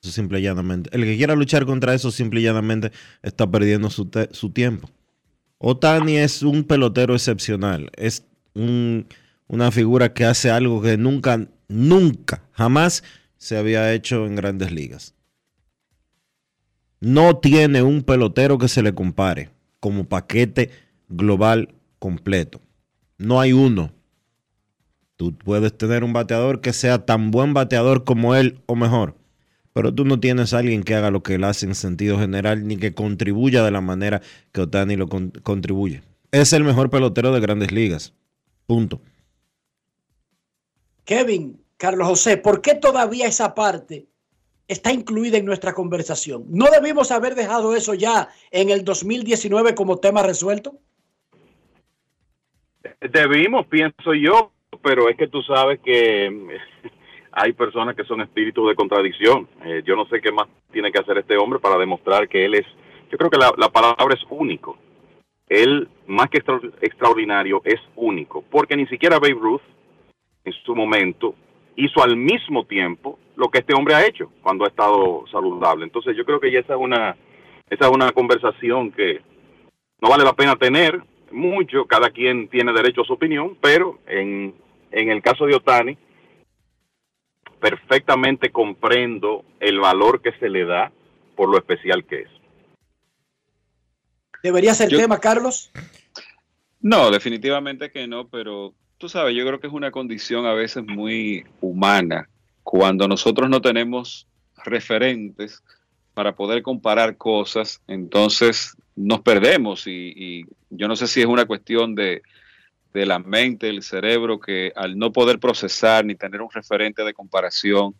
Simple 0.00 0.40
y 0.40 0.44
llanamente. 0.44 0.88
El 0.90 1.04
que 1.04 1.18
quiera 1.18 1.34
luchar 1.34 1.66
contra 1.66 1.92
eso, 1.92 2.10
simple 2.10 2.40
y 2.40 2.44
llanamente, 2.44 2.92
está 3.20 3.46
perdiendo 3.50 3.90
su, 3.90 4.08
su 4.30 4.52
tiempo. 4.52 4.88
Otani 5.58 6.16
es 6.16 6.42
un 6.42 6.64
pelotero 6.64 7.14
excepcional. 7.14 7.90
Es 7.96 8.24
una 8.54 9.70
figura 9.70 10.12
que 10.12 10.24
hace 10.24 10.50
algo 10.50 10.80
que 10.82 10.96
nunca, 10.96 11.48
nunca, 11.68 12.42
jamás 12.52 13.04
se 13.36 13.56
había 13.56 13.92
hecho 13.92 14.26
en 14.26 14.36
grandes 14.36 14.72
ligas 14.72 15.14
no 17.00 17.36
tiene 17.36 17.82
un 17.82 18.02
pelotero 18.02 18.58
que 18.58 18.68
se 18.68 18.82
le 18.82 18.94
compare 18.94 19.50
como 19.80 20.08
paquete 20.08 20.70
global 21.08 21.74
completo. 21.98 22.60
No 23.18 23.40
hay 23.40 23.52
uno. 23.52 23.92
Tú 25.16 25.36
puedes 25.36 25.76
tener 25.76 26.04
un 26.04 26.12
bateador 26.12 26.60
que 26.60 26.72
sea 26.72 27.04
tan 27.04 27.30
buen 27.30 27.54
bateador 27.54 28.04
como 28.04 28.34
él 28.34 28.60
o 28.66 28.76
mejor, 28.76 29.16
pero 29.78 29.94
tú 29.94 30.04
no 30.04 30.18
tienes 30.18 30.54
a 30.54 30.58
alguien 30.58 30.82
que 30.82 30.96
haga 30.96 31.12
lo 31.12 31.22
que 31.22 31.36
él 31.36 31.44
hace 31.44 31.64
en 31.64 31.76
sentido 31.76 32.18
general 32.18 32.66
ni 32.66 32.76
que 32.78 32.94
contribuya 32.94 33.62
de 33.62 33.70
la 33.70 33.80
manera 33.80 34.20
que 34.50 34.62
Otani 34.62 34.96
lo 34.96 35.06
contribuye. 35.08 36.02
Es 36.32 36.52
el 36.52 36.64
mejor 36.64 36.90
pelotero 36.90 37.30
de 37.30 37.38
grandes 37.38 37.70
ligas. 37.70 38.12
Punto. 38.66 39.00
Kevin, 41.04 41.62
Carlos 41.76 42.08
José, 42.08 42.38
¿por 42.38 42.60
qué 42.60 42.74
todavía 42.74 43.28
esa 43.28 43.54
parte 43.54 44.08
está 44.66 44.92
incluida 44.92 45.38
en 45.38 45.44
nuestra 45.44 45.72
conversación. 45.72 46.46
¿No 46.48 46.66
debimos 46.72 47.12
haber 47.12 47.36
dejado 47.36 47.76
eso 47.76 47.94
ya 47.94 48.30
en 48.50 48.70
el 48.70 48.84
2019 48.84 49.76
como 49.76 49.98
tema 49.98 50.24
resuelto? 50.24 50.80
Debimos, 53.00 53.64
pienso 53.68 54.12
yo, 54.12 54.50
pero 54.82 55.08
es 55.08 55.16
que 55.16 55.28
tú 55.28 55.40
sabes 55.44 55.78
que 55.84 56.58
hay 57.32 57.52
personas 57.52 57.94
que 57.94 58.04
son 58.04 58.20
espíritus 58.20 58.68
de 58.68 58.74
contradicción. 58.74 59.48
Eh, 59.64 59.82
yo 59.84 59.96
no 59.96 60.06
sé 60.06 60.20
qué 60.20 60.32
más 60.32 60.48
tiene 60.72 60.90
que 60.90 60.98
hacer 60.98 61.18
este 61.18 61.36
hombre 61.36 61.58
para 61.58 61.78
demostrar 61.78 62.28
que 62.28 62.44
él 62.44 62.54
es, 62.54 62.66
yo 63.10 63.18
creo 63.18 63.30
que 63.30 63.38
la, 63.38 63.68
palabra 63.68 64.14
es 64.14 64.24
único. 64.30 64.76
Él, 65.48 65.88
más 66.06 66.28
que 66.28 66.42
extraordinario, 66.82 67.62
es 67.64 67.80
único, 67.96 68.44
porque 68.50 68.76
ni 68.76 68.86
siquiera 68.86 69.18
Babe 69.18 69.38
Ruth, 69.40 69.62
en 70.44 70.52
su 70.64 70.74
momento, 70.74 71.34
hizo 71.76 72.02
al 72.02 72.16
mismo 72.16 72.64
tiempo 72.64 73.18
lo 73.36 73.48
que 73.48 73.58
este 73.58 73.74
hombre 73.74 73.94
ha 73.94 74.06
hecho 74.06 74.30
cuando 74.42 74.64
ha 74.64 74.68
estado 74.68 75.24
saludable. 75.30 75.84
Entonces 75.84 76.16
yo 76.16 76.24
creo 76.24 76.40
que 76.40 76.50
ya 76.50 76.60
esa 76.60 76.74
es 76.74 76.80
una, 76.80 77.16
esa 77.70 77.86
es 77.86 77.90
una 77.90 78.12
conversación 78.12 78.90
que 78.90 79.20
no 80.00 80.10
vale 80.10 80.24
la 80.24 80.34
pena 80.34 80.56
tener 80.56 81.00
mucho, 81.30 81.86
cada 81.86 82.10
quien 82.10 82.48
tiene 82.48 82.72
derecho 82.72 83.02
a 83.02 83.04
su 83.04 83.12
opinión, 83.12 83.56
pero 83.60 83.98
en, 84.06 84.54
en 84.90 85.10
el 85.10 85.22
caso 85.22 85.46
de 85.46 85.54
Otani, 85.54 85.96
perfectamente 87.60 88.50
comprendo 88.50 89.44
el 89.60 89.80
valor 89.80 90.22
que 90.22 90.32
se 90.32 90.48
le 90.48 90.64
da 90.64 90.92
por 91.36 91.48
lo 91.48 91.58
especial 91.58 92.04
que 92.04 92.22
es. 92.22 92.28
¿Debería 94.42 94.74
ser 94.74 94.88
tema, 94.88 95.18
Carlos? 95.18 95.70
No, 96.80 97.10
definitivamente 97.10 97.90
que 97.90 98.06
no, 98.06 98.28
pero 98.28 98.74
tú 98.98 99.08
sabes, 99.08 99.34
yo 99.34 99.46
creo 99.46 99.60
que 99.60 99.66
es 99.66 99.72
una 99.72 99.90
condición 99.90 100.46
a 100.46 100.54
veces 100.54 100.84
muy 100.86 101.44
humana 101.60 102.28
cuando 102.62 103.08
nosotros 103.08 103.48
no 103.48 103.60
tenemos 103.60 104.26
referentes 104.64 105.62
para 106.14 106.34
poder 106.34 106.62
comparar 106.62 107.16
cosas, 107.16 107.80
entonces 107.86 108.76
nos 108.96 109.20
perdemos 109.20 109.86
y, 109.86 110.44
yo 110.70 110.88
no 110.88 110.96
sé 110.96 111.06
si 111.06 111.20
es 111.20 111.26
una 111.26 111.46
cuestión 111.46 111.94
de, 111.94 112.22
de 112.92 113.06
la 113.06 113.18
mente, 113.18 113.68
el 113.68 113.82
cerebro, 113.82 114.40
que 114.40 114.72
al 114.74 114.98
no 114.98 115.12
poder 115.12 115.38
procesar 115.38 116.04
ni 116.04 116.14
tener 116.14 116.40
un 116.40 116.50
referente 116.50 117.04
de 117.04 117.14
comparación, 117.14 117.94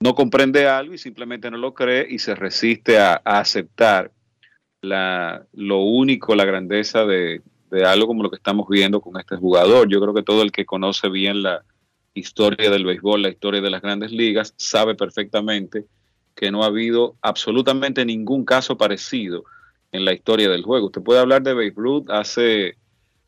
no 0.00 0.14
comprende 0.14 0.66
algo 0.66 0.94
y 0.94 0.98
simplemente 0.98 1.50
no 1.50 1.56
lo 1.56 1.72
cree 1.72 2.06
y 2.08 2.18
se 2.18 2.34
resiste 2.34 2.98
a, 2.98 3.14
aceptar 3.24 4.10
la, 4.80 5.46
lo 5.52 5.78
único, 5.78 6.34
la 6.34 6.44
grandeza 6.44 7.04
de, 7.06 7.42
de, 7.70 7.84
algo 7.84 8.06
como 8.06 8.22
lo 8.22 8.30
que 8.30 8.36
estamos 8.36 8.68
viendo 8.68 9.00
con 9.00 9.18
este 9.18 9.36
jugador. 9.36 9.88
Yo 9.88 10.00
creo 10.00 10.12
que 10.12 10.22
todo 10.22 10.42
el 10.42 10.52
que 10.52 10.66
conoce 10.66 11.08
bien 11.08 11.42
la 11.42 11.64
historia 12.12 12.70
del 12.70 12.84
béisbol, 12.84 13.22
la 13.22 13.30
historia 13.30 13.60
de 13.60 13.70
las 13.70 13.82
grandes 13.82 14.12
ligas, 14.12 14.54
sabe 14.56 14.94
perfectamente 14.94 15.86
que 16.34 16.50
no 16.50 16.64
ha 16.64 16.66
habido 16.66 17.16
absolutamente 17.22 18.04
ningún 18.04 18.44
caso 18.44 18.76
parecido 18.76 19.44
en 19.92 20.04
la 20.04 20.12
historia 20.12 20.50
del 20.50 20.64
juego. 20.64 20.86
Usted 20.86 21.02
puede 21.02 21.20
hablar 21.20 21.42
de 21.42 21.54
Babe 21.54 21.72
Ruth 21.76 22.10
hace 22.10 22.76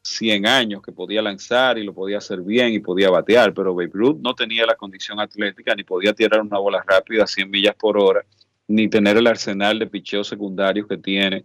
100 0.06 0.46
años 0.46 0.82
que 0.82 0.92
podía 0.92 1.22
lanzar 1.22 1.78
y 1.78 1.84
lo 1.84 1.94
podía 1.94 2.18
hacer 2.18 2.40
bien 2.42 2.72
y 2.72 2.80
podía 2.80 3.10
batear, 3.10 3.52
pero 3.54 3.74
Babe 3.74 3.90
Ruth 3.92 4.18
no 4.20 4.34
tenía 4.34 4.66
la 4.66 4.74
condición 4.74 5.20
atlética 5.20 5.74
ni 5.74 5.84
podía 5.84 6.12
tirar 6.12 6.40
una 6.40 6.58
bola 6.58 6.84
rápida 6.86 7.24
a 7.24 7.26
100 7.26 7.50
millas 7.50 7.74
por 7.74 7.98
hora, 7.98 8.24
ni 8.68 8.88
tener 8.88 9.16
el 9.16 9.26
arsenal 9.26 9.78
de 9.78 9.86
picheos 9.86 10.28
secundarios 10.28 10.86
que 10.86 10.96
tiene 10.96 11.44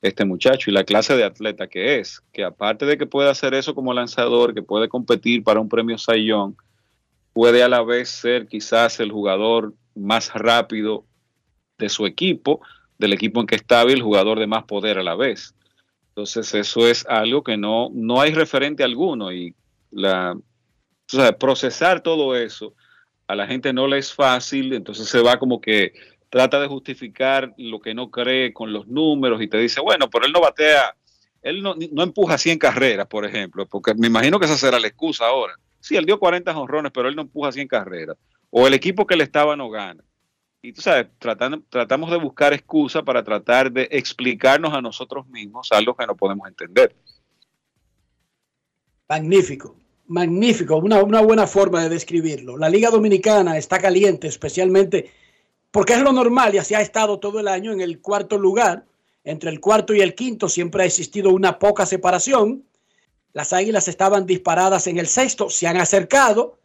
este 0.00 0.24
muchacho 0.24 0.70
y 0.70 0.74
la 0.74 0.84
clase 0.84 1.16
de 1.16 1.24
atleta 1.24 1.66
que 1.66 1.98
es, 1.98 2.22
que 2.32 2.44
aparte 2.44 2.86
de 2.86 2.96
que 2.96 3.06
puede 3.06 3.30
hacer 3.30 3.54
eso 3.54 3.74
como 3.74 3.92
lanzador, 3.92 4.54
que 4.54 4.62
puede 4.62 4.88
competir 4.88 5.42
para 5.42 5.60
un 5.60 5.68
premio 5.68 5.98
Sayón, 5.98 6.56
puede 7.32 7.62
a 7.62 7.68
la 7.68 7.82
vez 7.82 8.08
ser 8.08 8.46
quizás 8.46 9.00
el 9.00 9.10
jugador 9.10 9.74
más 9.94 10.32
rápido 10.34 11.04
de 11.78 11.88
su 11.88 12.06
equipo, 12.06 12.60
del 12.98 13.12
equipo 13.12 13.40
en 13.40 13.46
que 13.46 13.56
está 13.56 13.82
el 13.82 14.02
jugador 14.02 14.38
de 14.38 14.46
más 14.46 14.64
poder 14.64 14.98
a 14.98 15.02
la 15.02 15.14
vez. 15.14 15.54
Entonces 16.18 16.52
eso 16.52 16.88
es 16.88 17.06
algo 17.06 17.44
que 17.44 17.56
no, 17.56 17.90
no 17.92 18.20
hay 18.20 18.32
referente 18.34 18.82
alguno 18.82 19.30
y 19.32 19.54
la, 19.92 20.36
procesar 21.38 22.00
todo 22.02 22.34
eso 22.34 22.74
a 23.28 23.36
la 23.36 23.46
gente 23.46 23.72
no 23.72 23.86
le 23.86 23.98
es 23.98 24.12
fácil, 24.12 24.72
entonces 24.72 25.08
se 25.08 25.22
va 25.22 25.38
como 25.38 25.60
que 25.60 25.92
trata 26.28 26.58
de 26.58 26.66
justificar 26.66 27.54
lo 27.56 27.78
que 27.78 27.94
no 27.94 28.10
cree 28.10 28.52
con 28.52 28.72
los 28.72 28.88
números 28.88 29.40
y 29.40 29.46
te 29.46 29.58
dice, 29.58 29.80
bueno, 29.80 30.10
pero 30.10 30.26
él 30.26 30.32
no 30.32 30.40
batea, 30.40 30.96
él 31.40 31.62
no, 31.62 31.76
no 31.92 32.02
empuja 32.02 32.36
100 32.36 32.58
carreras, 32.58 33.06
por 33.06 33.24
ejemplo, 33.24 33.66
porque 33.66 33.94
me 33.94 34.08
imagino 34.08 34.40
que 34.40 34.46
esa 34.46 34.56
será 34.56 34.80
la 34.80 34.88
excusa 34.88 35.24
ahora. 35.24 35.54
Sí, 35.78 35.94
él 35.94 36.04
dio 36.04 36.18
40 36.18 36.58
honrones, 36.58 36.90
pero 36.92 37.08
él 37.08 37.14
no 37.14 37.22
empuja 37.22 37.52
100 37.52 37.68
carreras. 37.68 38.16
O 38.50 38.66
el 38.66 38.74
equipo 38.74 39.06
que 39.06 39.14
le 39.14 39.22
estaba 39.22 39.54
no 39.54 39.70
gana. 39.70 40.02
Y 40.60 40.72
tú 40.72 40.82
sabes, 40.82 41.06
tratamos 41.18 42.10
de 42.10 42.16
buscar 42.16 42.52
excusa 42.52 43.02
para 43.02 43.22
tratar 43.22 43.70
de 43.70 43.88
explicarnos 43.92 44.74
a 44.74 44.82
nosotros 44.82 45.28
mismos 45.28 45.68
algo 45.70 45.96
que 45.96 46.06
no 46.06 46.16
podemos 46.16 46.48
entender. 46.48 46.96
Magnífico, 49.08 49.76
magnífico, 50.08 50.76
una, 50.76 51.02
una 51.02 51.20
buena 51.20 51.46
forma 51.46 51.82
de 51.82 51.88
describirlo. 51.88 52.58
La 52.58 52.68
Liga 52.68 52.90
Dominicana 52.90 53.56
está 53.56 53.78
caliente, 53.78 54.26
especialmente 54.26 55.12
porque 55.70 55.92
es 55.92 56.00
lo 56.00 56.12
normal 56.12 56.54
y 56.54 56.58
así 56.58 56.74
ha 56.74 56.80
estado 56.80 57.20
todo 57.20 57.38
el 57.38 57.46
año 57.46 57.72
en 57.72 57.80
el 57.80 58.00
cuarto 58.00 58.36
lugar. 58.36 58.84
Entre 59.22 59.50
el 59.50 59.60
cuarto 59.60 59.94
y 59.94 60.00
el 60.00 60.14
quinto 60.14 60.48
siempre 60.48 60.82
ha 60.82 60.86
existido 60.86 61.30
una 61.30 61.58
poca 61.58 61.86
separación. 61.86 62.64
Las 63.32 63.52
águilas 63.52 63.86
estaban 63.86 64.26
disparadas 64.26 64.88
en 64.88 64.98
el 64.98 65.06
sexto, 65.06 65.50
se 65.50 65.68
han 65.68 65.76
acercado 65.76 66.58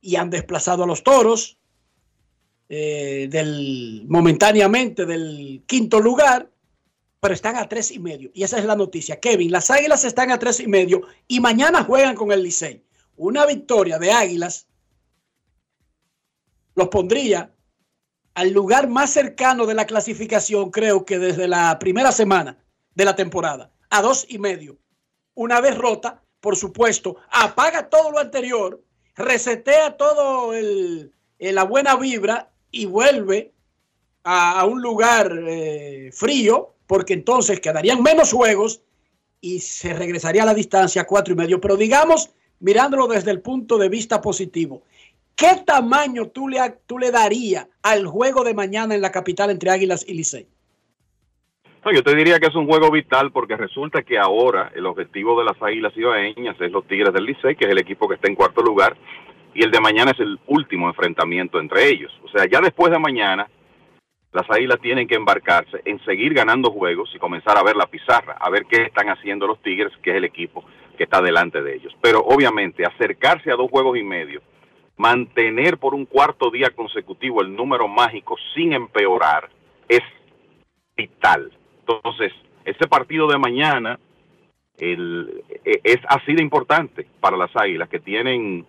y 0.00 0.16
han 0.16 0.28
desplazado 0.28 0.84
a 0.84 0.86
los 0.86 1.02
toros 1.02 1.58
eh, 2.68 3.28
del, 3.30 4.04
momentáneamente 4.08 5.06
del 5.06 5.62
quinto 5.66 6.00
lugar, 6.00 6.50
pero 7.20 7.34
están 7.34 7.56
a 7.56 7.68
tres 7.68 7.90
y 7.90 7.98
medio. 7.98 8.30
Y 8.34 8.42
esa 8.42 8.58
es 8.58 8.64
la 8.64 8.76
noticia. 8.76 9.18
Kevin, 9.18 9.50
las 9.50 9.70
Águilas 9.70 10.04
están 10.04 10.30
a 10.30 10.38
tres 10.38 10.60
y 10.60 10.66
medio 10.66 11.02
y 11.26 11.40
mañana 11.40 11.84
juegan 11.84 12.14
con 12.14 12.30
el 12.30 12.42
Licey. 12.42 12.82
Una 13.16 13.46
victoria 13.46 13.98
de 13.98 14.12
Águilas 14.12 14.66
los 16.74 16.88
pondría 16.88 17.52
al 18.34 18.50
lugar 18.50 18.88
más 18.88 19.10
cercano 19.10 19.66
de 19.66 19.74
la 19.74 19.86
clasificación, 19.86 20.70
creo 20.70 21.04
que 21.04 21.18
desde 21.18 21.48
la 21.48 21.76
primera 21.78 22.12
semana 22.12 22.56
de 22.94 23.04
la 23.04 23.16
temporada, 23.16 23.72
a 23.90 24.00
dos 24.00 24.26
y 24.28 24.38
medio. 24.38 24.78
Una 25.34 25.60
derrota, 25.60 26.22
por 26.40 26.54
supuesto, 26.54 27.16
apaga 27.30 27.88
todo 27.88 28.12
lo 28.12 28.20
anterior, 28.20 28.80
resetea 29.16 29.96
todo 29.96 30.54
el, 30.54 31.12
la 31.38 31.64
buena 31.64 31.96
vibra 31.96 32.52
y 32.70 32.86
vuelve 32.86 33.52
a, 34.24 34.64
un 34.66 34.82
lugar 34.82 35.32
eh, 35.46 36.10
frío, 36.12 36.74
porque 36.86 37.14
entonces 37.14 37.60
quedarían 37.60 38.02
menos 38.02 38.32
juegos 38.32 38.82
y 39.40 39.60
se 39.60 39.94
regresaría 39.94 40.42
a 40.42 40.46
la 40.46 40.54
distancia 40.54 41.06
cuatro 41.06 41.32
y 41.34 41.36
medio. 41.36 41.60
Pero 41.60 41.76
digamos, 41.76 42.30
mirándolo 42.60 43.06
desde 43.06 43.30
el 43.30 43.40
punto 43.40 43.78
de 43.78 43.88
vista 43.88 44.20
positivo, 44.20 44.82
¿qué 45.34 45.62
tamaño 45.64 46.28
tú 46.28 46.48
le, 46.48 46.58
tú 46.86 46.98
le 46.98 47.10
darías 47.10 47.66
al 47.82 48.06
juego 48.06 48.44
de 48.44 48.54
mañana 48.54 48.94
en 48.94 49.00
la 49.00 49.12
capital 49.12 49.50
entre 49.50 49.70
Águilas 49.70 50.04
y 50.06 50.14
Licey? 50.14 50.46
yo 51.94 52.02
te 52.02 52.14
diría 52.14 52.38
que 52.38 52.46
es 52.46 52.54
un 52.54 52.66
juego 52.66 52.90
vital 52.90 53.32
porque 53.32 53.56
resulta 53.56 54.02
que 54.02 54.18
ahora 54.18 54.70
el 54.74 54.86
objetivo 54.86 55.38
de 55.38 55.46
las 55.46 55.60
Águilas 55.62 55.96
Ibaeñas 55.96 56.60
es 56.60 56.70
los 56.70 56.86
Tigres 56.86 57.12
del 57.12 57.24
Licey, 57.24 57.56
que 57.56 57.64
es 57.64 57.70
el 57.70 57.78
equipo 57.78 58.08
que 58.08 58.16
está 58.16 58.28
en 58.28 58.34
cuarto 58.34 58.62
lugar, 58.62 58.96
y 59.54 59.62
el 59.62 59.70
de 59.70 59.80
mañana 59.80 60.12
es 60.12 60.20
el 60.20 60.38
último 60.46 60.88
enfrentamiento 60.88 61.58
entre 61.60 61.88
ellos. 61.88 62.12
O 62.24 62.28
sea, 62.28 62.46
ya 62.46 62.60
después 62.60 62.92
de 62.92 62.98
mañana, 62.98 63.48
las 64.32 64.48
Águilas 64.50 64.80
tienen 64.80 65.08
que 65.08 65.14
embarcarse 65.14 65.80
en 65.84 66.02
seguir 66.04 66.34
ganando 66.34 66.70
juegos 66.70 67.10
y 67.14 67.18
comenzar 67.18 67.56
a 67.56 67.62
ver 67.62 67.76
la 67.76 67.86
pizarra, 67.86 68.36
a 68.38 68.50
ver 68.50 68.66
qué 68.66 68.82
están 68.82 69.08
haciendo 69.08 69.46
los 69.46 69.60
Tigres, 69.62 69.92
que 70.02 70.10
es 70.10 70.16
el 70.16 70.24
equipo 70.24 70.64
que 70.96 71.04
está 71.04 71.22
delante 71.22 71.62
de 71.62 71.76
ellos. 71.76 71.96
Pero 72.02 72.20
obviamente 72.20 72.84
acercarse 72.84 73.50
a 73.50 73.56
dos 73.56 73.70
juegos 73.70 73.96
y 73.98 74.02
medio, 74.02 74.42
mantener 74.96 75.78
por 75.78 75.94
un 75.94 76.04
cuarto 76.04 76.50
día 76.50 76.70
consecutivo 76.70 77.40
el 77.40 77.54
número 77.54 77.88
mágico 77.88 78.36
sin 78.54 78.72
empeorar, 78.72 79.48
es 79.88 80.02
vital. 80.96 81.52
Entonces, 81.80 82.32
ese 82.64 82.86
partido 82.86 83.28
de 83.28 83.38
mañana 83.38 83.98
el, 84.76 85.42
e, 85.64 85.80
es 85.84 85.98
así 86.08 86.34
de 86.34 86.42
importante 86.42 87.06
para 87.20 87.36
las 87.36 87.54
Águilas 87.56 87.88
que 87.88 88.00
tienen 88.00 88.66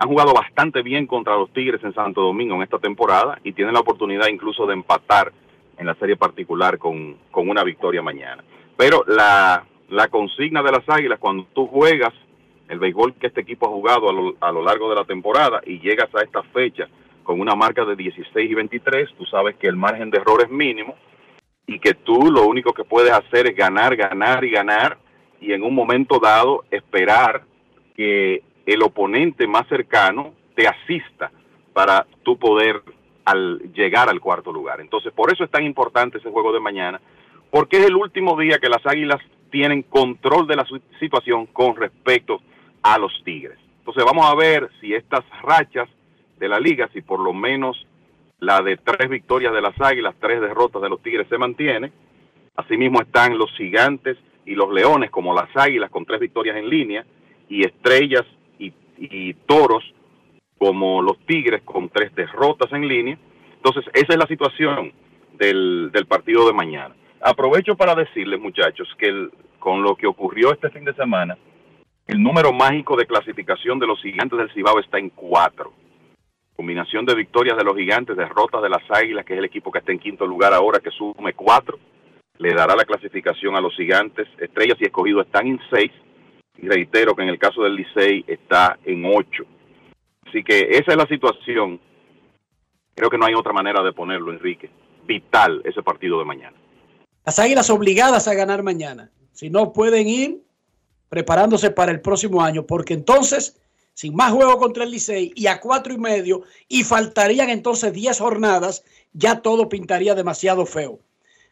han 0.00 0.08
jugado 0.08 0.32
bastante 0.32 0.80
bien 0.80 1.06
contra 1.06 1.36
los 1.36 1.52
Tigres 1.52 1.84
en 1.84 1.92
Santo 1.92 2.22
Domingo 2.22 2.54
en 2.54 2.62
esta 2.62 2.78
temporada 2.78 3.38
y 3.44 3.52
tienen 3.52 3.74
la 3.74 3.80
oportunidad 3.80 4.28
incluso 4.28 4.66
de 4.66 4.72
empatar 4.72 5.30
en 5.76 5.86
la 5.86 5.94
serie 5.96 6.16
particular 6.16 6.78
con, 6.78 7.18
una 7.34 7.62
victoria 7.62 8.00
mañana. 8.00 8.42
Pero 8.78 9.04
la, 9.06 9.66
consigna 10.10 10.62
de 10.62 10.72
las 10.72 10.88
Águilas, 10.88 11.18
cuando 11.18 11.44
tú 11.52 11.66
juegas 11.66 12.14
el 12.68 12.78
béisbol 12.78 13.12
que 13.16 13.26
este 13.26 13.42
equipo 13.42 13.66
ha 13.66 13.72
jugado 13.72 14.08
a 14.08 14.12
lo, 14.14 14.34
a 14.40 14.50
lo 14.50 14.62
largo 14.62 14.88
de 14.88 14.96
la 14.96 15.04
temporada 15.04 15.60
y 15.66 15.80
llegas 15.80 16.08
a 16.14 16.22
esta 16.22 16.42
fecha 16.44 16.88
con 17.22 17.38
una 17.38 17.54
marca 17.54 17.84
de 17.84 17.94
16 17.94 18.50
y 18.50 18.54
23, 18.54 19.10
tú 19.18 19.26
sabes 19.26 19.56
que 19.56 19.66
el 19.66 19.76
margen 19.76 20.10
de 20.10 20.16
error 20.16 20.42
es 20.42 20.50
mínimo 20.50 20.94
y 21.66 21.78
que 21.78 21.92
tú 21.92 22.30
lo 22.30 22.46
único 22.46 22.72
que 22.72 22.84
puedes 22.84 23.12
hacer 23.12 23.48
es 23.48 23.54
ganar, 23.54 23.96
ganar 23.96 24.46
y 24.46 24.50
ganar 24.50 24.96
y 25.42 25.52
en 25.52 25.62
un 25.62 25.74
momento 25.74 26.18
dado 26.18 26.64
esperar 26.70 27.42
que 27.94 28.44
el 28.66 28.82
oponente 28.82 29.46
más 29.46 29.66
cercano 29.68 30.34
te 30.54 30.66
asista 30.66 31.30
para 31.72 32.06
tú 32.22 32.38
poder 32.38 32.82
al 33.24 33.72
llegar 33.72 34.08
al 34.08 34.20
cuarto 34.20 34.52
lugar. 34.52 34.80
Entonces, 34.80 35.12
por 35.12 35.32
eso 35.32 35.44
es 35.44 35.50
tan 35.50 35.64
importante 35.64 36.18
ese 36.18 36.30
juego 36.30 36.52
de 36.52 36.60
mañana, 36.60 37.00
porque 37.50 37.78
es 37.78 37.86
el 37.86 37.96
último 37.96 38.38
día 38.38 38.58
que 38.58 38.68
las 38.68 38.84
Águilas 38.84 39.20
tienen 39.50 39.82
control 39.82 40.46
de 40.46 40.56
la 40.56 40.66
situación 40.98 41.46
con 41.46 41.76
respecto 41.76 42.40
a 42.82 42.98
los 42.98 43.12
Tigres. 43.24 43.58
Entonces, 43.78 44.04
vamos 44.04 44.26
a 44.26 44.34
ver 44.34 44.70
si 44.80 44.94
estas 44.94 45.24
rachas 45.42 45.88
de 46.38 46.48
la 46.48 46.58
liga, 46.58 46.88
si 46.92 47.02
por 47.02 47.20
lo 47.20 47.32
menos 47.32 47.86
la 48.40 48.62
de 48.62 48.76
tres 48.78 49.08
victorias 49.10 49.52
de 49.52 49.60
las 49.60 49.78
Águilas, 49.80 50.14
tres 50.18 50.40
derrotas 50.40 50.80
de 50.82 50.88
los 50.88 51.02
Tigres 51.02 51.28
se 51.28 51.38
mantiene. 51.38 51.92
Asimismo 52.56 53.00
están 53.00 53.36
los 53.36 53.50
Gigantes 53.52 54.16
y 54.46 54.54
los 54.54 54.72
Leones 54.72 55.10
como 55.10 55.34
las 55.34 55.54
Águilas 55.54 55.90
con 55.90 56.04
tres 56.04 56.20
victorias 56.20 56.56
en 56.56 56.68
línea 56.68 57.04
y 57.48 57.64
Estrellas 57.64 58.24
y, 59.00 59.34
Toros 59.34 59.82
como 60.58 61.00
los 61.00 61.18
Tigres 61.26 61.62
con 61.64 61.88
tres 61.88 62.14
derrotas 62.14 62.70
en 62.72 62.86
línea. 62.86 63.18
Entonces, 63.56 63.84
esa 63.94 64.12
es 64.12 64.18
la 64.18 64.26
situación 64.26 64.92
del, 65.38 65.90
partido 66.06 66.46
de 66.46 66.52
mañana. 66.52 66.94
Aprovecho 67.22 67.76
para 67.76 67.94
decirles, 67.94 68.38
muchachos, 68.40 68.88
que 68.98 69.28
con 69.58 69.82
lo 69.82 69.96
que 69.96 70.06
ocurrió 70.06 70.52
este 70.52 70.70
fin 70.70 70.84
de 70.84 70.94
semana, 70.94 71.36
el 72.06 72.22
número 72.22 72.52
mágico 72.52 72.96
de 72.96 73.06
clasificación 73.06 73.78
de 73.78 73.86
los 73.86 74.00
gigantes 74.02 74.38
del 74.38 74.52
Cibao 74.52 74.78
está 74.80 74.98
en 74.98 75.10
cuatro. 75.10 75.72
Combinación 76.56 77.06
de 77.06 77.14
victorias 77.14 77.56
de 77.56 77.64
los 77.64 77.76
gigantes, 77.76 78.16
derrotas 78.16 78.62
de 78.62 78.68
las 78.68 78.82
águilas, 78.90 79.24
que 79.24 79.32
es 79.32 79.38
el 79.38 79.44
equipo 79.46 79.70
que 79.70 79.78
está 79.78 79.92
en 79.92 79.98
quinto 79.98 80.26
lugar 80.26 80.52
ahora, 80.52 80.80
que 80.80 80.90
sume 80.90 81.32
cuatro, 81.32 81.78
le 82.38 82.52
dará 82.54 82.74
la 82.74 82.84
clasificación 82.84 83.56
a 83.56 83.60
los 83.60 83.74
gigantes. 83.76 84.28
Estrellas 84.38 84.76
y 84.80 84.84
escogidos 84.84 85.26
están 85.26 85.46
en 85.46 85.60
seis. 85.70 85.92
Y 86.62 86.68
reitero 86.68 87.14
que 87.14 87.22
en 87.22 87.28
el 87.28 87.38
caso 87.38 87.62
del 87.62 87.74
Licey 87.74 88.24
está 88.26 88.78
en 88.84 89.04
ocho. 89.04 89.44
Así 90.26 90.42
que 90.44 90.68
esa 90.70 90.92
es 90.92 90.96
la 90.96 91.06
situación. 91.06 91.80
Creo 92.94 93.10
que 93.10 93.18
no 93.18 93.26
hay 93.26 93.34
otra 93.34 93.52
manera 93.52 93.82
de 93.82 93.92
ponerlo, 93.92 94.32
Enrique. 94.32 94.70
Vital 95.06 95.62
ese 95.64 95.82
partido 95.82 96.18
de 96.18 96.24
mañana. 96.24 96.56
Las 97.24 97.38
águilas 97.38 97.70
obligadas 97.70 98.28
a 98.28 98.34
ganar 98.34 98.62
mañana. 98.62 99.10
Si 99.32 99.50
no 99.50 99.72
pueden 99.72 100.06
ir 100.06 100.42
preparándose 101.08 101.70
para 101.70 101.92
el 101.92 102.00
próximo 102.00 102.42
año, 102.42 102.66
porque 102.66 102.94
entonces 102.94 103.60
sin 104.00 104.14
más 104.14 104.32
juego 104.32 104.56
contra 104.56 104.84
el 104.84 104.90
Licey 104.90 105.32
y 105.34 105.46
a 105.46 105.60
cuatro 105.60 105.92
y 105.92 105.98
medio, 105.98 106.42
y 106.68 106.84
faltarían 106.84 107.50
entonces 107.50 107.92
diez 107.92 108.18
jornadas, 108.18 108.82
ya 109.12 109.42
todo 109.42 109.68
pintaría 109.68 110.14
demasiado 110.14 110.64
feo. 110.64 111.00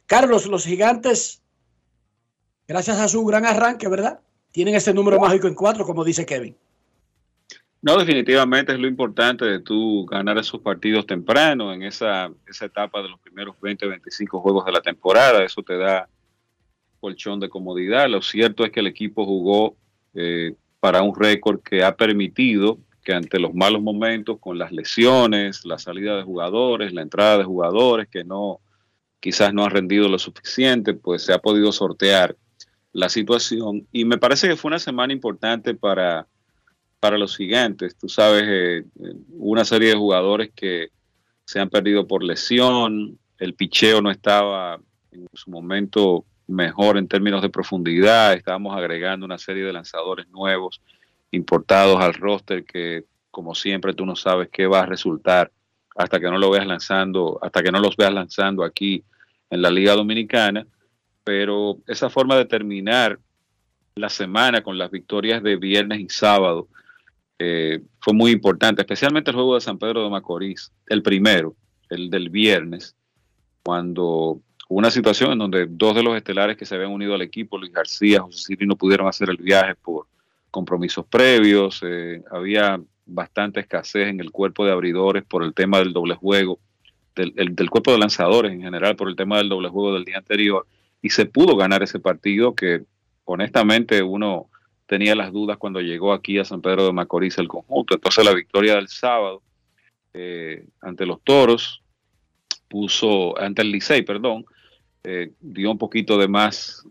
Carlos, 0.07 0.47
los 0.47 0.65
gigantes, 0.65 1.43
gracias 2.67 3.01
a 3.01 3.09
su 3.09 3.23
gran 3.27 3.45
arranque, 3.45 3.87
¿verdad? 3.89 4.21
Tienen 4.53 4.75
ese 4.75 4.95
número 4.95 5.21
mágico 5.21 5.47
en 5.47 5.55
cuatro, 5.55 5.85
como 5.85 6.05
dice 6.05 6.25
Kevin. 6.25 6.57
No, 7.81 7.97
definitivamente 7.97 8.73
es 8.73 8.79
lo 8.79 8.89
importante 8.89 9.45
de 9.45 9.61
tú 9.61 10.05
ganar 10.07 10.37
esos 10.39 10.61
partidos 10.61 11.07
temprano 11.07 11.73
en 11.73 11.85
esa, 11.85 12.29
esa 12.47 12.65
etapa 12.67 13.01
de 13.03 13.09
los 13.09 13.21
primeros 13.21 13.55
20, 13.61 13.87
25 13.87 14.41
juegos 14.41 14.65
de 14.65 14.73
la 14.73 14.81
temporada. 14.81 15.45
Eso 15.45 15.63
te 15.63 15.77
da 15.77 16.09
colchón 16.99 17.39
de 17.39 17.49
comodidad. 17.49 18.09
Lo 18.09 18.21
cierto 18.21 18.65
es 18.65 18.73
que 18.73 18.81
el 18.81 18.89
equipo 18.89 19.25
jugó 19.25 19.77
eh, 20.15 20.55
para 20.81 21.03
un 21.03 21.15
récord 21.15 21.61
que 21.61 21.85
ha 21.85 21.95
permitido 21.95 22.79
que 23.05 23.15
ante 23.15 23.39
los 23.39 23.55
malos 23.55 23.81
momentos, 23.81 24.39
con 24.39 24.59
las 24.59 24.73
lesiones, 24.73 25.65
la 25.65 25.79
salida 25.79 26.17
de 26.17 26.25
jugadores, 26.25 26.93
la 26.93 27.03
entrada 27.03 27.39
de 27.39 27.45
jugadores 27.45 28.09
que 28.09 28.25
no 28.25 28.61
quizás 29.21 29.55
no 29.55 29.65
han 29.65 29.71
rendido 29.71 30.09
lo 30.09 30.19
suficiente, 30.19 30.95
pues 30.95 31.23
se 31.23 31.33
ha 31.33 31.39
podido 31.39 31.73
sortear 31.73 32.37
la 32.99 33.09
situación. 33.09 33.87
Y 33.93 34.05
me 34.05 34.19
parece 34.19 34.49
que 34.49 34.57
fue 34.57 34.71
una 34.71 34.81
semana 34.81 35.13
importante 35.13 35.73
para, 35.75 36.27
para 36.99 37.17
los 37.17 37.37
gigantes. 37.37 37.97
Tú 37.97 38.09
sabes, 38.09 38.43
eh, 38.45 38.85
una 39.31 39.65
serie 39.65 39.91
de 39.91 39.95
jugadores 39.95 40.51
que 40.53 40.89
se 41.45 41.61
han 41.61 41.71
perdido 41.71 42.09
por 42.09 42.25
lesión, 42.25 43.17
el 43.39 43.55
picheo 43.55 44.03
no 44.03 44.11
estaba 44.11 44.81
en 45.13 45.29
su 45.33 45.49
momento 45.49 46.25
mejor 46.49 46.99
en 46.99 47.07
términos 47.07 47.41
de 47.41 47.51
profundidad. 47.51 48.35
Estábamos 48.35 48.77
agregando 48.77 49.25
una 49.25 49.39
serie 49.39 49.65
de 49.65 49.73
lanzadores 49.73 50.29
nuevos 50.31 50.83
importados 51.31 52.01
al 52.03 52.15
roster 52.15 52.65
que, 52.65 53.05
como 53.31 53.55
siempre, 53.55 53.95
tú 53.95 54.07
no 54.07 54.17
sabes 54.17 54.49
qué 54.53 54.67
va 54.67 54.81
a 54.81 54.87
resultar 54.87 55.53
hasta 55.95 56.19
que 56.19 56.29
no 56.29 56.39
lo 56.39 56.51
veas 56.51 56.67
lanzando, 56.67 57.39
hasta 57.43 57.63
que 57.63 57.71
no 57.71 57.79
los 57.79 57.97
veas 57.97 58.13
lanzando 58.13 58.65
aquí 58.65 59.05
en 59.51 59.63
la 59.63 59.71
Liga 59.71 59.95
Dominicana. 59.95 60.67
Pero 61.29 61.77
esa 61.87 62.09
forma 62.09 62.37
de 62.37 62.47
terminar 62.47 63.19
la 63.97 64.09
semana 64.09 64.63
con 64.63 64.79
las 64.79 64.91
victorias 64.91 65.43
de 65.43 65.57
viernes 65.57 66.01
y 66.01 66.09
sábado 66.09 66.69
eh, 67.39 67.83
fue 68.01 68.15
muy 68.15 68.31
importante, 68.31 68.81
especialmente 68.81 69.31
el 69.31 69.35
juego 69.35 69.55
de 69.55 69.61
San 69.61 69.77
Pedro 69.77 70.03
de 70.03 70.09
Macorís, 70.09 70.73
el 70.87 71.03
primero, 71.03 71.55
el 71.91 72.09
del 72.09 72.31
viernes, 72.31 72.97
cuando 73.63 74.41
una 74.71 74.91
situación 74.91 75.33
en 75.33 75.39
donde 75.41 75.67
dos 75.69 75.95
de 75.95 76.03
los 76.03 76.17
estelares 76.17 76.57
que 76.57 76.65
se 76.65 76.77
habían 76.77 76.93
unido 76.93 77.13
al 77.13 77.21
equipo, 77.21 77.59
Luis 77.59 77.75
García, 77.75 78.23
José 78.23 78.39
Siri, 78.39 78.67
no 78.67 78.77
pudieron 78.77 79.07
hacer 79.07 79.29
el 79.29 79.37
viaje 79.37 79.75
por 79.75 80.07
compromisos 80.51 81.05
previos, 81.05 81.83
eh, 81.83 82.23
había 82.31 82.81
bastante 83.05 83.61
escasez 83.61 84.09
en 84.09 84.21
el 84.21 84.31
cuerpo 84.31 84.65
de 84.65 84.73
abridores 84.73 85.25
por 85.25 85.45
el 85.45 85.53
tema 85.53 85.79
del 85.79 85.93
doble 85.93 86.15
juego, 86.15 86.59
del, 87.15 87.35
del, 87.35 87.69
cuerpo 87.69 87.93
de 87.93 87.99
lanzadores 87.99 88.51
en 88.51 88.63
general 88.63 88.97
por 88.97 89.11
el 89.11 89.17
tema 89.17 89.37
del 89.37 89.51
doble 89.51 89.69
juego 89.69 89.93
del 89.93 90.07
día 90.07 90.17
anterior, 90.17 90.67
y 91.03 91.11
se 91.11 91.27
pudo 91.27 91.57
ganar 91.57 91.83
ese 91.83 91.99
partido 91.99 92.55
que 92.55 92.85
honestamente 93.25 94.03
uno 94.03 94.49
tenía 94.87 95.15
las 95.15 95.33
dudas 95.33 95.59
cuando 95.59 95.81
llegó 95.81 96.13
aquí 96.13 96.39
a 96.39 96.45
San 96.45 96.63
Pedro 96.63 96.87
de 96.87 96.93
Macorís 96.93 97.39
el 97.39 97.49
conjunto. 97.49 97.95
Entonces 97.95 98.25
la 98.25 98.35
victoria 98.35 98.75
del 98.75 98.89
sábado 98.89 99.43
eh, 100.15 100.67
ante 100.81 101.07
los 101.07 101.23
Toros 101.23 101.83
puso, 102.69 103.39
ante 103.39 103.63
el 103.63 103.71
Licey, 103.71 104.03
perdón, 104.03 104.45
eh, 105.05 105.33
dio 105.41 105.71
un 105.71 105.79
poquito 105.79 106.19
de 106.19 106.29
más 106.29 106.85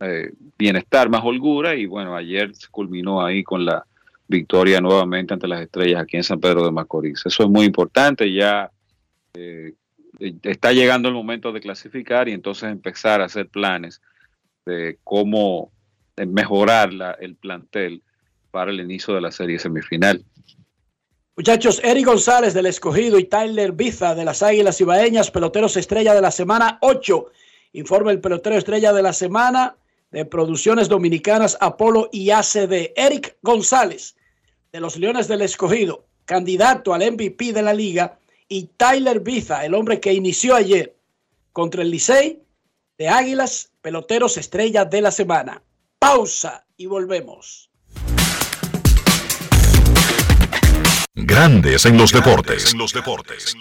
eh, 0.00 0.32
bienestar, 0.58 1.08
más 1.08 1.22
holgura 1.24 1.74
y 1.74 1.86
bueno, 1.86 2.16
ayer 2.16 2.54
se 2.54 2.68
culminó 2.68 3.24
ahí 3.24 3.44
con 3.44 3.64
la 3.64 3.86
victoria 4.26 4.80
nuevamente 4.80 5.34
ante 5.34 5.46
las 5.46 5.60
estrellas 5.60 6.02
aquí 6.02 6.16
en 6.16 6.24
San 6.24 6.40
Pedro 6.40 6.64
de 6.64 6.72
Macorís. 6.72 7.22
Eso 7.24 7.44
es 7.44 7.48
muy 7.48 7.66
importante, 7.66 8.32
ya 8.32 8.70
eh, 9.34 9.74
está 10.18 10.72
llegando 10.72 11.08
el 11.08 11.14
momento 11.14 11.52
de 11.52 11.60
clasificar 11.60 12.28
y 12.28 12.32
entonces 12.32 12.70
empezar 12.70 13.20
a 13.20 13.26
hacer 13.26 13.48
planes 13.48 14.00
de 14.66 14.98
cómo 15.04 15.72
mejorar 16.16 16.90
el 17.20 17.36
plantel 17.36 18.02
para 18.50 18.70
el 18.70 18.80
inicio 18.80 19.14
de 19.14 19.20
la 19.20 19.32
serie 19.32 19.58
semifinal. 19.58 20.24
Muchachos, 21.36 21.80
Eric 21.82 22.06
González 22.06 22.54
del 22.54 22.66
Escogido 22.66 23.18
y 23.18 23.24
Tyler 23.24 23.72
Biza 23.72 24.14
de 24.14 24.24
las 24.24 24.42
Águilas 24.42 24.80
Ibaeñas, 24.80 25.32
peloteros 25.32 25.76
estrella 25.76 26.14
de 26.14 26.20
la 26.22 26.30
semana 26.30 26.78
8 26.80 27.26
Informa 27.74 28.12
el 28.12 28.20
pelotero 28.20 28.56
estrella 28.56 28.92
de 28.92 29.02
la 29.02 29.12
semana 29.12 29.76
de 30.12 30.24
Producciones 30.24 30.88
Dominicanas 30.88 31.58
Apolo 31.60 32.08
y 32.12 32.30
ACD. 32.30 32.92
Eric 32.94 33.36
González 33.42 34.14
de 34.70 34.78
los 34.78 34.96
Leones 34.96 35.26
del 35.26 35.42
Escogido, 35.42 36.06
candidato 36.24 36.94
al 36.94 37.02
MVP 37.12 37.52
de 37.52 37.62
la 37.62 37.74
liga. 37.74 38.20
Y 38.48 38.70
Tyler 38.76 39.20
Biza, 39.20 39.64
el 39.64 39.74
hombre 39.74 40.00
que 40.00 40.12
inició 40.12 40.54
ayer 40.54 40.94
contra 41.52 41.82
el 41.82 41.90
Licey 41.90 42.42
de 42.98 43.08
Águilas, 43.08 43.72
peloteros 43.80 44.36
estrella 44.36 44.84
de 44.84 45.00
la 45.00 45.10
semana. 45.10 45.62
Pausa 45.98 46.66
y 46.76 46.86
volvemos. 46.86 47.70
Grandes 51.14 51.86
en 51.86 51.96
los 51.96 52.12
deportes. 52.12 52.72
En 52.72 52.78
los 52.78 52.92
deportes. 52.92 53.56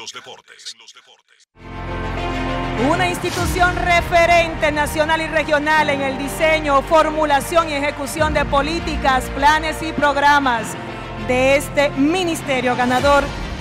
Una 2.92 3.10
institución 3.10 3.76
referente 3.78 4.70
nacional 4.74 5.22
y 5.22 5.28
regional 5.28 5.90
en 5.92 6.02
el 6.02 6.18
diseño, 6.18 6.82
formulación 6.82 7.70
y 7.70 7.74
ejecución 7.74 8.34
de 8.34 8.44
políticas, 8.44 9.24
planes 9.36 9.82
y 9.82 9.94
programas 9.94 10.76
de 11.28 11.56
este 11.56 11.90
ministerio 11.92 12.76
ganador 12.76 13.24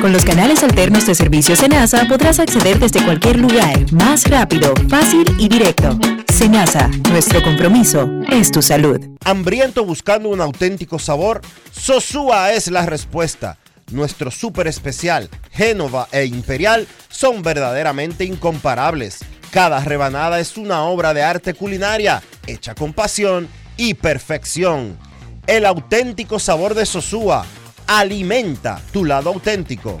Con 0.00 0.14
los 0.14 0.24
canales 0.24 0.62
alternos 0.62 1.06
de 1.06 1.14
servicio 1.14 1.54
Senasa 1.56 2.06
podrás 2.08 2.40
acceder 2.40 2.78
desde 2.78 3.04
cualquier 3.04 3.38
lugar, 3.38 3.92
más 3.92 4.24
rápido, 4.30 4.72
fácil 4.88 5.24
y 5.38 5.46
directo. 5.46 5.98
Senasa, 6.32 6.88
nuestro 7.10 7.42
compromiso 7.42 8.08
es 8.30 8.50
tu 8.50 8.62
salud. 8.62 8.98
Hambriento 9.26 9.84
buscando 9.84 10.30
un 10.30 10.40
auténtico 10.40 10.98
sabor, 10.98 11.42
Sosúa 11.70 12.52
es 12.52 12.70
la 12.70 12.86
respuesta. 12.86 13.58
Nuestro 13.90 14.30
súper 14.30 14.68
especial, 14.68 15.28
Génova 15.50 16.08
e 16.12 16.24
Imperial, 16.24 16.88
son 17.10 17.42
verdaderamente 17.42 18.24
incomparables. 18.24 19.18
Cada 19.50 19.80
rebanada 19.80 20.40
es 20.40 20.56
una 20.56 20.84
obra 20.84 21.12
de 21.12 21.22
arte 21.22 21.52
culinaria, 21.52 22.22
hecha 22.46 22.74
con 22.74 22.94
pasión 22.94 23.48
y 23.76 23.92
perfección. 23.92 24.96
El 25.46 25.66
auténtico 25.66 26.38
sabor 26.38 26.74
de 26.74 26.86
Sosúa 26.86 27.44
alimenta 27.90 28.80
tu 28.92 29.04
lado 29.04 29.30
auténtico. 29.30 30.00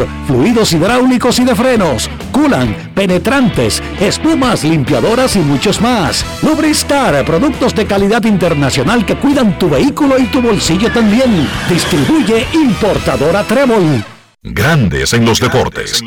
fluidos 0.27 0.73
hidráulicos 0.73 1.39
y 1.39 1.45
de 1.45 1.55
frenos, 1.55 2.09
culan, 2.31 2.91
penetrantes, 2.93 3.81
espumas, 3.99 4.63
limpiadoras 4.63 5.35
y 5.35 5.39
muchos 5.39 5.81
más. 5.81 6.25
Lubristar, 6.43 7.23
productos 7.25 7.75
de 7.75 7.85
calidad 7.85 8.23
internacional 8.25 9.05
que 9.05 9.15
cuidan 9.15 9.57
tu 9.59 9.69
vehículo 9.69 10.19
y 10.19 10.25
tu 10.25 10.41
bolsillo 10.41 10.91
también. 10.91 11.47
Distribuye 11.69 12.45
importadora 12.53 13.43
Trébol. 13.43 14.03
Grandes 14.43 15.13
en 15.13 15.25
los 15.25 15.39
deportes. 15.39 16.03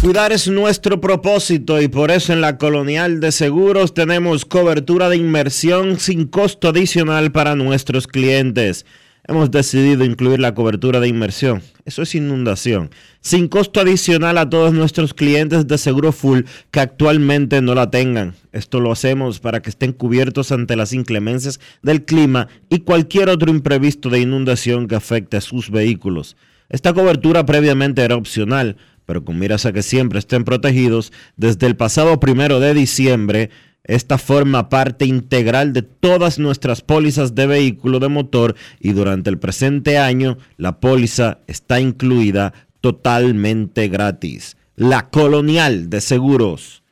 Cuidar 0.00 0.30
es 0.30 0.46
nuestro 0.46 1.00
propósito 1.00 1.80
y 1.80 1.88
por 1.88 2.10
eso 2.10 2.32
en 2.32 2.40
la 2.40 2.58
Colonial 2.58 3.18
de 3.18 3.32
Seguros 3.32 3.94
tenemos 3.94 4.44
cobertura 4.44 5.08
de 5.08 5.16
inmersión 5.16 5.98
sin 5.98 6.26
costo 6.26 6.68
adicional 6.68 7.32
para 7.32 7.56
nuestros 7.56 8.06
clientes 8.06 8.86
hemos 9.28 9.50
decidido 9.50 10.04
incluir 10.04 10.40
la 10.40 10.54
cobertura 10.54 11.00
de 11.00 11.08
inmersión. 11.08 11.62
Eso 11.84 12.02
es 12.02 12.14
inundación. 12.14 12.90
Sin 13.20 13.48
costo 13.48 13.80
adicional 13.80 14.38
a 14.38 14.48
todos 14.48 14.72
nuestros 14.72 15.14
clientes 15.14 15.66
de 15.66 15.78
seguro 15.78 16.12
full 16.12 16.42
que 16.70 16.80
actualmente 16.80 17.60
no 17.60 17.74
la 17.74 17.90
tengan. 17.90 18.34
Esto 18.52 18.80
lo 18.80 18.92
hacemos 18.92 19.40
para 19.40 19.62
que 19.62 19.70
estén 19.70 19.92
cubiertos 19.92 20.52
ante 20.52 20.76
las 20.76 20.92
inclemencias 20.92 21.60
del 21.82 22.04
clima 22.04 22.48
y 22.68 22.80
cualquier 22.80 23.28
otro 23.28 23.50
imprevisto 23.50 24.10
de 24.10 24.20
inundación 24.20 24.88
que 24.88 24.96
afecte 24.96 25.36
a 25.36 25.40
sus 25.40 25.70
vehículos. 25.70 26.36
Esta 26.68 26.92
cobertura 26.92 27.46
previamente 27.46 28.02
era 28.02 28.16
opcional, 28.16 28.76
pero 29.06 29.24
con 29.24 29.38
miras 29.38 29.66
a 29.66 29.72
que 29.72 29.82
siempre 29.82 30.18
estén 30.18 30.44
protegidos, 30.44 31.12
desde 31.36 31.66
el 31.66 31.76
pasado 31.76 32.18
primero 32.18 32.58
de 32.58 32.74
diciembre 32.74 33.50
esta 33.86 34.18
forma 34.18 34.68
parte 34.68 35.06
integral 35.06 35.72
de 35.72 35.82
todas 35.82 36.38
nuestras 36.38 36.82
pólizas 36.82 37.34
de 37.34 37.46
vehículo 37.46 38.00
de 38.00 38.08
motor 38.08 38.54
y 38.80 38.92
durante 38.92 39.30
el 39.30 39.38
presente 39.38 39.98
año 39.98 40.38
la 40.56 40.80
póliza 40.80 41.38
está 41.46 41.80
incluida 41.80 42.52
totalmente 42.80 43.88
gratis. 43.88 44.56
La 44.74 45.08
Colonial 45.08 45.88
de 45.88 46.00
Seguros. 46.00 46.82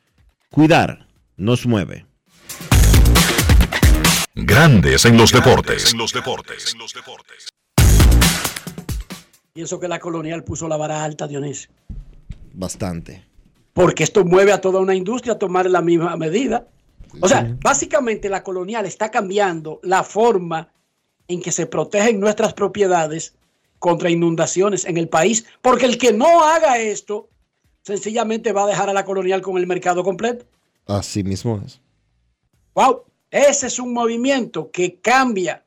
Cuidar 0.49 1.07
nos 1.37 1.65
mueve. 1.67 2.05
Grandes 4.33 5.05
en 5.05 5.17
los 5.17 5.31
deportes. 5.31 5.91
En 5.91 5.97
los 5.99 6.11
deportes. 6.11 6.75
Pienso 9.53 9.79
que 9.79 9.87
la 9.87 9.99
Colonial 9.99 10.43
puso 10.43 10.67
la 10.67 10.75
vara 10.75 11.03
alta, 11.03 11.27
Dionisio. 11.27 11.69
Bastante. 12.53 13.25
Porque 13.71 14.03
esto 14.03 14.25
mueve 14.25 14.51
a 14.51 14.59
toda 14.59 14.79
una 14.79 14.95
industria 14.95 15.33
a 15.33 15.39
tomar 15.39 15.69
la 15.69 15.81
misma 15.81 16.17
medida. 16.17 16.67
O 17.21 17.27
sea, 17.27 17.57
básicamente 17.61 18.29
la 18.29 18.43
colonial 18.43 18.85
está 18.85 19.09
cambiando 19.09 19.79
la 19.83 20.03
forma 20.03 20.71
en 21.27 21.41
que 21.41 21.51
se 21.51 21.65
protegen 21.65 22.19
nuestras 22.19 22.53
propiedades 22.53 23.35
contra 23.79 24.09
inundaciones 24.09 24.85
en 24.85 24.97
el 24.97 25.09
país, 25.09 25.45
porque 25.61 25.85
el 25.85 25.97
que 25.97 26.13
no 26.13 26.43
haga 26.43 26.77
esto, 26.77 27.29
sencillamente 27.81 28.51
va 28.51 28.63
a 28.63 28.67
dejar 28.67 28.89
a 28.89 28.93
la 28.93 29.05
colonial 29.05 29.41
con 29.41 29.57
el 29.57 29.67
mercado 29.67 30.03
completo. 30.03 30.45
Así 30.87 31.23
mismo 31.23 31.61
es. 31.65 31.81
Wow, 32.73 33.03
ese 33.31 33.67
es 33.67 33.79
un 33.79 33.93
movimiento 33.93 34.71
que 34.71 34.99
cambia 34.99 35.63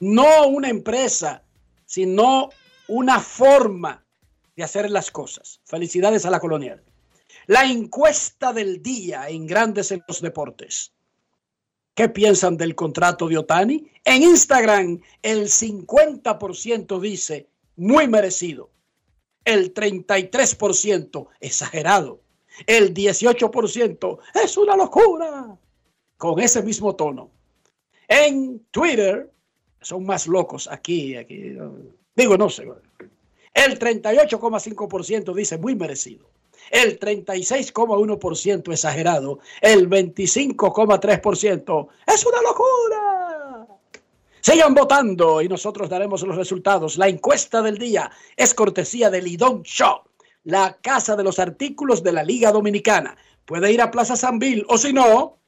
no 0.00 0.46
una 0.48 0.68
empresa, 0.68 1.42
sino 1.84 2.50
una 2.86 3.20
forma 3.20 4.04
de 4.56 4.64
hacer 4.64 4.90
las 4.90 5.10
cosas. 5.10 5.60
Felicidades 5.64 6.24
a 6.24 6.30
la 6.30 6.40
colonial. 6.40 6.82
La 7.48 7.64
encuesta 7.64 8.52
del 8.52 8.82
día 8.82 9.26
en 9.30 9.46
Grandes 9.46 9.90
en 9.90 10.04
los 10.06 10.20
Deportes. 10.20 10.92
¿Qué 11.94 12.10
piensan 12.10 12.58
del 12.58 12.74
contrato 12.74 13.26
de 13.26 13.38
Otani? 13.38 13.90
En 14.04 14.22
Instagram, 14.22 15.00
el 15.22 15.44
50% 15.44 17.00
dice 17.00 17.48
muy 17.76 18.06
merecido. 18.06 18.68
El 19.46 19.72
33% 19.72 21.28
exagerado. 21.40 22.20
El 22.66 22.92
18% 22.92 24.18
es 24.44 24.56
una 24.58 24.76
locura. 24.76 25.58
Con 26.18 26.40
ese 26.40 26.62
mismo 26.62 26.96
tono. 26.96 27.30
En 28.08 28.60
Twitter, 28.70 29.32
son 29.80 30.04
más 30.04 30.26
locos 30.26 30.68
aquí, 30.70 31.16
aquí. 31.16 31.56
Digo, 32.14 32.36
no 32.36 32.50
sé. 32.50 32.68
El 33.54 33.78
38,5% 33.78 35.34
dice 35.34 35.56
muy 35.56 35.74
merecido 35.74 36.28
el 36.70 36.98
36,1% 36.98 38.72
exagerado, 38.72 39.38
el 39.60 39.88
25,3% 39.88 41.88
es 42.06 42.26
una 42.26 42.42
locura. 42.42 43.66
Sigan 44.40 44.74
votando 44.74 45.42
y 45.42 45.48
nosotros 45.48 45.88
daremos 45.88 46.22
los 46.22 46.36
resultados. 46.36 46.96
La 46.96 47.08
encuesta 47.08 47.60
del 47.60 47.78
día 47.78 48.10
es 48.36 48.54
cortesía 48.54 49.10
de 49.10 49.20
Lidón 49.20 49.62
Shop, 49.62 50.06
la 50.44 50.78
casa 50.80 51.16
de 51.16 51.24
los 51.24 51.38
artículos 51.38 52.02
de 52.02 52.12
la 52.12 52.22
Liga 52.22 52.52
Dominicana. 52.52 53.16
Puede 53.44 53.72
ir 53.72 53.82
a 53.82 53.90
Plaza 53.90 54.16
San 54.16 54.38
Bill 54.38 54.64
o 54.68 54.78
si 54.78 54.92
no, 54.92 55.38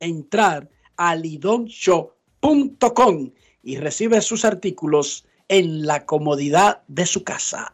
entrar 0.00 0.68
a 0.96 1.16
lidonshop.com 1.16 3.32
y 3.62 3.76
recibe 3.76 4.20
sus 4.20 4.44
artículos 4.44 5.24
en 5.48 5.86
la 5.86 6.06
comodidad 6.06 6.82
de 6.88 7.06
su 7.06 7.24
casa. 7.24 7.72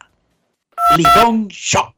Lidón 0.97 1.49
Shop. 1.49 1.98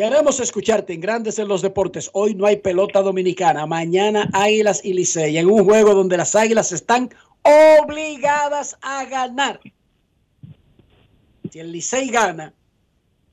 Queremos 0.00 0.40
escucharte 0.40 0.94
en 0.94 1.02
Grandes 1.02 1.38
en 1.38 1.46
los 1.46 1.60
Deportes. 1.60 2.08
Hoy 2.14 2.34
no 2.34 2.46
hay 2.46 2.56
pelota 2.56 3.02
dominicana. 3.02 3.66
Mañana 3.66 4.30
Águilas 4.32 4.82
y 4.82 4.94
Licey 4.94 5.36
en 5.36 5.50
un 5.50 5.62
juego 5.62 5.94
donde 5.94 6.16
las 6.16 6.34
Águilas 6.34 6.72
están 6.72 7.10
obligadas 7.42 8.78
a 8.80 9.04
ganar. 9.04 9.60
Si 11.50 11.58
el 11.58 11.70
Licey 11.70 12.08
gana, 12.08 12.54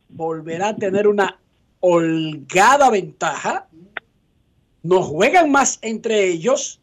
volverá 0.09 0.67
a 0.67 0.75
tener 0.75 1.07
una 1.07 1.39
holgada 1.79 2.89
ventaja. 2.89 3.69
No 4.83 5.03
juegan 5.03 5.49
más 5.49 5.79
entre 5.81 6.25
ellos 6.25 6.81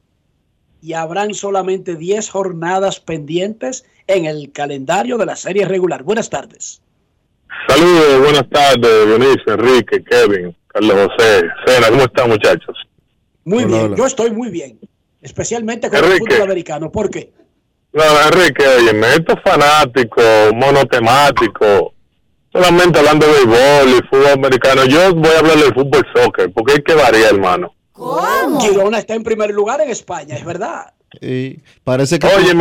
y 0.80 0.94
habrán 0.94 1.34
solamente 1.34 1.96
10 1.96 2.30
jornadas 2.30 3.00
pendientes 3.00 3.84
en 4.06 4.24
el 4.24 4.50
calendario 4.50 5.18
de 5.18 5.26
la 5.26 5.36
serie 5.36 5.66
regular. 5.66 6.04
Buenas 6.04 6.30
tardes. 6.30 6.80
Saludos, 7.68 8.20
buenas 8.20 8.48
tardes, 8.50 9.06
Dionisio, 9.06 9.54
Enrique, 9.54 10.04
Kevin, 10.04 10.56
Carlos 10.66 11.08
José, 11.08 11.42
Sena, 11.66 11.88
¿cómo 11.88 12.02
están 12.02 12.28
muchachos? 12.28 12.76
Muy 13.44 13.64
bien, 13.64 13.94
yo 13.96 14.06
estoy 14.06 14.30
muy 14.30 14.50
bien, 14.50 14.78
especialmente 15.22 15.88
con 15.88 15.98
el 16.04 16.18
fútbol 16.18 16.42
americano. 16.42 16.90
¿Por 16.90 17.10
qué? 17.10 17.32
No, 17.92 18.02
Enrique, 18.26 18.66
oye, 18.66 18.90
estos 19.14 19.38
fanáticos 19.44 20.52
monotemáticos, 20.54 21.92
solamente 22.52 22.98
hablando 22.98 23.26
de 23.26 23.32
béisbol 23.32 23.88
y 23.88 24.08
fútbol 24.08 24.32
americano, 24.32 24.84
yo 24.84 25.14
voy 25.14 25.30
a 25.30 25.38
hablar 25.38 25.56
del 25.56 25.74
fútbol 25.74 26.04
soccer, 26.14 26.52
porque 26.52 26.72
hay 26.72 26.82
que 26.82 26.94
variar, 26.94 27.34
hermano. 27.34 27.74
¿Cómo? 27.92 28.60
Girona 28.60 28.98
está 28.98 29.14
en 29.14 29.22
primer 29.22 29.50
lugar 29.50 29.80
en 29.80 29.90
España, 29.90 30.34
es 30.34 30.44
verdad. 30.44 30.92
Y 31.20 31.58
parece 31.82 32.18
que 32.18 32.26
Oye, 32.26 32.54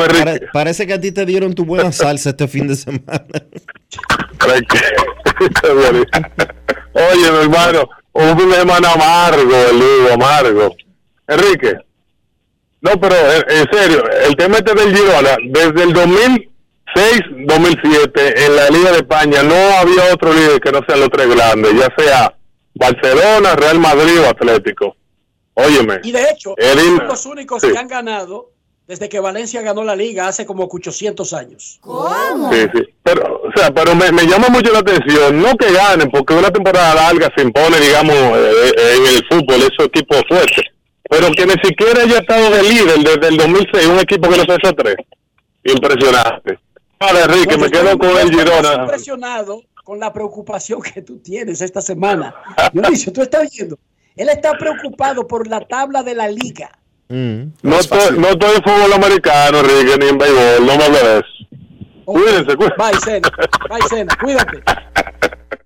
parece 0.51 0.88
que 0.88 0.93
a 0.93 1.01
ti 1.01 1.11
te 1.11 1.25
dieron 1.25 1.53
tu 1.53 1.65
buena 1.65 1.91
salsa 1.91 2.31
este 2.31 2.47
fin 2.47 2.67
de 2.67 2.75
semana. 2.75 3.25
Oye, 6.93 7.31
mi 7.31 7.38
hermano, 7.43 7.89
un 8.13 8.39
fin 8.39 8.49
de 8.49 8.55
semana 8.55 8.91
amargo, 8.91 9.55
el 9.69 9.80
Lugo, 9.80 10.13
amargo. 10.13 10.75
Enrique, 11.27 11.77
no, 12.84 12.91
pero 12.99 13.15
en, 13.15 13.65
serio, 13.71 14.03
el 14.27 14.35
tema 14.35 14.57
este 14.57 14.75
del 14.75 14.93
Girona, 14.93 15.38
desde 15.41 15.84
el 15.84 15.93
2006-2007 15.93 18.45
en 18.45 18.55
la 18.57 18.69
Liga 18.69 18.91
de 18.91 18.97
España 18.97 19.41
no 19.41 19.55
había 19.55 20.13
otro 20.13 20.34
líder 20.34 20.59
que 20.59 20.73
no 20.73 20.81
sean 20.85 20.99
los 20.99 21.09
tres 21.09 21.34
grandes, 21.34 21.71
ya 21.75 21.88
sea 21.97 22.35
Barcelona, 22.73 23.55
Real 23.55 23.80
Madrid 23.80 24.19
o 24.19 24.27
Atlético. 24.27 24.97
Óyeme, 25.55 25.99
Y 26.03 26.11
de 26.11 26.30
hecho, 26.31 26.55
El 26.57 26.80
son 26.80 27.07
los 27.07 27.25
únicos 27.25 27.61
Sí. 27.61 27.71
que 27.71 27.77
han 27.77 27.88
ganado 27.88 28.49
desde 28.88 29.07
que 29.07 29.19
Valencia 29.19 29.61
ganó 29.61 29.84
la 29.84 29.95
liga 29.95 30.27
hace 30.27 30.45
como 30.45 30.63
800 30.65 31.31
años. 31.34 31.80
Sí, 32.51 32.59
sí. 32.73 32.84
Pero, 33.03 33.41
o 33.43 33.51
sea, 33.55 33.71
pero 33.73 33.95
me, 33.95 34.11
me 34.11 34.25
llama 34.25 34.49
mucho 34.49 34.71
la 34.73 34.80
atención, 34.80 35.41
no 35.41 35.55
que 35.55 35.71
ganen, 35.71 36.09
porque 36.11 36.34
una 36.34 36.51
temporada 36.51 36.93
larga 36.95 37.30
se 37.35 37.43
impone, 37.43 37.80
digamos, 37.80 38.13
eh, 38.15 38.71
eh, 38.77 38.95
en 38.97 39.07
el 39.07 39.23
fútbol, 39.30 39.61
esos 39.61 39.85
equipos 39.88 40.21
fuertes. 40.27 40.65
Pero 41.09 41.31
que 41.31 41.45
ni 41.45 41.53
siquiera 41.63 42.01
haya 42.01 42.17
estado 42.19 42.49
de 42.49 42.63
líder 42.63 42.99
desde 42.99 43.27
el 43.30 43.38
2006, 43.38 43.88
un 43.88 43.99
equipo 43.99 44.30
que 44.30 44.38
no 44.38 44.43
se 44.43 44.57
hizo 44.61 44.73
tres. 44.73 44.95
Impresionante. 45.63 46.59
Vale, 46.99 47.21
Enrique, 47.21 47.57
me 47.57 47.69
quedo 47.69 47.97
con 47.97 48.17
el 48.17 48.30
Girona. 48.31 48.73
impresionado 48.84 49.61
con 49.84 49.99
la 49.99 50.11
preocupación 50.13 50.81
que 50.81 51.01
tú 51.01 51.19
tienes 51.19 51.61
esta 51.61 51.81
semana. 51.81 52.34
Dionisio, 52.71 53.11
tú 53.13 53.21
estás 53.21 53.49
viendo. 53.51 53.77
Él 54.15 54.30
está 54.30 54.53
preocupado 54.57 55.27
por 55.27 55.48
la 55.48 55.61
tabla 55.61 56.03
de 56.03 56.15
la 56.15 56.27
liga. 56.27 56.72
No 57.10 57.80
estoy, 57.80 58.18
no 58.18 58.30
estoy 58.30 58.56
en 58.56 58.64
fútbol 58.64 58.94
americano, 58.94 59.60
Enrique, 59.60 59.98
ni 59.99 60.07
en 60.07 60.18
béisbol, 60.18 60.65
no 60.65 60.77
me 60.77 60.84
hables 60.84 61.03
de 61.03 61.19
eso. 61.19 61.27
Cuídense, 62.06 62.56
cuídense. 62.56 62.76
Bye, 62.77 62.99
Sena. 63.03 63.30
Bye, 63.69 63.88
Sena. 63.90 64.18
Cuídate. 64.22 64.64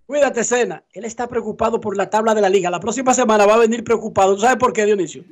Cuídate, 0.05 0.43
Sena. 0.43 0.83
Él 0.93 1.05
está 1.05 1.27
preocupado 1.27 1.79
por 1.79 1.95
la 1.97 2.09
tabla 2.09 2.35
de 2.35 2.41
la 2.41 2.49
liga. 2.49 2.69
La 2.69 2.79
próxima 2.79 3.13
semana 3.13 3.45
va 3.45 3.55
a 3.55 3.59
venir 3.59 3.83
preocupado. 3.83 4.35
¿Tú 4.35 4.41
sabes 4.41 4.57
por 4.57 4.73
qué, 4.73 4.85
Dionisio? 4.85 5.23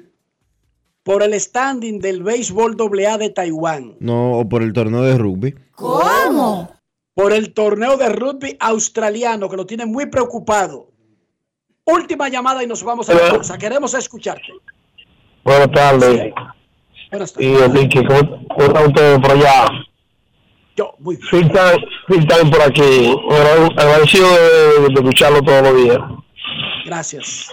Por 1.03 1.21
el 1.21 1.39
standing 1.39 1.99
del 1.99 2.23
béisbol 2.23 2.75
AA 2.79 3.17
de 3.17 3.29
Taiwán. 3.29 3.95
No, 3.99 4.39
o 4.39 4.49
por 4.49 4.63
el 4.63 4.73
torneo 4.73 5.03
de 5.03 5.17
rugby. 5.17 5.55
¿Cómo? 5.73 6.71
Por 7.13 7.31
el 7.31 7.53
torneo 7.53 7.97
de 7.97 8.09
rugby 8.09 8.57
australiano, 8.59 9.49
que 9.49 9.57
lo 9.57 9.65
tiene 9.65 9.85
muy 9.85 10.07
preocupado. 10.07 10.94
Última 11.85 12.29
llamada 12.29 12.63
y 12.63 12.67
nos 12.67 12.83
vamos 12.83 13.09
a 13.09 13.13
la 13.13 13.29
pausa. 13.29 13.57
Queremos 13.57 13.93
escucharte. 13.93 14.53
Buenas 15.43 15.71
tardes. 15.71 16.33
Y 17.37 17.45
Enrique, 17.55 18.03
¿cómo, 18.05 18.45
cómo 18.47 18.65
están 18.67 18.87
ustedes 18.87 19.19
por 19.19 19.31
allá? 19.31 19.65
Yo, 20.75 20.91
muy 20.99 21.17
bien. 21.17 21.49
Time 22.27 22.51
por 22.51 22.61
aquí. 22.63 23.15
Agradecido 23.77 24.27
de, 24.29 24.87
de 24.89 24.93
escucharlo 24.95 25.41
todos 25.43 25.61
los 25.61 25.75
días. 25.83 25.99
Gracias. 26.85 27.49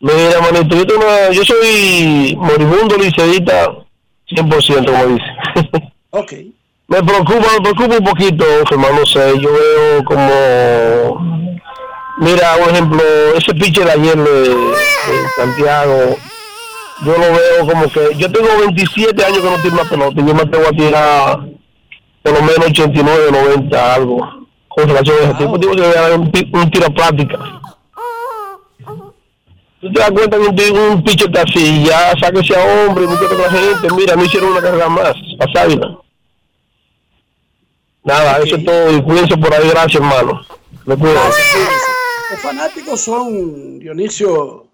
Mira, 0.00 0.40
manito, 0.40 0.76
yo, 0.76 0.86
tengo 0.86 1.02
una- 1.04 1.30
yo 1.30 1.44
soy 1.44 2.34
moribundo 2.38 2.96
liceísta 2.96 3.66
100%, 4.28 4.84
como 4.86 5.06
dice. 5.06 5.24
Ok. 6.12 6.32
Me 6.88 7.00
preocupa, 7.04 7.46
me 7.54 7.60
preocupa 7.70 7.98
un 7.98 8.04
poquito, 8.04 8.44
hermano, 8.68 8.98
no 8.98 9.06
sé, 9.06 9.38
yo 9.40 9.48
veo 9.52 10.04
como... 10.04 11.49
Mira, 12.20 12.56
por 12.58 12.70
ejemplo, 12.70 13.02
ese 13.34 13.54
pitcher 13.54 13.86
de 13.86 13.92
ayer 13.92 14.16
de, 14.16 14.74
Santiago, 15.36 16.16
yo 17.04 17.12
lo 17.12 17.18
veo 17.18 17.66
como 17.66 17.90
que... 17.90 18.14
Yo 18.16 18.30
tengo 18.30 18.48
27 18.60 19.24
años 19.24 19.38
que 19.38 19.50
no 19.50 19.56
tiro 19.62 19.74
una 19.74 19.84
pelota 19.84 20.22
yo 20.22 20.34
me 20.34 20.42
atrevo 20.42 20.68
a 20.68 20.72
tirar 20.72 21.40
por 22.22 22.32
lo 22.34 22.42
menos 22.42 22.66
89, 22.66 23.32
90, 23.32 23.94
algo. 23.94 24.46
Con 24.68 24.88
relación 24.88 25.16
a 25.16 25.24
ese 25.24 25.34
tipo, 25.34 25.58
tipo 25.58 25.72
que 25.72 25.82
un, 25.82 26.60
un 26.60 26.70
tiro 26.70 26.94
práctica. 26.94 27.38
Tú 29.80 29.90
te 29.90 29.98
das 29.98 30.10
cuenta 30.10 30.36
que 30.36 30.70
un, 30.70 30.78
un 30.78 31.02
pitcher 31.02 31.28
está 31.28 31.42
así, 31.42 31.84
ya 31.84 32.12
sáquese 32.20 32.54
a 32.54 32.86
hombre, 32.86 33.06
con 33.06 33.16
la 33.16 33.50
gente, 33.50 33.94
mira, 33.96 34.14
no 34.14 34.24
hicieron 34.24 34.50
una 34.50 34.60
carrera 34.60 34.90
más, 34.90 35.14
pasárila. 35.38 35.96
Nada, 38.04 38.38
eso 38.38 38.56
es 38.56 38.64
todo. 38.64 38.92
Y 38.92 39.02
cuídense 39.02 39.36
por 39.36 39.52
ahí. 39.52 39.68
Gracias, 39.68 39.94
hermano. 40.02 40.40
Me 40.86 40.96
cuidan. 40.96 41.22
Los 42.30 42.40
fanáticos 42.40 43.00
son, 43.00 43.80
Dionisio, 43.80 44.68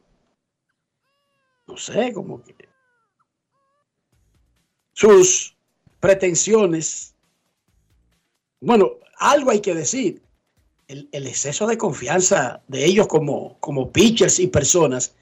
no 1.66 1.77
sé, 1.77 2.12
como 2.12 2.43
que 2.43 2.55
sus 4.93 5.57
pretensiones. 6.01 7.15
Bueno, 8.61 8.93
algo 9.19 9.51
hay 9.51 9.61
que 9.61 9.74
decir. 9.74 10.23
El, 10.89 11.09
el 11.12 11.27
exceso 11.27 11.66
de 11.66 11.77
confianza 11.78 12.62
de 12.69 12.85
ellos 12.85 13.09
como, 13.09 13.59
como 13.59 13.91
pitchers 13.91 14.39
y 14.39 14.47
personas 14.47 15.15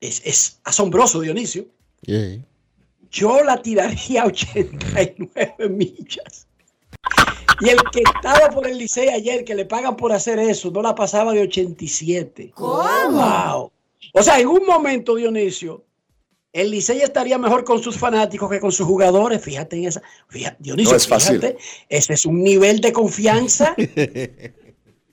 es, 0.00 0.22
es 0.24 0.60
asombroso, 0.64 1.20
Dionisio. 1.20 1.66
Yo 3.10 3.44
la 3.44 3.60
tiraría 3.62 4.22
a 4.24 4.26
89 4.26 5.68
millas. 5.68 6.48
Y 7.60 7.70
el 7.70 7.78
que 7.92 8.02
estaba 8.14 8.50
por 8.50 8.66
el 8.68 8.78
Licey 8.78 9.08
ayer, 9.08 9.44
que 9.44 9.54
le 9.54 9.64
pagan 9.64 9.96
por 9.96 10.12
hacer 10.12 10.38
eso, 10.38 10.70
no 10.70 10.80
la 10.82 10.94
pasaba 10.94 11.32
de 11.32 11.42
87. 11.42 12.52
Wow. 12.56 13.72
O 14.14 14.22
sea, 14.22 14.38
en 14.38 14.46
un 14.46 14.64
momento, 14.64 15.16
Dionisio, 15.16 15.84
el 16.52 16.70
Licey 16.70 17.00
estaría 17.00 17.36
mejor 17.36 17.64
con 17.64 17.82
sus 17.82 17.96
fanáticos 17.98 18.48
que 18.50 18.60
con 18.60 18.70
sus 18.70 18.86
jugadores. 18.86 19.42
Fíjate 19.42 19.76
en 19.76 19.86
esa. 19.86 20.00
Fíjate, 20.28 20.56
Dionisio, 20.60 20.92
No 20.92 20.96
es 20.96 21.08
fácil. 21.08 21.40
fíjate, 21.40 21.58
ese 21.88 22.12
es 22.14 22.24
un 22.26 22.42
nivel 22.42 22.80
de 22.80 22.92
confianza. 22.92 23.74
Enrique, 23.76 24.52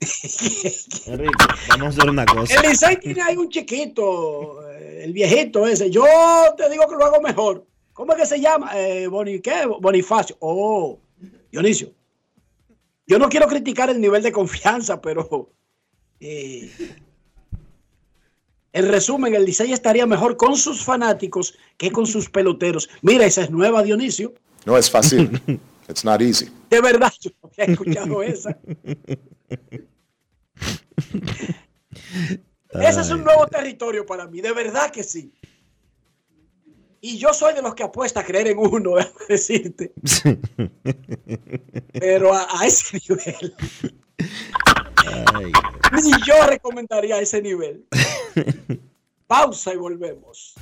vamos 1.68 1.86
a 1.86 1.88
hacer 1.88 2.10
una 2.10 2.24
cosa. 2.26 2.54
El 2.54 2.70
Licey 2.70 2.96
tiene 2.98 3.22
ahí 3.22 3.36
un 3.36 3.48
chiquito, 3.48 4.68
eh, 4.70 5.00
el 5.04 5.12
viejito 5.12 5.66
ese. 5.66 5.90
Yo 5.90 6.04
te 6.56 6.70
digo 6.70 6.86
que 6.88 6.94
lo 6.96 7.04
hago 7.04 7.20
mejor. 7.20 7.66
¿Cómo 7.92 8.12
es 8.12 8.18
que 8.20 8.26
se 8.26 8.40
llama? 8.40 8.70
Eh, 8.78 9.08
Boni- 9.08 9.40
¿qué? 9.40 9.66
Bonifacio. 9.80 10.36
Oh, 10.40 10.98
Dionisio. 11.50 11.92
Yo 13.06 13.18
no 13.18 13.28
quiero 13.28 13.46
criticar 13.46 13.90
el 13.90 14.00
nivel 14.00 14.22
de 14.22 14.32
confianza, 14.32 15.00
pero 15.00 15.50
eh, 16.20 16.70
en 18.72 18.88
resumen, 18.88 19.34
el 19.34 19.44
Licey 19.44 19.72
estaría 19.72 20.06
mejor 20.06 20.36
con 20.36 20.56
sus 20.56 20.84
fanáticos 20.84 21.54
que 21.78 21.90
con 21.90 22.06
sus 22.06 22.28
peloteros. 22.28 22.90
Mira, 23.00 23.24
esa 23.24 23.42
es 23.42 23.50
nueva, 23.50 23.82
Dionisio. 23.82 24.34
No 24.64 24.76
es 24.76 24.90
fácil. 24.90 25.40
It's 25.88 26.04
not 26.04 26.20
easy. 26.20 26.50
De 26.68 26.80
verdad, 26.80 27.12
yo 27.20 27.30
no 27.42 27.50
había 27.50 27.72
escuchado 27.72 28.22
esa. 28.22 28.58
Ese 32.70 33.00
es 33.00 33.10
un 33.10 33.24
nuevo 33.24 33.46
territorio 33.46 34.04
para 34.04 34.26
mí, 34.26 34.40
de 34.40 34.52
verdad 34.52 34.90
que 34.90 35.02
sí. 35.02 35.32
Y 37.00 37.18
yo 37.18 37.32
soy 37.34 37.54
de 37.54 37.62
los 37.62 37.74
que 37.74 37.82
apuesta 37.82 38.20
a 38.20 38.24
creer 38.24 38.48
en 38.48 38.58
uno, 38.58 38.94
decirte. 39.28 39.92
Pero 41.92 42.34
a, 42.34 42.64
ese 42.64 42.98
nivel. 43.08 43.54
Ay. 45.34 45.52
Ni 45.92 46.10
yo 46.26 46.46
recomendaría 46.46 47.20
ese 47.20 47.42
nivel. 47.42 47.86
Pausa 49.26 49.74
y 49.74 49.76
volvemos. 49.76 50.54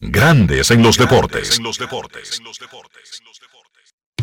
Grandes 0.00 0.70
en 0.70 0.82
los 0.82 0.96
deportes. 0.96 1.58
En 1.58 1.64
los 1.64 1.78
deportes. 1.78 2.38
En 2.38 2.44
los 2.44 2.58
deportes. 2.58 3.22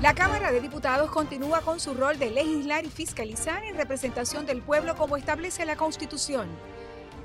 La 0.00 0.14
Cámara 0.14 0.52
de 0.52 0.60
Diputados 0.60 1.10
continúa 1.10 1.60
con 1.60 1.80
su 1.80 1.92
rol 1.92 2.20
de 2.20 2.30
legislar 2.30 2.84
y 2.84 2.88
fiscalizar 2.88 3.64
en 3.64 3.76
representación 3.76 4.46
del 4.46 4.62
pueblo 4.62 4.94
como 4.94 5.16
establece 5.16 5.64
la 5.64 5.74
Constitución. 5.74 6.46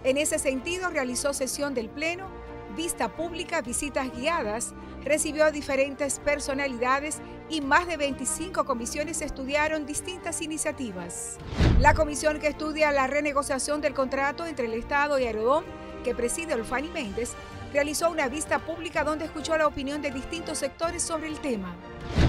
En 0.03 0.17
ese 0.17 0.39
sentido, 0.39 0.89
realizó 0.89 1.33
sesión 1.33 1.75
del 1.75 1.87
Pleno, 1.87 2.27
vista 2.75 3.09
pública, 3.09 3.61
visitas 3.61 4.11
guiadas, 4.11 4.73
recibió 5.03 5.45
a 5.45 5.51
diferentes 5.51 6.17
personalidades 6.17 7.19
y 7.47 7.61
más 7.61 7.85
de 7.85 7.95
25 7.95 8.65
comisiones 8.65 9.21
estudiaron 9.21 9.85
distintas 9.85 10.41
iniciativas. 10.41 11.37
La 11.79 11.93
comisión 11.93 12.39
que 12.39 12.47
estudia 12.47 12.91
la 12.91 13.05
renegociación 13.05 13.81
del 13.81 13.93
contrato 13.93 14.47
entre 14.47 14.65
el 14.65 14.73
Estado 14.73 15.19
y 15.19 15.25
Aerodón, 15.25 15.63
que 16.03 16.15
preside 16.15 16.55
Olfani 16.55 16.89
Méndez, 16.89 17.33
realizó 17.73 18.11
una 18.11 18.29
vista 18.29 18.59
pública 18.59 19.03
donde 19.03 19.25
escuchó 19.25 19.57
la 19.57 19.65
opinión 19.65 20.03
de 20.03 20.11
distintos 20.11 20.59
sectores 20.59 21.01
sobre 21.01 21.27
el 21.27 21.39
tema. 21.39 21.75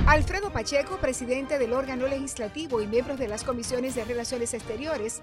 Alfredo 0.07 0.51
Pacheco, 0.51 0.97
presidente 0.97 1.59
del 1.59 1.75
órgano 1.75 2.09
legislativo 2.09 2.81
y 2.81 2.87
miembros 2.87 3.19
de 3.19 3.29
las 3.29 3.45
comisiones 3.45 3.95
de 3.95 4.07
Relaciones 4.07 4.55
Exteriores, 4.55 5.21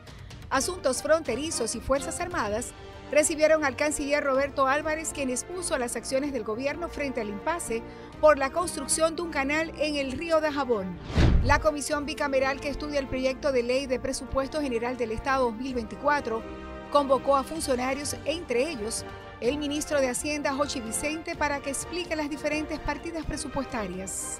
Asuntos 0.51 1.01
Fronterizos 1.01 1.73
y 1.73 1.79
Fuerzas 1.79 2.21
Armadas, 2.21 2.71
recibieron 3.11 3.65
al 3.65 3.75
canciller 3.75 4.23
Roberto 4.23 4.67
Álvarez, 4.67 5.11
quien 5.11 5.31
expuso 5.31 5.75
las 5.79 5.95
acciones 5.95 6.31
del 6.31 6.43
gobierno 6.43 6.87
frente 6.87 7.19
al 7.19 7.29
impasse 7.29 7.81
por 8.21 8.37
la 8.37 8.51
construcción 8.51 9.15
de 9.15 9.23
un 9.23 9.31
canal 9.31 9.73
en 9.79 9.95
el 9.95 10.11
río 10.11 10.39
de 10.39 10.51
Jabón. 10.51 10.99
La 11.43 11.59
comisión 11.59 12.05
bicameral 12.05 12.61
que 12.61 12.69
estudia 12.69 12.99
el 12.99 13.07
proyecto 13.07 13.51
de 13.51 13.63
ley 13.63 13.87
de 13.87 13.99
presupuesto 13.99 14.61
general 14.61 14.97
del 14.97 15.13
Estado 15.13 15.45
2024 15.45 16.43
convocó 16.91 17.35
a 17.37 17.43
funcionarios, 17.43 18.15
entre 18.25 18.69
ellos 18.69 19.03
el 19.41 19.57
ministro 19.57 19.99
de 19.99 20.09
Hacienda, 20.09 20.53
Jochi 20.53 20.79
Vicente, 20.79 21.35
para 21.35 21.59
que 21.59 21.71
explique 21.71 22.15
las 22.15 22.29
diferentes 22.29 22.79
partidas 22.79 23.25
presupuestarias. 23.25 24.37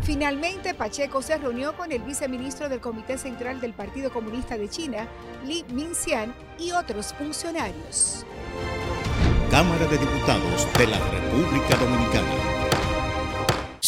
Finalmente, 0.00 0.74
Pacheco 0.74 1.22
se 1.22 1.36
reunió 1.36 1.76
con 1.76 1.92
el 1.92 2.02
viceministro 2.02 2.68
del 2.68 2.80
Comité 2.80 3.18
Central 3.18 3.60
del 3.60 3.74
Partido 3.74 4.12
Comunista 4.12 4.56
de 4.56 4.68
China, 4.68 5.06
Li 5.44 5.64
Minxian, 5.68 6.34
y 6.58 6.72
otros 6.72 7.12
funcionarios. 7.14 8.24
Cámara 9.50 9.86
de 9.86 9.98
Diputados 9.98 10.66
de 10.78 10.86
la 10.86 10.98
República 10.98 11.76
Dominicana. 11.76 12.61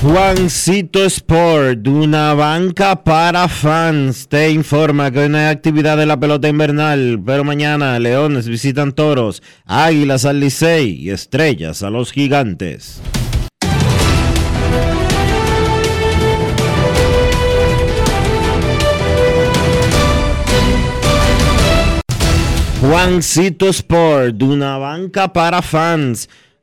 Juancito 0.00 1.04
Sport, 1.04 1.88
una 1.88 2.32
banca 2.32 3.02
para 3.02 3.48
fans, 3.48 4.28
te 4.28 4.48
informa 4.48 5.10
que 5.10 5.18
hoy 5.18 5.28
no 5.28 5.38
hay 5.38 5.46
actividad 5.46 5.96
de 5.96 6.06
la 6.06 6.20
pelota 6.20 6.46
invernal, 6.46 7.20
pero 7.26 7.42
mañana 7.42 7.98
Leones 7.98 8.46
visitan 8.46 8.92
Toros, 8.92 9.42
Águilas 9.66 10.24
al 10.24 10.38
Licey 10.38 11.02
y 11.02 11.10
Estrellas 11.10 11.82
a 11.82 11.90
los 11.90 12.12
Gigantes. 12.12 13.00
Juancito 22.80 23.66
Sport, 23.66 24.40
una 24.44 24.78
banca 24.78 25.32
para 25.32 25.60
fans 25.60 26.28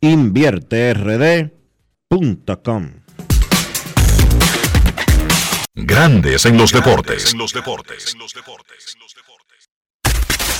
invierterd.com. 0.00 2.92
Grandes 5.74 6.46
en 6.46 6.56
los 6.56 6.72
deportes. 6.72 7.34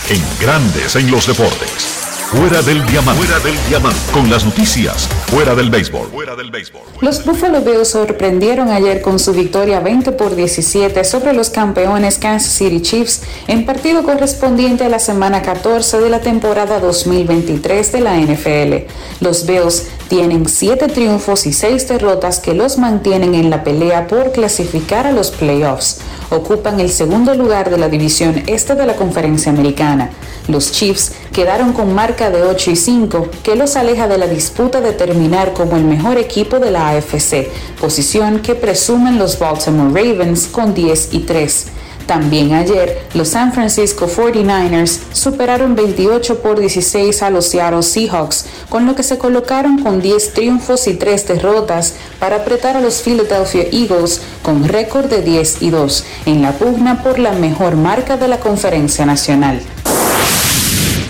En 0.08 0.22
Grandes 0.38 0.94
en 0.96 1.10
los 1.10 1.26
deportes. 1.26 2.15
Fuera 2.31 2.61
del 2.61 2.85
diamante. 2.86 3.24
Fuera 3.24 3.39
del 3.44 3.55
diamante. 3.69 4.01
Con 4.12 4.28
las 4.28 4.44
noticias. 4.44 5.07
Fuera 5.28 5.55
del 5.55 5.70
béisbol. 5.70 6.09
Fuera 6.09 6.35
del 6.35 6.51
béisbol. 6.51 6.82
Los 7.01 7.24
Buffalo 7.24 7.61
Bills 7.61 7.86
sorprendieron 7.86 8.69
ayer 8.70 9.01
con 9.01 9.20
su 9.20 9.32
victoria 9.32 9.78
20 9.78 10.11
por 10.11 10.35
17 10.35 11.05
sobre 11.05 11.32
los 11.35 11.51
campeones 11.51 12.19
Kansas 12.19 12.53
City 12.53 12.82
Chiefs 12.82 13.23
en 13.47 13.65
partido 13.65 14.03
correspondiente 14.03 14.85
a 14.85 14.89
la 14.89 14.98
semana 14.98 15.43
14 15.43 16.01
de 16.01 16.11
la 16.11 16.20
temporada 16.20 16.81
2023 16.81 17.93
de 17.93 18.01
la 18.01 18.16
NFL. 18.16 18.93
Los 19.20 19.47
Bills 19.47 19.86
tienen 20.09 20.49
7 20.49 20.89
triunfos 20.89 21.47
y 21.47 21.53
6 21.53 21.89
derrotas 21.89 22.39
que 22.39 22.55
los 22.55 22.78
mantienen 22.78 23.35
en 23.35 23.51
la 23.51 23.65
pelea 23.65 24.07
por 24.07 24.33
clasificar 24.33 25.07
a 25.07 25.12
los 25.12 25.31
playoffs. 25.31 25.99
Ocupan 26.31 26.81
el 26.81 26.91
segundo 26.91 27.35
lugar 27.35 27.70
de 27.70 27.78
la 27.78 27.89
división 27.89 28.43
este 28.47 28.74
de 28.74 28.87
la 28.87 28.97
conferencia 28.97 29.51
americana. 29.53 30.11
Los 30.49 30.73
Chiefs 30.73 31.12
quedaron 31.33 31.73
con 31.73 31.95
marca 31.95 32.31
de 32.31 32.43
8 32.43 32.70
y 32.70 32.77
5, 32.77 33.28
que 33.43 33.57
los 33.57 33.77
aleja 33.77 34.07
de 34.07 34.19
la 34.19 34.27
disputa 34.27 34.81
de 34.81 34.93
terminar 34.93 35.53
como 35.53 35.77
el 35.77 35.85
mejor 35.85 36.19
equipo 36.19 36.59
de 36.59 36.70
la 36.70 36.91
AFC, 36.91 37.49
posición 37.81 38.41
que 38.41 38.55
presumen 38.55 39.19
los 39.19 39.39
Baltimore 39.39 39.91
Ravens 39.91 40.47
con 40.47 40.74
10 40.74 41.15
y 41.15 41.19
3. 41.20 41.66
También 42.07 42.55
ayer, 42.55 43.03
los 43.15 43.28
San 43.28 43.53
Francisco 43.53 44.07
49ers 44.07 45.01
superaron 45.12 45.74
28 45.74 46.41
por 46.41 46.61
16 46.61 47.23
a 47.23 47.31
los 47.31 47.47
Seattle 47.47 47.83
Seahawks, 47.83 48.47
con 48.69 48.87
lo 48.87 48.95
que 48.95 49.03
se 49.03 49.19
colocaron 49.19 49.83
con 49.83 50.01
10 50.01 50.33
triunfos 50.33 50.87
y 50.87 50.95
3 50.95 51.27
derrotas 51.27 51.95
para 52.20 52.37
apretar 52.37 52.77
a 52.77 52.81
los 52.81 53.03
Philadelphia 53.03 53.65
Eagles 53.73 54.20
con 54.43 54.69
récord 54.69 55.07
de 55.07 55.23
10 55.23 55.62
y 55.62 55.70
2 55.70 56.05
en 56.27 56.43
la 56.43 56.53
pugna 56.53 57.03
por 57.03 57.19
la 57.19 57.33
mejor 57.33 57.74
marca 57.74 58.16
de 58.16 58.28
la 58.28 58.39
conferencia 58.39 59.05
nacional. 59.05 59.61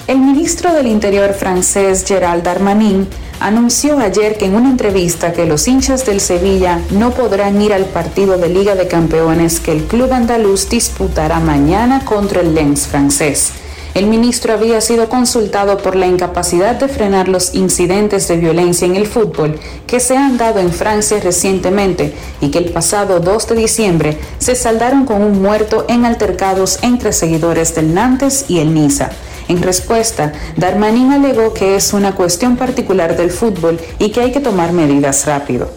El 0.07 0.19
ministro 0.19 0.73
del 0.73 0.87
Interior 0.87 1.35
francés 1.35 2.05
Gerald 2.07 2.43
Darmanin 2.43 3.09
anunció 3.41 3.99
ayer 3.99 4.39
que 4.39 4.47
en 4.47 4.55
una 4.55 4.71
entrevista 4.71 5.33
que 5.33 5.47
los 5.47 5.67
hinchas 5.69 6.07
del 6.07 6.21
Sevilla 6.21 6.81
no 6.91 7.11
podrán 7.11 7.61
ir 7.61 7.73
al 7.73 7.85
partido 7.85 8.39
de 8.39 8.49
Liga 8.49 8.75
de 8.75 8.89
Campeones 8.89 9.61
que 9.61 9.73
el 9.73 9.85
club 9.85 10.13
andaluz 10.13 10.69
disputará 10.69 11.41
mañana 11.41 12.05
contra 12.05 12.41
el 12.41 12.55
Lens 12.55 12.87
francés. 12.87 13.53
El 13.97 14.09
ministro 14.09 14.53
había 14.53 14.83
sido 14.83 15.09
consultado 15.09 15.79
por 15.79 15.97
la 15.97 16.07
incapacidad 16.07 16.75
de 16.75 16.87
frenar 16.87 17.29
los 17.29 17.55
incidentes 17.55 18.29
de 18.29 18.37
violencia 18.37 18.87
en 18.87 18.95
el 18.95 19.07
fútbol 19.07 19.59
que 19.87 20.01
se 20.01 20.19
han 20.19 20.37
dado 20.37 20.61
en 20.61 20.71
Francia 20.71 21.19
recientemente 21.19 22.13
y 22.43 22.51
que 22.51 22.59
el 22.59 22.73
pasado 22.73 23.21
2 23.21 23.49
de 23.49 23.55
diciembre 23.55 24.19
se 24.39 24.55
saldaron 24.55 25.07
con 25.07 25.23
un 25.23 25.41
muerto 25.41 25.87
en 25.89 26.05
altercados 26.05 26.79
entre 26.83 27.15
seguidores 27.15 27.75
del 27.75 27.95
Nantes 27.95 28.45
y 28.49 28.59
el 28.59 28.75
Niza. 28.75 29.13
En 29.49 29.63
respuesta, 29.63 30.33
Darmanin 30.57 31.13
alegó 31.13 31.55
que 31.55 31.77
es 31.77 31.93
una 31.93 32.15
cuestión 32.15 32.57
particular 32.57 33.17
del 33.17 33.31
fútbol 33.31 33.79
y 33.99 34.11
que 34.11 34.21
hay 34.21 34.33
que 34.33 34.41
tomar 34.41 34.73
medidas 34.73 35.25
rápido. 35.27 35.71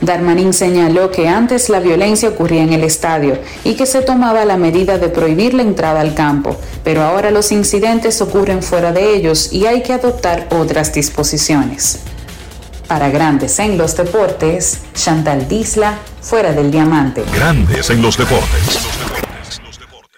Darmanin 0.00 0.52
señaló 0.52 1.10
que 1.10 1.28
antes 1.28 1.68
la 1.68 1.80
violencia 1.80 2.28
ocurría 2.28 2.62
en 2.62 2.72
el 2.72 2.84
estadio 2.84 3.38
y 3.64 3.74
que 3.74 3.86
se 3.86 4.02
tomaba 4.02 4.44
la 4.44 4.56
medida 4.56 4.98
de 4.98 5.08
prohibir 5.08 5.54
la 5.54 5.62
entrada 5.62 6.00
al 6.00 6.14
campo, 6.14 6.56
pero 6.82 7.02
ahora 7.02 7.30
los 7.30 7.52
incidentes 7.52 8.20
ocurren 8.20 8.62
fuera 8.62 8.92
de 8.92 9.14
ellos 9.14 9.52
y 9.52 9.66
hay 9.66 9.82
que 9.82 9.94
adoptar 9.94 10.48
otras 10.50 10.92
disposiciones. 10.92 12.00
Para 12.86 13.08
Grandes 13.08 13.58
en 13.60 13.78
los 13.78 13.96
Deportes, 13.96 14.80
Chantal 14.94 15.48
Disla, 15.48 15.98
fuera 16.20 16.52
del 16.52 16.70
diamante. 16.70 17.24
Grandes 17.34 17.88
en 17.88 18.02
los 18.02 18.18
deportes. 18.18 19.23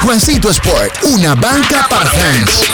Juancito 0.00 0.48
Sport, 0.50 0.94
una 1.02 1.34
banca 1.34 1.86
para 1.88 2.06
fans. 2.06 2.70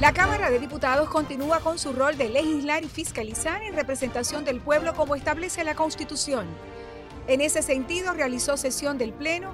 La 0.00 0.12
Cámara 0.12 0.50
de 0.50 0.58
Diputados 0.58 1.10
continúa 1.10 1.60
con 1.60 1.78
su 1.78 1.92
rol 1.92 2.16
de 2.16 2.30
legislar 2.30 2.84
y 2.84 2.88
fiscalizar 2.88 3.62
en 3.62 3.74
representación 3.74 4.44
del 4.46 4.60
pueblo 4.60 4.94
como 4.94 5.14
establece 5.14 5.62
la 5.62 5.74
Constitución. 5.74 6.46
En 7.26 7.42
ese 7.42 7.62
sentido, 7.62 8.14
realizó 8.14 8.56
sesión 8.56 8.96
del 8.96 9.12
Pleno, 9.12 9.52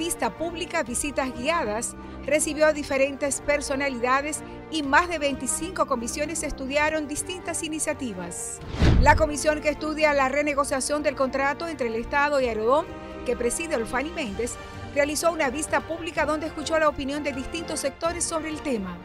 vista 0.00 0.30
pública, 0.30 0.82
visitas 0.82 1.30
guiadas, 1.36 1.94
recibió 2.24 2.66
a 2.66 2.72
diferentes 2.72 3.42
personalidades 3.42 4.40
y 4.70 4.82
más 4.82 5.10
de 5.10 5.18
25 5.18 5.86
comisiones 5.86 6.42
estudiaron 6.42 7.06
distintas 7.06 7.62
iniciativas. 7.62 8.60
La 9.02 9.14
comisión 9.14 9.60
que 9.60 9.68
estudia 9.68 10.14
la 10.14 10.30
renegociación 10.30 11.02
del 11.02 11.16
contrato 11.16 11.68
entre 11.68 11.88
el 11.88 11.96
Estado 11.96 12.40
y 12.40 12.46
Aerodón, 12.46 12.86
que 13.26 13.36
preside 13.36 13.76
Olfani 13.76 14.08
Méndez, 14.12 14.54
realizó 14.94 15.32
una 15.32 15.50
vista 15.50 15.82
pública 15.82 16.24
donde 16.24 16.46
escuchó 16.46 16.78
la 16.78 16.88
opinión 16.88 17.22
de 17.22 17.34
distintos 17.34 17.80
sectores 17.80 18.24
sobre 18.24 18.48
el 18.48 18.62
tema. 18.62 18.96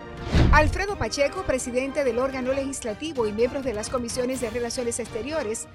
Alfredo 0.53 0.97
Pacheco, 0.97 1.43
presidente 1.43 2.05
del 2.05 2.19
órgano 2.19 2.53
legislativo 2.53 3.27
y 3.27 3.33
miembros 3.33 3.65
de 3.65 3.73
las 3.73 3.89
comisiones 3.89 4.39
de 4.39 4.49
Relaciones 4.49 4.97
Exteriores, 4.99 5.67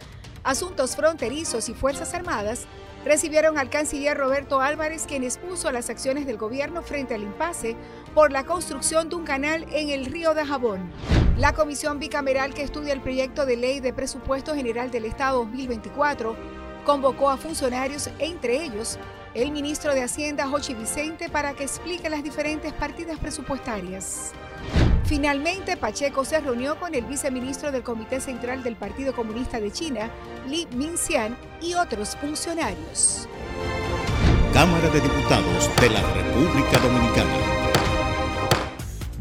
Asuntos 0.45 0.97
Fronterizos 0.97 1.69
y 1.69 1.75
Fuerzas 1.75 2.15
Armadas, 2.15 2.67
recibieron 3.05 3.59
al 3.59 3.71
canciller 3.71 4.17
Roberto 4.17 4.61
Álvarez, 4.61 5.07
quien 5.07 5.25
expuso 5.25 5.71
las 5.71 5.91
acciones 5.91 6.27
del 6.27 6.37
gobierno 6.37 6.83
frente 6.83 7.15
al 7.15 7.23
impasse 7.23 7.77
por 8.15 8.33
la 8.33 8.45
construcción 8.45 9.09
de 9.09 9.17
un 9.17 9.25
canal 9.25 9.67
en 9.73 9.91
el 9.91 10.07
río 10.07 10.35
de 10.35 10.45
Jabón. 10.45 10.91
La 11.37 11.55
comisión 11.55 11.99
bicameral 11.99 12.53
que 12.55 12.63
estudia 12.63 12.93
el 12.93 13.01
proyecto 13.01 13.47
de 13.47 13.57
ley 13.57 13.81
de 13.81 13.93
presupuesto 13.93 14.55
general 14.55 14.91
del 14.91 15.07
Estado 15.07 15.39
2024 15.39 16.37
convocó 16.85 17.31
a 17.31 17.37
funcionarios, 17.37 18.11
entre 18.19 18.63
ellos 18.63 18.99
el 19.35 19.53
ministro 19.53 19.95
de 19.95 20.03
Hacienda, 20.03 20.49
Jochi 20.49 20.75
Vicente, 20.75 21.29
para 21.29 21.55
que 21.55 21.63
explique 21.63 22.11
las 22.11 22.23
diferentes 22.23 22.73
partidas 22.73 23.19
presupuestarias. 23.19 24.33
Finalmente, 25.05 25.77
Pacheco 25.77 26.25
se 26.25 26.41
reunió 26.41 26.79
con 26.79 26.95
el 26.95 27.05
viceministro 27.05 27.73
del 27.73 27.83
Comité 27.83 28.21
Central 28.21 28.63
del 28.63 28.77
Partido 28.77 29.13
Comunista 29.13 29.59
de 29.59 29.73
China, 29.73 30.09
Li 30.49 30.69
Minxian, 30.73 31.37
y 31.61 31.75
otros 31.75 32.17
funcionarios. 32.17 33.29
Cámara 34.53 34.89
de 34.89 35.01
Diputados 35.01 35.71
de 35.81 35.91
la 35.91 36.01
República 36.13 36.79
Dominicana. 36.79 37.61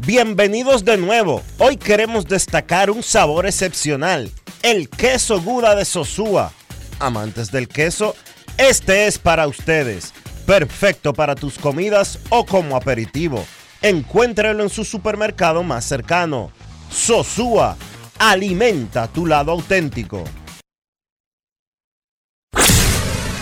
Bienvenidos 0.06 0.84
de 0.84 0.96
nuevo. 0.96 1.42
Hoy 1.58 1.76
queremos 1.76 2.26
destacar 2.26 2.90
un 2.90 3.02
sabor 3.02 3.46
excepcional, 3.46 4.30
el 4.62 4.88
queso 4.88 5.40
Guda 5.40 5.74
de 5.74 5.84
Sosúa. 5.84 6.52
Amantes 6.98 7.50
del 7.50 7.68
queso, 7.68 8.14
este 8.58 9.06
es 9.06 9.18
para 9.18 9.46
ustedes. 9.46 10.12
Perfecto 10.46 11.12
para 11.12 11.34
tus 11.34 11.58
comidas 11.58 12.18
o 12.28 12.44
como 12.46 12.76
aperitivo. 12.76 13.44
Encuéntralo 13.82 14.62
en 14.62 14.68
su 14.68 14.84
supermercado 14.84 15.62
más 15.62 15.86
cercano. 15.86 16.50
Sosúa, 16.90 17.76
alimenta 18.18 19.08
tu 19.08 19.24
lado 19.24 19.52
auténtico. 19.52 20.24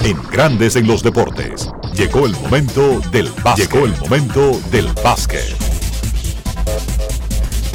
En 0.05 0.23
Grandes 0.31 0.77
en 0.77 0.87
los 0.87 1.03
deportes, 1.03 1.69
llegó 1.93 2.27
el 2.27 2.33
momento 2.33 3.01
del 3.11 3.29
básquet. 3.43 3.69
Llegó 3.69 3.87
el 3.87 3.97
momento 3.99 4.61
del 4.71 4.87
básquet. 5.03 5.57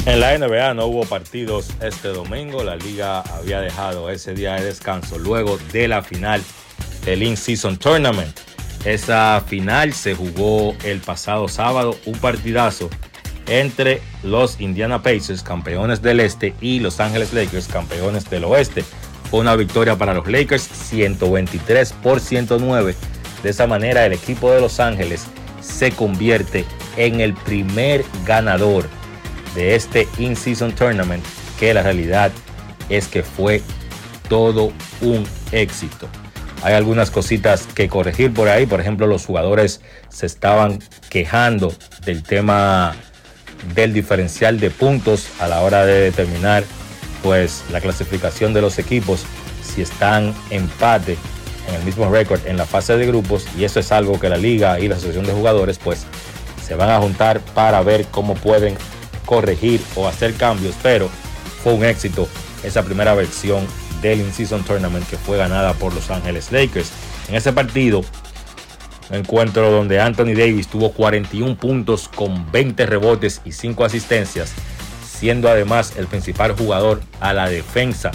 En 0.06 0.20
la 0.20 0.36
NBA 0.38 0.72
no 0.72 0.86
hubo 0.86 1.04
partidos 1.04 1.68
este 1.82 2.08
domingo. 2.08 2.64
La 2.64 2.76
liga 2.76 3.20
había 3.20 3.60
dejado 3.60 4.08
ese 4.08 4.32
día 4.32 4.54
de 4.54 4.64
descanso 4.64 5.18
luego 5.18 5.58
de 5.70 5.86
la 5.86 6.02
final 6.02 6.42
del 7.04 7.22
In-Season 7.22 7.76
Tournament. 7.76 8.53
Esa 8.84 9.42
final 9.46 9.94
se 9.94 10.14
jugó 10.14 10.74
el 10.84 11.00
pasado 11.00 11.48
sábado, 11.48 11.96
un 12.04 12.18
partidazo 12.18 12.90
entre 13.46 14.00
los 14.22 14.60
Indiana 14.60 15.02
Pacers, 15.02 15.42
campeones 15.42 16.02
del 16.02 16.20
este, 16.20 16.54
y 16.60 16.80
Los 16.80 17.00
Ángeles 17.00 17.32
Lakers, 17.32 17.68
campeones 17.68 18.28
del 18.28 18.44
oeste. 18.44 18.84
Fue 19.30 19.40
una 19.40 19.56
victoria 19.56 19.96
para 19.96 20.14
los 20.14 20.26
Lakers, 20.26 20.62
123 20.62 21.92
por 21.94 22.20
109. 22.20 22.94
De 23.42 23.50
esa 23.50 23.66
manera, 23.66 24.04
el 24.04 24.12
equipo 24.12 24.50
de 24.50 24.60
Los 24.60 24.80
Ángeles 24.80 25.26
se 25.60 25.90
convierte 25.92 26.64
en 26.96 27.20
el 27.20 27.34
primer 27.34 28.04
ganador 28.26 28.86
de 29.54 29.74
este 29.74 30.06
In-Season 30.18 30.72
Tournament, 30.72 31.24
que 31.58 31.72
la 31.72 31.82
realidad 31.82 32.32
es 32.88 33.08
que 33.08 33.22
fue 33.22 33.62
todo 34.28 34.72
un 35.00 35.26
éxito. 35.52 36.08
Hay 36.64 36.72
algunas 36.72 37.10
cositas 37.10 37.66
que 37.74 37.90
corregir 37.90 38.32
por 38.32 38.48
ahí. 38.48 38.64
Por 38.64 38.80
ejemplo, 38.80 39.06
los 39.06 39.26
jugadores 39.26 39.82
se 40.08 40.24
estaban 40.24 40.78
quejando 41.10 41.74
del 42.06 42.22
tema 42.22 42.96
del 43.74 43.92
diferencial 43.92 44.58
de 44.58 44.70
puntos 44.70 45.28
a 45.40 45.46
la 45.46 45.60
hora 45.60 45.84
de 45.84 46.00
determinar 46.00 46.64
pues 47.22 47.64
la 47.70 47.82
clasificación 47.82 48.54
de 48.54 48.62
los 48.62 48.78
equipos 48.78 49.26
si 49.62 49.82
están 49.82 50.34
empate 50.48 51.18
en 51.68 51.74
el 51.74 51.82
mismo 51.82 52.10
récord 52.10 52.40
en 52.46 52.56
la 52.56 52.64
fase 52.64 52.96
de 52.96 53.06
grupos 53.06 53.46
y 53.58 53.64
eso 53.64 53.80
es 53.80 53.92
algo 53.92 54.18
que 54.18 54.30
la 54.30 54.36
liga 54.36 54.80
y 54.80 54.88
la 54.88 54.96
asociación 54.96 55.26
de 55.26 55.32
jugadores 55.32 55.78
pues 55.78 56.06
se 56.66 56.74
van 56.74 56.90
a 56.90 56.98
juntar 56.98 57.40
para 57.40 57.82
ver 57.82 58.06
cómo 58.10 58.34
pueden 58.34 58.76
corregir 59.26 59.82
o 59.96 60.08
hacer 60.08 60.34
cambios, 60.34 60.74
pero 60.82 61.10
fue 61.62 61.74
un 61.74 61.84
éxito 61.84 62.26
esa 62.62 62.82
primera 62.82 63.14
versión 63.14 63.66
del 64.10 64.20
In-Season 64.20 64.62
Tournament 64.64 65.08
que 65.08 65.16
fue 65.16 65.36
ganada 65.36 65.72
por 65.74 65.94
Los 65.94 66.10
Ángeles 66.10 66.52
Lakers. 66.52 66.90
En 67.28 67.34
ese 67.34 67.52
partido, 67.52 68.04
un 69.10 69.16
encuentro 69.16 69.70
donde 69.70 70.00
Anthony 70.00 70.34
Davis 70.36 70.68
tuvo 70.68 70.92
41 70.92 71.56
puntos 71.56 72.08
con 72.08 72.50
20 72.52 72.86
rebotes 72.86 73.40
y 73.44 73.52
5 73.52 73.84
asistencias, 73.84 74.52
siendo 75.06 75.48
además 75.48 75.94
el 75.96 76.06
principal 76.06 76.52
jugador 76.52 77.00
a 77.20 77.32
la 77.32 77.48
defensa 77.48 78.10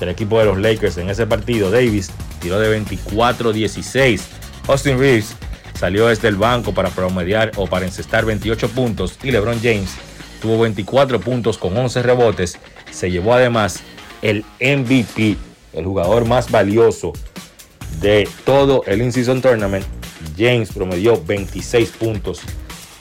del 0.00 0.08
equipo 0.08 0.38
de 0.38 0.46
los 0.46 0.58
Lakers 0.58 0.98
en 0.98 1.10
ese 1.10 1.26
partido. 1.26 1.70
Davis 1.70 2.10
tiró 2.40 2.58
de 2.58 2.80
24-16. 2.80 4.20
Austin 4.68 4.98
Reeves 4.98 5.36
salió 5.78 6.06
desde 6.06 6.28
el 6.28 6.36
banco 6.36 6.72
para 6.72 6.90
promediar 6.90 7.52
o 7.56 7.66
para 7.66 7.84
encestar 7.84 8.24
28 8.24 8.68
puntos 8.70 9.18
y 9.22 9.30
LeBron 9.30 9.60
James 9.62 9.90
tuvo 10.40 10.60
24 10.60 11.20
puntos 11.20 11.58
con 11.58 11.76
11 11.76 12.02
rebotes. 12.02 12.58
Se 12.90 13.10
llevó 13.10 13.34
además 13.34 13.82
el 14.24 14.42
MVP, 14.58 15.36
el 15.74 15.84
jugador 15.84 16.24
más 16.24 16.50
valioso 16.50 17.12
de 18.00 18.26
todo 18.44 18.82
el 18.86 19.02
In-Season 19.02 19.40
Tournament. 19.40 19.84
James 20.36 20.72
promedió 20.72 21.22
26 21.22 21.90
puntos 21.90 22.40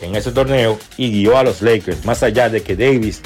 en 0.02 0.16
ese 0.16 0.34
torneo 0.34 0.78
y 0.98 1.12
guió 1.12 1.38
a 1.38 1.44
los 1.44 1.62
Lakers, 1.62 2.06
más 2.06 2.22
allá 2.24 2.50
de 2.50 2.62
que 2.62 2.76
Davis 2.76 3.22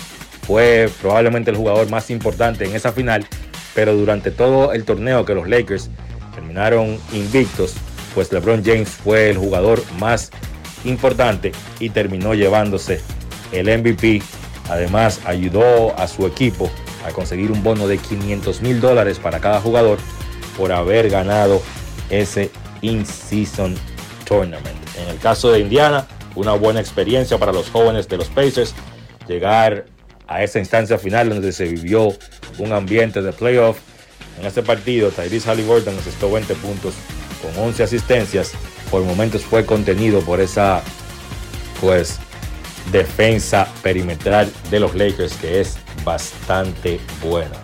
fue 0.46 0.90
probablemente 1.02 1.50
el 1.50 1.58
jugador 1.58 1.90
más 1.90 2.12
importante 2.12 2.66
en 2.66 2.76
esa 2.76 2.92
final, 2.92 3.26
pero 3.74 3.96
durante 3.96 4.30
todo 4.30 4.74
el 4.74 4.86
torneo 4.86 5.26
que 5.26 5.34
los 5.34 5.50
Lakers 5.50 5.90
terminaron 6.36 7.00
invictos, 7.12 7.74
pues 8.14 8.32
LeBron 8.32 8.64
James 8.64 8.90
fue 8.90 9.32
el 9.32 9.38
jugador 9.38 9.84
más 10.00 10.30
importante 10.86 11.52
y 11.80 11.90
terminó 11.90 12.36
llevándose 12.36 13.02
el 13.52 13.66
MVP. 13.66 14.22
Además, 14.70 15.22
ayudó 15.26 15.98
a 15.98 16.08
su 16.08 16.26
equipo 16.26 16.70
a 17.06 17.12
conseguir 17.12 17.52
un 17.52 17.64
bono 17.64 17.88
de 17.88 17.98
500 17.98 18.62
mil 18.62 18.82
dólares 18.82 19.20
para 19.20 19.40
cada 19.40 19.62
jugador 19.62 19.98
por 20.58 20.72
haber 20.72 21.10
ganado 21.10 21.62
ese 22.10 22.52
In-Season 22.82 23.76
Tournament. 24.26 24.78
En 25.02 25.10
el 25.10 25.18
caso 25.20 25.52
de 25.52 25.60
Indiana, 25.60 26.08
una 26.36 26.54
buena 26.54 26.80
experiencia 26.80 27.38
para 27.38 27.52
los 27.52 27.70
jóvenes 27.70 28.08
de 28.08 28.18
los 28.18 28.28
Pacers 28.28 28.74
llegar 29.28 29.86
a 30.28 30.44
esa 30.44 30.60
instancia 30.60 30.98
final 30.98 31.30
donde 31.30 31.52
se 31.52 31.66
vivió 31.66 32.10
un 32.58 32.74
ambiente 32.74 33.22
de 33.22 33.32
playoff. 33.32 33.78
En 34.40 34.46
este 34.46 34.62
partido, 34.62 35.10
Tyrese 35.10 35.50
Halliburton 35.50 35.98
asestó 35.98 36.32
20 36.32 36.54
puntos 36.56 36.94
con 37.42 37.64
11 37.64 37.84
asistencias. 37.84 38.52
Por 38.92 39.04
momentos 39.04 39.44
fue 39.44 39.66
contenido 39.66 40.22
por 40.22 40.40
esa 40.40 40.84
pues 41.82 42.20
defensa 42.92 43.68
perimetral 43.84 44.52
de 44.70 44.80
los 44.80 44.96
Lakers 44.96 45.34
que 45.34 45.62
es 45.62 45.78
bastante 46.04 47.00
buena. 47.22 47.56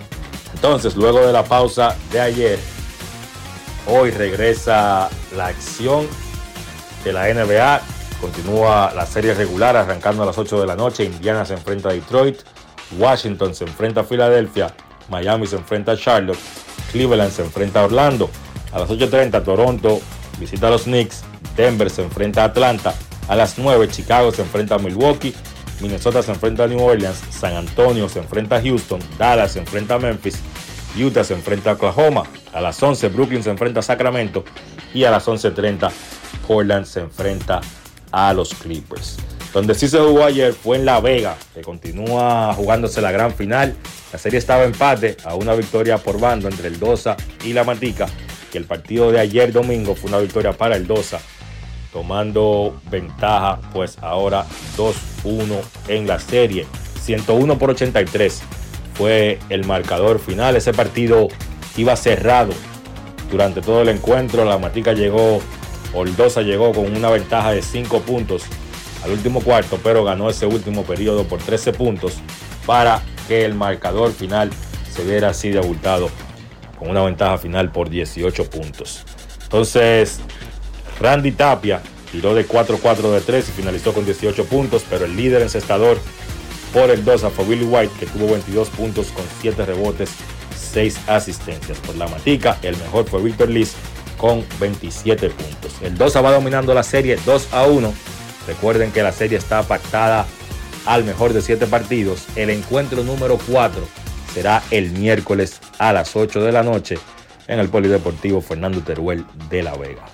Entonces, 0.54 0.96
luego 0.96 1.26
de 1.26 1.34
la 1.34 1.44
pausa 1.44 1.96
de 2.12 2.22
ayer, 2.22 2.60
hoy 3.88 4.12
regresa 4.12 5.10
la 5.36 5.48
acción 5.48 6.08
de 7.04 7.14
la 7.14 7.34
NBA. 7.34 7.82
Continúa 8.22 8.94
la 8.96 9.06
serie 9.06 9.34
regular 9.34 9.76
arrancando 9.76 10.24
a 10.24 10.26
las 10.26 10.38
8 10.38 10.62
de 10.62 10.68
la 10.68 10.76
noche. 10.76 11.04
Indiana 11.04 11.46
se 11.46 11.54
enfrenta 11.54 11.90
a 11.90 11.94
Detroit. 11.94 12.40
Washington 12.98 13.54
se 13.56 13.66
enfrenta 13.66 14.02
a 14.02 14.04
Filadelfia. 14.04 14.74
Miami 15.10 15.48
se 15.48 15.58
enfrenta 15.58 15.94
a 15.94 15.98
Charlotte. 15.98 16.40
Cleveland 16.92 17.32
se 17.32 17.42
enfrenta 17.42 17.82
a 17.82 17.86
Orlando. 17.86 18.30
A 18.72 18.80
las 18.80 18.90
8.30 18.90 19.44
Toronto 19.44 20.00
visita 20.40 20.68
a 20.68 20.72
los 20.72 20.84
Knicks. 20.84 21.24
Denver 21.58 21.90
se 21.90 22.04
enfrenta 22.04 22.44
a 22.44 22.46
Atlanta. 22.46 22.94
A 23.28 23.36
las 23.36 23.58
9 23.58 23.88
Chicago 23.90 24.32
se 24.32 24.42
enfrenta 24.42 24.76
a 24.76 24.80
Milwaukee. 24.80 25.34
Minnesota 25.80 26.22
se 26.22 26.32
enfrenta 26.32 26.64
a 26.64 26.68
New 26.68 26.82
Orleans. 26.82 27.22
San 27.30 27.56
Antonio 27.56 28.08
se 28.10 28.20
enfrenta 28.20 28.58
a 28.58 28.62
Houston. 28.62 29.00
Dallas 29.18 29.54
se 29.54 29.60
enfrenta 29.60 29.96
a 29.96 30.00
Memphis. 30.00 30.40
Utah 30.98 31.24
se 31.24 31.34
enfrenta 31.34 31.72
a 31.72 31.74
Oklahoma. 31.74 32.24
A 32.54 32.62
las 32.62 32.82
11 32.82 33.10
Brooklyn 33.10 33.44
se 33.44 33.50
enfrenta 33.50 33.80
a 33.80 33.84
Sacramento. 33.84 34.44
Y 34.94 35.04
a 35.06 35.12
las 35.12 35.28
11.30 35.28 35.92
Portland 36.48 36.86
se 36.86 37.00
enfrenta 37.00 37.62
a 38.12 38.34
los 38.34 38.54
Clippers. 38.54 39.18
Donde 39.54 39.76
sí 39.76 39.88
se 39.88 40.00
jugó 40.00 40.24
ayer 40.24 40.54
fue 40.54 40.78
en 40.78 40.86
La 40.86 41.00
Vega, 41.00 41.38
que 41.54 41.62
continúa 41.62 42.54
jugándose 42.56 43.02
la 43.02 43.12
gran 43.12 43.34
final. 43.34 43.76
La 44.12 44.20
serie 44.20 44.40
estaba 44.40 44.64
empate 44.64 45.18
a 45.24 45.36
una 45.36 45.54
victoria 45.54 45.98
por 45.98 46.20
bando 46.20 46.48
entre 46.48 46.68
el 46.68 46.80
Dosa 46.80 47.18
y 47.44 47.54
la 47.54 47.64
Matica. 47.64 48.08
Que 48.52 48.58
el 48.58 48.66
partido 48.66 49.12
de 49.12 49.20
ayer 49.20 49.52
domingo 49.52 49.96
fue 49.96 50.10
una 50.10 50.20
victoria 50.20 50.54
para 50.54 50.76
el 50.76 50.88
Dosa, 50.88 51.20
tomando 51.94 52.76
ventaja, 52.90 53.60
pues 53.72 54.00
ahora 54.02 54.46
2-1 54.76 55.62
en 55.88 56.08
la 56.08 56.20
serie. 56.20 56.66
101 57.02 57.58
por 57.60 57.70
83 57.70 58.42
fue 58.96 59.40
el 59.50 59.66
marcador 59.66 60.20
final. 60.20 60.56
Ese 60.56 60.74
partido 60.74 61.28
iba 61.78 61.96
cerrado 61.96 62.52
durante 63.32 63.62
todo 63.62 63.84
el 63.84 63.90
encuentro. 63.90 64.44
La 64.44 64.58
Matica 64.58 64.94
llegó, 64.94 65.40
Oldosa 65.94 66.42
llegó 66.42 66.74
con 66.74 66.96
una 66.96 67.12
ventaja 67.12 67.52
de 67.52 67.62
5 67.62 68.02
puntos 68.02 68.44
al 69.04 69.12
último 69.12 69.42
cuarto, 69.42 69.80
pero 69.84 70.04
ganó 70.04 70.30
ese 70.30 70.48
último 70.48 70.84
periodo 70.84 71.26
por 71.26 71.40
13 71.40 71.74
puntos 71.74 72.16
para 72.66 73.02
que 73.28 73.46
el 73.46 73.54
marcador 73.54 74.12
final 74.12 74.50
se 74.92 75.04
viera 75.04 75.30
así 75.30 75.50
de 75.50 75.60
abultado 75.60 76.10
con 76.80 76.90
una 76.90 77.04
ventaja 77.04 77.38
final 77.38 77.72
por 77.72 77.90
18 77.90 78.50
puntos. 78.50 79.06
Entonces, 79.44 80.20
Randy 81.04 81.34
Tapia 81.34 81.82
tiró 82.14 82.34
de 82.34 82.48
4-4 82.48 83.12
de 83.12 83.20
3 83.20 83.50
y 83.50 83.52
finalizó 83.52 83.94
con 83.94 84.06
18 84.06 84.46
puntos, 84.46 84.86
pero 84.90 85.04
el 85.04 85.18
líder 85.18 85.42
encestador 85.42 85.98
por 86.74 86.90
el 86.90 87.04
2 87.04 87.26
fue 87.36 87.44
Billy 87.44 87.66
White, 87.66 87.94
que 88.00 88.06
tuvo 88.06 88.32
22 88.32 88.70
puntos 88.70 89.08
con 89.08 89.26
7 89.42 89.66
rebotes, 89.66 90.12
6 90.56 90.98
asistencias. 91.08 91.78
Por 91.80 91.98
la 91.98 92.08
matica, 92.08 92.58
el 92.62 92.78
mejor 92.78 93.06
fue 93.06 93.22
Victor 93.22 93.50
Liz 93.50 93.74
con 94.18 94.46
27 94.62 95.30
puntos. 95.30 95.74
El 95.82 95.98
2 95.98 96.16
va 96.24 96.32
dominando 96.32 96.74
la 96.74 96.84
serie 96.84 97.20
2 97.26 97.50
a 97.52 97.64
1. 97.64 97.94
Recuerden 98.48 98.94
que 98.94 99.04
la 99.04 99.12
serie 99.12 99.38
está 99.38 99.62
pactada 99.64 100.26
al 100.86 101.04
mejor 101.04 101.34
de 101.34 101.42
7 101.42 101.68
partidos. 101.68 102.28
El 102.38 102.50
encuentro 102.50 103.04
número 103.04 103.38
4 103.52 103.86
será 104.34 104.64
el 104.72 104.92
miércoles 104.92 105.60
a 105.80 105.92
las 105.92 106.16
8 106.16 106.42
de 106.42 106.52
la 106.54 106.64
noche 106.64 106.98
en 107.48 107.60
el 107.60 107.68
Polideportivo 107.68 108.40
Fernando 108.40 108.80
Teruel 108.80 109.26
de 109.50 109.64
La 109.64 109.76
Vega. 109.76 110.13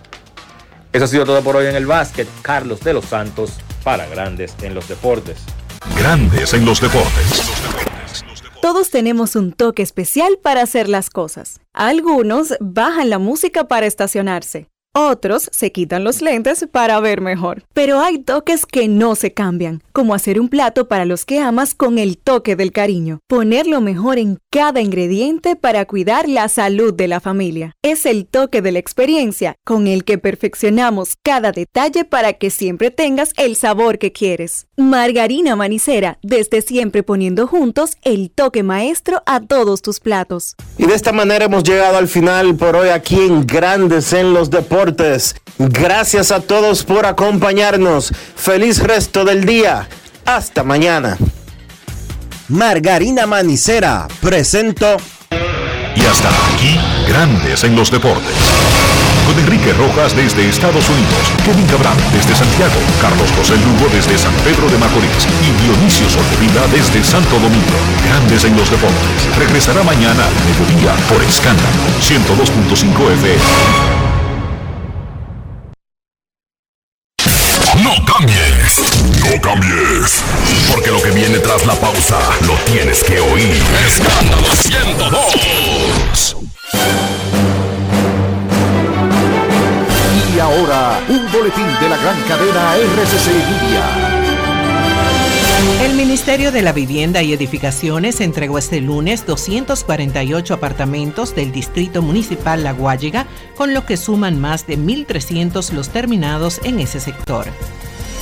Eso 0.92 1.06
ha 1.06 1.08
sido 1.08 1.26
todo 1.26 1.44
por 1.44 1.56
hoy 1.56 1.68
en 1.68 1.76
el 1.76 1.86
básquet. 1.86 2.28
Carlos 2.42 2.80
de 2.80 2.94
los 2.94 3.06
Santos 3.06 3.60
para 3.84 4.08
Grandes 4.08 4.56
en 4.64 4.74
los 4.74 4.88
Deportes. 4.88 5.44
Grandes 5.98 6.54
en 6.54 6.66
los 6.66 6.82
deportes. 6.82 7.52
Todos 8.62 8.90
tenemos 8.90 9.36
un 9.36 9.54
toque 9.54 9.84
especial 9.84 10.40
para 10.42 10.62
hacer 10.62 10.90
las 10.90 11.10
cosas. 11.10 11.60
Algunos 11.74 12.56
bajan 12.60 13.10
la 13.10 13.20
música 13.20 13.68
para 13.68 13.86
estacionarse. 13.86 14.68
Otros 15.02 15.50
se 15.54 15.72
quitan 15.72 16.04
los 16.04 16.22
lentes 16.22 16.68
para 16.70 17.00
ver 17.00 17.22
mejor. 17.22 17.64
Pero 17.74 18.02
hay 18.02 18.20
toques 18.20 18.66
que 18.66 18.90
no 18.90 19.16
se 19.16 19.34
cambian, 19.34 19.82
como 19.94 20.14
hacer 20.14 20.42
un 20.42 20.50
plato 20.50 20.90
para 20.90 21.06
los 21.06 21.24
que 21.24 21.40
amas 21.40 21.74
con 21.74 21.98
el 21.98 22.18
toque 22.18 22.58
del 22.58 22.74
cariño. 22.74 23.20
Poner 23.28 23.66
lo 23.66 23.80
mejor 23.80 24.18
en 24.18 24.40
cada 24.50 24.82
ingrediente 24.82 25.56
para 25.56 25.86
cuidar 25.86 26.28
la 26.28 26.50
salud 26.50 26.94
de 26.94 27.08
la 27.08 27.22
familia. 27.22 27.78
Es 27.82 28.06
el 28.06 28.26
toque 28.26 28.62
de 28.62 28.74
la 28.74 28.80
experiencia 28.80 29.56
con 29.64 29.88
el 29.88 30.04
que 30.04 30.18
perfeccionamos 30.18 31.16
cada 31.24 31.54
detalle 31.54 32.04
para 32.04 32.34
que 32.34 32.50
siempre 32.50 32.92
tengas 32.92 33.32
el 33.38 33.56
sabor 33.56 34.00
que 34.00 34.12
quieres. 34.12 34.68
Margarina 34.76 35.56
Manicera, 35.56 36.20
desde 36.24 36.62
siempre 36.62 37.04
poniendo 37.04 37.48
juntos 37.48 37.96
el 38.02 38.32
toque 38.32 38.64
maestro 38.64 39.24
a 39.26 39.40
todos 39.40 39.82
tus 39.82 40.02
platos. 40.02 40.56
Y 40.78 40.88
de 40.88 40.96
esta 40.96 41.14
manera 41.14 41.46
hemos 41.46 41.64
llegado 41.64 41.98
al 41.98 42.10
final 42.10 42.56
por 42.56 42.76
hoy 42.76 42.90
aquí 42.90 43.16
en 43.16 43.48
Grandes 43.48 44.12
en 44.12 44.34
los 44.34 44.50
Deportes. 44.50 44.89
Gracias 45.58 46.32
a 46.32 46.40
todos 46.40 46.84
por 46.84 47.06
acompañarnos. 47.06 48.14
Feliz 48.36 48.80
resto 48.80 49.26
del 49.26 49.46
día. 49.46 49.88
Hasta 50.26 50.64
mañana. 50.64 51.18
Margarina 52.50 53.28
Manicera 53.28 54.08
presento. 54.22 54.98
Y 55.96 56.02
hasta 56.06 56.30
aquí, 56.30 56.80
Grandes 57.08 57.64
en 57.64 57.76
los 57.76 57.92
Deportes. 57.92 58.34
Con 59.28 59.38
Enrique 59.38 59.74
Rojas 59.74 60.16
desde 60.16 60.50
Estados 60.50 60.90
Unidos, 60.90 61.22
Kevin 61.46 61.68
Cabral 61.68 61.96
desde 62.12 62.34
Santiago, 62.36 62.80
Carlos 63.00 63.30
José 63.38 63.54
Lugo 63.58 63.88
desde 63.94 64.18
San 64.18 64.34
Pedro 64.44 64.68
de 64.70 64.78
Macorís 64.80 65.28
y 65.46 65.64
Dionisio 65.64 66.10
Solterida 66.10 66.66
desde 66.72 67.04
Santo 67.04 67.38
Domingo. 67.38 67.78
Grandes 68.08 68.46
en 68.46 68.58
los 68.58 68.72
Deportes. 68.72 69.38
Regresará 69.38 69.84
mañana 69.84 70.24
al 70.26 70.34
mediodía 70.50 70.96
por 71.08 71.22
Escándalo 71.22 71.84
102.5 72.02 73.12
FM. 73.14 74.09
Cambies, 78.20 78.84
no 79.22 79.42
cambies, 79.42 80.22
porque 80.70 80.92
lo 80.92 81.02
que 81.02 81.12
viene 81.12 81.40
tras 81.40 81.66
la 81.66 81.74
pausa 81.76 82.20
lo 82.46 82.54
tienes 82.72 83.02
que 83.02 83.18
oír. 83.20 83.64
Escándalo 83.88 84.56
102. 84.56 86.36
Y 90.36 90.40
ahora, 90.40 91.00
un 91.08 91.32
boletín 91.32 91.66
de 91.80 91.90
la 91.90 91.96
gran 91.98 92.22
cadena 92.24 92.76
RCC 92.76 93.28
Media. 93.28 93.86
El 95.82 95.94
Ministerio 95.94 96.52
de 96.52 96.62
la 96.62 96.74
Vivienda 96.74 97.24
y 97.24 97.32
Edificaciones 97.32 98.20
entregó 98.20 98.58
este 98.58 98.82
lunes 98.82 99.26
248 99.26 100.54
apartamentos 100.54 101.36
del 101.36 101.54
Distrito 101.54 102.02
Municipal 102.02 102.66
La 102.66 102.74
Guayiga, 102.74 103.28
con 103.56 103.74
lo 103.74 103.86
que 103.86 103.96
suman 103.96 104.42
más 104.42 104.68
de 104.68 104.78
1.300 104.78 105.72
los 105.72 105.88
terminados 105.90 106.60
en 106.66 106.80
ese 106.80 107.00
sector. 107.00 107.48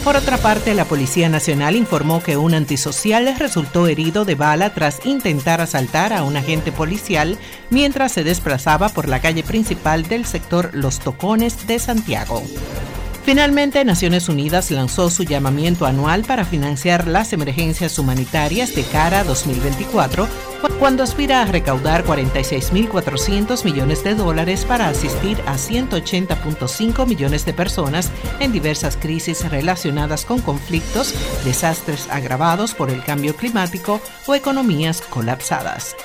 Por 0.07 0.15
otra 0.15 0.37
parte, 0.37 0.73
la 0.73 0.85
Policía 0.85 1.27
Nacional 1.27 1.75
informó 1.75 2.23
que 2.23 2.37
un 2.37 2.53
antisocial 2.53 3.35
resultó 3.37 3.87
herido 3.87 4.23
de 4.23 4.35
bala 4.35 4.73
tras 4.73 5.05
intentar 5.05 5.59
asaltar 5.59 6.13
a 6.13 6.23
un 6.23 6.37
agente 6.37 6.71
policial 6.71 7.37
mientras 7.69 8.13
se 8.13 8.23
desplazaba 8.23 8.87
por 8.87 9.09
la 9.09 9.19
calle 9.19 9.43
principal 9.43 10.07
del 10.07 10.25
sector 10.25 10.69
Los 10.71 10.99
Tocones 11.01 11.67
de 11.67 11.79
Santiago. 11.79 12.41
Finalmente, 13.27 13.83
Naciones 13.83 14.29
Unidas 14.29 14.71
lanzó 14.71 15.09
su 15.09 15.23
llamamiento 15.23 15.85
anual 15.85 16.23
para 16.23 16.45
financiar 16.45 17.07
las 17.07 17.33
emergencias 17.33 17.99
humanitarias 17.99 18.73
de 18.73 18.85
cara 18.85 19.19
a 19.19 19.23
2024, 19.25 20.29
cuando 20.79 21.03
aspira 21.03 21.41
a 21.41 21.45
recaudar 21.45 22.05
46.400 22.05 23.65
millones 23.65 24.01
de 24.05 24.15
dólares 24.15 24.63
para 24.63 24.87
asistir 24.87 25.41
a 25.45 25.55
180.5 25.55 27.05
millones 27.05 27.45
de 27.45 27.51
personas 27.51 28.13
en 28.39 28.53
diversas 28.53 28.95
crisis 28.95 29.43
relacionadas 29.49 30.23
con 30.23 30.39
conflictos, 30.39 31.13
desastres 31.43 32.07
agravados 32.09 32.73
por 32.73 32.89
el 32.89 33.03
cambio 33.03 33.35
climático 33.35 33.99
o 34.25 34.35
economías 34.35 35.01
colapsadas. 35.01 35.97